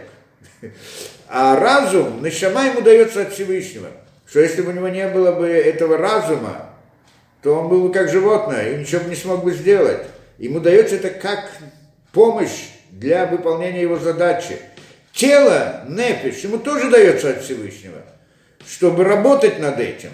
А 1.29 1.57
разум, 1.57 2.23
нишама 2.23 2.67
ему 2.67 2.81
дается 2.81 3.23
от 3.23 3.33
Всевышнего. 3.33 3.89
Что 4.27 4.41
если 4.41 4.63
бы 4.63 4.71
у 4.71 4.75
него 4.75 4.89
не 4.89 5.07
было 5.09 5.33
бы 5.33 5.47
этого 5.47 5.99
разума, 5.99 6.71
то 7.43 7.55
он 7.55 7.69
был 7.69 7.89
бы 7.89 7.93
как 7.93 8.11
животное 8.11 8.73
и 8.73 8.79
ничего 8.79 9.03
бы 9.03 9.11
не 9.11 9.17
смог 9.17 9.45
бы 9.45 9.53
сделать. 9.53 10.03
Ему 10.39 10.61
дается 10.61 10.97
это 10.97 11.11
как 11.11 11.51
помощь 12.13 12.71
для 12.91 13.27
выполнения 13.27 13.83
его 13.83 13.99
задачи. 13.99 14.59
Тело, 15.13 15.85
нефиш, 15.89 16.39
ему 16.45 16.59
тоже 16.59 16.91
дается 16.91 17.31
от 17.31 17.43
Всевышнего, 17.43 18.03
чтобы 18.67 19.05
работать 19.05 19.59
над 19.59 19.81
этим. 19.81 20.11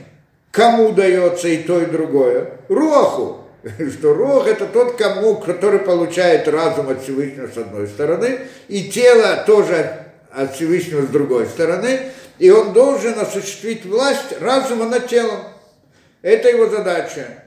Кому 0.51 0.93
дается 0.93 1.49
и 1.49 1.59
то, 1.59 1.81
и 1.81 1.87
другое? 1.87 2.53
Роху. 2.69 3.41
Что 3.99 4.15
Рох 4.15 4.47
это 4.47 4.67
тот, 4.67 4.97
кому, 4.97 5.37
который 5.37 5.81
получает 5.81 6.47
разум 6.49 6.91
от 6.91 7.03
Всевышнего 7.03 7.49
с 7.49 7.57
одной 7.57 7.89
стороны, 7.89 8.41
и 8.69 8.89
тело 8.91 9.43
тоже 9.47 10.04
от 10.35 10.55
Всевышнего 10.55 11.03
с 11.03 11.09
другой 11.09 11.47
стороны, 11.47 12.01
и 12.39 12.51
он 12.51 12.73
должен 12.73 13.19
осуществить 13.19 13.85
власть 13.85 14.41
разума 14.41 14.87
над 14.87 15.09
телом. 15.09 15.41
Это 16.23 16.49
его 16.49 16.69
задача. 16.69 17.45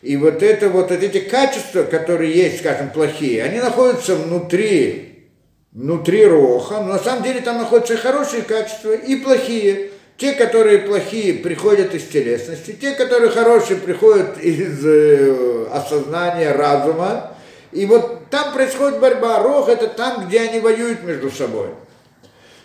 И 0.00 0.16
вот 0.16 0.42
это 0.42 0.68
вот 0.68 0.90
эти 0.90 1.20
качества, 1.20 1.84
которые 1.84 2.32
есть, 2.34 2.58
скажем, 2.58 2.90
плохие, 2.90 3.44
они 3.44 3.60
находятся 3.60 4.16
внутри, 4.16 5.28
внутри 5.70 6.26
роха, 6.26 6.80
но 6.80 6.94
на 6.94 6.98
самом 6.98 7.22
деле 7.22 7.40
там 7.40 7.58
находятся 7.58 7.96
хорошие 7.96 8.42
качества 8.42 8.92
и 8.92 9.16
плохие. 9.16 9.90
Те, 10.16 10.34
которые 10.34 10.78
плохие, 10.78 11.34
приходят 11.34 11.94
из 11.94 12.04
телесности, 12.04 12.76
те, 12.80 12.92
которые 12.92 13.30
хорошие, 13.30 13.78
приходят 13.78 14.38
из 14.38 14.84
э, 14.84 15.66
осознания 15.72 16.52
разума. 16.52 17.34
И 17.72 17.86
вот 17.86 18.28
там 18.28 18.52
происходит 18.52 19.00
борьба. 19.00 19.42
Рох 19.42 19.68
это 19.68 19.88
там, 19.88 20.26
где 20.26 20.40
они 20.40 20.60
воюют 20.60 21.02
между 21.02 21.30
собой. 21.30 21.68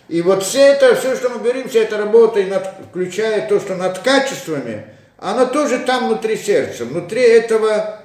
И 0.08 0.22
вот 0.22 0.42
все 0.42 0.60
это, 0.60 0.94
все, 0.94 1.14
что 1.16 1.28
мы 1.30 1.38
говорим, 1.38 1.68
вся 1.68 1.80
эта 1.80 1.98
работа, 1.98 2.40
и 2.40 2.46
над, 2.46 2.66
включая 2.90 3.46
то, 3.48 3.60
что 3.60 3.74
над 3.74 3.98
качествами– 3.98 4.84
оно 5.18 5.46
тоже 5.46 5.80
там 5.80 6.06
внутри 6.06 6.36
сердца, 6.36 6.84
внутри 6.84 7.22
этого 7.22 8.00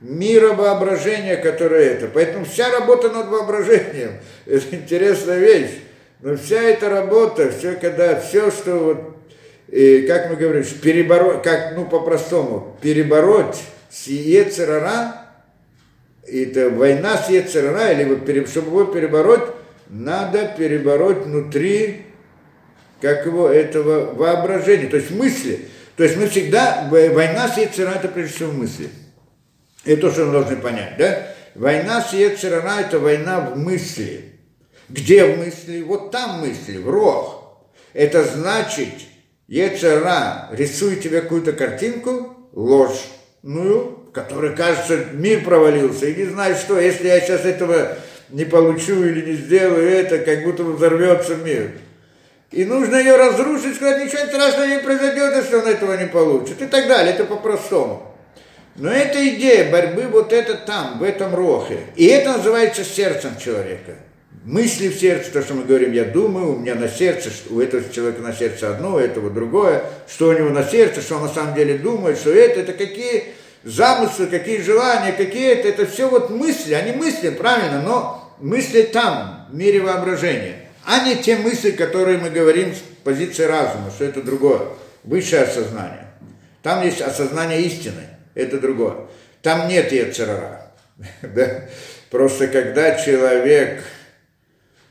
мира 0.00 0.52
воображения, 0.52 1.36
которое 1.36 1.94
это. 1.94 2.08
Поэтому 2.12 2.44
вся 2.44 2.70
работа 2.70 3.10
над 3.10 3.28
воображением, 3.28 4.12
это 4.46 4.76
интересная 4.76 5.38
вещь. 5.38 5.70
Но 6.20 6.36
вся 6.36 6.60
эта 6.60 6.90
работа, 6.90 7.50
все, 7.50 7.74
когда 7.76 8.20
все, 8.20 8.50
что 8.50 8.76
вот, 8.76 9.16
и, 9.68 10.02
как 10.02 10.30
мы 10.30 10.36
говорим, 10.36 10.64
перебороть, 10.82 11.42
как, 11.42 11.74
ну, 11.74 11.86
по-простому, 11.86 12.76
перебороть 12.82 13.56
с 13.88 14.08
Ецерара, 14.08 15.26
это 16.26 16.68
война 16.70 17.16
с 17.16 17.30
Ецерара, 17.30 17.92
или 17.92 18.44
чтобы 18.44 18.68
его 18.68 18.84
перебороть, 18.92 19.48
надо 19.88 20.54
перебороть 20.56 21.24
внутри, 21.24 22.06
как 23.00 23.26
его, 23.26 23.48
этого 23.48 24.14
воображения, 24.14 24.88
то 24.88 24.96
есть 24.96 25.10
мысли. 25.10 25.68
То 25.96 26.04
есть 26.04 26.16
мы 26.16 26.28
всегда, 26.28 26.88
война 26.90 27.48
с 27.48 27.56
Ецера 27.56 27.90
это 27.90 28.08
прежде 28.08 28.34
всего 28.34 28.52
мысли. 28.52 28.88
Это 29.84 30.02
то, 30.02 30.12
что 30.12 30.26
мы 30.26 30.32
должны 30.32 30.56
понять, 30.56 30.96
да? 30.96 31.34
Война 31.54 32.02
с 32.02 32.12
Ецерара 32.12 32.80
это 32.80 33.00
война 33.00 33.40
в 33.40 33.58
мысли. 33.58 34.32
Где 34.88 35.24
в 35.24 35.38
мысли? 35.38 35.82
Вот 35.82 36.12
там 36.12 36.40
мысли, 36.40 36.76
в 36.76 36.88
рог. 36.88 37.66
Это 37.94 38.22
значит, 38.24 38.94
Ецера 39.48 40.48
рисует 40.52 41.02
тебе 41.02 41.20
какую-то 41.20 41.52
картинку, 41.52 42.48
ложную, 42.52 44.10
которая 44.12 44.54
кажется, 44.54 45.06
мир 45.12 45.42
провалился, 45.42 46.06
и 46.06 46.14
не 46.14 46.30
знаю 46.30 46.54
что, 46.54 46.78
если 46.78 47.08
я 47.08 47.20
сейчас 47.20 47.44
этого 47.44 47.96
не 48.30 48.44
получу 48.44 49.04
или 49.04 49.30
не 49.30 49.36
сделаю 49.36 49.88
это, 49.88 50.18
как 50.18 50.44
будто 50.44 50.64
взорвется 50.64 51.36
мир 51.36 51.70
и 52.50 52.64
нужно 52.64 52.96
ее 52.96 53.16
разрушить, 53.16 53.76
сказать, 53.76 54.04
ничего 54.04 54.26
страшного 54.26 54.66
не 54.66 54.78
произойдет, 54.78 55.36
если 55.36 55.56
он 55.56 55.66
этого 55.66 55.96
не 55.98 56.06
получит, 56.06 56.62
и 56.62 56.66
так 56.66 56.88
далее, 56.88 57.14
это 57.14 57.24
по-простому. 57.24 58.14
Но 58.76 58.90
эта 58.90 59.26
идея 59.30 59.70
борьбы 59.70 60.06
вот 60.10 60.32
это 60.32 60.54
там, 60.54 60.98
в 60.98 61.02
этом 61.02 61.34
рохе. 61.34 61.80
И 61.96 62.06
это 62.06 62.34
называется 62.34 62.84
сердцем 62.84 63.36
человека. 63.36 63.96
Мысли 64.44 64.88
в 64.88 64.98
сердце, 64.98 65.32
то, 65.32 65.42
что 65.42 65.54
мы 65.54 65.64
говорим, 65.64 65.92
я 65.92 66.04
думаю, 66.04 66.54
у 66.54 66.58
меня 66.58 66.74
на 66.74 66.88
сердце, 66.88 67.30
у 67.50 67.60
этого 67.60 67.82
человека 67.92 68.22
на 68.22 68.32
сердце 68.32 68.70
одно, 68.70 68.94
у 68.94 68.98
этого 68.98 69.30
другое, 69.30 69.82
что 70.08 70.28
у 70.28 70.32
него 70.32 70.50
на 70.50 70.62
сердце, 70.62 71.02
что 71.02 71.16
он 71.16 71.22
на 71.24 71.28
самом 71.28 71.54
деле 71.54 71.76
думает, 71.76 72.16
что 72.18 72.30
это, 72.30 72.60
это 72.60 72.72
какие 72.72 73.24
замыслы, 73.64 74.28
какие 74.28 74.62
желания, 74.62 75.12
какие 75.12 75.50
это, 75.50 75.68
это 75.68 75.86
все 75.86 76.08
вот 76.08 76.30
мысли, 76.30 76.72
они 76.72 76.92
мысли, 76.92 77.30
правильно, 77.30 77.82
но 77.82 78.17
мысли 78.40 78.82
там, 78.82 79.46
в 79.50 79.54
мире 79.54 79.80
воображения 79.80 80.68
а 80.88 81.06
не 81.06 81.22
те 81.22 81.36
мысли, 81.36 81.72
которые 81.72 82.16
мы 82.16 82.30
говорим 82.30 82.74
с 82.74 82.78
позиции 83.04 83.42
разума, 83.42 83.90
что 83.90 84.06
это 84.06 84.22
другое, 84.22 84.68
высшее 85.04 85.42
осознание. 85.42 86.06
Там 86.62 86.82
есть 86.82 87.02
осознание 87.02 87.60
истины, 87.60 88.04
это 88.34 88.58
другое. 88.58 89.06
Там 89.42 89.68
нет 89.68 89.92
яцерара. 89.92 90.72
да? 91.22 91.64
Просто 92.08 92.48
когда 92.48 92.94
человек, 92.94 93.84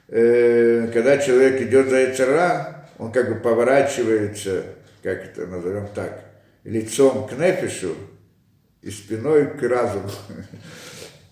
э, 0.07 0.87
когда 0.93 1.17
человек 1.17 1.63
идет 1.63 1.89
за 1.89 1.97
яцера, 1.97 2.87
он 2.99 3.11
как 3.11 3.29
бы 3.29 3.39
поворачивается, 3.39 4.65
как 5.01 5.25
это 5.25 5.47
назовем 5.47 5.87
так, 5.95 6.25
лицом 6.63 7.27
к 7.27 7.31
нефишу 7.31 7.95
и 8.83 8.91
спиной 8.91 9.47
к 9.47 9.63
разуму, 9.63 10.11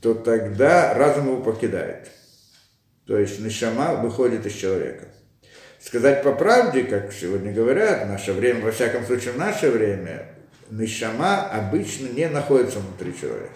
то 0.05 0.13
тогда 0.13 0.93
разум 0.93 1.29
его 1.29 1.37
покидает. 1.37 2.11
То 3.07 3.17
есть 3.17 3.39
нишама 3.39 3.95
выходит 3.95 4.45
из 4.45 4.53
человека. 4.53 5.07
Сказать 5.79 6.21
по 6.21 6.31
правде, 6.31 6.83
как 6.83 7.11
сегодня 7.11 7.51
говорят, 7.51 8.05
в 8.05 8.09
наше 8.09 8.31
время, 8.33 8.63
во 8.63 8.71
всяком 8.71 9.03
случае 9.03 9.33
в 9.33 9.39
наше 9.39 9.71
время, 9.71 10.27
нишама 10.69 11.47
обычно 11.49 12.09
не 12.09 12.29
находится 12.29 12.77
внутри 12.77 13.19
человека. 13.19 13.55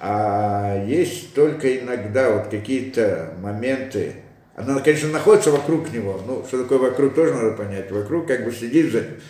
А 0.00 0.82
есть 0.86 1.34
только 1.34 1.78
иногда 1.78 2.30
вот 2.30 2.48
какие-то 2.48 3.34
моменты, 3.42 4.14
она, 4.56 4.80
конечно, 4.80 5.10
находится 5.10 5.50
вокруг 5.50 5.92
него, 5.92 6.22
ну, 6.26 6.42
что 6.48 6.62
такое 6.62 6.78
вокруг, 6.78 7.14
тоже 7.14 7.34
надо 7.34 7.50
понять, 7.50 7.90
вокруг 7.90 8.26
как 8.28 8.46
бы 8.46 8.50
следит 8.50 8.92
за 8.92 9.02
ним, 9.02 9.20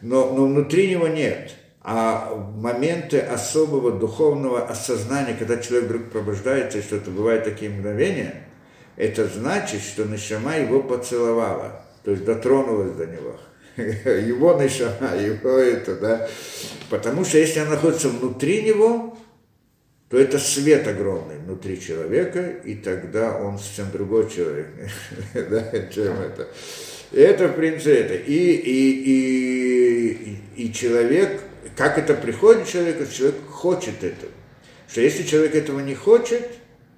но, 0.00 0.32
но 0.32 0.46
внутри 0.46 0.88
него 0.92 1.08
нет. 1.08 1.50
А 1.88 2.34
моменты 2.56 3.20
особого 3.20 3.92
духовного 3.92 4.66
осознания, 4.66 5.36
когда 5.38 5.56
человек 5.58 5.88
вдруг 5.88 6.10
пробуждается, 6.10 6.78
и 6.78 6.82
что-то 6.82 7.10
бывает 7.10 7.44
такие 7.44 7.70
мгновения– 7.70 8.42
это 8.96 9.28
значит, 9.28 9.82
что 9.82 10.04
Нишама 10.04 10.56
его 10.58 10.82
поцеловала, 10.82 11.82
то 12.02 12.10
есть 12.12 12.24
дотронулась 12.24 12.92
до 12.92 13.06
него. 13.06 13.36
Его 13.76 14.54
Нишама, 14.54 15.14
его 15.20 15.58
это, 15.58 15.96
да. 15.96 16.28
Потому 16.88 17.26
что 17.26 17.36
если 17.36 17.58
она 17.60 17.72
находится 17.72 18.08
внутри 18.08 18.62
него, 18.62 19.18
то 20.08 20.16
это 20.18 20.38
свет 20.38 20.88
огромный 20.88 21.36
внутри 21.36 21.78
человека, 21.78 22.40
и 22.64 22.74
тогда 22.76 23.36
он 23.36 23.58
совсем 23.58 23.90
другой 23.90 24.30
человек, 24.30 24.68
да, 25.34 25.88
чем 25.92 26.14
это. 26.20 26.48
Это, 27.12 27.48
в 27.48 27.56
принципе, 27.56 27.96
это. 27.96 28.14
И, 28.14 28.54
и, 28.54 29.02
и, 29.04 30.38
и 30.56 30.72
человек, 30.72 31.42
как 31.76 31.98
это 31.98 32.14
приходит 32.14 32.66
человеку, 32.66 33.04
человек 33.10 33.36
хочет 33.50 34.02
этого. 34.02 34.32
Что 34.88 35.00
если 35.00 35.24
человек 35.24 35.54
этого 35.54 35.80
не 35.80 35.94
хочет, 35.94 36.42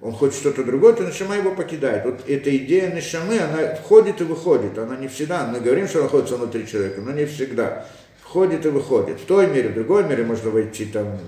он 0.01 0.13
хочет 0.13 0.35
что-то 0.39 0.63
другое, 0.63 0.93
то 0.93 1.03
Нашама 1.03 1.35
его 1.35 1.51
покидает. 1.51 2.05
Вот 2.05 2.21
эта 2.27 2.55
идея 2.55 2.93
Нашамы, 2.93 3.39
она 3.39 3.75
входит 3.75 4.21
и 4.21 4.23
выходит. 4.23 4.77
Она 4.77 4.95
не 4.95 5.09
всегда, 5.09 5.45
мы 5.45 5.59
говорим, 5.59 5.87
что 5.87 5.99
она 5.99 6.05
находится 6.05 6.37
внутри 6.37 6.65
человека, 6.65 7.01
но 7.01 7.11
не 7.11 7.25
всегда. 7.25 7.85
Входит 8.21 8.65
и 8.65 8.69
выходит. 8.69 9.19
В 9.19 9.25
той 9.25 9.47
мере, 9.47 9.69
в 9.69 9.73
другой 9.73 10.05
мере 10.05 10.23
можно 10.23 10.49
войти 10.49 10.85
там 10.85 11.19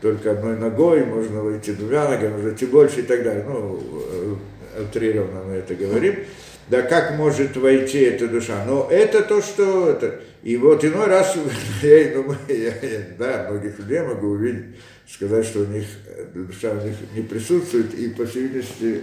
только 0.00 0.30
одной 0.30 0.56
ногой, 0.56 1.04
можно 1.04 1.42
войти 1.42 1.72
двумя 1.72 2.08
ногами, 2.08 2.32
можно 2.32 2.50
идти 2.50 2.64
больше 2.64 3.00
и 3.00 3.02
так 3.02 3.22
далее. 3.22 3.44
Ну, 3.46 4.38
утрированно 4.80 5.42
мы 5.44 5.54
это 5.54 5.74
говорим. 5.74 6.20
Да 6.68 6.82
как 6.82 7.16
может 7.18 7.56
войти 7.56 7.98
эта 7.98 8.28
душа? 8.28 8.64
Но 8.64 8.88
это 8.90 9.22
то, 9.22 9.42
что... 9.42 9.90
Это... 9.90 10.20
И 10.42 10.56
вот 10.56 10.84
иной 10.84 11.06
раз, 11.06 11.36
я 11.82 12.14
думаю, 12.14 12.38
я, 12.48 12.56
я, 12.56 13.06
да, 13.18 13.48
многих 13.50 13.78
людей 13.78 14.00
могу 14.00 14.28
увидеть, 14.28 14.76
сказать, 15.06 15.44
что 15.44 15.60
у 15.60 15.66
них 15.66 15.86
душа 16.34 16.72
у 16.72 16.86
них 16.86 16.96
не 17.14 17.22
присутствует, 17.22 17.94
и 17.94 18.08
по 18.08 18.24
всей 18.26 18.44
видимости, 18.44 19.02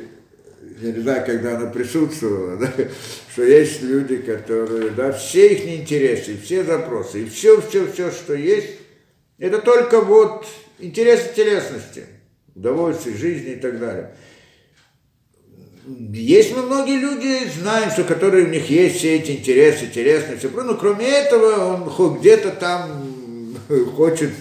я 0.82 0.92
не 0.92 1.02
знаю, 1.02 1.26
когда 1.26 1.58
она 1.58 1.70
присутствовала, 1.70 2.58
да, 2.60 2.72
что 3.32 3.44
есть 3.44 3.82
люди, 3.84 4.18
которые, 4.18 4.92
да, 4.92 5.12
все 5.12 5.54
их 5.54 5.66
интересы, 5.82 6.38
все 6.38 6.64
запросы, 6.64 7.24
и 7.24 7.30
все, 7.30 7.62
все, 7.62 7.92
все, 7.92 8.12
что 8.12 8.34
есть, 8.34 8.78
это 9.38 9.60
только 9.60 10.02
вот 10.02 10.46
интересы 10.80 11.34
телесности, 11.36 12.06
удовольствие 12.56 13.16
жизни 13.16 13.52
и 13.52 13.60
так 13.60 13.80
далее. 13.80 14.12
Есть 16.14 16.54
мы 16.54 16.64
многие 16.64 16.98
люди, 16.98 17.50
знаем, 17.58 17.90
что 17.92 18.04
которые 18.04 18.46
у 18.46 18.50
них 18.50 18.70
есть 18.70 18.98
все 18.98 19.16
эти 19.16 19.32
интересы, 19.32 19.86
интересные, 19.86 20.38
все, 20.38 20.50
но 20.50 20.76
кроме 20.76 21.08
этого 21.08 21.76
он 21.76 22.20
где-то 22.20 22.52
там 22.52 23.56
хочет 23.96 24.32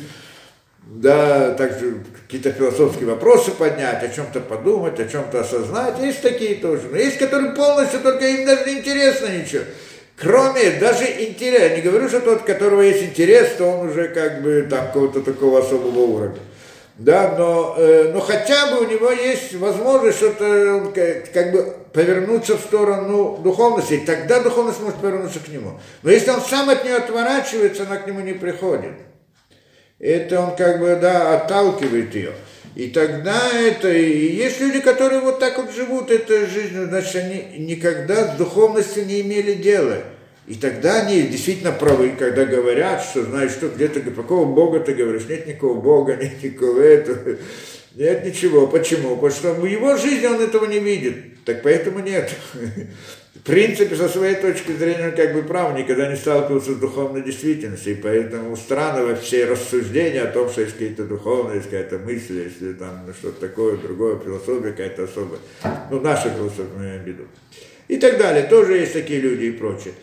да, 0.87 1.55
также 1.55 2.03
какие-то 2.25 2.53
философские 2.53 3.07
вопросы 3.07 3.53
поднять, 3.53 4.03
о 4.03 4.09
чем-то 4.09 4.41
подумать, 4.41 4.99
о 4.99 5.07
чем-то 5.07 5.41
осознать. 5.41 6.01
Есть 6.01 6.23
такие 6.23 6.57
тоже. 6.57 6.89
Но 6.91 6.97
есть, 6.97 7.19
которые 7.19 7.53
полностью 7.53 8.01
только 8.01 8.27
им 8.27 8.45
даже 8.45 8.65
не 8.69 8.79
интересно 8.79 9.27
ничего. 9.27 9.63
Кроме 10.17 10.73
даже 10.81 11.05
интереса, 11.05 11.77
не 11.77 11.83
говорю, 11.83 12.09
что 12.09 12.21
тот, 12.21 12.43
у 12.43 12.45
которого 12.45 12.81
есть 12.81 13.03
интерес, 13.03 13.51
то 13.59 13.67
он 13.67 13.91
уже 13.91 14.09
как 14.09 14.43
бы 14.43 14.67
там 14.69 14.87
какого-то 14.87 15.21
такого 15.21 15.61
особого 15.61 15.99
уровня. 15.99 16.39
Да, 16.99 17.35
но, 17.37 17.75
э, 17.77 18.11
но 18.15 18.21
хотя 18.21 18.71
бы 18.71 18.87
у 18.87 18.89
него 18.89 19.11
есть 19.11 19.55
возможность 19.55 20.17
что-то 20.17 20.91
как, 21.33 21.53
бы 21.53 21.77
повернуться 21.93 22.57
в 22.57 22.61
сторону 22.61 23.39
духовности, 23.45 23.95
и 23.95 24.07
тогда 24.07 24.41
духовность 24.41 24.81
может 24.81 24.97
повернуться 24.97 25.41
к 25.41 25.49
нему. 25.49 25.79
Но 26.03 26.11
если 26.11 26.31
он 26.31 26.41
сам 26.41 26.71
от 26.71 26.85
нее 26.85 26.97
отворачивается, 26.97 27.83
она 27.83 27.99
к 27.99 28.07
нему 28.07 28.21
не 28.21 28.33
приходит. 28.33 28.95
Это 29.99 30.41
он 30.41 30.57
как 30.57 30.81
бы, 30.81 30.97
да, 31.01 31.35
отталкивает 31.37 32.15
ее. 32.15 32.33
И 32.75 32.89
тогда 32.89 33.51
это, 33.53 33.91
и 33.91 34.35
есть 34.35 34.61
люди, 34.61 34.81
которые 34.81 35.21
вот 35.21 35.39
так 35.39 35.59
вот 35.59 35.75
живут 35.75 36.11
этой 36.11 36.47
жизнью, 36.47 36.87
значит, 36.89 37.17
они 37.17 37.59
никогда 37.59 38.35
с 38.35 38.37
духовностью 38.37 39.07
не 39.07 39.21
имели 39.21 39.53
дела. 39.53 39.99
И 40.47 40.55
тогда 40.55 41.03
они 41.03 41.23
действительно 41.23 41.73
правы, 41.73 42.13
когда 42.17 42.45
говорят, 42.45 43.03
что 43.03 43.25
знаешь, 43.25 43.51
что 43.51 43.69
где-то, 43.69 44.01
какого 44.01 44.45
Бога 44.45 44.79
ты 44.79 44.95
говоришь, 44.95 45.27
нет 45.29 45.47
никакого 45.47 45.81
Бога, 45.81 46.17
нет 46.17 46.41
никакого 46.43 46.81
этого, 46.81 47.37
нет 47.97 48.25
ничего. 48.25 48.69
Почему? 48.69 49.17
Потому 49.17 49.33
что 49.33 49.55
в 49.55 49.67
его 49.67 49.97
жизни 49.97 50.27
он 50.27 50.41
этого 50.41 50.67
не 50.67 50.79
видит, 50.79 51.45
так 51.45 51.63
поэтому 51.63 51.99
нет. 51.99 52.33
В 53.35 53.41
принципе, 53.47 53.95
со 53.97 54.09
своей 54.09 54.37
точки 54.37 54.73
зрения, 54.73 55.09
он 55.09 55.17
как 55.17 55.33
бы 55.35 55.43
прав, 55.43 55.77
никогда 55.77 56.09
не 56.09 56.17
сталкивался 56.17 56.73
с 56.73 56.77
духовной 56.77 57.23
действительностью, 57.23 57.93
и 57.93 57.97
поэтому 57.97 58.57
странно 58.57 59.15
все 59.17 59.45
рассуждения 59.47 60.23
о 60.23 60.33
том, 60.33 60.49
что 60.49 60.63
есть 60.63 60.75
какие-то 60.75 61.05
духовные, 61.05 61.57
есть 61.57 61.71
какая-то 61.71 61.99
мысль, 61.99 62.43
если 62.45 62.73
там 62.73 63.05
что-то 63.19 63.49
такое, 63.49 63.77
другое, 63.77 64.19
философия 64.19 64.71
какая-то 64.71 65.05
особая. 65.05 65.41
Ну, 65.91 66.01
наша 66.01 66.31
философия, 66.31 66.69
мы 66.77 66.85
имеем 66.85 67.03
в 67.03 67.07
виду 67.07 67.25
и 67.89 67.97
так 67.97 68.19
далее. 68.19 68.45
Тоже 68.45 68.79
есть 68.79 68.93
такие 68.93 69.21
люди 69.21 69.45
и 69.45 69.51
прочее. 69.51 69.95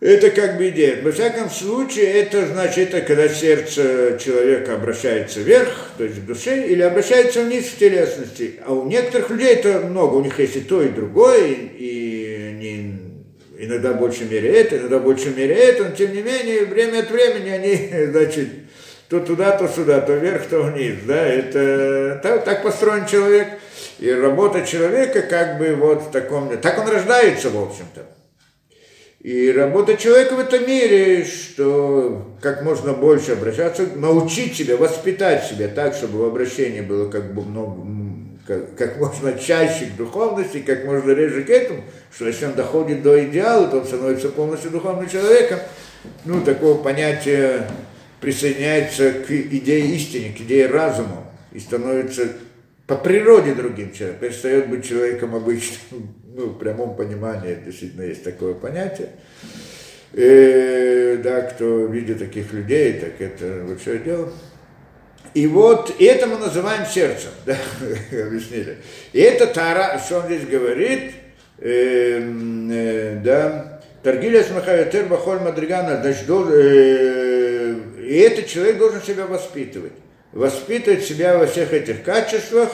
Это 0.00 0.30
как 0.30 0.56
бы 0.56 0.70
идея. 0.70 1.02
Во 1.02 1.12
всяком 1.12 1.50
случае, 1.50 2.06
это 2.06 2.46
значит, 2.46 2.94
это 2.94 3.02
когда 3.02 3.28
сердце 3.28 4.18
человека 4.18 4.74
обращается 4.74 5.40
вверх, 5.40 5.90
то 5.98 6.04
есть 6.04 6.16
в 6.16 6.26
душе, 6.26 6.66
или 6.66 6.80
обращается 6.80 7.44
вниз 7.44 7.66
в 7.66 7.78
телесности. 7.78 8.60
А 8.64 8.72
у 8.72 8.86
некоторых 8.88 9.28
людей 9.28 9.48
это 9.48 9.80
много, 9.80 10.14
у 10.14 10.24
них 10.24 10.38
есть 10.38 10.56
и 10.56 10.60
то, 10.60 10.82
и 10.82 10.88
другое, 10.88 11.48
и 11.48 12.56
не, 12.58 12.98
иногда 13.58 13.92
в 13.92 14.00
большей 14.00 14.26
мере 14.26 14.48
это, 14.48 14.78
иногда 14.78 15.00
в 15.00 15.04
большей 15.04 15.34
мере 15.34 15.54
это, 15.54 15.84
но 15.84 15.90
тем 15.94 16.14
не 16.14 16.22
менее, 16.22 16.64
время 16.64 17.00
от 17.00 17.10
времени 17.10 17.50
они, 17.50 18.06
значит, 18.10 18.48
то 19.10 19.20
туда, 19.20 19.50
то 19.50 19.68
сюда, 19.68 20.00
то 20.00 20.14
вверх, 20.14 20.46
то 20.46 20.62
вниз. 20.62 20.94
Да? 21.06 21.26
Это, 21.26 22.20
так, 22.22 22.44
так 22.46 22.62
построен 22.62 23.04
человек– 23.04 23.48
и 24.00 24.10
работа 24.10 24.66
человека 24.66 25.20
как 25.20 25.58
бы 25.58 25.74
вот 25.74 26.04
в 26.04 26.10
таком... 26.10 26.48
Так 26.58 26.78
он 26.78 26.88
рождается, 26.88 27.50
в 27.50 27.62
общем-то. 27.62 28.06
И 29.20 29.52
работа 29.52 29.98
человека 29.98 30.36
в 30.36 30.38
этом 30.38 30.66
мире, 30.66 31.22
что 31.22 32.34
как 32.40 32.62
можно 32.62 32.94
больше 32.94 33.32
обращаться, 33.32 33.86
научить 33.94 34.56
себя, 34.56 34.78
воспитать 34.78 35.44
себя 35.44 35.68
так, 35.68 35.94
чтобы 35.94 36.20
в 36.20 36.24
обращении 36.24 36.80
было 36.80 37.10
как 37.10 37.34
бы 37.34 37.42
много, 37.42 37.76
как, 38.46 38.74
как 38.74 38.98
можно 38.98 39.34
чаще 39.34 39.84
к 39.84 39.96
духовности, 39.96 40.60
как 40.60 40.86
можно 40.86 41.10
реже 41.10 41.42
к 41.42 41.50
этому, 41.50 41.84
что 42.10 42.26
если 42.26 42.46
он 42.46 42.54
доходит 42.54 43.02
до 43.02 43.22
идеала, 43.26 43.68
то 43.68 43.80
он 43.80 43.84
становится 43.84 44.30
полностью 44.30 44.70
духовным 44.70 45.10
человеком. 45.10 45.58
Ну, 46.24 46.40
такого 46.40 46.82
понятия 46.82 47.68
присоединяется 48.22 49.12
к 49.12 49.30
идее 49.30 49.94
истины, 49.94 50.32
к 50.32 50.40
идее 50.40 50.68
разума 50.68 51.26
и 51.52 51.60
становится 51.60 52.28
по 52.90 52.96
природе 52.96 53.54
другим 53.54 53.92
человеком, 53.92 54.20
перестает 54.20 54.68
быть 54.68 54.84
человеком 54.84 55.36
обычным, 55.36 56.12
ну, 56.34 56.46
в 56.46 56.58
прямом 56.58 56.96
понимании 56.96 57.56
действительно 57.64 58.02
есть 58.02 58.24
такое 58.24 58.52
понятие. 58.52 59.10
И, 60.12 61.20
да, 61.22 61.42
кто 61.42 61.86
видит 61.86 62.18
таких 62.18 62.52
людей, 62.52 62.94
так 62.94 63.20
это 63.20 63.64
большое 63.64 64.00
дело. 64.00 64.32
И 65.34 65.46
вот 65.46 65.94
и 66.00 66.04
это 66.04 66.26
мы 66.26 66.38
называем 66.38 66.84
сердцем, 66.84 67.30
да, 67.46 67.56
объяснили. 68.10 68.78
И 69.12 69.20
это 69.20 69.46
Тара, 69.46 70.00
что 70.04 70.18
он 70.18 70.26
здесь 70.26 70.46
говорит, 70.48 71.12
э, 71.58 72.20
э, 72.72 73.20
да, 73.22 73.82
Таргиля 74.02 74.42
Смахаятер 74.42 75.06
Бахоль 75.06 75.38
Мадригана, 75.38 76.02
значит, 76.02 76.24
э, 76.28 77.76
и 78.00 78.18
этот 78.18 78.48
человек 78.48 78.78
должен 78.78 79.00
себя 79.00 79.26
воспитывать 79.26 79.92
воспитывать 80.32 81.04
себя 81.04 81.38
во 81.38 81.46
всех 81.46 81.72
этих 81.72 82.02
качествах, 82.02 82.70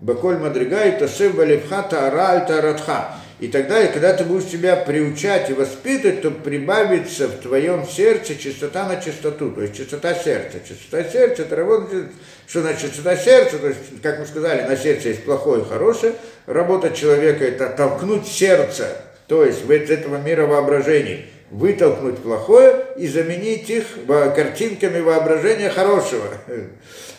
Баколь 0.00 0.36
Мадрига 0.36 0.84
и 0.84 0.98
Тасев 0.98 1.34
Валевха 1.34 1.82
Таара 1.82 2.44
Таратха. 2.46 3.14
И 3.38 3.48
тогда, 3.48 3.82
и 3.82 3.92
когда 3.92 4.14
ты 4.14 4.24
будешь 4.24 4.48
себя 4.48 4.76
приучать 4.76 5.50
и 5.50 5.52
воспитывать, 5.52 6.22
то 6.22 6.30
прибавится 6.30 7.28
в 7.28 7.42
твоем 7.42 7.86
сердце 7.86 8.34
чистота 8.36 8.88
на 8.88 8.96
чистоту, 8.96 9.50
то 9.50 9.62
есть 9.62 9.76
чистота 9.76 10.14
сердца. 10.14 10.58
Чистота 10.66 11.04
сердца, 11.04 11.42
это 11.42 11.56
работает, 11.56 12.06
что 12.46 12.62
значит 12.62 12.92
чистота 12.92 13.16
сердца, 13.16 13.58
то 13.58 13.68
есть, 13.68 13.80
как 14.02 14.20
мы 14.20 14.26
сказали, 14.26 14.62
на 14.62 14.76
сердце 14.76 15.10
есть 15.10 15.24
плохое 15.24 15.62
и 15.62 15.68
хорошее. 15.68 16.14
Работа 16.46 16.90
человека– 16.90 17.44
это 17.46 17.68
толкнуть 17.68 18.26
сердце, 18.26 18.88
то 19.26 19.44
есть 19.44 19.64
в 19.64 19.70
этого 19.70 20.16
мира 20.16 20.46
воображений– 20.46 21.26
вытолкнуть 21.56 22.18
плохое 22.18 22.84
и 22.98 23.06
заменить 23.06 23.70
их 23.70 23.86
картинками 24.06 25.00
воображения 25.00 25.70
хорошего. 25.70 26.28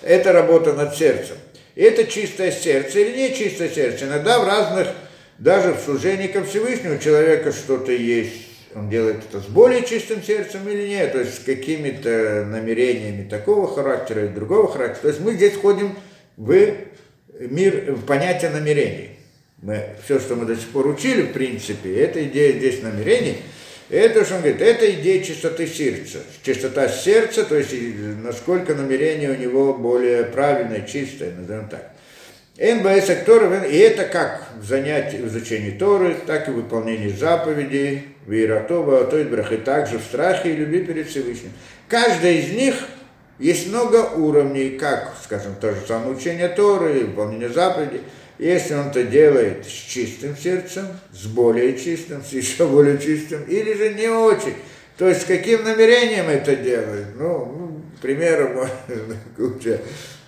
Это 0.04 0.32
работа 0.32 0.74
над 0.74 0.96
сердцем. 0.96 1.36
Это 1.76 2.06
чистое 2.06 2.52
сердце 2.52 3.00
или 3.00 3.18
не 3.18 3.36
чистое 3.36 3.70
сердце. 3.70 4.06
Иногда 4.06 4.40
в 4.40 4.48
разных, 4.48 4.90
даже 5.40 5.74
в 5.74 5.80
служении 5.80 6.28
ко 6.28 6.44
Всевышнему 6.44 7.00
человека 7.00 7.52
что-то 7.52 7.92
есть. 7.92 8.46
Он 8.76 8.90
делает 8.92 9.24
это 9.28 9.42
с 9.42 9.46
более 9.46 9.84
чистым 9.84 10.22
сердцем 10.22 10.68
или 10.70 10.88
нет, 10.88 11.14
то 11.14 11.20
есть 11.20 11.36
с 11.36 11.40
какими-то 11.40 12.46
намерениями 12.48 13.28
такого 13.28 13.74
характера 13.74 14.26
и 14.26 14.28
другого 14.28 14.72
характера. 14.72 15.02
То 15.02 15.08
есть 15.08 15.20
мы 15.20 15.34
здесь 15.34 15.54
входим 15.54 15.96
в 16.36 16.74
мир, 17.40 17.94
в 17.94 18.06
понятие 18.06 18.52
намерений. 18.52 19.18
Мы, 19.64 19.96
все, 20.06 20.20
что 20.20 20.36
мы 20.36 20.46
до 20.46 20.56
сих 20.56 20.68
пор 20.68 20.86
учили, 20.86 21.24
в 21.24 21.34
принципе, 21.34 21.96
это 22.02 22.24
идея 22.24 22.54
здесь 22.54 22.84
намерений– 22.84 23.38
это, 23.90 24.26
что 24.26 24.36
он 24.36 24.42
говорит, 24.42 24.62
это 24.62 24.90
идея 24.92 25.24
чистоты 25.24 25.66
сердца. 25.68 26.20
Чистота 26.44 26.90
сердца, 26.90 27.46
то 27.46 27.56
есть 27.56 27.74
насколько 28.24 28.76
намерение 28.76 29.32
у 29.32 29.36
него 29.36 29.74
более 29.74 30.24
правильное, 30.26 30.82
чистое, 30.82 31.32
назовем 31.34 31.70
так. 31.70 31.92
НБС 32.58 33.24
Торы, 33.26 33.70
и 33.70 33.78
это 33.78 34.06
как 34.06 34.44
в 34.60 34.66
занятии, 34.66 35.18
в 35.18 35.28
изучении 35.28 35.72
Торы, 35.72 36.16
так 36.26 36.48
и 36.48 36.52
в 36.52 36.56
выполнении 36.56 37.10
заповедей, 37.10 38.08
Вейратова, 38.26 39.06
то 39.06 39.18
есть 39.18 39.30
брахи, 39.30 39.58
также 39.58 40.00
в 40.00 40.04
страхе 40.04 40.50
и 40.50 40.56
любви 40.56 40.84
перед 40.84 41.08
Всевышним. 41.08 41.52
Каждая 41.88 42.34
из 42.34 42.52
них 42.52 42.76
есть 43.38 43.68
много 43.68 44.10
уровней, 44.16 44.72
как, 44.72 45.14
скажем, 45.24 45.56
то 45.62 45.72
же 45.72 45.78
самое 45.88 46.16
учение 46.16 46.50
Торы, 46.50 47.06
выполнение 47.06 47.50
заповедей– 47.50 48.02
если 48.40 48.74
он 48.76 48.88
это 48.88 49.04
делает 49.04 49.66
с 49.66 49.70
чистым 49.70 50.36
сердцем, 50.36 50.86
с 51.12 51.26
более 51.26 51.78
чистым, 51.78 52.24
с 52.24 52.32
еще 52.32 52.68
более 52.68 52.98
чистым, 52.98 53.44
или 53.44 53.74
же 53.74 53.94
не 53.94 54.08
очень, 54.08 54.56
то 54.98 55.08
есть 55.08 55.24
с 55.24 55.26
каким 55.26 55.64
намерением 55.64 56.30
это 56.30 56.56
делает, 56.56 57.08
ну, 57.18 57.46
ну 57.46 57.82
примером, 58.02 58.68
куча, 59.38 59.80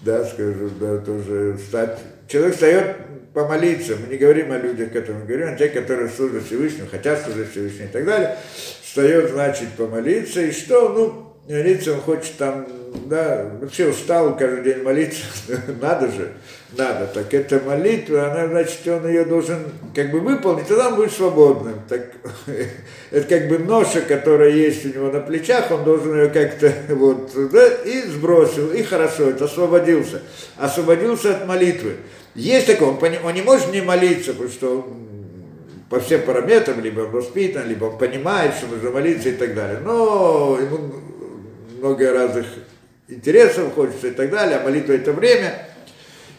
да, 0.02 0.26
скажу, 0.26 0.70
да, 0.80 0.98
тоже 0.98 1.58
стать, 1.68 2.00
человек 2.28 2.54
встает 2.54 2.96
помолиться, 3.34 3.96
мы 3.96 4.12
не 4.12 4.18
говорим 4.18 4.52
о 4.52 4.58
людях, 4.58 4.92
которым 4.92 5.26
говорим, 5.26 5.54
о 5.54 5.56
тех, 5.56 5.74
которые 5.74 6.10
служат 6.10 6.46
Всевышнему, 6.46 6.90
хотят 6.90 7.22
служить 7.22 7.52
Всевышнему 7.52 7.90
и 7.90 7.92
так 7.92 8.06
далее, 8.06 8.38
встает, 8.82 9.32
значит, 9.32 9.70
помолиться, 9.78 10.42
и 10.42 10.52
что, 10.52 10.90
ну, 10.90 11.29
молиться 11.50 11.94
он 11.94 12.02
хочет 12.02 12.38
там, 12.38 12.68
да, 13.06 13.50
вообще 13.60 13.88
устал 13.88 14.38
каждый 14.38 14.64
день 14.64 14.84
молиться, 14.84 15.24
надо 15.82 16.12
же, 16.12 16.32
надо. 16.78 17.08
Так 17.08 17.34
эта 17.34 17.60
молитва, 17.60 18.32
она, 18.32 18.48
значит, 18.48 18.88
он 18.88 19.08
ее 19.08 19.26
должен 19.26 19.58
как 19.96 20.12
бы 20.12 20.20
выполнить, 20.20 20.68
тогда 20.68 20.90
он 20.90 20.96
будет 20.96 21.12
свободным. 21.12 21.82
Так, 21.90 22.12
это 23.12 23.28
как 23.28 23.50
бы 23.50 23.58
ноша, 23.58 24.02
которая 24.02 24.52
есть 24.52 24.86
у 24.86 24.90
него 24.90 25.12
на 25.12 25.22
плечах, 25.22 25.72
он 25.72 25.84
должен 25.84 26.16
ее 26.16 26.30
как-то 26.30 26.72
вот, 26.90 27.32
да, 27.52 27.68
и 27.84 28.04
сбросил, 28.04 28.72
и 28.72 28.84
хорошо, 28.84 29.32
это 29.32 29.46
освободился. 29.46 30.22
Освободился 30.58 31.36
от 31.36 31.48
молитвы. 31.48 31.96
Есть 32.36 32.68
такое, 32.68 32.90
он, 32.90 33.00
он 33.26 33.34
не 33.34 33.42
может 33.42 33.74
не 33.74 33.82
молиться, 33.82 34.34
потому 34.34 34.50
что 34.50 34.88
по 35.90 36.00
всем 36.00 36.22
параметрам, 36.22 36.80
либо 36.80 37.02
он 37.02 37.10
воспитан, 37.10 37.68
либо 37.68 37.86
он 37.86 37.98
понимает, 37.98 38.54
что 38.54 38.68
нужно 38.68 38.92
молиться 38.92 39.30
и 39.30 39.32
так 39.32 39.56
далее. 39.56 39.80
Но 39.84 40.60
ему 40.62 41.09
много 41.80 42.12
разных 42.14 42.46
интересов 43.08 43.74
хочется 43.74 44.08
и 44.08 44.12
так 44.12 44.30
далее, 44.30 44.58
а 44.58 44.64
молитва 44.64 44.94
это 44.94 45.12
время– 45.14 45.66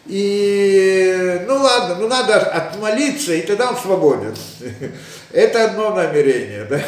и, 0.07 1.41
ну 1.47 1.55
ладно, 1.57 1.95
ну 1.99 2.07
надо 2.07 2.37
отмолиться, 2.37 3.33
и 3.33 3.41
тогда 3.41 3.69
он 3.69 3.77
свободен. 3.77 4.33
Это 5.31 5.65
одно 5.65 5.93
намерение, 5.93 6.65
да? 6.65 6.81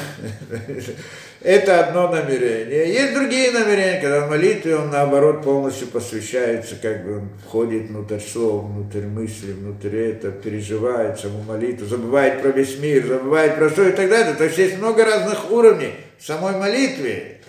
Это 1.42 1.86
одно 1.86 2.10
намерение. 2.10 2.92
Есть 2.92 3.14
другие 3.14 3.52
намерения, 3.52 4.02
когда 4.02 4.26
в 4.26 4.30
молитве 4.30 4.78
он, 4.78 4.90
наоборот, 4.90 5.44
полностью 5.44 5.88
посвящается, 5.88 6.76
как 6.82 7.06
бы 7.06 7.18
он 7.18 7.30
входит 7.46 7.90
внутрь 7.90 8.20
слов, 8.20 8.66
внутрь 8.66 9.02
мысли, 9.02 9.52
внутрь 9.52 9.96
это, 9.96 10.32
переживает 10.32 11.20
саму 11.20 11.44
молитву, 11.44 11.86
забывает 11.86 12.42
про 12.42 12.50
весь 12.50 12.80
мир, 12.80 13.06
забывает 13.06 13.56
про 13.56 13.70
все 13.70 13.90
и 13.90 13.92
так 13.92 14.10
далее. 14.10 14.34
То 14.34 14.46
есть 14.46 14.58
есть 14.58 14.78
много 14.78 15.06
разных 15.06 15.52
уровней 15.52 15.94
самой 16.20 16.58
молитве. 16.58 17.42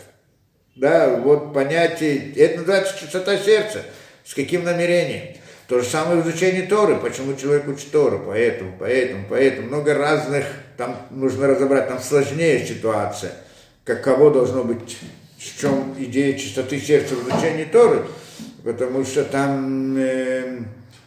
Да, 0.77 1.17
вот 1.17 1.55
понятие, 1.55 2.33
это 2.35 2.59
называется 2.59 2.99
чистота 2.99 3.37
сердца. 3.39 3.83
С 4.25 4.35
каким 4.35 4.65
намерением? 4.65 5.37
То 5.69 5.81
же 5.81 5.87
самое 5.87 6.21
в 6.21 6.29
изучении 6.29 6.63
Торы. 6.63 6.97
Почему 6.97 7.37
человек 7.37 7.69
учит 7.69 7.91
Тору? 7.91 8.25
Поэтому, 8.27 8.73
поэтому, 8.79 9.25
поэтому. 9.29 9.69
Много 9.69 9.95
разных, 9.95 10.45
там 10.77 10.97
нужно 11.11 11.47
разобрать, 11.47 11.89
там 11.89 12.01
сложнее 12.01 12.67
ситуация. 12.67 13.33
Каково 13.85 14.33
должно 14.33 14.65
быть, 14.65 14.99
в 15.39 15.61
чем 15.61 15.95
идея 15.99 16.37
чистоты 16.37 16.81
сердца 16.81 17.15
в 17.15 17.29
изучении 17.29 17.65
Торы. 17.65 18.03
Потому 18.65 19.05
что 19.05 19.25
там 19.25 19.97
э, 19.97 20.59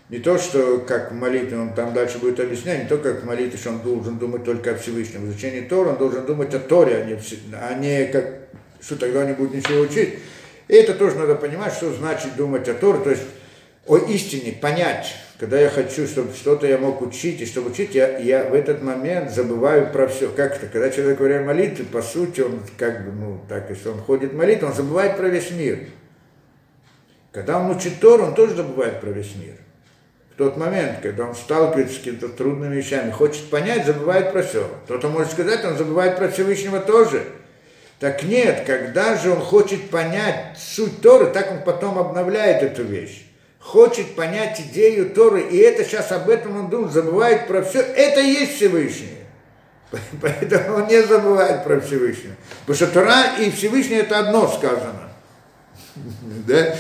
не 0.10 0.20
то, 0.20 0.38
что 0.38 0.80
как 0.80 1.12
в 1.12 1.16
молитве, 1.16 1.58
он 1.58 1.74
там 1.74 1.94
дальше 1.94 2.20
будет 2.20 2.40
объяснять, 2.40 2.84
не 2.84 2.90
то, 2.90 2.98
как 2.98 3.24
в 3.24 3.26
молитве, 3.26 3.58
что 3.58 3.72
он 3.72 3.82
должен 3.82 4.18
думать 4.18 4.46
только 4.46 4.72
о 4.72 4.76
Всевышнем. 4.76 5.22
В 5.22 5.32
изучении 5.32 5.62
Тора 5.62 5.90
он 5.90 5.98
должен 5.98 6.26
думать 6.26 6.54
о 6.54 6.60
Торе, 6.60 6.98
а 6.98 7.04
не, 7.04 7.20
а 7.54 7.74
не 7.74 8.06
как, 8.06 8.47
что 8.82 8.96
тогда 8.96 9.26
не 9.26 9.34
будет 9.34 9.54
ничего 9.54 9.82
учить. 9.82 10.20
И 10.68 10.74
это 10.74 10.94
тоже 10.94 11.16
надо 11.16 11.36
понимать, 11.36 11.74
что 11.74 11.94
значит 11.94 12.36
думать 12.36 12.68
о 12.68 12.74
Торе, 12.74 13.00
то 13.00 13.10
есть 13.10 13.24
о 13.86 13.98
истине, 13.98 14.52
понять. 14.52 15.16
Когда 15.40 15.60
я 15.60 15.70
хочу, 15.70 16.08
чтобы 16.08 16.34
что-то 16.34 16.68
я 16.68 16.78
мог 16.78 17.02
учить, 17.02 17.40
и 17.42 17.46
чтобы 17.46 17.70
учить, 17.70 17.94
я, 17.94 18.18
я 18.18 18.44
в 18.44 18.54
этот 18.54 18.82
момент 18.82 19.32
забываю 19.32 19.92
про 19.92 20.08
все. 20.08 20.30
Как 20.30 20.58
это? 20.58 20.68
Когда 20.68 20.90
человек 20.90 21.20
говорит 21.20 21.46
молитвы, 21.46 21.86
по 21.86 22.02
сути, 22.02 22.42
он 22.42 22.62
как 22.78 23.06
бы, 23.06 23.12
ну, 23.12 23.42
так, 23.48 23.70
если 23.70 23.90
он 23.90 24.00
ходит 24.00 24.34
молитву, 24.34 24.68
он 24.68 24.74
забывает 24.74 25.16
про 25.16 25.28
весь 25.28 25.52
мир. 25.52 25.80
Когда 27.32 27.60
он 27.60 27.70
учит 27.70 28.00
Тору, 28.00 28.26
он 28.26 28.34
тоже 28.34 28.56
забывает 28.56 29.00
про 29.00 29.12
весь 29.12 29.36
мир. 29.36 29.54
В 30.34 30.38
тот 30.38 30.58
момент, 30.58 31.00
когда 31.02 31.28
он 31.28 31.36
сталкивается 31.36 31.96
с 31.96 31.98
какими-то 32.00 32.30
трудными 32.30 32.76
вещами, 32.76 33.12
хочет 33.12 33.50
понять, 33.50 33.86
забывает 33.86 34.32
про 34.32 34.42
все. 34.42 34.68
Кто-то 34.86 35.08
может 35.10 35.32
сказать, 35.32 35.64
он 35.64 35.78
забывает 35.78 36.18
про 36.18 36.30
Всевышнего 36.30 36.80
тоже. 36.80 37.24
Так 38.00 38.24
нет, 38.24 38.64
когда 38.66 39.16
же 39.16 39.32
он 39.32 39.42
хочет 39.42 39.90
понять 39.90 40.58
суть 40.58 41.02
Торы, 41.02 41.28
так 41.28 41.52
он 41.52 41.64
потом 41.64 41.98
обновляет 41.98 42.64
эту 42.64 42.84
вещь 42.84 43.28
хочет 43.68 44.16
понять 44.16 44.62
идею 44.62 45.10
Торы, 45.10 45.42
и 45.42 45.58
это 45.58 45.84
сейчас 45.84 46.12
об 46.14 46.30
этом 46.30 46.58
он 46.58 46.70
думает, 46.70 46.94
забывает 46.94 47.48
про 47.48 47.62
все, 47.62 47.82
это 47.82 48.22
и 48.22 48.28
есть 48.28 48.56
Всевышний. 48.56 49.18
Поэтому 50.22 50.78
он 50.78 50.88
не 50.88 51.02
забывает 51.04 51.64
про 51.64 51.80
Всевышнего. 51.82 52.36
Потому 52.66 52.76
что 52.76 52.88
Тора 52.88 53.24
и 53.40 53.52
Всевышний 53.52 53.98
это 53.98 54.20
одно 54.20 54.48
сказано. 54.48 55.10
Да? 56.48 56.76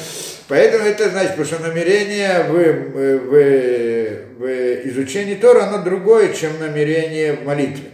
Поэтому 0.47 0.85
это 0.85 1.09
значит, 1.09 1.31
потому 1.31 1.45
что 1.45 1.59
намерение 1.59 2.43
в, 2.43 2.53
в, 2.53 4.39
в 4.39 4.89
изучении 4.89 5.35
Тора, 5.35 5.65
оно 5.65 5.83
другое, 5.83 6.31
чем 6.33 6.57
намерение 6.59 7.33
в 7.33 7.43
молитве. 7.43 7.89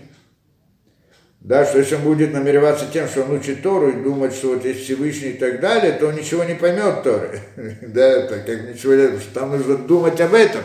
Да, 1.44 1.66
что 1.66 1.80
если 1.80 1.96
он 1.96 2.04
будет 2.04 2.32
намереваться 2.32 2.86
тем, 2.92 3.06
что 3.06 3.24
он 3.24 3.32
учит 3.32 3.62
Тору 3.62 3.90
и 3.90 4.02
думать, 4.02 4.34
что 4.34 4.54
вот 4.54 4.64
есть 4.64 4.86
Всевышний 4.86 5.32
и 5.32 5.38
так 5.38 5.60
далее, 5.60 5.92
то 5.92 6.08
он 6.08 6.16
ничего 6.16 6.46
не 6.46 6.56
поймет 6.56 7.04
Торы. 7.04 7.42
да, 7.82 8.08
это 8.08 8.40
как 8.40 8.74
ничего 8.74 8.94
не 8.94 9.20
что 9.20 9.34
там 9.34 9.52
нужно 9.52 9.76
думать 9.76 10.22
об 10.22 10.34
этом. 10.34 10.62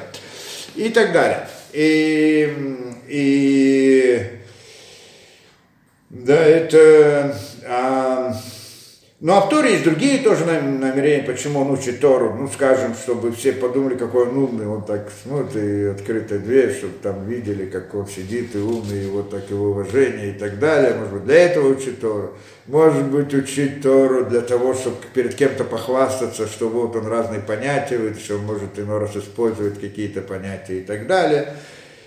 И 0.77 0.91
так 0.91 1.13
далее. 1.13 1.49
И, 1.73 2.55
и 3.09 4.23
да, 6.11 6.45
это 6.45 7.37
а, 7.67 8.37
ну, 9.21 9.33
а 9.33 9.41
в 9.41 9.49
Торе 9.49 9.73
есть 9.73 9.83
другие 9.83 10.23
тоже 10.23 10.45
намерения, 10.45 11.25
почему 11.25 11.63
он 11.63 11.73
учит 11.73 11.99
Тору. 11.99 12.35
Ну, 12.35 12.49
скажем, 12.49 12.95
чтобы 12.95 13.33
все 13.33 13.53
подумали, 13.53 13.97
какой 13.97 14.29
он 14.29 14.39
умный, 14.39 14.69
он 14.69 14.85
так 14.85 15.11
смотрит, 15.25 15.57
и 15.57 15.85
открытая 15.87 16.39
дверь, 16.39 16.73
чтобы 16.73 16.95
там 17.03 17.27
видели, 17.27 17.67
как 17.67 17.93
он 17.97 18.07
сидит 18.07 18.55
и 18.55 18.59
умный, 18.59 19.07
и 19.07 19.09
вот 19.09 19.31
так 19.31 19.51
его 19.51 19.71
уважение 19.71 20.31
и 20.31 20.39
так 20.39 20.61
далее. 20.61 20.95
Может 20.95 21.15
быть, 21.15 21.25
для 21.25 21.47
этого 21.47 21.69
учить 21.69 22.01
Тору. 22.01 22.35
Может 22.67 23.07
быть, 23.07 23.35
учить 23.35 23.83
Тору 23.83 24.25
для 24.25 24.41
того, 24.41 24.73
чтобы 24.75 24.99
перед 25.13 25.35
кем-то 25.35 25.65
похвастаться, 25.65 26.47
что 26.47 26.69
вот 26.69 26.95
он 26.95 27.09
разные 27.09 27.41
понятия, 27.41 28.15
что 28.15 28.37
он 28.37 28.45
может 28.45 28.79
иной 28.79 29.01
раз 29.01 29.17
использовать 29.17 29.81
какие-то 29.81 30.21
понятия 30.21 30.79
и 30.79 30.83
так 30.83 31.09
далее 31.09 31.55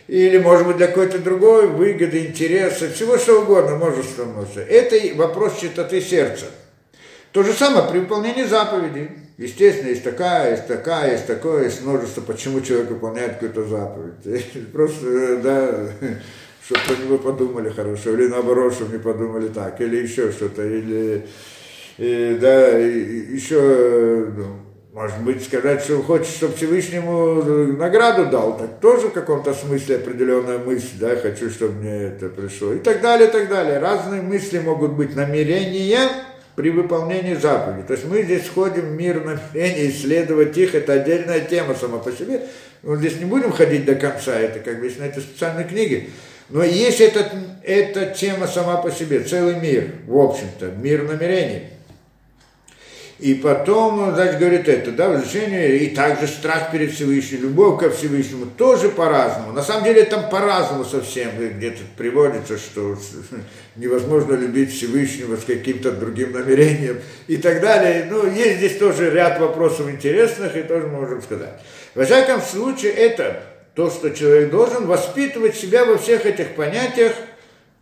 или, 0.08 0.40
может 0.40 0.68
быть, 0.68 0.76
для 0.78 0.88
какой-то 0.88 1.20
другой 1.20 1.68
выгоды, 1.68 2.26
интереса, 2.26 2.90
всего 2.90 3.18
что 3.18 3.42
угодно, 3.42 3.78
множество, 3.78 4.26
множество. 4.26 4.60
Это 4.60 5.16
вопрос 5.16 5.60
чистоты 5.60 6.02
сердца. 6.02 6.48
То 7.32 7.44
же 7.44 7.54
самое 7.54 7.90
при 7.90 8.00
выполнении 8.00 8.44
заповедей. 8.44 9.10
Естественно, 9.38 9.90
есть 9.90 10.04
такая, 10.04 10.52
есть 10.52 10.68
такая, 10.68 11.14
есть 11.14 11.26
такое, 11.26 11.64
есть 11.64 11.84
множество, 11.84 12.22
почему 12.22 12.62
человек 12.62 12.90
выполняет 12.92 13.34
какую-то 13.34 13.64
заповедь. 13.64 14.72
Просто, 14.74 15.38
да, 15.38 15.88
чтобы 16.64 16.82
про 16.88 17.04
него 17.04 17.18
подумали 17.18 17.70
хорошо, 17.70 18.12
или 18.12 18.28
наоборот, 18.28 18.74
чтобы 18.74 18.94
не 18.94 19.00
подумали 19.00 19.48
так, 19.48 19.80
или 19.82 19.98
еще 19.98 20.32
что-то, 20.32 20.64
или, 20.64 21.26
и, 21.98 22.38
да, 22.40 22.80
и, 22.80 23.34
еще, 23.34 24.28
ну, 24.36 24.46
может 24.94 25.20
быть, 25.22 25.44
сказать, 25.44 25.82
что 25.82 26.04
хочет, 26.04 26.28
чтобы 26.28 26.56
Всевышнему 26.56 27.42
награду 27.78 28.28
дал, 28.28 28.58
так 28.58 28.80
тоже 28.80 29.08
в 29.08 29.14
каком-то 29.14 29.54
смысле 29.54 29.96
определенная 29.96 30.60
мысль, 30.60 30.98
да, 31.00 31.16
хочу, 31.16 31.50
чтобы 31.50 31.74
мне 31.76 32.08
это 32.08 32.28
пришло, 32.28 32.74
и 32.74 32.80
так 32.80 33.02
далее, 33.02 33.30
и 33.30 33.32
так 33.32 33.50
далее. 33.50 33.80
Разные 33.80 34.22
мысли 34.22 34.60
могут 34.60 34.92
быть, 34.92 35.16
намерения, 35.16 36.10
при 36.56 36.70
выполнении 36.70 37.34
заповедей. 37.34 37.84
То 37.84 37.94
есть 37.94 38.06
мы 38.06 38.24
здесь 38.24 38.44
входим 38.44 38.82
в 38.82 38.92
мир 38.92 39.24
намерения, 39.24 39.90
исследовать 39.90 40.58
их, 40.58 40.76
это 40.76 40.94
отдельная 40.94 41.42
тема 41.42 41.76
сама 41.76 42.00
по 42.00 42.12
себе. 42.12 42.42
Мы 42.84 42.98
здесь 42.98 43.18
не 43.18 43.26
будем 43.26 43.52
ходить 43.52 43.86
до 43.86 43.96
конца, 43.96 44.34
это 44.38 44.60
как 44.60 44.80
бы 44.80 44.92
на 44.98 45.04
этой 45.04 45.22
специальной 45.22 45.64
книге. 45.64 46.08
Но 46.50 46.64
есть 46.64 47.00
этот, 47.00 47.32
эта 47.64 48.08
тема 48.08 48.48
сама 48.48 48.78
по 48.78 48.92
себе, 48.92 49.22
целый 49.22 49.56
мир, 49.56 49.92
в 50.06 50.18
общем-то, 50.18 50.72
мир 50.72 51.04
намерений. 51.04 51.68
И 53.22 53.36
потом, 53.36 54.16
значит, 54.16 54.40
говорит 54.40 54.68
это, 54.68 54.92
да, 54.92 55.10
возвращение, 55.10 55.78
и 55.78 55.96
также 55.96 56.26
страх 56.26 56.72
перед 56.72 56.92
Всевышним, 56.92 57.44
любовь 57.44 57.80
ко 57.80 57.92
Всевышнему, 57.92 58.48
тоже 58.48 58.90
по-разному. 58.90 59.54
На 59.54 59.62
самом 59.62 59.84
деле 59.84 60.06
там 60.06 60.28
по-разному 60.28 60.84
совсем, 60.84 61.30
где-то 61.38 61.82
приводится, 61.96 62.58
что 62.58 62.98
невозможно 63.76 64.34
любить 64.34 64.74
Всевышнего 64.74 65.36
с 65.36 65.44
каким-то 65.44 65.92
другим 65.92 66.32
намерением 66.32 67.00
и 67.28 67.38
так 67.38 67.62
далее. 67.62 68.08
Ну, 68.10 68.26
есть 68.26 68.58
здесь 68.58 68.78
тоже 68.78 69.12
ряд 69.12 69.40
вопросов 69.40 69.88
интересных, 69.88 70.58
и 70.58 70.64
тоже 70.64 70.88
можем 70.88 71.22
сказать. 71.22 71.62
Во 71.94 72.06
всяком 72.06 72.42
случае, 72.42 72.94
это 72.94 73.44
то, 73.76 73.92
что 73.92 74.10
человек 74.10 74.50
должен 74.50 74.88
воспитывать 74.88 75.56
себя 75.56 75.86
во 75.86 76.00
всех 76.00 76.26
этих 76.26 76.56
понятиях– 76.56 77.14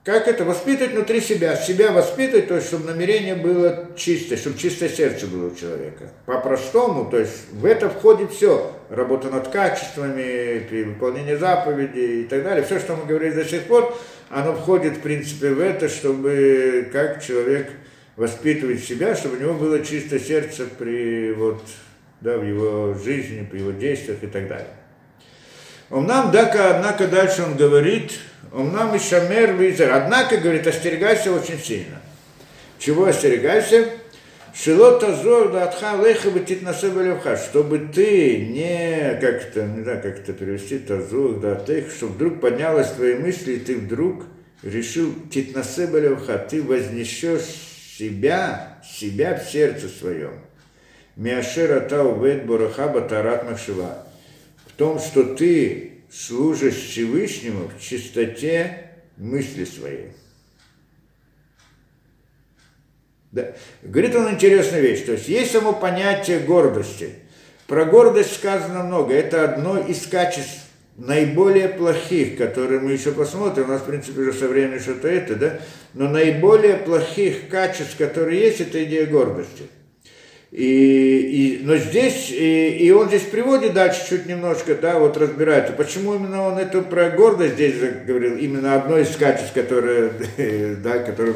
как 0.09 0.27
это? 0.27 0.43
Воспитывать 0.43 0.93
внутри 0.93 1.21
себя. 1.21 1.55
Себя 1.55 1.91
воспитывать, 1.91 2.47
то 2.47 2.55
есть, 2.55 2.67
чтобы 2.67 2.85
намерение 2.85 3.35
было 3.35 3.89
чистое, 3.95 4.39
чтобы 4.39 4.57
чистое 4.57 4.89
сердце 4.89 5.27
было 5.27 5.51
у 5.51 5.55
человека. 5.55 6.09
По-простому, 6.25 7.11
то 7.11 7.19
есть, 7.19 7.51
в 7.51 7.63
это 7.63 7.91
входит 7.91 8.31
все. 8.31 8.71
Работа 8.89 9.29
над 9.29 9.49
качествами, 9.49 10.65
при 10.67 10.81
выполнении 10.81 11.35
заповедей 11.35 12.23
и 12.23 12.23
так 12.23 12.43
далее. 12.43 12.65
Все, 12.65 12.79
что 12.79 12.95
мы 12.95 13.05
говорили 13.05 13.35
до 13.35 13.45
сих 13.45 13.65
пор, 13.65 13.95
оно 14.31 14.55
входит, 14.55 14.97
в 14.97 15.01
принципе, 15.01 15.49
в 15.49 15.59
это, 15.59 15.87
чтобы 15.89 16.89
как 16.91 17.23
человек 17.23 17.69
воспитывать 18.15 18.83
себя, 18.83 19.15
чтобы 19.15 19.37
у 19.37 19.39
него 19.39 19.53
было 19.53 19.85
чистое 19.85 20.19
сердце 20.19 20.65
при, 20.65 21.33
вот, 21.33 21.61
да, 22.21 22.39
в 22.39 22.43
его 22.43 22.95
жизни, 22.95 23.47
при 23.49 23.59
его 23.59 23.71
действиях 23.71 24.23
и 24.23 24.27
так 24.27 24.47
далее. 24.47 24.73
Он 25.91 26.07
нам, 26.07 26.29
однако, 26.29 27.07
дальше 27.07 27.43
он 27.43 27.55
говорит, 27.55 28.13
Умнам 28.51 28.95
и 28.95 28.99
шамер 28.99 29.53
визер. 29.53 29.91
Однако, 29.91 30.37
говорит, 30.37 30.65
остерегайся 30.65 31.31
очень 31.31 31.59
сильно. 31.59 32.01
Чего 32.79 33.05
остерегайся? 33.05 33.89
Шилот 34.53 35.03
азор 35.03 35.51
да 35.51 35.65
атха 35.65 35.95
леха 36.03 36.31
бетит 36.31 36.63
на 36.63 36.73
чтобы 36.73 37.89
ты 37.93 38.47
не, 38.47 39.17
как 39.21 39.43
это, 39.43 39.63
не 39.63 39.83
знаю, 39.83 40.01
как 40.01 40.19
это 40.19 40.33
перевести, 40.33 40.79
тазур 40.79 41.39
да 41.39 41.55
тех, 41.55 41.91
чтобы 41.91 42.13
вдруг 42.13 42.41
поднялась 42.41 42.91
твои 42.91 43.13
мысли, 43.13 43.53
и 43.53 43.59
ты 43.59 43.77
вдруг 43.77 44.25
решил 44.63 45.13
титнасе 45.31 45.85
левха, 45.85 46.37
ты 46.39 46.63
вознесешь 46.63 47.45
себя, 47.97 48.81
себя 48.83 49.35
в 49.37 49.49
сердце 49.49 49.87
своем. 49.87 50.33
Миашера 51.15 51.81
тау 51.81 52.19
вет 52.23 52.45
борахаба 52.45 53.01
тарат 53.01 53.49
махшива. 53.49 54.07
В 54.65 54.73
том, 54.73 54.99
что 54.99 55.35
ты 55.35 55.98
служишь 56.11 56.75
Всевышнему 56.75 57.69
в 57.69 57.81
чистоте 57.81 58.91
мысли 59.17 59.65
своей. 59.65 60.11
Да. 63.31 63.53
Говорит 63.83 64.15
он 64.15 64.31
интересную 64.33 64.81
вещь, 64.81 65.05
то 65.05 65.11
есть 65.11 65.27
есть 65.27 65.51
само 65.51 65.73
понятие 65.73 66.39
гордости. 66.39 67.15
Про 67.67 67.85
гордость 67.85 68.33
сказано 68.33 68.83
много, 68.83 69.13
это 69.13 69.43
одно 69.43 69.79
из 69.79 70.07
качеств 70.07 70.65
наиболее 70.97 71.69
плохих, 71.69 72.37
которые 72.37 72.79
мы 72.79 72.93
еще 72.93 73.11
посмотрим, 73.11 73.65
у 73.65 73.67
нас, 73.67 73.81
в 73.81 73.85
принципе, 73.85 74.21
уже 74.21 74.33
со 74.33 74.47
временем 74.47 74.79
что-то 74.79 75.07
это, 75.07 75.35
да, 75.35 75.59
но 75.93 76.09
наиболее 76.09 76.77
плохих 76.77 77.49
качеств, 77.49 77.95
которые 77.97 78.41
есть, 78.41 78.61
это 78.61 78.83
идея 78.83 79.05
гордости– 79.05 79.63
и, 80.51 81.59
и, 81.59 81.63
но 81.63 81.77
здесь, 81.77 82.31
и, 82.31 82.69
и 82.79 82.89
он 82.89 83.07
здесь 83.07 83.21
приводит 83.21 83.73
дальше 83.73 84.09
чуть 84.09 84.25
немножко, 84.25 84.73
да, 84.73 84.97
вот 84.97 85.15
разбирает, 85.15 85.77
почему 85.77 86.15
именно 86.15 86.41
он 86.47 86.57
это 86.57 86.81
про 86.81 87.11
гордость 87.11 87.53
здесь 87.53 87.75
говорил, 88.07 88.35
именно 88.35 88.73
одно 88.73 88.97
из 88.97 89.15
качеств, 89.15 89.53
которое, 89.53 90.11
да, 90.83 90.99
которое, 90.99 91.35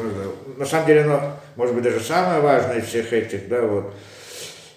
на 0.56 0.66
самом 0.66 0.86
деле, 0.88 1.02
оно, 1.02 1.36
может 1.54 1.76
быть, 1.76 1.84
даже 1.84 2.00
самое 2.00 2.40
важное 2.40 2.78
из 2.78 2.86
всех 2.86 3.12
этих, 3.12 3.48
да, 3.48 3.62
вот, 3.62 3.94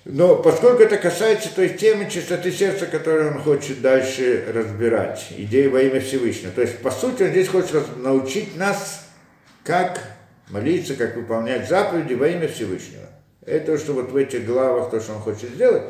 Но 0.05 0.35
поскольку 0.35 0.83
это 0.83 0.97
касается 0.97 1.49
той 1.55 1.69
темы 1.69 2.07
чистоты 2.07 2.51
сердца, 2.51 2.85
которую 2.85 3.33
он 3.33 3.39
хочет 3.39 3.81
дальше 3.81 4.45
разбирать, 4.53 5.29
идеи 5.35 5.65
во 5.65 5.81
имя 5.81 5.99
Всевышнего. 5.99 6.51
То 6.51 6.61
есть, 6.61 6.77
по 6.77 6.91
сути, 6.91 7.23
он 7.23 7.29
здесь 7.29 7.47
хочет 7.47 7.97
научить 8.03 8.55
нас, 8.55 9.07
как 9.63 9.99
молиться, 10.49 10.93
как 10.93 11.15
выполнять 11.15 11.67
заповеди 11.67 12.13
во 12.13 12.27
имя 12.27 12.47
Всевышнего. 12.47 13.16
Это 13.47 13.77
что 13.77 13.93
вот 13.93 14.11
в 14.11 14.17
этих 14.17 14.45
главах, 14.45 14.91
то, 14.91 14.99
что 14.99 15.13
он 15.13 15.19
хочет 15.19 15.51
сделать. 15.51 15.83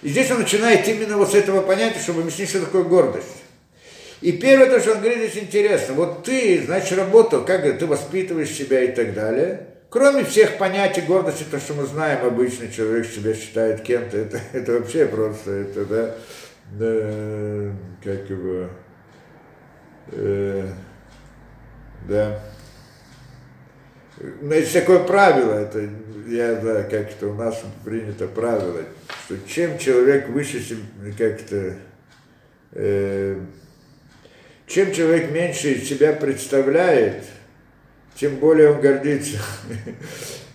И 0.00 0.08
здесь 0.08 0.30
он 0.30 0.38
начинает 0.40 0.88
именно 0.88 1.18
вот 1.18 1.30
с 1.30 1.34
этого 1.34 1.60
понятия, 1.60 2.00
чтобы 2.00 2.22
объяснить, 2.22 2.48
что 2.48 2.60
такое 2.60 2.84
гордость. 2.84 3.42
И 4.22 4.32
первое, 4.32 4.70
то, 4.70 4.80
что 4.80 4.92
он 4.92 5.00
говорит, 5.00 5.18
здесь 5.18 5.42
интересно. 5.42 5.94
Вот 5.94 6.24
ты, 6.24 6.62
значит, 6.64 6.96
работал, 6.96 7.44
как 7.44 7.62
ты 7.78 7.86
воспитываешь 7.86 8.50
себя 8.50 8.82
и 8.82 8.92
так 8.94 9.12
далее. 9.12 9.66
Кроме 9.90 10.24
всех 10.24 10.56
понятий 10.56 11.02
гордости, 11.02 11.44
то, 11.50 11.60
что 11.60 11.74
мы 11.74 11.84
знаем, 11.84 12.24
обычный 12.24 12.70
человек 12.70 13.04
себя 13.04 13.34
считает 13.34 13.82
кем-то, 13.82 14.16
это, 14.16 14.40
это 14.54 14.72
вообще 14.72 15.04
просто, 15.04 15.50
это, 15.50 15.84
да, 15.84 16.14
да 16.70 17.76
как 18.02 18.30
его, 18.30 18.68
э, 20.12 20.66
да. 22.08 22.40
Есть 24.40 24.72
такое 24.72 25.00
правило, 25.00 25.52
это, 25.52 25.90
я 26.26 26.60
знаю, 26.60 26.84
как 26.90 27.10
это 27.10 27.28
у 27.28 27.34
нас 27.34 27.62
принято 27.84 28.26
правило, 28.26 28.82
что 29.26 29.36
чем 29.46 29.78
человек 29.78 30.28
выше, 30.28 30.60
как-то, 31.18 31.74
э, 32.72 33.40
чем 34.66 34.92
человек 34.92 35.30
меньше 35.30 35.80
себя 35.80 36.12
представляет, 36.12 37.24
тем 38.14 38.36
более 38.36 38.70
он 38.70 38.80
гордится. 38.80 39.38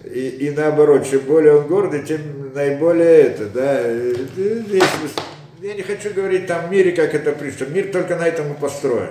И, 0.03 0.27
и 0.30 0.52
наоборот, 0.52 1.10
чем 1.10 1.22
более 1.22 1.56
он 1.56 1.68
гордый, 1.68 2.03
тем 2.03 2.53
наиболее 2.53 3.23
это, 3.23 3.48
да. 3.48 3.81
Я 5.60 5.73
не 5.73 5.81
хочу 5.81 6.14
говорить 6.14 6.45
там 6.45 6.68
в 6.68 6.72
мире, 6.72 6.91
как 6.91 7.14
это 7.14 7.31
пришло. 7.31 7.65
Мир 7.68 7.91
только 7.91 8.15
на 8.15 8.27
этом 8.27 8.53
и 8.53 8.57
построен. 8.57 9.10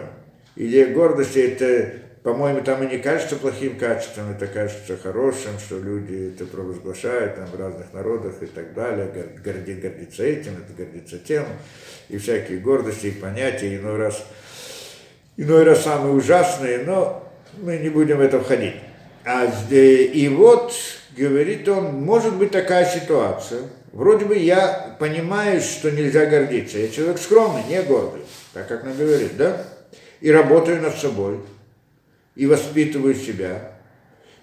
Идея 0.55 0.87
гордости, 0.95 1.39
это, 1.41 1.93
по-моему, 2.27 2.61
там 2.62 2.82
и 2.82 2.90
не 2.90 2.98
кажется 2.98 3.36
плохим 3.36 3.78
качеством, 3.78 4.32
это 4.32 4.48
кажется 4.48 4.97
хорошим, 5.01 5.61
что 5.65 5.78
люди 5.78 6.32
это 6.35 6.44
провозглашают 6.44 7.36
там, 7.36 7.47
в 7.47 7.55
разных 7.55 7.93
народах 7.93 8.43
и 8.43 8.47
так 8.47 8.74
далее, 8.74 9.09
горди, 9.44 9.74
гордиться 9.74 10.24
этим, 10.24 10.55
это 10.55 10.73
гордиться 10.77 11.20
тем, 11.20 11.44
и 12.09 12.19
всякие 12.19 12.59
гордости 12.59 13.07
и 13.07 13.11
понятия, 13.12 13.77
иной 13.77 13.97
раз, 13.97 14.27
иной 15.36 15.62
раз 15.62 15.85
самые 15.85 16.15
ужасные, 16.15 16.78
но 16.78 17.32
мы 17.59 17.77
не 17.77 17.90
будем 17.90 18.16
в 18.16 18.23
это 18.23 18.40
входить. 18.40 18.74
А, 19.24 19.47
и 19.70 20.28
вот, 20.36 20.74
говорит 21.16 21.69
он, 21.69 21.94
может 22.03 22.35
быть 22.35 22.51
такая 22.51 22.93
ситуация. 22.93 23.61
Вроде 23.93 24.24
бы 24.24 24.36
я 24.36 24.97
понимаю, 24.98 25.61
что 25.61 25.93
нельзя 25.93 26.27
гордиться. 26.27 26.78
Я 26.78 26.89
человек 26.89 27.19
скромный, 27.19 27.62
не 27.69 27.81
гордый, 27.85 28.23
так 28.53 28.66
как 28.66 28.82
он 28.82 28.97
говорит, 28.97 29.36
да? 29.36 29.62
И 30.20 30.32
работаю 30.32 30.82
над 30.82 30.97
собой, 30.97 31.39
и 32.37 32.47
воспитываю 32.47 33.15
себя. 33.15 33.73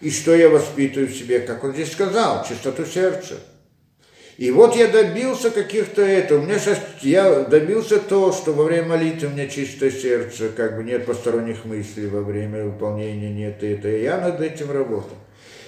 И 0.02 0.11
что 0.11 0.36
я 0.36 0.49
воспитываю 0.49 1.07
в 1.07 1.15
себе, 1.15 1.40
как 1.40 1.64
он 1.64 1.74
здесь 1.74 1.94
сказал, 1.94 2.45
чистоту 2.45 2.86
сердца– 2.86 3.36
и 4.38 4.49
вот 4.49 4.76
я 4.76 4.88
добился 4.88 5.52
каких-то 5.52 6.02
это, 6.02 6.36
у 6.38 6.41
меня 6.41 6.57
сейчас, 6.57 6.80
я 7.02 7.41
добился 7.41 7.99
то, 7.99 8.32
что 8.32 8.52
во 8.52 8.64
время 8.64 8.88
молитвы 8.88 9.28
у 9.28 9.32
меня 9.32 9.48
чистое 9.48 9.91
сердце, 9.91 10.49
как 10.49 10.76
бы 10.76 10.84
нет 10.84 11.06
посторонних 11.06 11.65
мыслей 11.65 12.07
во 12.07 12.22
время 12.22 12.65
выполнения, 12.65 13.30
нет 13.30 13.61
это, 13.61 13.90
и 13.90 14.02
я 14.02 14.20
над 14.20 14.41
этим 14.41 14.72
работал. 14.72 15.18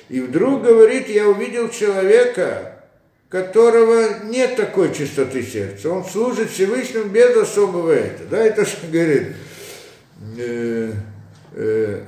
И 0.09 0.19
вдруг, 0.19 0.63
говорит, 0.63 1.09
я 1.09 1.27
увидел 1.27 1.69
человека, 1.69 2.83
которого 3.29 4.23
нет 4.23 4.55
такой 4.55 4.93
чистоты 4.93 5.43
сердца, 5.43 5.91
он 5.91 6.03
служит 6.03 6.49
Всевышнему 6.49 7.05
без 7.05 7.35
особого 7.37 7.91
это, 7.91 8.23
да, 8.31 8.43
это 8.43 8.65
что 8.65 8.87
говорит, 8.91 9.35
э, 10.39 10.91
э, 11.53 12.01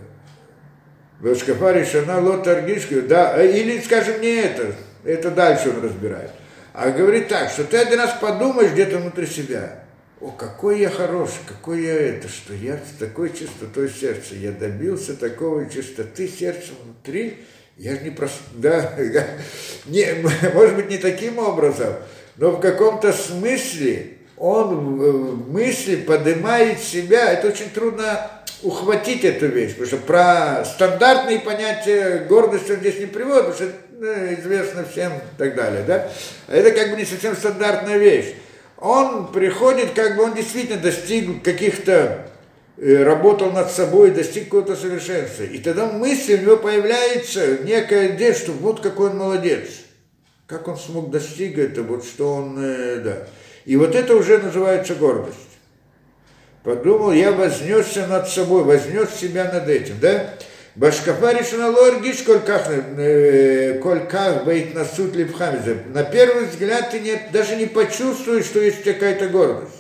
Вашкафари 1.20 1.84
Шана 1.84 2.20
Лотаргишка, 2.22 3.02
да, 3.02 3.44
или, 3.44 3.82
скажем, 3.82 4.22
не 4.22 4.36
это, 4.36 4.76
это 5.04 5.32
дальше 5.32 5.70
он 5.70 5.84
разбирает. 5.84 6.32
А 6.74 6.92
говорит 6.92 7.28
так, 7.28 7.50
что 7.50 7.64
ты 7.64 7.78
один 7.78 8.00
раз 8.00 8.18
подумаешь 8.22 8.72
где-то 8.72 9.00
внутри 9.00 9.26
себя, 9.26 9.84
о, 10.22 10.30
какой 10.30 10.80
я 10.80 10.90
хороший, 10.90 11.40
какой 11.48 11.84
я 11.84 11.94
это, 11.94 12.28
что 12.28 12.54
я 12.54 12.78
с 12.78 13.00
такой 13.00 13.32
чистотой 13.32 13.90
сердца, 13.90 14.36
я 14.36 14.52
добился 14.52 15.16
такого 15.16 15.68
чистоты 15.70 16.28
сердца 16.28 16.72
внутри, 16.84 17.40
я 17.78 17.96
же 17.96 18.02
не 18.02 18.12
просто, 18.12 18.44
да, 18.54 18.94
не, 19.88 20.06
может 20.54 20.76
быть, 20.76 20.90
не 20.90 21.00
таким 21.00 21.40
образом, 21.40 21.94
но 22.36 22.52
в 22.52 22.60
каком-то 22.60 23.12
смысле 23.12 24.18
он 24.38 24.98
в 25.00 25.52
мысли 25.52 25.96
поднимает 25.96 26.80
себя, 26.80 27.32
это 27.32 27.48
очень 27.48 27.72
трудно 27.72 28.37
ухватить 28.64 29.24
эту 29.24 29.48
вещь, 29.48 29.72
потому 29.72 29.88
что 29.88 29.98
про 29.98 30.66
стандартные 30.66 31.40
понятия 31.40 32.26
гордости 32.28 32.72
он 32.72 32.80
здесь 32.80 33.00
не 33.00 33.06
приводит, 33.06 33.46
потому 33.48 33.56
что 33.56 33.72
ну, 34.00 34.34
известно 34.34 34.86
всем 34.86 35.14
и 35.14 35.38
так 35.38 35.56
далее, 35.56 35.84
да? 35.86 36.10
Это 36.48 36.72
как 36.72 36.92
бы 36.92 36.98
не 36.98 37.06
совсем 37.06 37.36
стандартная 37.36 37.98
вещь. 37.98 38.34
Он 38.78 39.32
приходит, 39.32 39.92
как 39.94 40.16
бы 40.16 40.24
он 40.24 40.36
действительно 40.36 40.80
достиг 40.80 41.44
каких-то, 41.44 42.28
э, 42.78 43.04
работал 43.04 43.52
над 43.52 43.72
собой, 43.72 44.12
достиг 44.12 44.46
какого-то 44.46 44.76
совершенства. 44.76 45.44
И 45.44 45.58
тогда 45.60 45.88
мысль 45.88 46.36
у 46.36 46.42
него 46.42 46.58
появляется 46.58 47.60
некая 47.64 48.16
идея, 48.16 48.34
что 48.34 48.52
вот 48.52 48.82
какой 48.82 49.10
он 49.10 49.18
молодец. 49.18 49.68
Как 50.46 50.68
он 50.68 50.78
смог 50.78 51.10
достичь 51.10 51.58
этого, 51.58 51.96
вот 51.96 52.06
что 52.06 52.36
он, 52.36 52.58
э, 52.60 52.98
да. 52.98 53.28
И 53.66 53.76
вот 53.76 53.96
это 53.96 54.16
уже 54.16 54.38
называется 54.38 54.96
гордость. 54.96 55.47
Подумал, 56.67 57.13
я 57.13 57.33
вознесся 57.33 58.07
над 58.07 58.29
собой, 58.29 58.65
вознес 58.65 59.11
себя 59.15 59.51
над 59.53 59.69
этим, 59.69 59.99
да? 60.01 60.35
Башкафа 60.75 61.33
решена 61.33 61.71
лоргиш 61.71 62.23
кольках, 62.23 62.67
кольках 63.83 64.45
бейт 64.45 64.75
насут 64.75 65.15
липхамизе. 65.15 65.79
На 65.93 66.03
первый 66.03 66.47
взгляд 66.47 66.91
ты 66.91 67.01
не, 67.01 67.21
даже 67.33 67.57
не 67.57 67.67
почувствуешь, 67.67 68.47
что 68.47 68.61
есть 68.61 68.83
какая-то 68.83 69.29
гордость. 69.29 69.75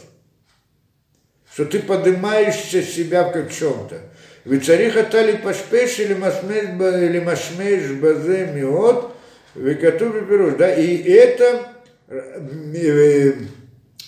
Что 1.54 1.64
ты 1.64 1.78
поднимаешься 1.78 2.82
себя 2.82 3.24
как 3.24 3.50
чем-то. 3.52 4.00
וצריך 4.46 4.98
אתה 4.98 5.22
לפשפש 5.22 6.00
или 6.00 7.20
машмеш 7.20 7.90
בזה 8.00 8.46
מאוד, 8.54 9.10
וכתוב 9.56 10.16
בפירוש, 10.16 10.54
да, 10.58 10.74
и 10.74 11.02
это 11.12 11.60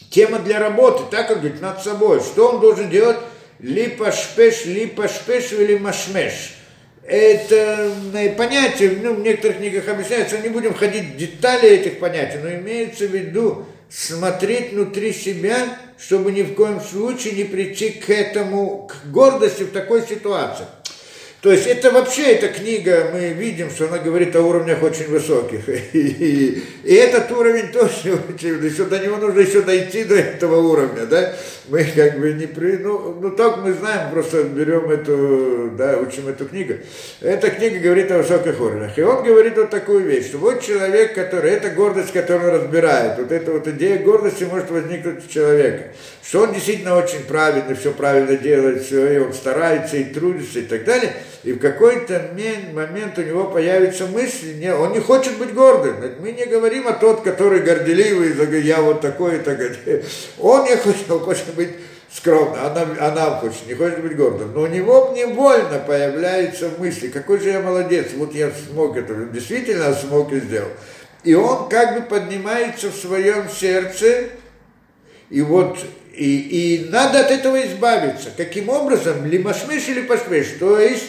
тема 0.09 0.39
для 0.39 0.59
работы, 0.59 1.03
так 1.09 1.27
как 1.27 1.39
говорит, 1.39 1.61
над 1.61 1.81
собой. 1.81 2.19
Что 2.19 2.49
он 2.49 2.61
должен 2.61 2.89
делать? 2.89 3.17
Липашпеш, 3.59 4.65
липашпеш 4.65 5.51
или 5.51 5.77
машмеш 5.77 6.55
это 7.09 7.91
понятие, 8.37 8.99
ну, 9.01 9.15
в 9.15 9.21
некоторых 9.21 9.57
книгах 9.57 9.87
объясняется, 9.87 10.37
не 10.37 10.49
будем 10.49 10.75
входить 10.75 11.15
в 11.15 11.17
детали 11.17 11.67
этих 11.67 11.99
понятий, 11.99 12.37
но 12.41 12.51
имеется 12.51 13.07
в 13.07 13.11
виду 13.11 13.65
смотреть 13.89 14.73
внутри 14.73 15.11
себя, 15.11 15.79
чтобы 15.97 16.31
ни 16.31 16.43
в 16.43 16.53
коем 16.53 16.79
случае 16.79 17.33
не 17.33 17.43
прийти 17.45 17.89
к 17.89 18.11
этому, 18.11 18.87
к 18.87 19.09
гордости 19.09 19.63
в 19.63 19.71
такой 19.71 20.03
ситуации. 20.03 20.65
То 21.41 21.53
есть 21.53 21.67
это 21.67 21.89
вообще, 21.91 22.33
эта 22.33 22.49
книга, 22.49 23.11
мы 23.13 23.29
видим, 23.29 23.69
что 23.69 23.87
она 23.87 23.97
говорит 23.99 24.35
о 24.35 24.41
уровнях 24.41 24.83
очень 24.83 25.07
высоких. 25.07 25.69
И, 25.93 26.63
и 26.83 26.93
этот 26.95 27.31
уровень 27.31 27.71
тоже 27.71 28.19
очень, 28.29 28.61
еще 28.61 28.83
до 28.83 28.99
него 28.99 29.15
нужно 29.15 29.39
еще 29.39 29.61
дойти 29.61 30.03
до 30.03 30.15
этого 30.15 30.57
уровня, 30.57 31.05
да. 31.05 31.33
Мы 31.69 31.85
как 31.85 32.19
бы 32.19 32.33
не 32.33 32.45
при... 32.45 32.77
Ну, 32.77 33.17
ну 33.21 33.31
так 33.31 33.63
мы 33.63 33.73
знаем, 33.73 34.11
просто 34.11 34.43
берем 34.43 34.89
эту, 34.89 35.71
да, 35.77 35.97
учим 35.99 36.27
эту 36.27 36.45
книгу. 36.45 36.73
Эта 37.21 37.49
книга 37.51 37.79
говорит 37.79 38.11
о 38.11 38.17
высоких 38.17 38.59
уровнях. 38.59 38.97
И 38.97 39.01
он 39.01 39.23
говорит 39.23 39.55
вот 39.55 39.69
такую 39.69 40.01
вещь, 40.01 40.27
что 40.27 40.39
вот 40.39 40.61
человек, 40.61 41.15
который, 41.15 41.51
это 41.51 41.69
гордость, 41.69 42.11
которую 42.11 42.49
он 42.49 42.61
разбирает, 42.61 43.17
вот 43.17 43.31
эта 43.31 43.51
вот 43.51 43.67
идея 43.67 43.99
гордости 43.99 44.43
может 44.43 44.71
возникнуть 44.71 45.25
у 45.25 45.31
человека, 45.31 45.93
что 46.21 46.41
он 46.41 46.53
действительно 46.53 46.97
очень 46.97 47.23
правильно, 47.23 47.75
все 47.75 47.91
правильно 47.91 48.35
делает, 48.35 48.83
все, 48.83 49.13
и 49.13 49.17
он 49.19 49.33
старается, 49.33 49.95
и 49.95 50.03
трудится, 50.03 50.59
и 50.59 50.63
так 50.63 50.83
далее– 50.83 51.13
и 51.43 51.53
в 51.53 51.59
какой-то 51.59 52.31
момент 52.73 53.17
у 53.17 53.21
него 53.21 53.45
появится 53.45 54.07
мысль, 54.07 54.55
не, 54.55 54.73
он 54.73 54.91
не 54.91 54.99
хочет 54.99 55.37
быть 55.37 55.53
гордым. 55.53 55.95
Мы 56.19 56.33
не 56.33 56.45
говорим 56.45 56.87
о 56.87 56.93
тот, 56.93 57.21
который 57.21 57.61
горделивый, 57.61 58.61
я 58.61 58.81
вот 58.81 58.99
такой, 58.99 59.37
и 59.37 59.39
так 59.39 59.57
Он 60.37 60.65
не 60.65 60.75
хочет, 60.75 61.09
он 61.09 61.19
хочет 61.21 61.53
быть 61.55 61.69
скромным, 62.11 62.59
она, 62.59 62.87
она 62.99 63.25
хочет, 63.39 63.67
не 63.67 63.73
хочет 63.73 64.01
быть 64.01 64.17
гордым. 64.17 64.51
Но 64.53 64.63
у 64.63 64.67
него 64.67 65.13
невольно 65.15 65.79
появляются 65.79 66.71
мысли, 66.77 67.07
какой 67.07 67.39
же 67.39 67.49
я 67.49 67.61
молодец, 67.61 68.07
вот 68.15 68.33
я 68.35 68.51
смог 68.51 68.97
это, 68.97 69.15
действительно 69.31 69.93
смог 69.93 70.33
и 70.33 70.41
сделал. 70.41 70.69
И 71.23 71.35
он 71.35 71.69
как 71.69 71.95
бы 71.95 72.01
поднимается 72.01 72.89
в 72.89 72.95
своем 72.95 73.47
сердце, 73.49 74.25
и 75.29 75.41
вот 75.41 75.77
и, 76.13 76.83
и 76.83 76.89
надо 76.89 77.21
от 77.21 77.31
этого 77.31 77.65
избавиться. 77.65 78.29
Каким 78.35 78.67
образом? 78.67 79.25
Лимашмеш 79.25 79.87
или 79.87 80.01
пашмеш? 80.01 80.47
То 80.59 80.77
есть 80.77 81.05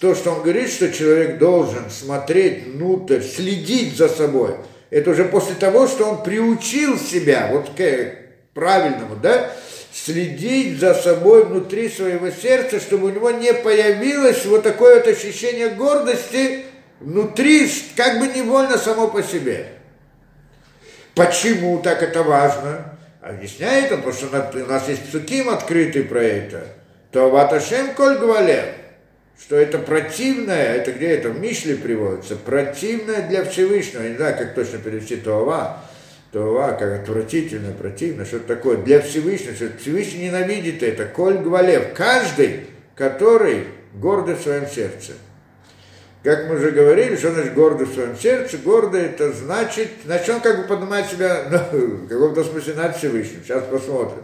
то, 0.00 0.14
что 0.14 0.32
он 0.32 0.42
говорит, 0.42 0.70
что 0.70 0.92
человек 0.92 1.38
должен 1.38 1.90
смотреть 1.90 2.66
внутрь, 2.66 3.22
следить 3.22 3.96
за 3.96 4.08
собой. 4.08 4.56
Это 4.90 5.10
уже 5.10 5.24
после 5.24 5.54
того, 5.56 5.88
что 5.88 6.04
он 6.04 6.22
приучил 6.22 6.98
себя 6.98 7.48
вот 7.50 7.70
к 7.76 8.14
правильному, 8.54 9.16
да, 9.16 9.50
следить 9.92 10.78
за 10.78 10.94
собой 10.94 11.44
внутри 11.44 11.88
своего 11.88 12.30
сердца, 12.30 12.80
чтобы 12.80 13.08
у 13.08 13.10
него 13.10 13.30
не 13.30 13.52
появилось 13.52 14.44
вот 14.44 14.62
такое 14.62 14.96
вот 14.96 15.08
ощущение 15.08 15.70
гордости 15.70 16.64
внутри, 17.00 17.70
как 17.96 18.20
бы 18.20 18.28
невольно 18.28 18.78
само 18.78 19.08
по 19.08 19.22
себе. 19.22 19.66
Почему 21.14 21.78
так 21.78 22.02
это 22.02 22.22
важно? 22.22 22.98
Объясняет 23.20 23.90
он, 23.90 24.02
потому 24.02 24.14
что 24.14 24.64
у 24.64 24.66
нас 24.66 24.88
есть 24.88 25.08
псуким 25.08 25.48
открытый 25.48 26.02
про 26.02 26.22
это. 26.22 26.66
То 27.10 27.30
ваташем 27.30 27.94
коль 27.94 28.18
гвалев, 28.18 28.66
что 29.40 29.56
это 29.56 29.78
противное, 29.78 30.74
это 30.74 30.92
где 30.92 31.08
это 31.08 31.30
в 31.30 31.40
Мишле 31.40 31.76
приводится, 31.76 32.36
противное 32.36 33.28
для 33.28 33.44
Всевышнего, 33.44 34.02
я 34.02 34.10
не 34.10 34.16
знаю, 34.16 34.36
как 34.38 34.54
точно 34.54 34.78
перевести 34.78 35.16
Това, 35.16 35.82
Това, 36.32 36.72
как 36.72 37.02
отвратительно, 37.02 37.72
противно, 37.72 38.24
что 38.24 38.40
такое 38.40 38.78
для 38.78 39.00
Всевышнего, 39.00 39.54
что 39.54 39.68
Всевышний 39.78 40.26
ненавидит 40.26 40.82
это, 40.82 41.04
коль 41.04 41.38
гвалев, 41.38 41.94
каждый, 41.94 42.66
который 42.94 43.66
гордый 43.94 44.34
в 44.34 44.42
своем 44.42 44.66
сердце. 44.66 45.12
Как 46.24 46.48
мы 46.48 46.56
уже 46.56 46.70
говорили, 46.70 47.16
что 47.16 47.32
значит 47.32 47.52
гордый 47.52 47.86
в 47.86 47.92
своем 47.92 48.16
сердце? 48.16 48.56
Гордый 48.56 49.02
это 49.02 49.30
значит, 49.32 49.88
значит 50.06 50.30
он 50.30 50.40
как 50.40 50.56
бы 50.56 50.64
поднимает 50.66 51.06
себя, 51.06 51.44
ну, 51.50 51.86
в 51.86 52.08
каком-то 52.08 52.42
смысле 52.44 52.74
над 52.74 52.96
Всевышним. 52.96 53.42
Сейчас 53.44 53.64
посмотрим. 53.64 54.22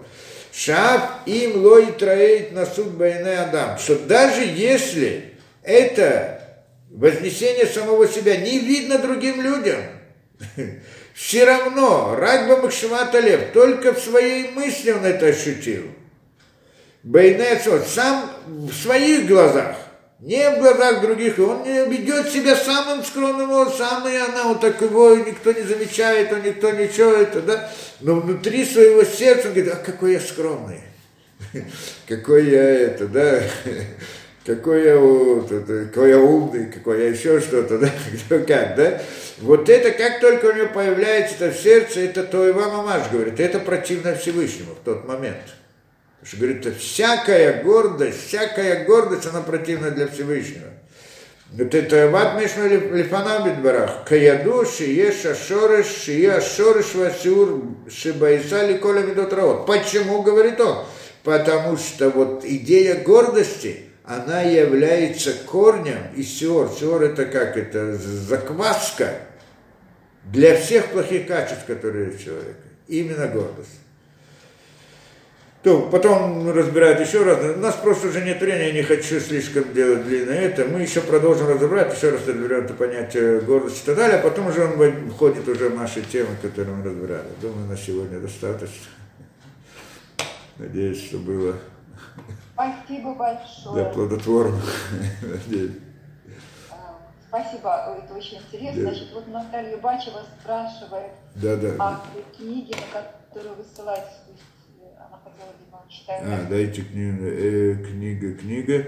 Шав 0.52 1.26
им 1.26 1.62
лой 1.62 1.92
троит 1.92 2.52
на 2.52 2.66
суд 2.66 2.88
Байне 2.92 3.38
Адам. 3.38 3.78
Что 3.78 3.96
даже 3.96 4.42
если 4.42 5.34
это 5.62 6.64
вознесение 6.90 7.66
самого 7.66 8.08
себя 8.08 8.36
не 8.36 8.58
видно 8.58 8.98
другим 8.98 9.40
людям, 9.40 9.80
все 11.14 11.44
равно 11.44 12.14
Рагба 12.16 12.56
Макшимата 12.56 13.20
Лев 13.20 13.52
только 13.52 13.94
в 13.94 14.00
своей 14.00 14.50
мысли 14.50 14.90
он 14.90 15.04
это 15.04 15.26
ощутил. 15.26 15.84
Байне 17.02 17.58
сам 17.86 18.30
в 18.46 18.72
своих 18.72 19.26
глазах 19.26 19.76
не 20.20 20.50
в 20.50 20.58
глазах 20.58 21.00
других, 21.00 21.38
он 21.38 21.62
не 21.62 21.86
ведет 21.86 22.28
себя 22.28 22.54
самым 22.54 23.02
скромным, 23.02 23.48
вот 23.48 23.74
самый 23.74 24.20
она, 24.20 24.44
вот 24.48 24.60
такой, 24.60 25.24
никто 25.24 25.52
не 25.52 25.62
замечает, 25.62 26.32
он 26.32 26.42
никто 26.42 26.70
ничего, 26.70 27.12
это, 27.12 27.40
да, 27.40 27.70
но 28.00 28.16
внутри 28.16 28.64
своего 28.64 29.02
сердца 29.02 29.48
он 29.48 29.54
говорит, 29.54 29.72
а 29.72 29.76
какой 29.76 30.12
я 30.12 30.20
скромный, 30.20 30.80
какой 32.08 32.50
я 32.50 32.62
это, 32.62 33.08
да, 33.08 33.40
какой 34.44 34.84
я, 34.84 34.98
вот, 34.98 35.48
какой 35.48 36.10
я 36.10 36.18
умный, 36.18 36.70
какой 36.70 37.00
я 37.00 37.08
еще 37.08 37.40
что-то, 37.40 37.78
да, 37.78 37.90
как, 38.28 38.76
да. 38.76 39.02
Вот 39.38 39.70
это, 39.70 39.90
как 39.90 40.20
только 40.20 40.46
у 40.46 40.52
него 40.52 40.68
появляется 40.74 41.36
это 41.40 41.56
в 41.56 41.58
сердце, 41.58 42.00
это 42.00 42.24
то 42.24 42.46
и 42.46 42.52
вам 42.52 42.80
Амаш 42.80 43.08
говорит, 43.10 43.40
это 43.40 43.58
противно 43.58 44.14
Всевышнему 44.14 44.74
в 44.74 44.84
тот 44.84 45.08
момент– 45.08 45.38
Что 46.22 46.36
говорит, 46.36 46.76
всякая 46.76 47.62
гордость, 47.62 48.28
всякая 48.28 48.84
гордость, 48.84 49.26
она 49.26 49.40
противна 49.40 49.90
для 49.90 50.06
Всевышнего. 50.06 50.68
Вот 51.52 51.74
это 51.74 52.08
ват 52.08 52.40
мишну 52.40 52.68
лифана 52.68 53.44
бедбарах. 53.44 54.04
Каяду 54.04 54.64
шие 54.64 55.10
шашореш 55.10 55.86
шие 55.86 56.40
шореш 56.40 56.94
васюр 56.94 57.64
шибайса 57.88 58.66
ликоля 58.66 59.00
медот 59.00 59.32
раот. 59.32 59.66
Почему, 59.66 60.22
говорит 60.22 60.60
он? 60.60 60.84
Потому 61.24 61.76
что 61.76 62.10
вот 62.10 62.44
идея 62.44 63.02
гордости, 63.02 63.80
она 64.04 64.42
является 64.42 65.32
корнем 65.32 65.98
и 66.14 66.22
сиор. 66.22 66.70
Сиор 66.78 67.02
это 67.02 67.24
как? 67.24 67.56
Это 67.56 67.96
закваска 67.96 69.14
для 70.24 70.56
всех 70.56 70.86
плохих 70.86 71.26
качеств, 71.26 71.64
которые 71.66 72.10
у 72.10 72.18
человека. 72.18 72.62
Именно 72.86 73.26
гордость. 73.26 73.79
То 75.62 75.82
потом 75.92 76.50
разбирают 76.50 77.00
еще 77.00 77.22
раз. 77.22 77.38
У 77.56 77.58
нас 77.58 77.74
просто 77.76 78.08
уже 78.08 78.24
нет 78.24 78.40
времени, 78.40 78.68
я 78.68 78.72
не 78.72 78.82
хочу 78.82 79.20
слишком 79.20 79.74
делать 79.74 80.04
длинное 80.04 80.40
это. 80.40 80.64
Мы 80.64 80.80
еще 80.80 81.02
продолжим 81.02 81.48
разбирать, 81.48 81.94
еще 81.94 82.10
раз 82.10 82.26
разберем 82.26 82.64
это 82.64 82.72
понятие 82.72 83.40
гордости 83.40 83.82
и 83.82 83.86
так 83.86 83.96
далее, 83.96 84.18
а 84.18 84.22
потом 84.22 84.46
уже 84.46 84.64
он 84.64 85.10
входит 85.10 85.46
уже 85.48 85.68
в 85.68 85.76
наши 85.76 86.00
темы, 86.00 86.30
которые 86.40 86.74
мы 86.74 86.84
разбирали. 86.84 87.28
Думаю, 87.42 87.66
на 87.66 87.76
сегодня 87.76 88.20
достаточно. 88.20 88.86
Надеюсь, 90.56 91.04
что 91.04 91.18
было 91.18 91.56
Спасибо 92.54 93.14
большое. 93.14 93.84
Да, 93.84 93.90
плодотворно. 93.90 94.60
А, 96.70 96.98
спасибо, 97.28 97.96
это 97.96 98.14
очень 98.14 98.38
интересно. 98.38 98.84
Да. 98.84 98.90
Значит, 98.90 99.12
вот 99.14 99.28
Наталья 99.28 99.76
Бачева 99.78 100.22
спрашивает 100.40 101.12
да, 101.36 101.56
да. 101.56 101.74
о 101.78 102.00
книге, 102.36 102.74
на 102.76 103.02
которую 103.32 103.56
вы 103.56 103.64
ссылаетесь 103.64 104.16
а, 106.08 106.46
дайте 106.48 106.82
книгу, 106.82 107.24
э, 107.24 107.74
книга, 107.74 108.32
книга. 108.34 108.84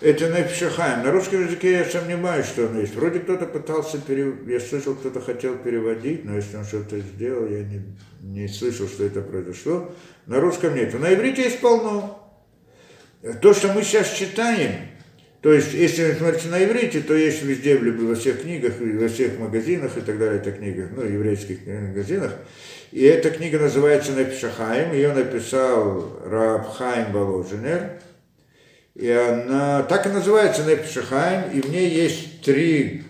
Это 0.00 0.28
на 0.28 0.42
Пшахаем. 0.42 1.04
На 1.04 1.12
русском 1.12 1.44
языке 1.44 1.72
я 1.72 1.84
сомневаюсь, 1.84 2.46
что 2.46 2.66
он 2.66 2.80
есть. 2.80 2.94
Вроде 2.94 3.20
кто-то 3.20 3.46
пытался 3.46 3.98
переводить, 4.00 4.48
я 4.48 4.60
слышал, 4.60 4.94
кто-то 4.94 5.20
хотел 5.20 5.56
переводить, 5.58 6.24
но 6.24 6.36
если 6.36 6.56
он 6.56 6.64
что-то 6.64 6.98
сделал, 7.00 7.46
я 7.46 7.64
не, 7.64 7.82
не 8.22 8.48
слышал, 8.48 8.88
что 8.88 9.04
это 9.04 9.20
произошло. 9.20 9.92
На 10.26 10.40
русском 10.40 10.74
нет. 10.74 10.98
На 10.98 11.12
иврите 11.12 11.42
есть 11.42 11.60
полно. 11.60 12.16
То, 13.42 13.52
что 13.52 13.72
мы 13.72 13.82
сейчас 13.82 14.12
читаем, 14.14 14.88
то 15.42 15.52
есть, 15.52 15.72
если 15.72 16.04
вы 16.04 16.14
смотрите 16.14 16.48
на 16.48 16.62
иврите, 16.64 17.00
то 17.00 17.14
есть 17.14 17.42
везде, 17.42 17.76
во 17.76 18.14
всех 18.14 18.42
книгах, 18.42 18.74
во 18.78 19.08
всех 19.08 19.38
магазинах 19.38 19.96
и 19.96 20.00
так 20.02 20.18
далее, 20.18 20.38
это 20.38 20.52
книгах, 20.52 20.90
ну, 20.94 21.02
еврейских 21.02 21.66
магазинах. 21.66 22.36
И 22.92 23.04
эта 23.04 23.30
книга 23.30 23.58
называется 23.60 24.12
Непишахаим, 24.12 24.92
ее 24.92 25.12
написал 25.12 26.18
Рабхайм 26.24 27.12
Воложенер. 27.12 27.92
И 28.96 29.08
она 29.08 29.84
так 29.84 30.06
и 30.06 30.08
называется 30.08 30.64
Непишахаим, 30.64 31.52
и 31.52 31.60
в 31.60 31.70
ней 31.70 31.88
есть 31.88 32.42
три 32.42 33.04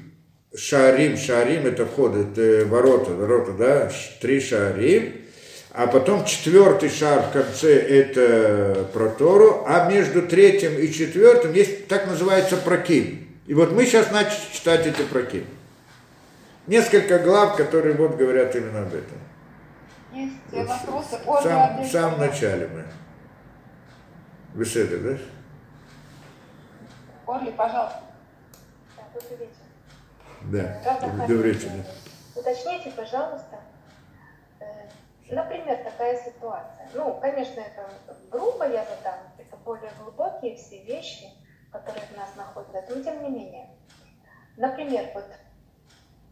шарим. 0.55 1.17
Шарим 1.17 1.67
это 1.67 1.87
вход, 1.87 2.15
это 2.15 2.67
ворота, 2.67 3.13
ворота, 3.13 3.53
да, 3.53 3.91
три 4.21 4.41
шарим. 4.41 5.15
А 5.73 5.87
потом 5.87 6.27
четвертый 6.27 6.91
шар 6.91 7.23
в 7.23 7.33
конце 7.33 7.75
это 7.79 8.87
про 8.93 9.09
Тору, 9.09 9.65
а 9.67 9.91
между 9.91 10.23
третьим 10.23 10.77
и 10.79 10.93
четвертым 10.93 11.55
есть 11.55 11.87
так 11.87 12.07
называется 12.07 12.59
проким. 12.59 13.29
И 13.47 13.55
вот 13.55 13.73
мы 13.73 13.87
сейчас 13.87 14.11
начали 14.11 14.41
читать 14.53 14.87
эти 14.87 15.03
проким. 15.03 15.47
Несколько 16.67 17.19
глав, 17.19 17.57
которые 17.57 17.95
вот 17.95 18.17
говорят 18.17 18.55
именно 18.55 18.83
об 18.83 18.89
этом. 18.89 19.30
Есть 20.13 20.37
вопросы. 20.53 21.19
В 21.19 21.43
самом, 21.43 21.83
в 21.83 21.87
самом 21.87 22.19
начале 22.19 22.67
мы. 22.69 22.85
Беседа, 24.55 24.99
да? 24.99 25.19
Орли, 27.27 27.53
пожалуйста. 27.53 28.03
Добрый 29.15 29.39
вечер. 29.39 29.71
Да, 30.43 30.99
добрый 31.29 31.53
вечер. 31.53 31.71
Уточните, 32.35 32.91
пожалуйста, 32.93 33.61
э, 34.61 34.89
например, 35.31 35.85
такая 35.85 36.17
ситуация. 36.25 36.89
Ну, 36.95 37.21
конечно, 37.21 37.61
это 37.61 37.91
грубо 38.31 38.65
я 38.65 38.85
задам, 38.85 39.19
это 39.37 39.57
более 39.59 39.91
глубокие 40.01 40.57
все 40.57 40.83
вещи, 40.85 41.29
которые 41.71 42.05
в 42.07 42.17
нас 42.17 42.31
находятся, 42.37 42.97
но 42.97 43.03
тем 43.03 43.23
не 43.23 43.31
менее. 43.31 43.69
Например, 44.57 45.07
вот 45.15 45.27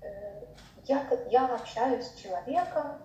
э, 0.02 0.44
я, 0.84 1.06
я 1.30 1.46
общаюсь 1.54 2.06
с 2.06 2.14
человеком, 2.14 3.02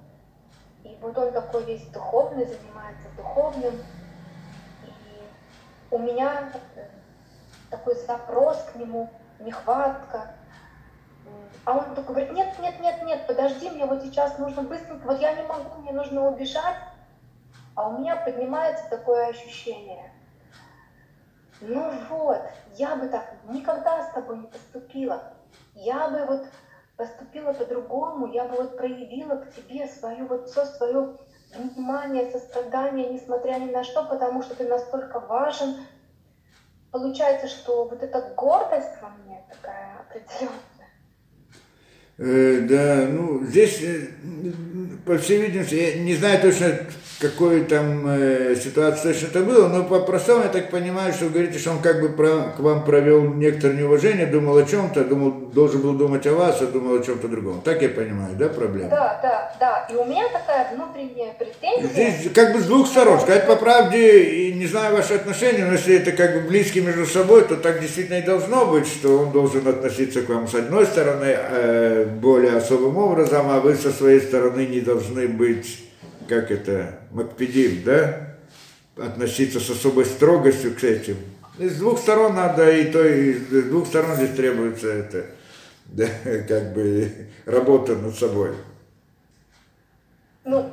и 0.83 0.97
вот 1.01 1.17
он 1.17 1.31
такой 1.31 1.63
весь 1.63 1.85
духовный, 1.87 2.45
занимается 2.45 3.07
духовным. 3.15 3.73
И 4.85 4.91
у 5.91 5.97
меня 5.97 6.51
э, 6.75 6.87
такой 7.69 7.95
запрос 7.95 8.57
к 8.71 8.75
нему, 8.75 9.09
нехватка. 9.39 10.35
А 11.65 11.77
он 11.77 11.95
такой 11.95 12.15
говорит, 12.15 12.33
нет, 12.33 12.59
нет, 12.59 12.79
нет, 12.81 13.01
нет, 13.03 13.25
подожди, 13.25 13.69
мне 13.69 13.85
вот 13.85 14.03
сейчас 14.03 14.37
нужно 14.37 14.63
быстренько, 14.63 15.05
вот 15.05 15.21
я 15.21 15.33
не 15.33 15.43
могу, 15.43 15.81
мне 15.81 15.93
нужно 15.93 16.27
убежать. 16.27 16.75
А 17.75 17.87
у 17.87 17.97
меня 17.97 18.17
поднимается 18.17 18.89
такое 18.89 19.27
ощущение. 19.27 20.11
Ну 21.61 21.91
вот, 22.09 22.41
я 22.75 22.97
бы 22.97 23.07
так 23.07 23.35
никогда 23.45 24.03
с 24.03 24.13
тобой 24.13 24.39
не 24.39 24.47
поступила. 24.47 25.33
Я 25.73 26.09
бы 26.09 26.25
вот 26.25 26.45
поступила 26.97 27.53
по-другому, 27.53 28.31
я 28.31 28.45
бы 28.45 28.57
вот 28.57 28.77
проявила 28.77 29.37
к 29.37 29.53
тебе 29.53 29.87
свою 29.87 30.27
вот 30.27 30.49
все 30.49 30.65
свое 30.65 31.17
внимание, 31.55 32.31
сострадание, 32.31 33.09
несмотря 33.09 33.59
ни 33.59 33.71
на 33.71 33.83
что, 33.83 34.05
потому 34.05 34.43
что 34.43 34.55
ты 34.55 34.67
настолько 34.67 35.19
важен. 35.19 35.75
Получается, 36.91 37.47
что 37.47 37.85
вот 37.85 38.03
эта 38.03 38.33
гордость 38.35 39.01
во 39.01 39.09
мне 39.09 39.43
такая 39.49 39.99
определенная. 39.99 40.73
Э, 42.19 42.59
да, 42.61 43.07
ну, 43.09 43.43
здесь, 43.43 43.81
э, 43.81 44.07
по 45.05 45.17
всей 45.17 45.41
видимости, 45.41 45.73
я 45.73 45.99
не 45.99 46.15
знаю 46.15 46.41
точно, 46.41 46.77
какой 47.23 47.61
там 47.63 48.05
э, 48.05 48.55
ситуация 48.61 49.13
точно 49.13 49.27
это 49.27 49.39
было, 49.39 49.67
но 49.69 49.83
по-простому 49.85 50.43
я 50.43 50.49
так 50.49 50.69
понимаю, 50.69 51.13
что 51.13 51.25
вы 51.25 51.31
говорите, 51.31 51.57
что 51.57 51.71
он 51.71 51.79
как 51.79 52.01
бы 52.01 52.09
про, 52.09 52.53
к 52.55 52.59
вам 52.59 52.83
провел 52.83 53.23
некоторое 53.23 53.75
неуважение, 53.75 54.25
думал 54.25 54.57
о 54.57 54.63
чем-то, 54.63 55.05
думал, 55.05 55.31
должен 55.53 55.81
был 55.81 55.93
думать 55.93 56.27
о 56.27 56.33
вас, 56.33 56.61
а 56.61 56.65
думал 56.65 56.95
о 56.95 57.03
чем-то 57.03 57.29
другом. 57.29 57.61
Так 57.61 57.81
я 57.81 57.89
понимаю, 57.89 58.35
да, 58.35 58.49
проблема? 58.49 58.89
Да, 58.89 59.19
да, 59.23 59.55
да. 59.59 59.87
И 59.89 59.95
у 59.95 60.03
меня 60.03 60.25
такая 60.27 60.75
внутренняя 60.75 61.33
претензия. 61.33 61.89
Здесь 61.89 62.33
как 62.33 62.53
бы 62.53 62.59
с 62.59 62.65
двух 62.65 62.87
сторон. 62.87 63.21
Сказать 63.21 63.47
по 63.47 63.55
правде, 63.55 64.23
и 64.23 64.53
не 64.53 64.67
знаю 64.67 64.95
ваши 64.95 65.13
отношения, 65.13 65.65
но 65.65 65.73
если 65.73 65.95
это 65.95 66.11
как 66.11 66.33
бы 66.33 66.49
близкие 66.49 66.83
между 66.83 67.05
собой, 67.05 67.45
то 67.45 67.55
так 67.55 67.79
действительно 67.79 68.19
и 68.19 68.21
должно 68.21 68.65
быть, 68.65 68.87
что 68.87 69.17
он 69.17 69.31
должен 69.31 69.65
относиться 69.65 70.23
к 70.23 70.29
вам 70.29 70.47
с 70.49 70.55
одной 70.55 70.85
стороны 70.85 71.37
э, 71.37 72.05
более 72.05 72.57
особым 72.57 72.97
образом, 72.97 73.47
а 73.49 73.61
вы 73.61 73.75
со 73.75 73.91
своей 73.91 74.19
стороны 74.19 74.65
не 74.65 74.81
должны 74.81 75.29
быть, 75.29 75.79
как 76.27 76.51
это, 76.51 76.99
Макпедим, 77.11 77.83
да? 77.83 78.35
Относиться 78.97 79.59
с 79.59 79.69
особой 79.69 80.05
строгостью 80.05 80.75
к 80.75 80.83
этим. 80.83 81.17
И 81.59 81.67
с 81.67 81.77
двух 81.77 81.99
сторон 81.99 82.35
надо, 82.35 82.69
и 82.71 82.91
то, 82.91 83.05
и 83.05 83.33
с 83.33 83.65
двух 83.65 83.87
сторон 83.87 84.15
здесь 84.15 84.35
требуется 84.35 84.91
это, 84.91 85.25
да, 85.85 86.07
как 86.47 86.73
бы 86.73 87.11
работа 87.45 87.95
над 87.95 88.15
собой. 88.15 88.55
Ну, 90.45 90.71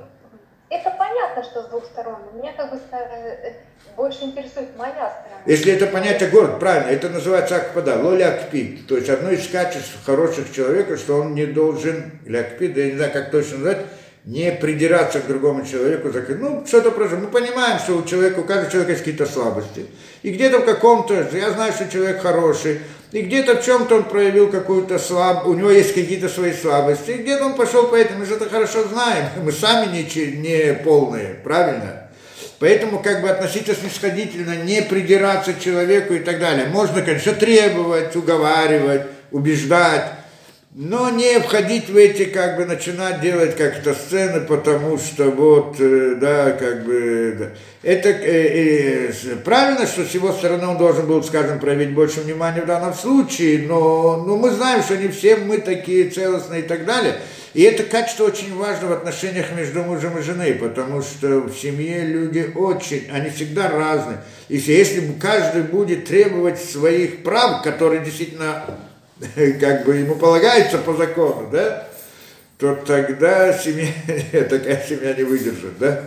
это 0.70 0.90
понятно, 0.98 1.42
что 1.42 1.62
с 1.62 1.66
двух 1.66 1.84
сторон. 1.84 2.20
Меня 2.34 2.52
как 2.54 2.70
бы 2.72 2.80
э, 2.92 3.52
больше 3.96 4.24
интересует 4.24 4.76
моя 4.76 4.94
сторона. 4.94 5.42
Если 5.46 5.72
это 5.72 5.86
понятие 5.86 6.30
город, 6.30 6.58
правильно, 6.58 6.90
это 6.90 7.08
называется 7.10 7.56
акпада, 7.56 7.96
лоли 7.96 8.22
акпид. 8.22 8.86
То 8.86 8.96
есть 8.96 9.08
одно 9.10 9.30
из 9.30 9.48
качеств 9.48 10.04
хороших 10.04 10.52
человека, 10.52 10.96
что 10.96 11.16
он 11.16 11.34
не 11.34 11.46
должен, 11.46 12.12
или 12.24 12.36
акпид, 12.36 12.76
я 12.76 12.86
не 12.86 12.96
знаю, 12.96 13.12
как 13.12 13.30
точно 13.30 13.58
назвать, 13.58 13.86
не 14.24 14.52
придираться 14.52 15.20
к 15.20 15.26
другому 15.26 15.64
человеку, 15.64 16.10
ну, 16.38 16.64
что-то 16.66 16.90
просто. 16.90 17.16
Мы 17.16 17.28
понимаем, 17.28 17.78
что 17.78 17.96
у 17.96 18.04
человека, 18.04 18.40
у 18.40 18.44
каждого 18.44 18.70
человека 18.70 18.92
есть 18.92 19.04
какие-то 19.04 19.26
слабости. 19.26 19.86
И 20.22 20.30
где-то 20.30 20.58
в 20.58 20.64
каком-то, 20.66 21.26
я 21.32 21.50
знаю, 21.52 21.72
что 21.72 21.88
человек 21.88 22.20
хороший, 22.20 22.80
и 23.12 23.22
где-то 23.22 23.56
в 23.56 23.64
чем-то 23.64 23.96
он 23.96 24.04
проявил 24.04 24.50
какую-то 24.50 24.98
слабость, 24.98 25.46
у 25.46 25.54
него 25.54 25.70
есть 25.70 25.94
какие-то 25.94 26.28
свои 26.28 26.52
слабости, 26.52 27.12
и 27.12 27.22
где-то 27.22 27.46
он 27.46 27.54
пошел 27.54 27.86
по 27.86 27.96
этому, 27.96 28.20
мы 28.20 28.26
же 28.26 28.34
это 28.34 28.48
хорошо 28.48 28.84
знаем, 28.84 29.26
мы 29.42 29.52
сами 29.52 29.90
не, 29.96 30.26
не 30.36 30.74
полные, 30.74 31.34
правильно? 31.42 32.10
Поэтому 32.58 33.02
как 33.02 33.22
бы 33.22 33.30
относиться 33.30 33.74
снисходительно, 33.74 34.54
не 34.54 34.82
придираться 34.82 35.54
к 35.54 35.60
человеку 35.60 36.12
и 36.12 36.18
так 36.18 36.38
далее. 36.38 36.66
Можно, 36.66 37.00
конечно, 37.00 37.32
требовать, 37.32 38.14
уговаривать, 38.14 39.06
убеждать, 39.30 40.12
но 40.72 41.10
не 41.10 41.40
входить 41.40 41.88
в 41.88 41.96
эти, 41.96 42.26
как 42.26 42.56
бы, 42.56 42.64
начинать 42.64 43.20
делать 43.20 43.56
как-то 43.56 43.92
сцены, 43.92 44.40
потому 44.42 44.98
что 44.98 45.28
вот, 45.30 45.76
э, 45.80 46.14
да, 46.14 46.52
как 46.52 46.84
бы, 46.84 47.36
да. 47.36 47.48
это 47.82 48.10
э, 48.10 49.10
э, 49.10 49.36
правильно, 49.44 49.84
что 49.88 50.04
с 50.04 50.12
его 50.12 50.32
стороны 50.32 50.68
он 50.68 50.78
должен 50.78 51.06
был, 51.06 51.24
скажем, 51.24 51.58
проявить 51.58 51.92
больше 51.92 52.20
внимания 52.20 52.62
в 52.62 52.66
данном 52.66 52.94
случае, 52.94 53.66
но, 53.66 54.22
но 54.24 54.36
мы 54.36 54.50
знаем, 54.50 54.84
что 54.84 54.96
не 54.96 55.08
все 55.08 55.34
мы 55.36 55.58
такие 55.58 56.08
целостные 56.08 56.60
и 56.60 56.64
так 56.64 56.84
далее. 56.84 57.16
И 57.52 57.62
это 57.62 57.82
качество 57.82 58.26
очень 58.26 58.56
важно 58.56 58.86
в 58.86 58.92
отношениях 58.92 59.46
между 59.56 59.82
мужем 59.82 60.16
и 60.18 60.22
женой, 60.22 60.52
потому 60.52 61.02
что 61.02 61.40
в 61.40 61.52
семье 61.52 62.04
люди 62.04 62.52
очень, 62.54 63.08
они 63.10 63.30
всегда 63.30 63.68
разные. 63.68 64.18
И 64.48 64.58
если 64.58 65.12
каждый 65.20 65.62
будет 65.62 66.04
требовать 66.04 66.62
своих 66.62 67.24
прав, 67.24 67.64
которые 67.64 68.04
действительно 68.04 68.62
как 69.60 69.84
бы 69.84 69.96
ему 69.96 70.14
полагается 70.14 70.78
по 70.78 70.94
закону, 70.94 71.50
да, 71.50 71.86
то 72.58 72.74
тогда 72.76 73.52
семья, 73.52 73.92
такая 74.48 74.82
семья 74.82 75.14
не 75.14 75.24
выдержит, 75.24 75.78
да? 75.78 76.00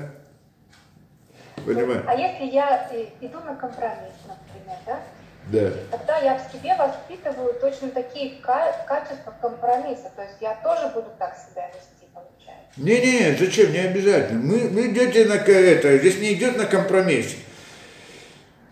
Понимаешь? 1.66 2.04
А 2.08 2.16
если 2.16 2.46
я 2.46 2.90
иду 3.22 3.40
на 3.40 3.56
компромисс, 3.56 4.14
например, 4.28 4.78
да? 4.86 5.00
Да. 5.48 5.72
Тогда 5.92 6.18
я 6.20 6.38
в 6.38 6.52
себе 6.52 6.74
воспитываю 6.76 7.54
точно 7.60 7.90
такие 7.90 8.36
качества 8.42 9.34
компромисса. 9.42 10.10
То 10.16 10.24
есть 10.24 10.38
я 10.40 10.56
тоже 10.64 10.88
буду 10.94 11.12
так 11.20 11.36
себя 11.36 11.68
вести, 11.68 12.08
получается. 12.14 12.72
Не-не, 12.78 13.36
зачем? 13.38 13.72
Не 13.74 13.80
обязательно. 13.80 14.40
Мы, 14.40 14.70
мы 14.70 14.88
идете 14.88 15.26
на 15.26 15.34
это, 15.34 15.98
здесь 15.98 16.20
не 16.20 16.34
идет 16.34 16.58
на 16.58 16.66
компромисс. 16.66 17.36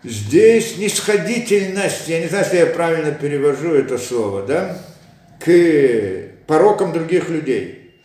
Здесь 0.04 0.78
нисходительность, 0.78 2.08
я 2.08 2.20
не 2.20 2.26
знаю, 2.26 2.44
если 2.44 2.58
я 2.58 2.66
правильно 2.66 3.12
перевожу 3.12 3.74
это 3.74 3.98
слово, 3.98 4.42
да, 4.42 4.76
к 5.38 6.46
порокам 6.48 6.92
других 6.92 7.28
людей. 7.28 8.00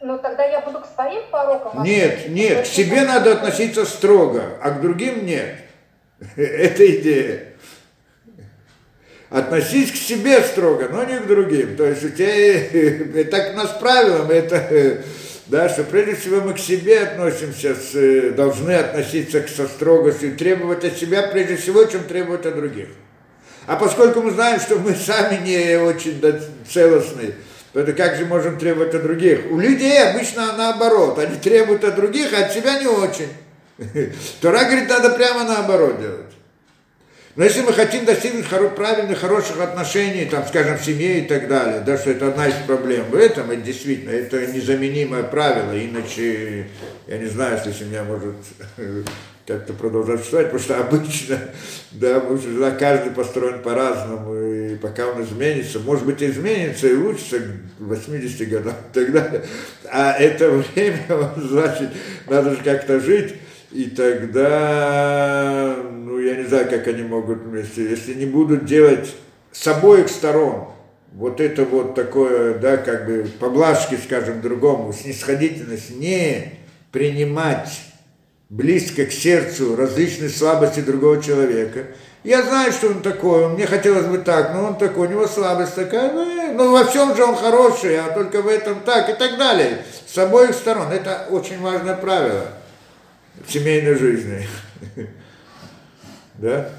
Ну, 0.00 0.18
тогда 0.18 0.44
я 0.44 0.60
буду 0.60 0.80
к 0.80 0.86
своим 0.86 1.22
порокам 1.30 1.82
Нет, 1.82 2.28
нет, 2.28 2.64
к 2.64 2.66
себе 2.66 3.02
надо 3.02 3.32
относиться 3.32 3.86
строго, 3.86 4.58
а 4.62 4.70
к 4.72 4.82
другим 4.82 5.24
нет. 5.24 5.56
Это 6.36 6.98
идея. 6.98 7.44
Относись 9.30 9.90
к 9.90 9.96
себе 9.96 10.40
строго, 10.42 10.88
но 10.90 11.04
не 11.04 11.18
к 11.18 11.26
другим. 11.26 11.76
То 11.76 11.86
есть 11.86 12.04
у 12.04 12.10
тебя 12.10 13.24
так 13.30 13.54
нас 13.54 13.70
правилам 13.78 14.30
это 14.30 15.02
да, 15.48 15.68
что 15.68 15.82
прежде 15.82 16.14
всего 16.14 16.42
мы 16.42 16.54
к 16.54 16.58
себе 16.58 17.00
относимся, 17.00 17.74
с, 17.74 17.94
э, 17.94 18.30
должны 18.30 18.72
относиться 18.72 19.40
к, 19.40 19.48
со 19.48 19.66
строгостью, 19.66 20.36
требовать 20.36 20.84
от 20.84 20.96
себя 20.96 21.22
прежде 21.22 21.56
всего, 21.56 21.84
чем 21.84 22.04
требовать 22.04 22.44
от 22.44 22.56
других. 22.56 22.88
А 23.66 23.76
поскольку 23.76 24.20
мы 24.20 24.30
знаем, 24.30 24.60
что 24.60 24.76
мы 24.76 24.94
сами 24.94 25.44
не 25.46 25.78
очень 25.78 26.22
целостные, 26.70 27.34
то 27.72 27.80
это 27.80 27.92
как 27.92 28.16
же 28.16 28.26
можем 28.26 28.58
требовать 28.58 28.94
от 28.94 29.02
других? 29.02 29.50
У 29.50 29.58
людей 29.58 30.02
обычно 30.10 30.54
наоборот, 30.56 31.18
они 31.18 31.36
требуют 31.36 31.84
от 31.84 31.96
других, 31.96 32.32
а 32.32 32.44
от 32.44 32.52
себя 32.52 32.78
не 32.80 32.86
очень. 32.86 33.28
Тора 34.40 34.64
говорит, 34.64 34.88
надо 34.88 35.10
прямо 35.10 35.44
наоборот 35.44 36.00
делать. 36.00 36.37
Но 37.38 37.44
если 37.44 37.60
мы 37.60 37.72
хотим 37.72 38.04
достигнуть 38.04 38.46
хоро- 38.46 38.74
правильных, 38.74 39.20
хороших 39.20 39.60
отношений, 39.60 40.24
там, 40.24 40.44
скажем, 40.48 40.76
в 40.76 40.84
семье 40.84 41.20
и 41.20 41.28
так 41.28 41.46
далее, 41.46 41.80
да, 41.86 41.96
что 41.96 42.10
это 42.10 42.26
одна 42.26 42.48
из 42.48 42.54
проблем 42.66 43.04
в 43.12 43.14
этом, 43.14 43.52
это 43.52 43.62
действительно, 43.62 44.10
это 44.10 44.44
незаменимое 44.48 45.22
правило, 45.22 45.70
иначе, 45.72 46.66
я 47.06 47.18
не 47.18 47.26
знаю, 47.26 47.60
если 47.64 47.84
семья 47.84 48.02
может 48.02 48.34
как-то 49.46 49.72
продолжать 49.72 50.18
существовать, 50.18 50.48
потому 50.48 50.64
что 50.64 50.80
обычно, 50.80 51.38
да, 51.92 52.20
жена, 52.42 52.72
каждый 52.72 53.12
построен 53.12 53.62
по-разному, 53.62 54.34
и 54.34 54.74
пока 54.74 55.06
он 55.06 55.22
изменится, 55.22 55.78
может 55.78 56.06
быть, 56.06 56.20
изменится 56.20 56.88
и 56.88 56.96
улучшится 56.96 57.38
к 57.38 57.52
80 57.78 58.48
годам 58.48 58.74
и 58.74 58.94
так 58.94 59.12
далее, 59.12 59.44
а 59.88 60.12
это 60.18 60.50
время, 60.74 61.30
значит, 61.36 61.90
надо 62.26 62.50
же 62.50 62.64
как-то 62.64 62.98
жить, 62.98 63.36
и 63.70 63.84
тогда, 63.84 65.76
ну, 65.92 66.18
я 66.18 66.36
не 66.36 66.44
знаю, 66.44 66.68
как 66.70 66.86
они 66.88 67.02
могут 67.02 67.42
вместе, 67.42 67.88
если 67.88 68.14
не 68.14 68.24
будут 68.26 68.64
делать 68.64 69.14
с 69.52 69.66
обоих 69.66 70.08
сторон 70.08 70.68
вот 71.12 71.40
это 71.40 71.64
вот 71.64 71.94
такое, 71.94 72.54
да, 72.54 72.78
как 72.78 73.06
бы 73.06 73.28
поблажки, 73.38 73.98
скажем, 74.02 74.40
другому, 74.40 74.92
снисходительность, 74.92 75.90
не 75.90 76.54
принимать 76.92 77.80
близко 78.48 79.04
к 79.04 79.12
сердцу 79.12 79.76
различные 79.76 80.30
слабости 80.30 80.80
другого 80.80 81.22
человека. 81.22 81.86
Я 82.24 82.42
знаю, 82.42 82.72
что 82.72 82.88
он 82.88 83.02
такой, 83.02 83.48
мне 83.48 83.66
хотелось 83.66 84.06
бы 84.06 84.18
так, 84.18 84.54
но 84.54 84.64
он 84.64 84.78
такой, 84.78 85.08
у 85.08 85.10
него 85.10 85.26
слабость 85.26 85.74
такая, 85.74 86.12
ну, 86.12 86.54
ну 86.54 86.72
во 86.72 86.84
всем 86.84 87.14
же 87.14 87.24
он 87.24 87.36
хороший, 87.36 88.00
а 88.00 88.10
только 88.12 88.42
в 88.42 88.48
этом 88.48 88.80
так 88.80 89.10
и 89.10 89.12
так 89.12 89.38
далее. 89.38 89.84
С 90.06 90.16
обоих 90.18 90.54
сторон. 90.54 90.90
Это 90.90 91.26
очень 91.30 91.60
важное 91.60 91.94
правило 91.94 92.46
в 93.46 93.52
семейной 93.52 93.94
жизни. 93.94 94.46
Да? 96.34 96.70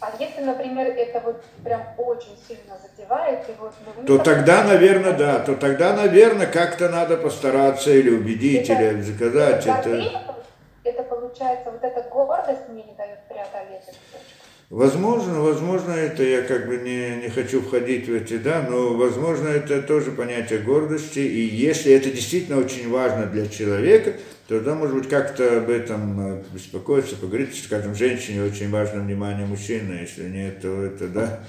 А 0.00 0.12
если, 0.18 0.42
например, 0.42 0.88
это 0.88 1.20
вот 1.20 1.42
прям 1.62 1.82
очень 1.96 2.36
сильно 2.46 2.76
задевает, 2.82 3.48
и 3.48 3.52
вот... 3.58 3.72
Ну, 3.96 4.04
то 4.04 4.18
тогда, 4.18 4.64
наверное, 4.64 5.12
да, 5.12 5.38
то 5.38 5.54
тогда, 5.54 5.94
наверное, 5.94 6.46
как-то 6.46 6.88
надо 6.88 7.16
постараться 7.16 7.90
или 7.90 8.10
убедить, 8.10 8.68
это, 8.68 8.90
или 8.90 9.00
заказать. 9.00 9.64
Это, 9.64 9.88
это, 9.88 10.34
это 10.82 11.02
получается, 11.04 11.70
вот 11.70 11.82
эта 11.82 12.02
гордость 12.10 12.68
мне 12.68 12.82
не 12.82 12.94
дает 12.94 13.20
преодолеть 13.28 13.84
эту 13.88 14.24
Возможно, 14.70 15.40
возможно, 15.40 15.92
это 15.92 16.22
я 16.22 16.42
как 16.42 16.66
бы 16.66 16.78
не, 16.78 17.22
не 17.22 17.28
хочу 17.28 17.62
входить 17.62 18.08
в 18.08 18.14
эти, 18.14 18.38
да, 18.38 18.66
но 18.68 18.94
возможно, 18.94 19.48
это 19.48 19.82
тоже 19.82 20.10
понятие 20.10 20.58
гордости, 20.58 21.18
и 21.18 21.40
если 21.40 21.92
это 21.92 22.10
действительно 22.10 22.58
очень 22.58 22.90
важно 22.90 23.26
для 23.26 23.46
человека, 23.46 24.14
тогда, 24.48 24.74
может 24.74 24.96
быть, 24.96 25.08
как-то 25.08 25.58
об 25.58 25.70
этом 25.70 26.20
э, 26.20 26.42
беспокоиться, 26.52 27.16
поговорить, 27.16 27.62
скажем, 27.62 27.94
женщине 27.94 28.42
очень 28.42 28.70
важно 28.70 29.02
внимание 29.02 29.46
мужчины, 29.46 30.00
если 30.00 30.28
нет, 30.28 30.60
то 30.60 30.82
это, 30.82 31.08
да, 31.08 31.40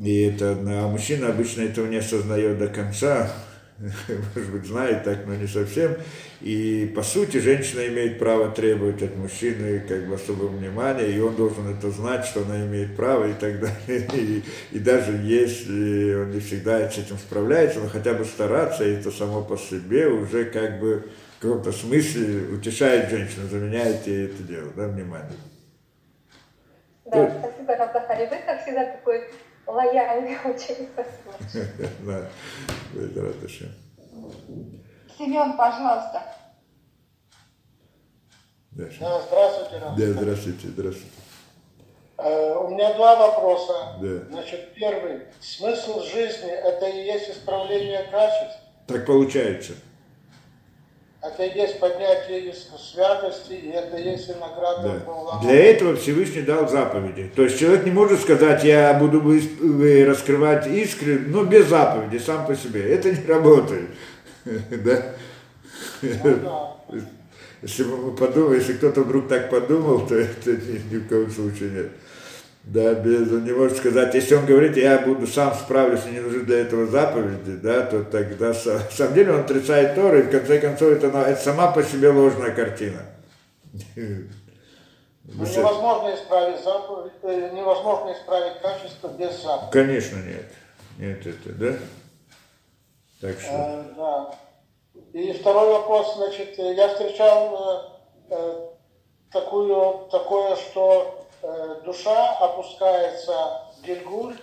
и 0.00 0.22
это, 0.22 0.56
а 0.58 0.88
мужчина 0.88 1.28
обычно 1.28 1.62
этого 1.62 1.86
не 1.86 1.96
осознает 1.96 2.58
до 2.58 2.68
конца, 2.68 3.30
может 4.34 4.52
быть, 4.52 4.66
знает 4.66 5.04
так, 5.04 5.26
но 5.26 5.34
не 5.34 5.46
совсем, 5.46 5.96
И 6.40 6.92
по 6.94 7.02
сути 7.02 7.38
женщина 7.38 7.86
имеет 7.88 8.18
право 8.18 8.50
требовать 8.50 9.02
от 9.02 9.16
мужчины 9.16 9.80
как 9.86 10.08
бы 10.08 10.14
особого 10.14 10.48
внимания, 10.48 11.08
и 11.08 11.18
он 11.20 11.34
должен 11.34 11.68
это 11.68 11.90
знать, 11.90 12.24
что 12.24 12.42
она 12.42 12.64
имеет 12.66 12.96
право 12.96 13.28
и 13.28 13.32
так 13.32 13.60
далее. 13.60 14.08
И, 14.14 14.42
и 14.72 14.78
даже 14.78 15.12
если 15.12 16.14
он 16.14 16.30
не 16.30 16.40
всегда 16.40 16.88
с 16.88 16.98
этим 16.98 17.18
справляется, 17.18 17.80
но 17.80 17.88
хотя 17.88 18.14
бы 18.14 18.24
стараться, 18.24 18.84
и 18.84 18.94
это 18.94 19.10
само 19.10 19.42
по 19.42 19.56
себе 19.56 20.06
уже 20.06 20.44
как 20.44 20.80
бы 20.80 21.08
каком-то 21.42 21.72
смысле 21.72 22.54
утешает 22.54 23.10
женщину, 23.10 23.48
заменяет 23.48 24.06
ей 24.06 24.26
это 24.26 24.42
дело, 24.44 24.70
да, 24.76 24.86
внимание. 24.86 25.36
Да, 27.04 27.30
спасибо, 27.40 27.76
Равзахари. 27.76 28.26
Вы, 28.26 28.36
как 28.46 28.62
всегда, 28.62 28.86
такой 28.86 29.24
лояльный 29.66 30.36
очень. 30.44 30.88
Спасибо. 30.92 31.82
Да, 32.94 33.00
это 33.02 33.22
радостно. 33.22 33.68
Семен, 35.18 35.56
пожалуйста. 35.56 36.22
Да, 38.70 38.84
Да, 39.00 39.20
здравствуйте, 39.22 39.80
да, 39.80 40.12
здравствуйте, 40.12 40.68
здравствуйте. 40.68 41.10
Э, 42.18 42.54
У 42.54 42.68
меня 42.68 42.94
два 42.94 43.16
вопроса. 43.16 43.98
Да. 44.00 44.24
Значит, 44.30 44.74
первый. 44.74 45.22
Смысл 45.40 46.02
жизни– 46.02 46.50
это 46.50 46.86
и 46.86 47.04
есть 47.04 47.30
исправление 47.30 48.04
качеств, 48.04 48.60
Так 48.86 49.06
получается. 49.06 49.72
Это 51.22 51.44
есть 51.44 51.78
поднятие 51.78 52.50
из 52.50 52.66
святости, 52.92 53.52
и 53.52 53.70
это 53.70 53.96
есть 53.96 54.28
и 54.28 54.32
награда 54.32 55.00
Да. 55.06 55.38
Для 55.42 55.70
этого 55.70 55.94
Всевышний 55.96 56.42
дал 56.42 56.68
заповеди. 56.68 57.30
То 57.36 57.44
есть 57.44 57.60
человек 57.60 57.84
не 57.84 57.92
может 57.92 58.20
сказать, 58.20 58.64
я 58.64 58.92
буду 58.94 59.20
раскрывать 59.20 60.66
искры, 60.66 61.20
но 61.20 61.44
без 61.44 61.68
заповеди, 61.68 62.18
сам 62.18 62.44
по 62.44 62.56
себе. 62.56 62.92
Это 62.92 63.12
не 63.12 63.24
работает. 63.26 63.88
Да? 64.70 65.14
Если 67.62 68.72
кто-то 68.72 69.02
вдруг 69.02 69.28
так 69.28 69.48
подумал, 69.48 70.04
то 70.04 70.16
это 70.16 70.50
ни 70.50 70.98
в 70.98 71.08
коем 71.08 71.30
случае 71.30 71.70
нет. 71.70 71.92
Да, 72.64 72.94
без, 72.94 73.30
он 73.32 73.44
не 73.44 73.50
может 73.50 73.76
сказать, 73.76 74.14
если 74.14 74.36
он 74.36 74.46
говорит, 74.46 74.76
я 74.76 74.98
буду 75.00 75.26
сам 75.26 75.52
справлюсь, 75.52 76.06
и 76.06 76.12
не 76.12 76.20
нужны 76.20 76.40
для 76.44 76.60
этого 76.60 76.86
заповеди, 76.86 77.56
да, 77.56 77.82
то 77.82 78.04
тогда, 78.04 78.48
на 78.48 78.54
самом 78.54 79.14
деле, 79.14 79.32
он 79.32 79.40
отрицает 79.40 79.96
Тору, 79.96 80.18
и 80.18 80.22
в 80.22 80.30
конце 80.30 80.60
концов, 80.60 80.92
это, 80.92 81.08
это 81.08 81.40
сама 81.40 81.72
по 81.72 81.82
себе 81.82 82.10
ложная 82.10 82.52
картина. 82.52 83.00
Ну, 83.96 85.44
невозможно 85.44 86.14
исправить 86.14 86.62
заповедь, 86.62 87.12
э, 87.22 87.50
невозможно 87.52 88.12
исправить 88.12 88.60
качество 88.60 89.08
без 89.08 89.42
заповеди. 89.42 89.72
Конечно, 89.72 90.16
нет. 90.16 90.52
Нет, 90.98 91.26
это, 91.26 91.52
да? 91.54 91.74
Так 93.20 93.40
что, 93.40 93.50
Э, 93.50 93.84
да. 93.96 94.34
И 95.12 95.32
второй 95.32 95.68
вопрос, 95.68 96.16
значит, 96.16 96.58
э, 96.58 96.74
я 96.74 96.88
встречал 96.88 97.86
э, 98.30 98.68
такую, 99.30 100.08
такое, 100.10 100.56
что 100.56 101.21
душа 101.84 102.36
опускается 102.38 103.32
в 103.76 103.84
Гильгуль, 103.84 104.36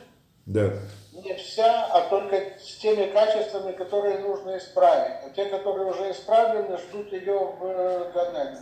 да. 0.45 0.73
не 1.13 1.33
вся, 1.35 1.85
а 1.85 2.09
только 2.09 2.35
с 2.59 2.77
теми 2.77 3.11
качествами, 3.11 3.71
которые 3.73 4.19
нужно 4.19 4.57
исправить. 4.57 5.17
А 5.25 5.29
те, 5.35 5.45
которые 5.45 5.91
уже 5.91 6.11
исправлены, 6.11 6.77
ждут 6.77 7.11
ее 7.13 7.37
в 7.37 7.63
э, 7.63 8.11
Ганене. 8.13 8.59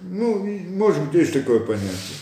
Ну, 0.00 0.44
может 0.76 1.04
быть, 1.04 1.14
есть 1.14 1.32
такое 1.32 1.60
понятие. 1.60 2.18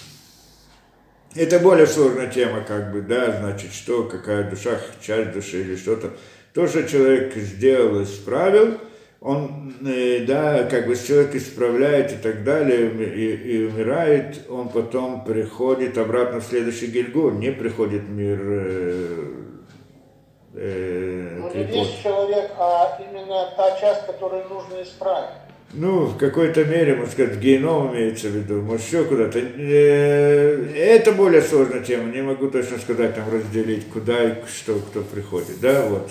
Это 1.35 1.61
более 1.61 1.87
сложная 1.87 2.29
тема, 2.29 2.63
как 2.63 2.93
бы, 2.93 3.03
да, 3.03 3.39
значит, 3.39 3.73
что, 3.73 4.05
какая 4.05 4.51
душа, 4.51 4.79
часть 5.01 5.33
души 5.33 5.61
или 5.61 5.77
что-то. 5.77 6.13
То, 6.55 6.67
что 6.67 6.89
человек 6.89 7.35
сделал, 7.37 8.03
исправил, 8.03 8.79
он, 9.21 9.75
э, 9.87 10.25
да, 10.27 10.65
как 10.65 10.87
бы 10.87 10.97
человек 10.97 11.35
исправляет 11.35 12.13
и 12.13 12.17
так 12.17 12.43
далее, 12.43 12.91
и, 12.91 13.35
и 13.35 13.65
умирает, 13.67 14.47
он 14.49 14.71
потом 14.71 15.25
приходит 15.25 15.99
обратно 15.99 16.41
в 16.41 16.45
следующий 16.45 16.87
Гильгуль, 16.87 17.35
не 17.35 17.53
приходит 17.53 18.09
мир 18.09 18.39
э, 18.43 19.27
э, 20.55 21.37
Ну, 21.39 21.47
не 21.49 21.53
Клепот. 21.53 21.75
весь 21.75 21.99
человек, 22.03 22.51
а 22.59 22.99
именно 23.11 23.53
та 23.57 23.79
часть, 23.79 24.07
которую 24.07 24.49
нужно 24.49 24.83
исправить. 24.83 25.31
Ну, 25.73 26.07
в 26.07 26.17
какой-то 26.17 26.65
мере, 26.65 26.97
можно 26.97 27.13
сказать, 27.13 27.37
геном 27.37 27.95
имеется 27.95 28.27
в 28.29 28.33
виду, 28.33 28.61
может, 28.63 28.87
еще 28.87 29.05
куда-то. 29.05 29.39
Э, 29.39 30.67
Это 30.75 31.13
более 31.13 31.43
сложная 31.43 31.83
тема, 31.83 32.11
не 32.11 32.23
могу 32.23 32.49
точно 32.51 32.79
сказать, 32.79 33.15
там 33.15 33.31
разделить, 33.31 33.87
куда 33.91 34.25
и 34.25 34.35
что, 34.47 34.79
кто 34.79 35.03
приходит, 35.03 35.61
да, 35.61 35.83
вот. 35.89 36.11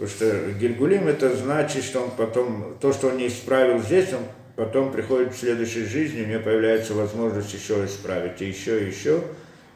Потому 0.00 0.16
что 0.16 0.52
Гильгулим 0.52 1.08
это 1.08 1.36
значит, 1.36 1.84
что 1.84 2.00
он 2.00 2.10
потом, 2.12 2.78
то, 2.80 2.90
что 2.90 3.08
он 3.08 3.18
не 3.18 3.28
исправил 3.28 3.82
здесь, 3.82 4.10
он 4.14 4.22
потом 4.56 4.92
приходит 4.92 5.34
в 5.34 5.38
следующей 5.38 5.84
жизни, 5.84 6.22
у 6.22 6.26
него 6.26 6.42
появляется 6.42 6.94
возможность 6.94 7.52
еще 7.52 7.84
исправить, 7.84 8.40
и 8.40 8.46
еще, 8.46 8.82
и 8.82 8.88
еще. 8.88 9.20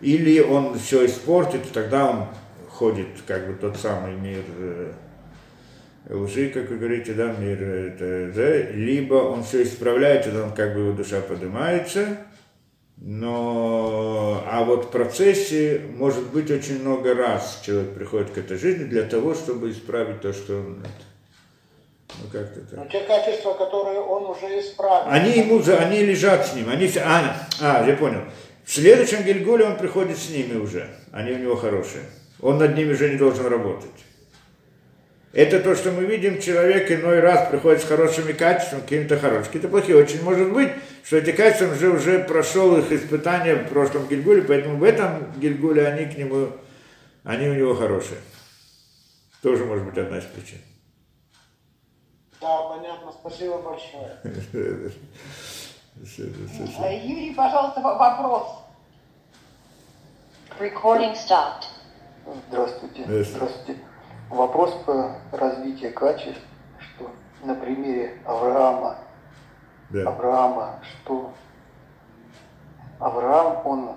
Или 0.01 0.41
он 0.41 0.79
все 0.79 1.05
испортит, 1.05 1.71
тогда 1.75 2.09
он 2.09 2.27
ходит, 2.71 3.09
как 3.27 3.47
бы, 3.47 3.53
тот 3.53 3.77
самый 3.77 4.15
мир 4.15 4.41
э, 4.59 4.93
лжи, 6.09 6.49
как 6.49 6.71
вы 6.71 6.79
говорите, 6.79 7.13
да, 7.13 7.35
мир, 7.39 7.63
это, 7.63 8.33
да, 8.35 8.71
либо 8.71 9.17
он 9.17 9.45
все 9.45 9.63
исправляет, 9.63 10.27
и 10.27 10.31
он 10.31 10.55
как 10.55 10.73
бы 10.73 10.81
его 10.81 10.93
душа 10.93 11.21
поднимается, 11.21 12.17
но, 12.97 14.45
а 14.47 14.65
вот 14.65 14.87
в 14.87 14.89
процессе 14.91 15.83
может 15.97 16.25
быть 16.31 16.51
очень 16.51 16.81
много 16.81 17.15
раз 17.15 17.61
человек 17.65 17.95
приходит 17.95 18.31
к 18.31 18.39
этой 18.39 18.57
жизни 18.57 18.85
для 18.85 19.03
того, 19.03 19.35
чтобы 19.35 19.71
исправить 19.71 20.21
то, 20.21 20.33
что 20.33 20.57
он, 20.57 20.83
ну 22.23 22.29
как-то 22.31 22.61
так. 22.61 22.79
Но 22.79 22.87
те 22.87 23.01
качества, 23.01 23.55
которые 23.55 24.01
он 24.01 24.27
уже 24.27 24.47
исправил. 24.61 25.11
Они 25.11 25.33
ему, 25.33 25.61
они 25.79 26.05
лежат 26.05 26.47
с 26.47 26.55
ним, 26.55 26.69
они 26.71 26.91
а, 26.99 27.47
а, 27.61 27.87
я 27.87 27.97
понял. 27.97 28.23
В 28.65 28.73
следующем 28.73 29.23
Гильгуле 29.25 29.65
он 29.65 29.77
приходит 29.77 30.17
с 30.17 30.31
ними 30.31 30.57
уже, 30.57 30.89
они 31.13 31.33
у 31.33 31.39
него 31.39 31.57
хорошие. 31.57 32.05
Он 32.41 32.59
над 32.59 32.77
ними 32.77 32.93
уже 32.93 33.11
не 33.11 33.17
должен 33.17 33.47
работать. 33.47 33.91
Это 35.35 35.59
то, 35.59 35.75
что 35.75 35.91
мы 35.91 36.05
видим, 36.05 36.41
человек 36.41 36.93
иной 36.93 37.19
раз 37.19 37.49
приходит 37.51 37.83
с 37.83 37.87
хорошими 37.87 38.31
качествами, 38.31 38.83
какими-то 38.83 39.19
хорошими, 39.19 39.47
какие-то 39.47 39.69
плохие. 39.69 39.97
Очень 39.97 40.23
может 40.23 40.53
быть, 40.53 40.71
что 41.03 41.17
эти 41.17 41.33
качества 41.33 41.73
уже, 41.73 41.91
уже 41.91 42.21
прошел 42.21 42.77
их 42.77 42.93
испытания 42.93 43.57
в 43.57 43.69
прошлом 43.69 44.07
Гильгуле, 44.07 44.43
поэтому 44.43 44.77
в 44.77 44.85
этом 44.85 45.33
Гильгуле 45.41 45.89
они 45.89 46.07
к 46.07 46.17
нему, 46.17 46.51
они 47.25 47.49
у 47.49 47.55
него 47.55 47.75
хорошие. 47.75 48.21
Тоже 49.43 49.65
может 49.65 49.85
быть 49.85 49.99
одна 49.99 50.19
из 50.19 50.25
причин. 50.25 50.59
Да, 52.41 52.69
понятно. 52.69 53.11
Спасибо 53.13 53.59
большое. 53.59 54.17
Э, 56.19 56.99
Юрий, 57.07 57.33
пожалуйста, 57.35 57.81
вопрос. 57.81 58.49
Recording 60.59 61.15
stopped. 61.15 61.67
Здравствуйте. 62.49 63.05
Здравствуйте. 63.25 63.81
Вопрос 64.31 64.73
по 64.87 65.17
развитию 65.33 65.93
качеств, 65.93 66.41
что 66.79 67.11
на 67.45 67.55
примере 67.55 68.19
Авраама, 68.25 68.99
Да, 69.91 70.09
Авраама, 70.09 70.81
что 70.83 71.33
Авраам, 72.99 73.67
он 73.67 73.91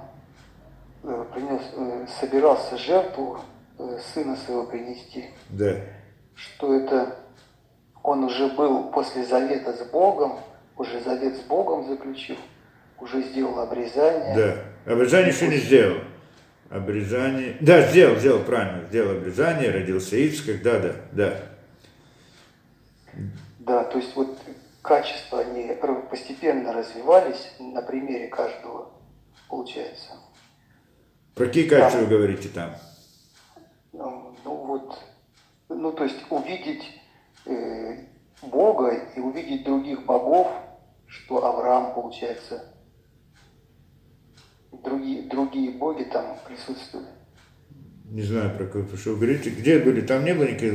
э, 1.03 1.25
принес, 1.33 1.61
э, 1.73 2.07
собирался 2.19 2.77
жертву 2.77 3.39
э, 3.79 3.99
сына 4.13 4.35
своего 4.35 4.65
принести, 4.65 5.29
да, 5.49 5.75
что 6.35 6.73
это 6.73 7.15
он 8.03 8.23
уже 8.23 8.47
был 8.47 8.85
после 8.91 9.23
завета 9.25 9.73
с 9.73 9.81
Богом, 9.89 10.39
уже 10.77 11.01
завет 11.01 11.35
с 11.35 11.41
Богом 11.41 11.87
заключил, 11.87 12.37
уже 12.99 13.21
сделал 13.21 13.59
обрезание. 13.59 14.35
Да. 14.85 14.93
Обрезание 14.93 15.29
еще 15.29 15.47
не 15.47 15.57
сделал. 15.57 15.97
Обрезание. 16.69 17.57
Да, 17.61 17.89
сделал, 17.89 18.17
сделал, 18.17 18.43
правильно. 18.43 18.85
Сделал 18.87 19.17
обрезание, 19.17 19.71
родился 19.71 20.17
Ицкак, 20.17 20.61
да, 20.61 20.79
да, 20.79 20.95
да. 21.13 21.39
Да, 23.59 23.83
то 23.85 23.97
есть 23.97 24.15
вот 24.15 24.37
качества, 24.81 25.39
они 25.39 25.73
постепенно 26.09 26.73
развивались 26.73 27.53
на 27.59 27.81
примере 27.81 28.27
каждого, 28.27 28.91
получается. 29.49 30.13
Про 31.35 31.45
какие 31.45 31.67
качества 31.67 31.99
вы 31.99 32.07
говорите 32.07 32.49
там? 32.49 32.75
Ну 33.93 34.35
ну 34.43 34.55
вот, 34.65 34.97
ну 35.69 35.91
то 35.91 36.03
есть 36.03 36.19
увидеть 36.29 36.83
э, 37.45 37.97
Бога 38.41 38.91
и 39.15 39.19
увидеть 39.19 39.63
других 39.63 40.05
богов, 40.05 40.47
что 41.05 41.45
Авраам, 41.45 41.93
получается, 41.93 42.73
другие, 44.71 45.29
другие 45.29 45.71
боги 45.71 46.03
там 46.03 46.37
присутствуют. 46.47 47.07
Не 48.09 48.21
знаю, 48.21 48.51
про 48.57 48.65
про 48.65 48.97
что 48.97 49.11
вы 49.11 49.17
говорите. 49.17 49.49
Где 49.49 49.79
были? 49.79 49.99
Там 50.01 50.23
не 50.23 50.33
было 50.33 50.45
никаких... 50.45 50.71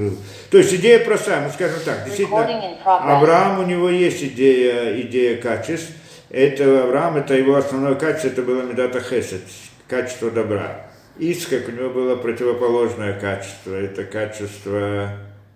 То 0.51 0.59
есть 0.59 0.75
идея 0.75 1.03
простая, 1.03 1.43
мы 1.43 1.51
скажем 1.51 1.81
так. 1.85 2.05
Действительно. 2.05 2.77
Авраам, 2.85 3.61
у 3.61 3.67
него 3.67 3.89
есть 3.89 4.23
идея, 4.23 5.01
идея 5.01 5.41
качеств. 5.41 5.93
Это 6.29 6.85
Авраам, 6.85 7.17
это 7.17 7.35
его 7.35 7.57
основное 7.57 7.95
качество, 7.95 8.29
это 8.29 8.43
было 8.43 8.63
Медата 8.63 9.01
Хесед, 9.01 9.43
качество 9.87 10.31
добра. 10.31 10.87
Ицкак, 11.19 11.69
у 11.69 11.73
него 11.73 11.91
было 11.91 12.17
противоположное 12.17 13.19
качество, 13.21 13.75
это 13.75 14.05
качество 14.05 15.11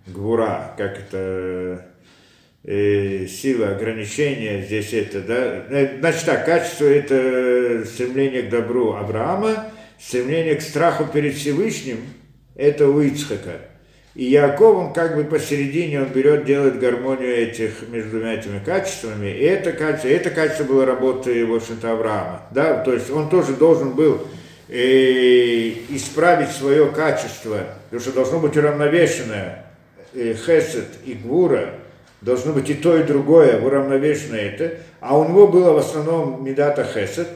гвура, 0.05 0.75
как 0.77 0.99
это 0.99 1.87
э, 2.67 3.25
сила 3.27 3.69
ограничения 3.69 4.61
здесь 4.61 4.93
это, 4.93 5.21
да, 5.21 5.65
Э, 5.69 5.97
значит 5.99 6.25
так, 6.25 6.45
качество 6.45 6.85
это 6.85 7.85
стремление 7.85 8.43
к 8.43 8.49
добру 8.49 8.93
Авраама, 8.93 9.71
стремление 9.99 10.55
к 10.55 10.61
страху 10.61 11.05
перед 11.05 11.33
Всевышним, 11.35 11.97
это 12.55 12.87
у 12.87 13.01
Ицхака. 13.01 13.61
И 14.13 14.25
Яков, 14.25 14.75
он 14.75 14.93
как 14.93 15.15
бы 15.15 15.23
посередине, 15.25 16.01
он 16.01 16.07
берет, 16.07 16.45
делает 16.45 16.79
гармонию 16.79 17.35
этих, 17.35 17.87
между 17.89 18.11
двумя 18.11 18.33
этими 18.33 18.57
качествами. 18.57 19.27
И 19.27 19.43
это 19.43 19.71
качество, 19.71 20.07
это 20.07 20.29
качество 20.31 20.63
было 20.63 20.87
работой, 20.87 21.45
в 21.45 21.53
общем-то, 21.53 21.91
Авраама. 21.91 22.41
Да? 22.51 22.79
То 22.79 22.93
есть 22.93 23.11
он 23.11 23.29
тоже 23.29 23.53
должен 23.53 23.91
был 23.91 24.25
э, 24.69 25.69
исправить 25.89 26.49
свое 26.49 26.87
качество, 26.87 27.59
потому 27.85 28.01
что 28.01 28.11
должно 28.11 28.39
быть 28.39 28.57
уравновешенное 28.57 29.65
э, 30.15 30.33
хесед 30.33 30.87
и 31.05 31.13
гвура, 31.13 31.75
должно 32.21 32.53
быть 32.53 32.69
и 32.69 32.73
то, 32.73 32.97
и 32.97 33.03
другое, 33.03 33.59
уравновешено 33.61 34.35
это. 34.35 34.79
А 34.99 35.17
у 35.17 35.27
него 35.27 35.47
было 35.47 35.71
в 35.71 35.77
основном 35.77 36.43
медата 36.43 36.83
хесед, 36.83 37.27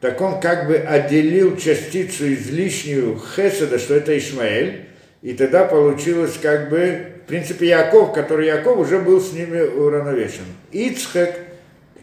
так 0.00 0.20
он 0.20 0.40
как 0.40 0.68
бы 0.68 0.76
отделил 0.76 1.56
частицу 1.56 2.32
излишнюю 2.32 3.20
хеседа, 3.34 3.78
что 3.78 3.94
это 3.94 4.16
Ишмаэль, 4.16 4.86
и 5.22 5.32
тогда 5.32 5.64
получилось 5.64 6.38
как 6.40 6.70
бы, 6.70 7.06
в 7.24 7.28
принципе, 7.28 7.66
Яков, 7.66 8.12
который 8.12 8.46
Яков 8.46 8.78
уже 8.78 9.00
был 9.00 9.20
с 9.20 9.32
ними 9.32 9.60
уравновешен. 9.60 10.44
Ицхак 10.70 11.34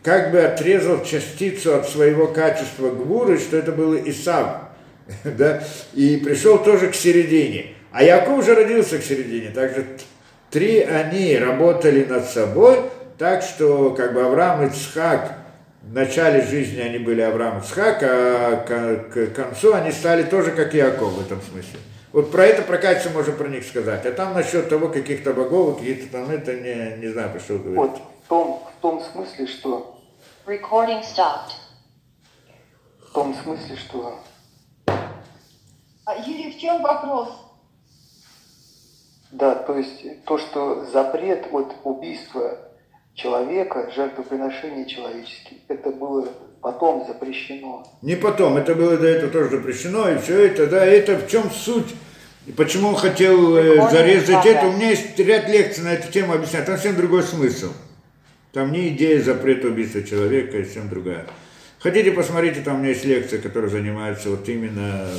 как 0.03 0.31
бы 0.31 0.41
отрезал 0.41 1.03
частицу 1.03 1.75
от 1.75 1.87
своего 1.87 2.27
качества 2.27 2.91
гвуры, 2.91 3.39
что 3.39 3.57
это 3.57 3.71
был 3.71 3.95
Исав, 3.95 4.63
да, 5.23 5.63
и 5.93 6.17
пришел 6.17 6.61
тоже 6.61 6.89
к 6.89 6.95
середине. 6.95 7.67
А 7.93 8.03
Яков 8.03 8.39
уже 8.39 8.55
родился 8.55 8.99
к 8.99 9.03
середине, 9.03 9.51
также 9.51 9.85
три 10.55 10.79
они 10.79 11.37
работали 11.37 12.05
над 12.05 12.23
собой, 12.29 12.79
так 13.17 13.41
что 13.43 13.89
как 13.89 14.13
бы 14.13 14.21
Авраам 14.21 14.65
и 14.65 14.69
Цхак 14.69 15.33
в 15.81 15.93
начале 15.93 16.45
жизни 16.45 16.79
они 16.79 16.97
были 16.97 17.19
Авраам 17.19 17.59
и 17.59 17.61
Цхак, 17.61 18.01
а 18.01 18.55
к, 18.65 19.13
к 19.13 19.35
концу 19.35 19.73
они 19.73 19.91
стали 19.91 20.23
тоже 20.23 20.51
как 20.51 20.73
Яков 20.73 21.11
в 21.11 21.19
этом 21.19 21.41
смысле. 21.41 21.79
Вот 22.13 22.31
про 22.31 22.45
это, 22.45 22.61
про 22.61 22.77
качество 22.77 23.09
можно 23.09 23.33
про 23.33 23.49
них 23.49 23.65
сказать. 23.65 24.05
А 24.05 24.11
там 24.13 24.33
насчет 24.33 24.69
того, 24.69 24.87
каких-то 24.87 25.33
богов, 25.33 25.79
какие-то 25.79 26.09
там, 26.09 26.29
это 26.29 26.53
не, 26.53 27.01
не 27.01 27.09
знаю, 27.09 27.31
про 27.31 27.39
что 27.41 27.57
говорить. 27.57 27.75
Вот 27.75 28.01
в 28.23 28.29
том, 28.29 28.63
в 28.77 28.81
том 28.81 29.01
смысле, 29.11 29.47
что 29.47 29.99
Recording 30.45 31.01
stopped. 31.01 31.51
в 33.09 33.11
том 33.13 33.35
смысле, 33.43 33.75
что 33.75 34.19
А, 36.05 36.15
Юрий, 36.15 36.53
в 36.53 36.61
чем 36.61 36.81
вопрос? 36.81 37.44
Да, 39.37 39.55
то 39.55 39.77
есть 39.77 40.23
то, 40.25 40.37
что 40.37 40.85
запрет 40.85 41.47
от 41.51 41.75
убийства 41.83 42.57
человека, 43.13 43.91
жертвоприношения 43.95 44.85
человеческих, 44.85 45.57
это 45.67 45.91
было 45.91 46.27
потом 46.61 47.05
запрещено. 47.07 47.85
Не 48.01 48.15
потом, 48.15 48.57
это 48.57 48.75
было 48.75 48.97
до 48.97 49.07
этого 49.07 49.31
тоже 49.31 49.57
запрещено, 49.57 50.09
и 50.09 50.17
все 50.17 50.45
это, 50.45 50.67
да, 50.67 50.85
это 50.85 51.17
в 51.17 51.27
чем 51.29 51.49
суть, 51.51 51.93
и 52.45 52.51
почему 52.51 52.89
он 52.89 52.95
хотел 52.95 53.57
э, 53.57 53.89
зарезать 53.89 54.45
это, 54.45 54.67
у 54.67 54.73
меня 54.73 54.89
есть 54.89 55.17
ряд 55.19 55.49
лекций 55.49 55.83
на 55.83 55.93
эту 55.93 56.11
тему 56.11 56.33
объясняю, 56.33 56.65
там 56.65 56.75
совсем 56.75 56.95
другой 56.95 57.23
смысл. 57.23 57.71
Там 58.51 58.71
не 58.71 58.89
идея 58.89 59.21
запрета 59.21 59.67
убийства 59.67 60.01
человека, 60.01 60.57
и 60.57 60.63
совсем 60.63 60.87
другая. 60.87 61.25
Хотите, 61.79 62.11
посмотрите, 62.11 62.61
там 62.61 62.75
у 62.75 62.79
меня 62.79 62.89
есть 62.89 63.03
лекция, 63.03 63.41
которая 63.41 63.69
занимается 63.69 64.29
вот 64.29 64.47
именно, 64.47 65.09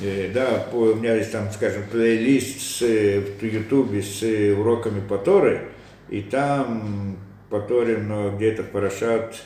да, 0.00 0.66
по, 0.70 0.76
у 0.76 0.94
меня 0.94 1.14
есть 1.14 1.32
там, 1.32 1.50
скажем, 1.50 1.84
плейлист 1.90 2.60
с, 2.60 2.82
э, 2.82 3.20
в 3.20 3.42
Ютубе 3.42 4.02
с 4.02 4.22
э, 4.22 4.52
уроками 4.52 5.00
по 5.00 5.16
Торе, 5.16 5.68
и 6.10 6.20
там 6.22 7.16
по 7.48 7.60
Торе, 7.60 7.96
но 7.96 8.30
где-то 8.30 8.62
в 8.62 8.70
Парашат, 8.70 9.36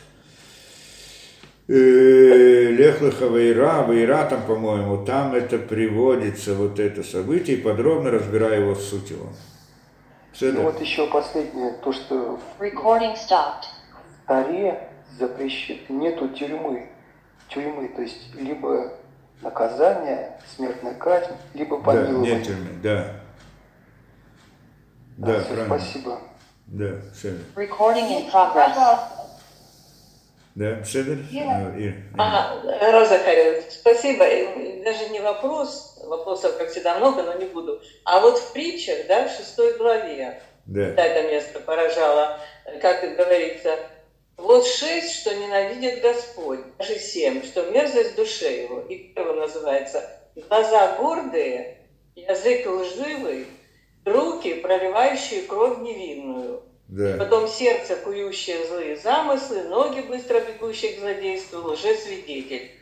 э, 1.68 1.72
Лехлыха 2.72 3.26
Вейра, 3.26 3.86
Вейра 3.88 4.26
там, 4.28 4.42
по-моему, 4.42 5.04
там 5.04 5.34
это 5.34 5.58
приводится, 5.58 6.54
вот 6.54 6.80
это 6.80 7.04
событие, 7.04 7.56
и 7.56 7.60
подробно 7.60 8.10
разбираю 8.10 8.62
его 8.62 8.74
суть 8.74 9.10
его. 9.10 9.28
Все 10.32 10.52
Ну 10.52 10.62
вот 10.62 10.80
еще 10.80 11.06
последнее, 11.06 11.74
то, 11.84 11.92
что 11.92 12.40
Recording 12.58 13.14
stopped. 13.14 13.66
в 14.24 14.26
Таре 14.26 14.88
запрещено, 15.18 15.78
нету 15.90 16.28
тюрьмы. 16.28 16.88
Тюрьмы, 17.48 17.88
то 17.88 18.02
есть 18.02 18.34
либо 18.36 18.92
наказание, 19.42 20.38
смертная 20.56 20.94
казнь, 20.94 21.32
либо 21.54 21.78
Да, 21.78 21.84
помилование. 21.84 22.34
нет 22.36 22.46
тюрьмы, 22.46 22.70
да. 22.82 23.06
Да, 25.16 25.38
Да, 25.38 25.44
правильно. 25.44 25.66
спасибо. 25.78 26.18
Да, 26.66 27.00
все. 27.14 27.28
Recording 27.56 28.08
in 28.08 28.30
progress. 28.30 28.76
Да, 30.54 30.84
Седер? 30.84 31.18
Ира. 31.30 31.50
А, 31.52 31.74
Ира. 31.78 31.94
Ага, 32.18 32.92
Роза 32.92 33.18
Харина, 33.18 33.62
спасибо. 33.70 34.24
Даже 34.84 35.08
не 35.10 35.20
вопрос, 35.20 35.98
вопросов, 36.04 36.56
как 36.58 36.68
всегда, 36.70 36.96
много, 36.98 37.22
но 37.22 37.34
не 37.34 37.46
буду. 37.46 37.80
А 38.04 38.20
вот 38.20 38.38
в 38.38 38.52
притчах, 38.52 39.06
да, 39.08 39.28
в 39.28 39.30
шестой 39.30 39.76
главе, 39.78 40.40
Да. 40.66 40.80
это 40.82 41.28
место 41.30 41.60
поражало, 41.60 42.38
как 42.82 43.00
говорится, 43.16 43.76
вот 44.40 44.66
шесть, 44.66 45.20
что 45.20 45.34
ненавидит 45.34 46.02
Господь, 46.02 46.60
даже 46.78 46.98
семь, 46.98 47.42
что 47.44 47.70
мерзость 47.70 48.16
душе 48.16 48.64
его. 48.64 48.80
И 48.80 49.12
первое 49.14 49.46
называется 49.46 50.08
глаза 50.48 50.96
гордые, 50.96 51.78
язык 52.14 52.66
лживый, 52.66 53.46
руки, 54.04 54.54
проливающие 54.54 55.42
кровь 55.42 55.78
невинную. 55.78 56.62
Да. 56.88 57.16
Потом 57.18 57.46
сердце, 57.46 57.96
кующее 57.96 58.66
злые 58.66 58.96
замыслы, 58.96 59.62
ноги, 59.64 60.00
быстро 60.00 60.40
бегущие 60.40 60.94
к 60.94 61.00
злодейству, 61.00 61.60
лжесвидетель. 61.60 62.72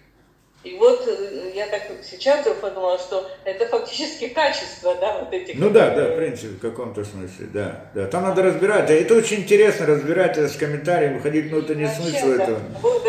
И 0.64 0.74
вот 0.74 1.06
э, 1.06 1.52
я 1.55 1.68
так 1.68 1.82
сейчас 2.02 2.44
подумала, 2.60 2.98
что 2.98 3.30
это 3.44 3.66
фактически 3.66 4.26
качество, 4.28 4.97
да, 5.01 5.20
вот 5.20 5.32
этих... 5.32 5.55
Ну 5.55 5.70
да, 5.70 5.90
да, 5.90 6.10
в 6.10 6.16
принципе, 6.16 6.48
в 6.48 6.59
каком-то 6.59 7.05
смысле, 7.05 7.47
да, 7.55 7.85
да. 7.94 8.06
Там 8.06 8.24
надо 8.24 8.43
разбирать. 8.43 8.90
Это 8.90 9.14
очень 9.14 9.43
интересно 9.43 9.86
разбирать 9.86 10.36
это 10.36 10.48
с 10.48 10.56
комментариями, 10.56 11.20
ходить, 11.20 11.52
ну 11.52 11.60
это 11.60 11.76
не 11.76 11.85
Вообще, 11.85 12.02
смысл 12.02 12.26
да, 12.26 12.43
этого. 12.43 12.60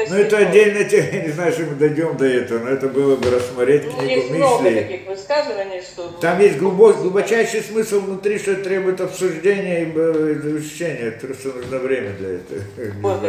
Ну 0.09 0.15
это 0.15 0.37
отдельно, 0.37 0.77
я 0.77 1.21
не 1.23 1.31
знаю, 1.31 1.51
что 1.51 1.63
мы 1.63 1.75
дойдем 1.75 2.17
до 2.17 2.25
этого, 2.25 2.59
но 2.59 2.69
это 2.69 2.87
было 2.87 3.15
бы 3.15 3.31
рассмотреть 3.31 3.85
Ну, 3.85 3.93
книгу 3.93 4.11
есть 4.11 4.29
много 4.29 4.63
таких 4.65 5.07
высказываний, 5.07 5.81
что... 5.81 6.07
Там 6.21 6.39
есть 6.39 6.57
глубокий, 6.59 6.99
глубочайший 6.99 7.63
смысл 7.63 8.01
внутри, 8.01 8.37
что 8.37 8.55
требует 8.57 9.01
обсуждения 9.01 9.85
и 9.85 9.91
э, 9.95 10.33
изучения. 10.37 11.11
Просто 11.19 11.47
нужно 11.47 11.79
время 11.79 12.13
для 12.13 12.29
этого. 12.35 12.61
Вот, 13.01 13.23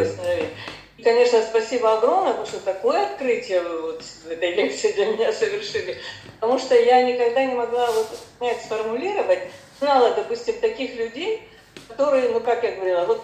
конечно, 1.03 1.41
спасибо 1.43 1.97
огромное, 1.97 2.31
потому 2.31 2.47
что 2.47 2.59
такое 2.59 3.05
открытие 3.05 3.61
вы 3.61 3.81
вот 3.81 4.01
в 4.01 4.29
этой 4.29 4.53
лекции 4.53 4.91
для 4.93 5.07
меня 5.07 5.31
совершили. 5.33 5.97
Потому 6.39 6.59
что 6.59 6.75
я 6.75 7.03
никогда 7.03 7.45
не 7.45 7.55
могла 7.55 7.91
вот 7.91 8.07
понять, 8.39 8.61
сформулировать. 8.61 9.39
Знала, 9.79 10.11
допустим, 10.11 10.59
таких 10.59 10.95
людей, 10.95 11.41
которые, 11.87 12.29
ну, 12.29 12.39
как 12.39 12.63
я 12.63 12.73
говорила, 12.73 13.05
вот 13.05 13.21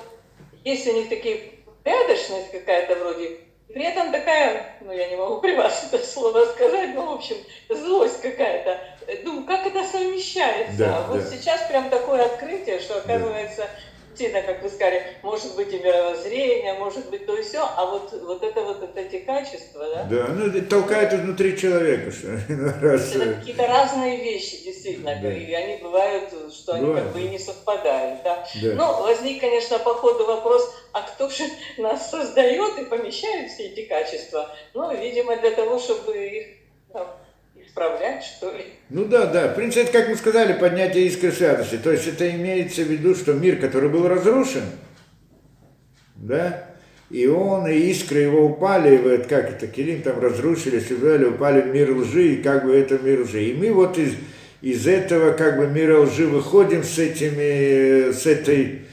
есть 0.63 0.87
у 0.87 0.93
них 0.93 1.09
такие 1.09 1.53
порядочность 1.83 2.51
какая-то 2.51 2.95
вроде, 2.95 3.39
при 3.73 3.83
этом 3.83 4.11
такая, 4.11 4.77
ну, 4.81 4.91
я 4.91 5.09
не 5.09 5.15
могу 5.15 5.41
при 5.41 5.55
вас 5.55 5.89
это 5.91 6.03
слово 6.03 6.45
сказать, 6.45 6.95
но, 6.95 7.05
в 7.05 7.15
общем, 7.15 7.35
злость 7.69 8.21
какая-то. 8.21 8.79
Думаю, 9.23 9.45
как 9.45 9.65
это 9.67 9.83
совмещается? 9.83 10.77
Да, 10.77 11.05
вот 11.07 11.23
да. 11.23 11.29
сейчас 11.29 11.61
прям 11.67 11.89
такое 11.89 12.25
открытие, 12.25 12.79
что, 12.79 12.97
оказывается, 12.97 13.69
действительно, 14.17 14.41
как 14.41 14.63
вы 14.63 14.69
сказали, 14.69 15.03
может 15.21 15.55
быть 15.55 15.71
и 15.71 15.79
мировоззрение, 15.79 16.73
может 16.73 17.09
быть 17.09 17.25
то 17.25 17.37
и 17.37 17.43
все, 17.43 17.59
а 17.59 17.85
вот, 17.85 18.11
вот 18.23 18.43
это 18.43 18.61
вот, 18.63 18.79
вот 18.79 18.97
эти 18.97 19.19
качества, 19.19 19.85
да, 19.93 20.03
Да, 20.05 20.27
ну 20.29 20.61
толкает 20.63 21.13
изнутри 21.13 21.57
человека, 21.57 22.11
что 22.11 22.27
ну, 22.49 22.71
раз, 22.81 23.15
это 23.15 23.25
э, 23.25 23.33
какие-то 23.35 23.67
разные 23.67 24.17
вещи, 24.17 24.63
действительно, 24.63 25.17
Да. 25.21 25.31
и 25.31 25.53
они 25.53 25.83
бывают, 25.83 26.29
что 26.51 26.73
они 26.73 26.85
Бывают. 26.87 27.05
как 27.05 27.13
бы 27.13 27.21
и 27.21 27.29
не 27.29 27.39
совпадают, 27.39 28.23
да. 28.23 28.47
Да. 28.61 28.73
Ну, 28.73 29.03
возник, 29.03 29.39
конечно, 29.39 29.77
по 29.79 29.93
ходу 29.93 30.25
вопрос, 30.25 30.73
а 30.93 31.01
кто 31.01 31.29
же 31.29 31.43
нас 31.77 32.09
создает 32.09 32.79
и 32.79 32.85
помещает 32.85 33.51
все 33.51 33.67
эти 33.67 33.85
качества? 33.85 34.49
Ну, 34.73 34.95
видимо, 34.95 35.35
для 35.37 35.51
того, 35.51 35.77
чтобы 35.77 36.17
их 36.17 36.47
там, 36.91 37.07
исправлять, 37.77 38.23
что 38.23 38.51
ли. 38.51 38.65
Ну 38.89 39.05
да, 39.05 39.25
да. 39.27 39.49
В 39.49 39.55
принципе, 39.55 39.81
это, 39.81 39.91
как 39.91 40.09
мы 40.09 40.15
сказали, 40.15 40.53
поднятие 40.53 41.05
искры 41.07 41.31
святости. 41.31 41.77
То 41.77 41.91
есть 41.91 42.07
это 42.07 42.29
имеется 42.31 42.83
в 42.83 42.87
виду, 42.87 43.15
что 43.15 43.33
мир, 43.33 43.57
который 43.57 43.89
был 43.89 44.07
разрушен, 44.07 44.63
да, 46.15 46.65
и 47.09 47.27
он, 47.27 47.67
и 47.67 47.77
искры 47.91 48.19
его 48.19 48.45
упали, 48.45 48.95
и 48.95 48.97
вот 48.97 49.27
как 49.27 49.51
это, 49.51 49.67
Килим 49.67 50.01
там 50.01 50.19
разрушились, 50.19 50.89
и 50.91 50.95
взяли, 50.95 51.25
упали 51.25 51.61
в 51.61 51.67
мир 51.67 51.95
лжи, 51.95 52.33
и 52.33 52.41
как 52.41 52.65
бы 52.65 52.75
это 52.75 52.97
мир 52.97 53.21
лжи. 53.21 53.43
И 53.45 53.53
мы 53.53 53.71
вот 53.71 53.97
из, 53.97 54.13
из 54.61 54.87
этого 54.87 55.31
как 55.31 55.57
бы 55.57 55.67
мира 55.67 55.99
лжи 56.01 56.25
выходим 56.25 56.83
с 56.83 56.97
этими, 56.97 58.11
с 58.11 58.25
этой, 58.25 58.86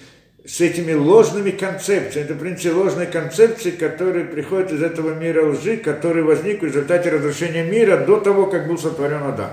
с 0.47 0.61
этими 0.61 0.93
ложными 0.93 1.51
концепциями. 1.51 2.27
Это, 2.27 2.35
в 2.35 2.39
принципе, 2.39 2.73
ложные 2.73 3.07
концепции, 3.07 3.71
которые 3.71 4.27
приходят 4.27 4.73
из 4.73 4.83
этого 4.83 5.15
мира 5.15 5.47
лжи, 5.47 5.79
который 5.79 6.23
возник 6.23 6.61
в 6.61 6.65
результате 6.65 7.11
разрушения 7.11 7.65
мира 7.65 8.05
до 8.05 8.21
того, 8.21 8.47
как 8.47 8.69
был 8.69 8.77
сотворен 8.77 9.23
Адам. 9.23 9.51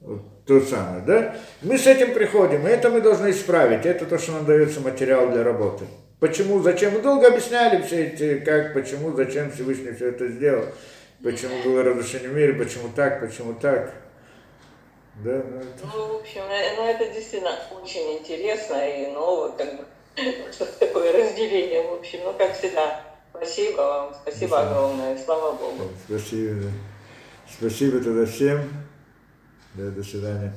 Вот 0.00 0.22
то 0.46 0.60
самое, 0.60 1.02
да? 1.04 1.36
Мы 1.62 1.78
с 1.78 1.86
этим 1.86 2.14
приходим, 2.14 2.66
и 2.66 2.70
это 2.70 2.90
мы 2.90 3.00
должны 3.00 3.30
исправить, 3.30 3.86
это 3.86 4.06
то, 4.06 4.18
что 4.18 4.32
нам 4.32 4.44
дается 4.44 4.80
материал 4.80 5.30
для 5.30 5.42
работы. 5.42 5.84
Почему, 6.20 6.60
зачем? 6.62 6.92
Мы 6.92 7.00
долго 7.00 7.26
объясняли 7.26 7.82
все 7.82 8.06
эти, 8.06 8.38
как, 8.44 8.74
почему, 8.74 9.12
зачем 9.16 9.50
Всевышний 9.50 9.92
все 9.92 10.08
это 10.08 10.28
сделал, 10.28 10.66
почему 11.22 11.60
было 11.64 11.82
разрушение 11.82 12.28
в 12.28 12.34
мире, 12.34 12.54
почему 12.54 12.88
так, 12.94 13.20
почему 13.20 13.54
так. 13.54 13.92
Да, 15.16 15.42
ну, 15.44 15.60
это... 15.60 15.86
Ну, 15.94 16.16
в 16.16 16.20
общем, 16.20 16.42
э, 16.42 16.76
ну, 16.76 16.86
это 16.86 17.06
действительно 17.12 17.56
очень 17.70 18.18
интересно 18.18 18.76
и 18.76 19.10
новое, 19.12 19.52
как 19.52 19.76
бы, 19.76 19.84
что 20.52 20.66
такое 20.66 21.12
разделение, 21.12 21.82
в 21.82 21.94
общем, 21.94 22.20
ну, 22.24 22.32
как 22.34 22.56
всегда. 22.56 23.00
Спасибо 23.30 23.76
вам, 23.80 24.14
спасибо 24.14 24.48
Спасибо. 24.48 24.70
огромное, 24.70 25.24
слава 25.24 25.52
Богу. 25.52 25.90
Спасибо. 26.06 26.62
да. 26.62 26.68
Спасибо 27.50 28.00
тогда 28.00 28.26
всем. 28.26 28.68
Да, 29.74 29.90
до 29.90 30.02
свидания. 30.02 30.52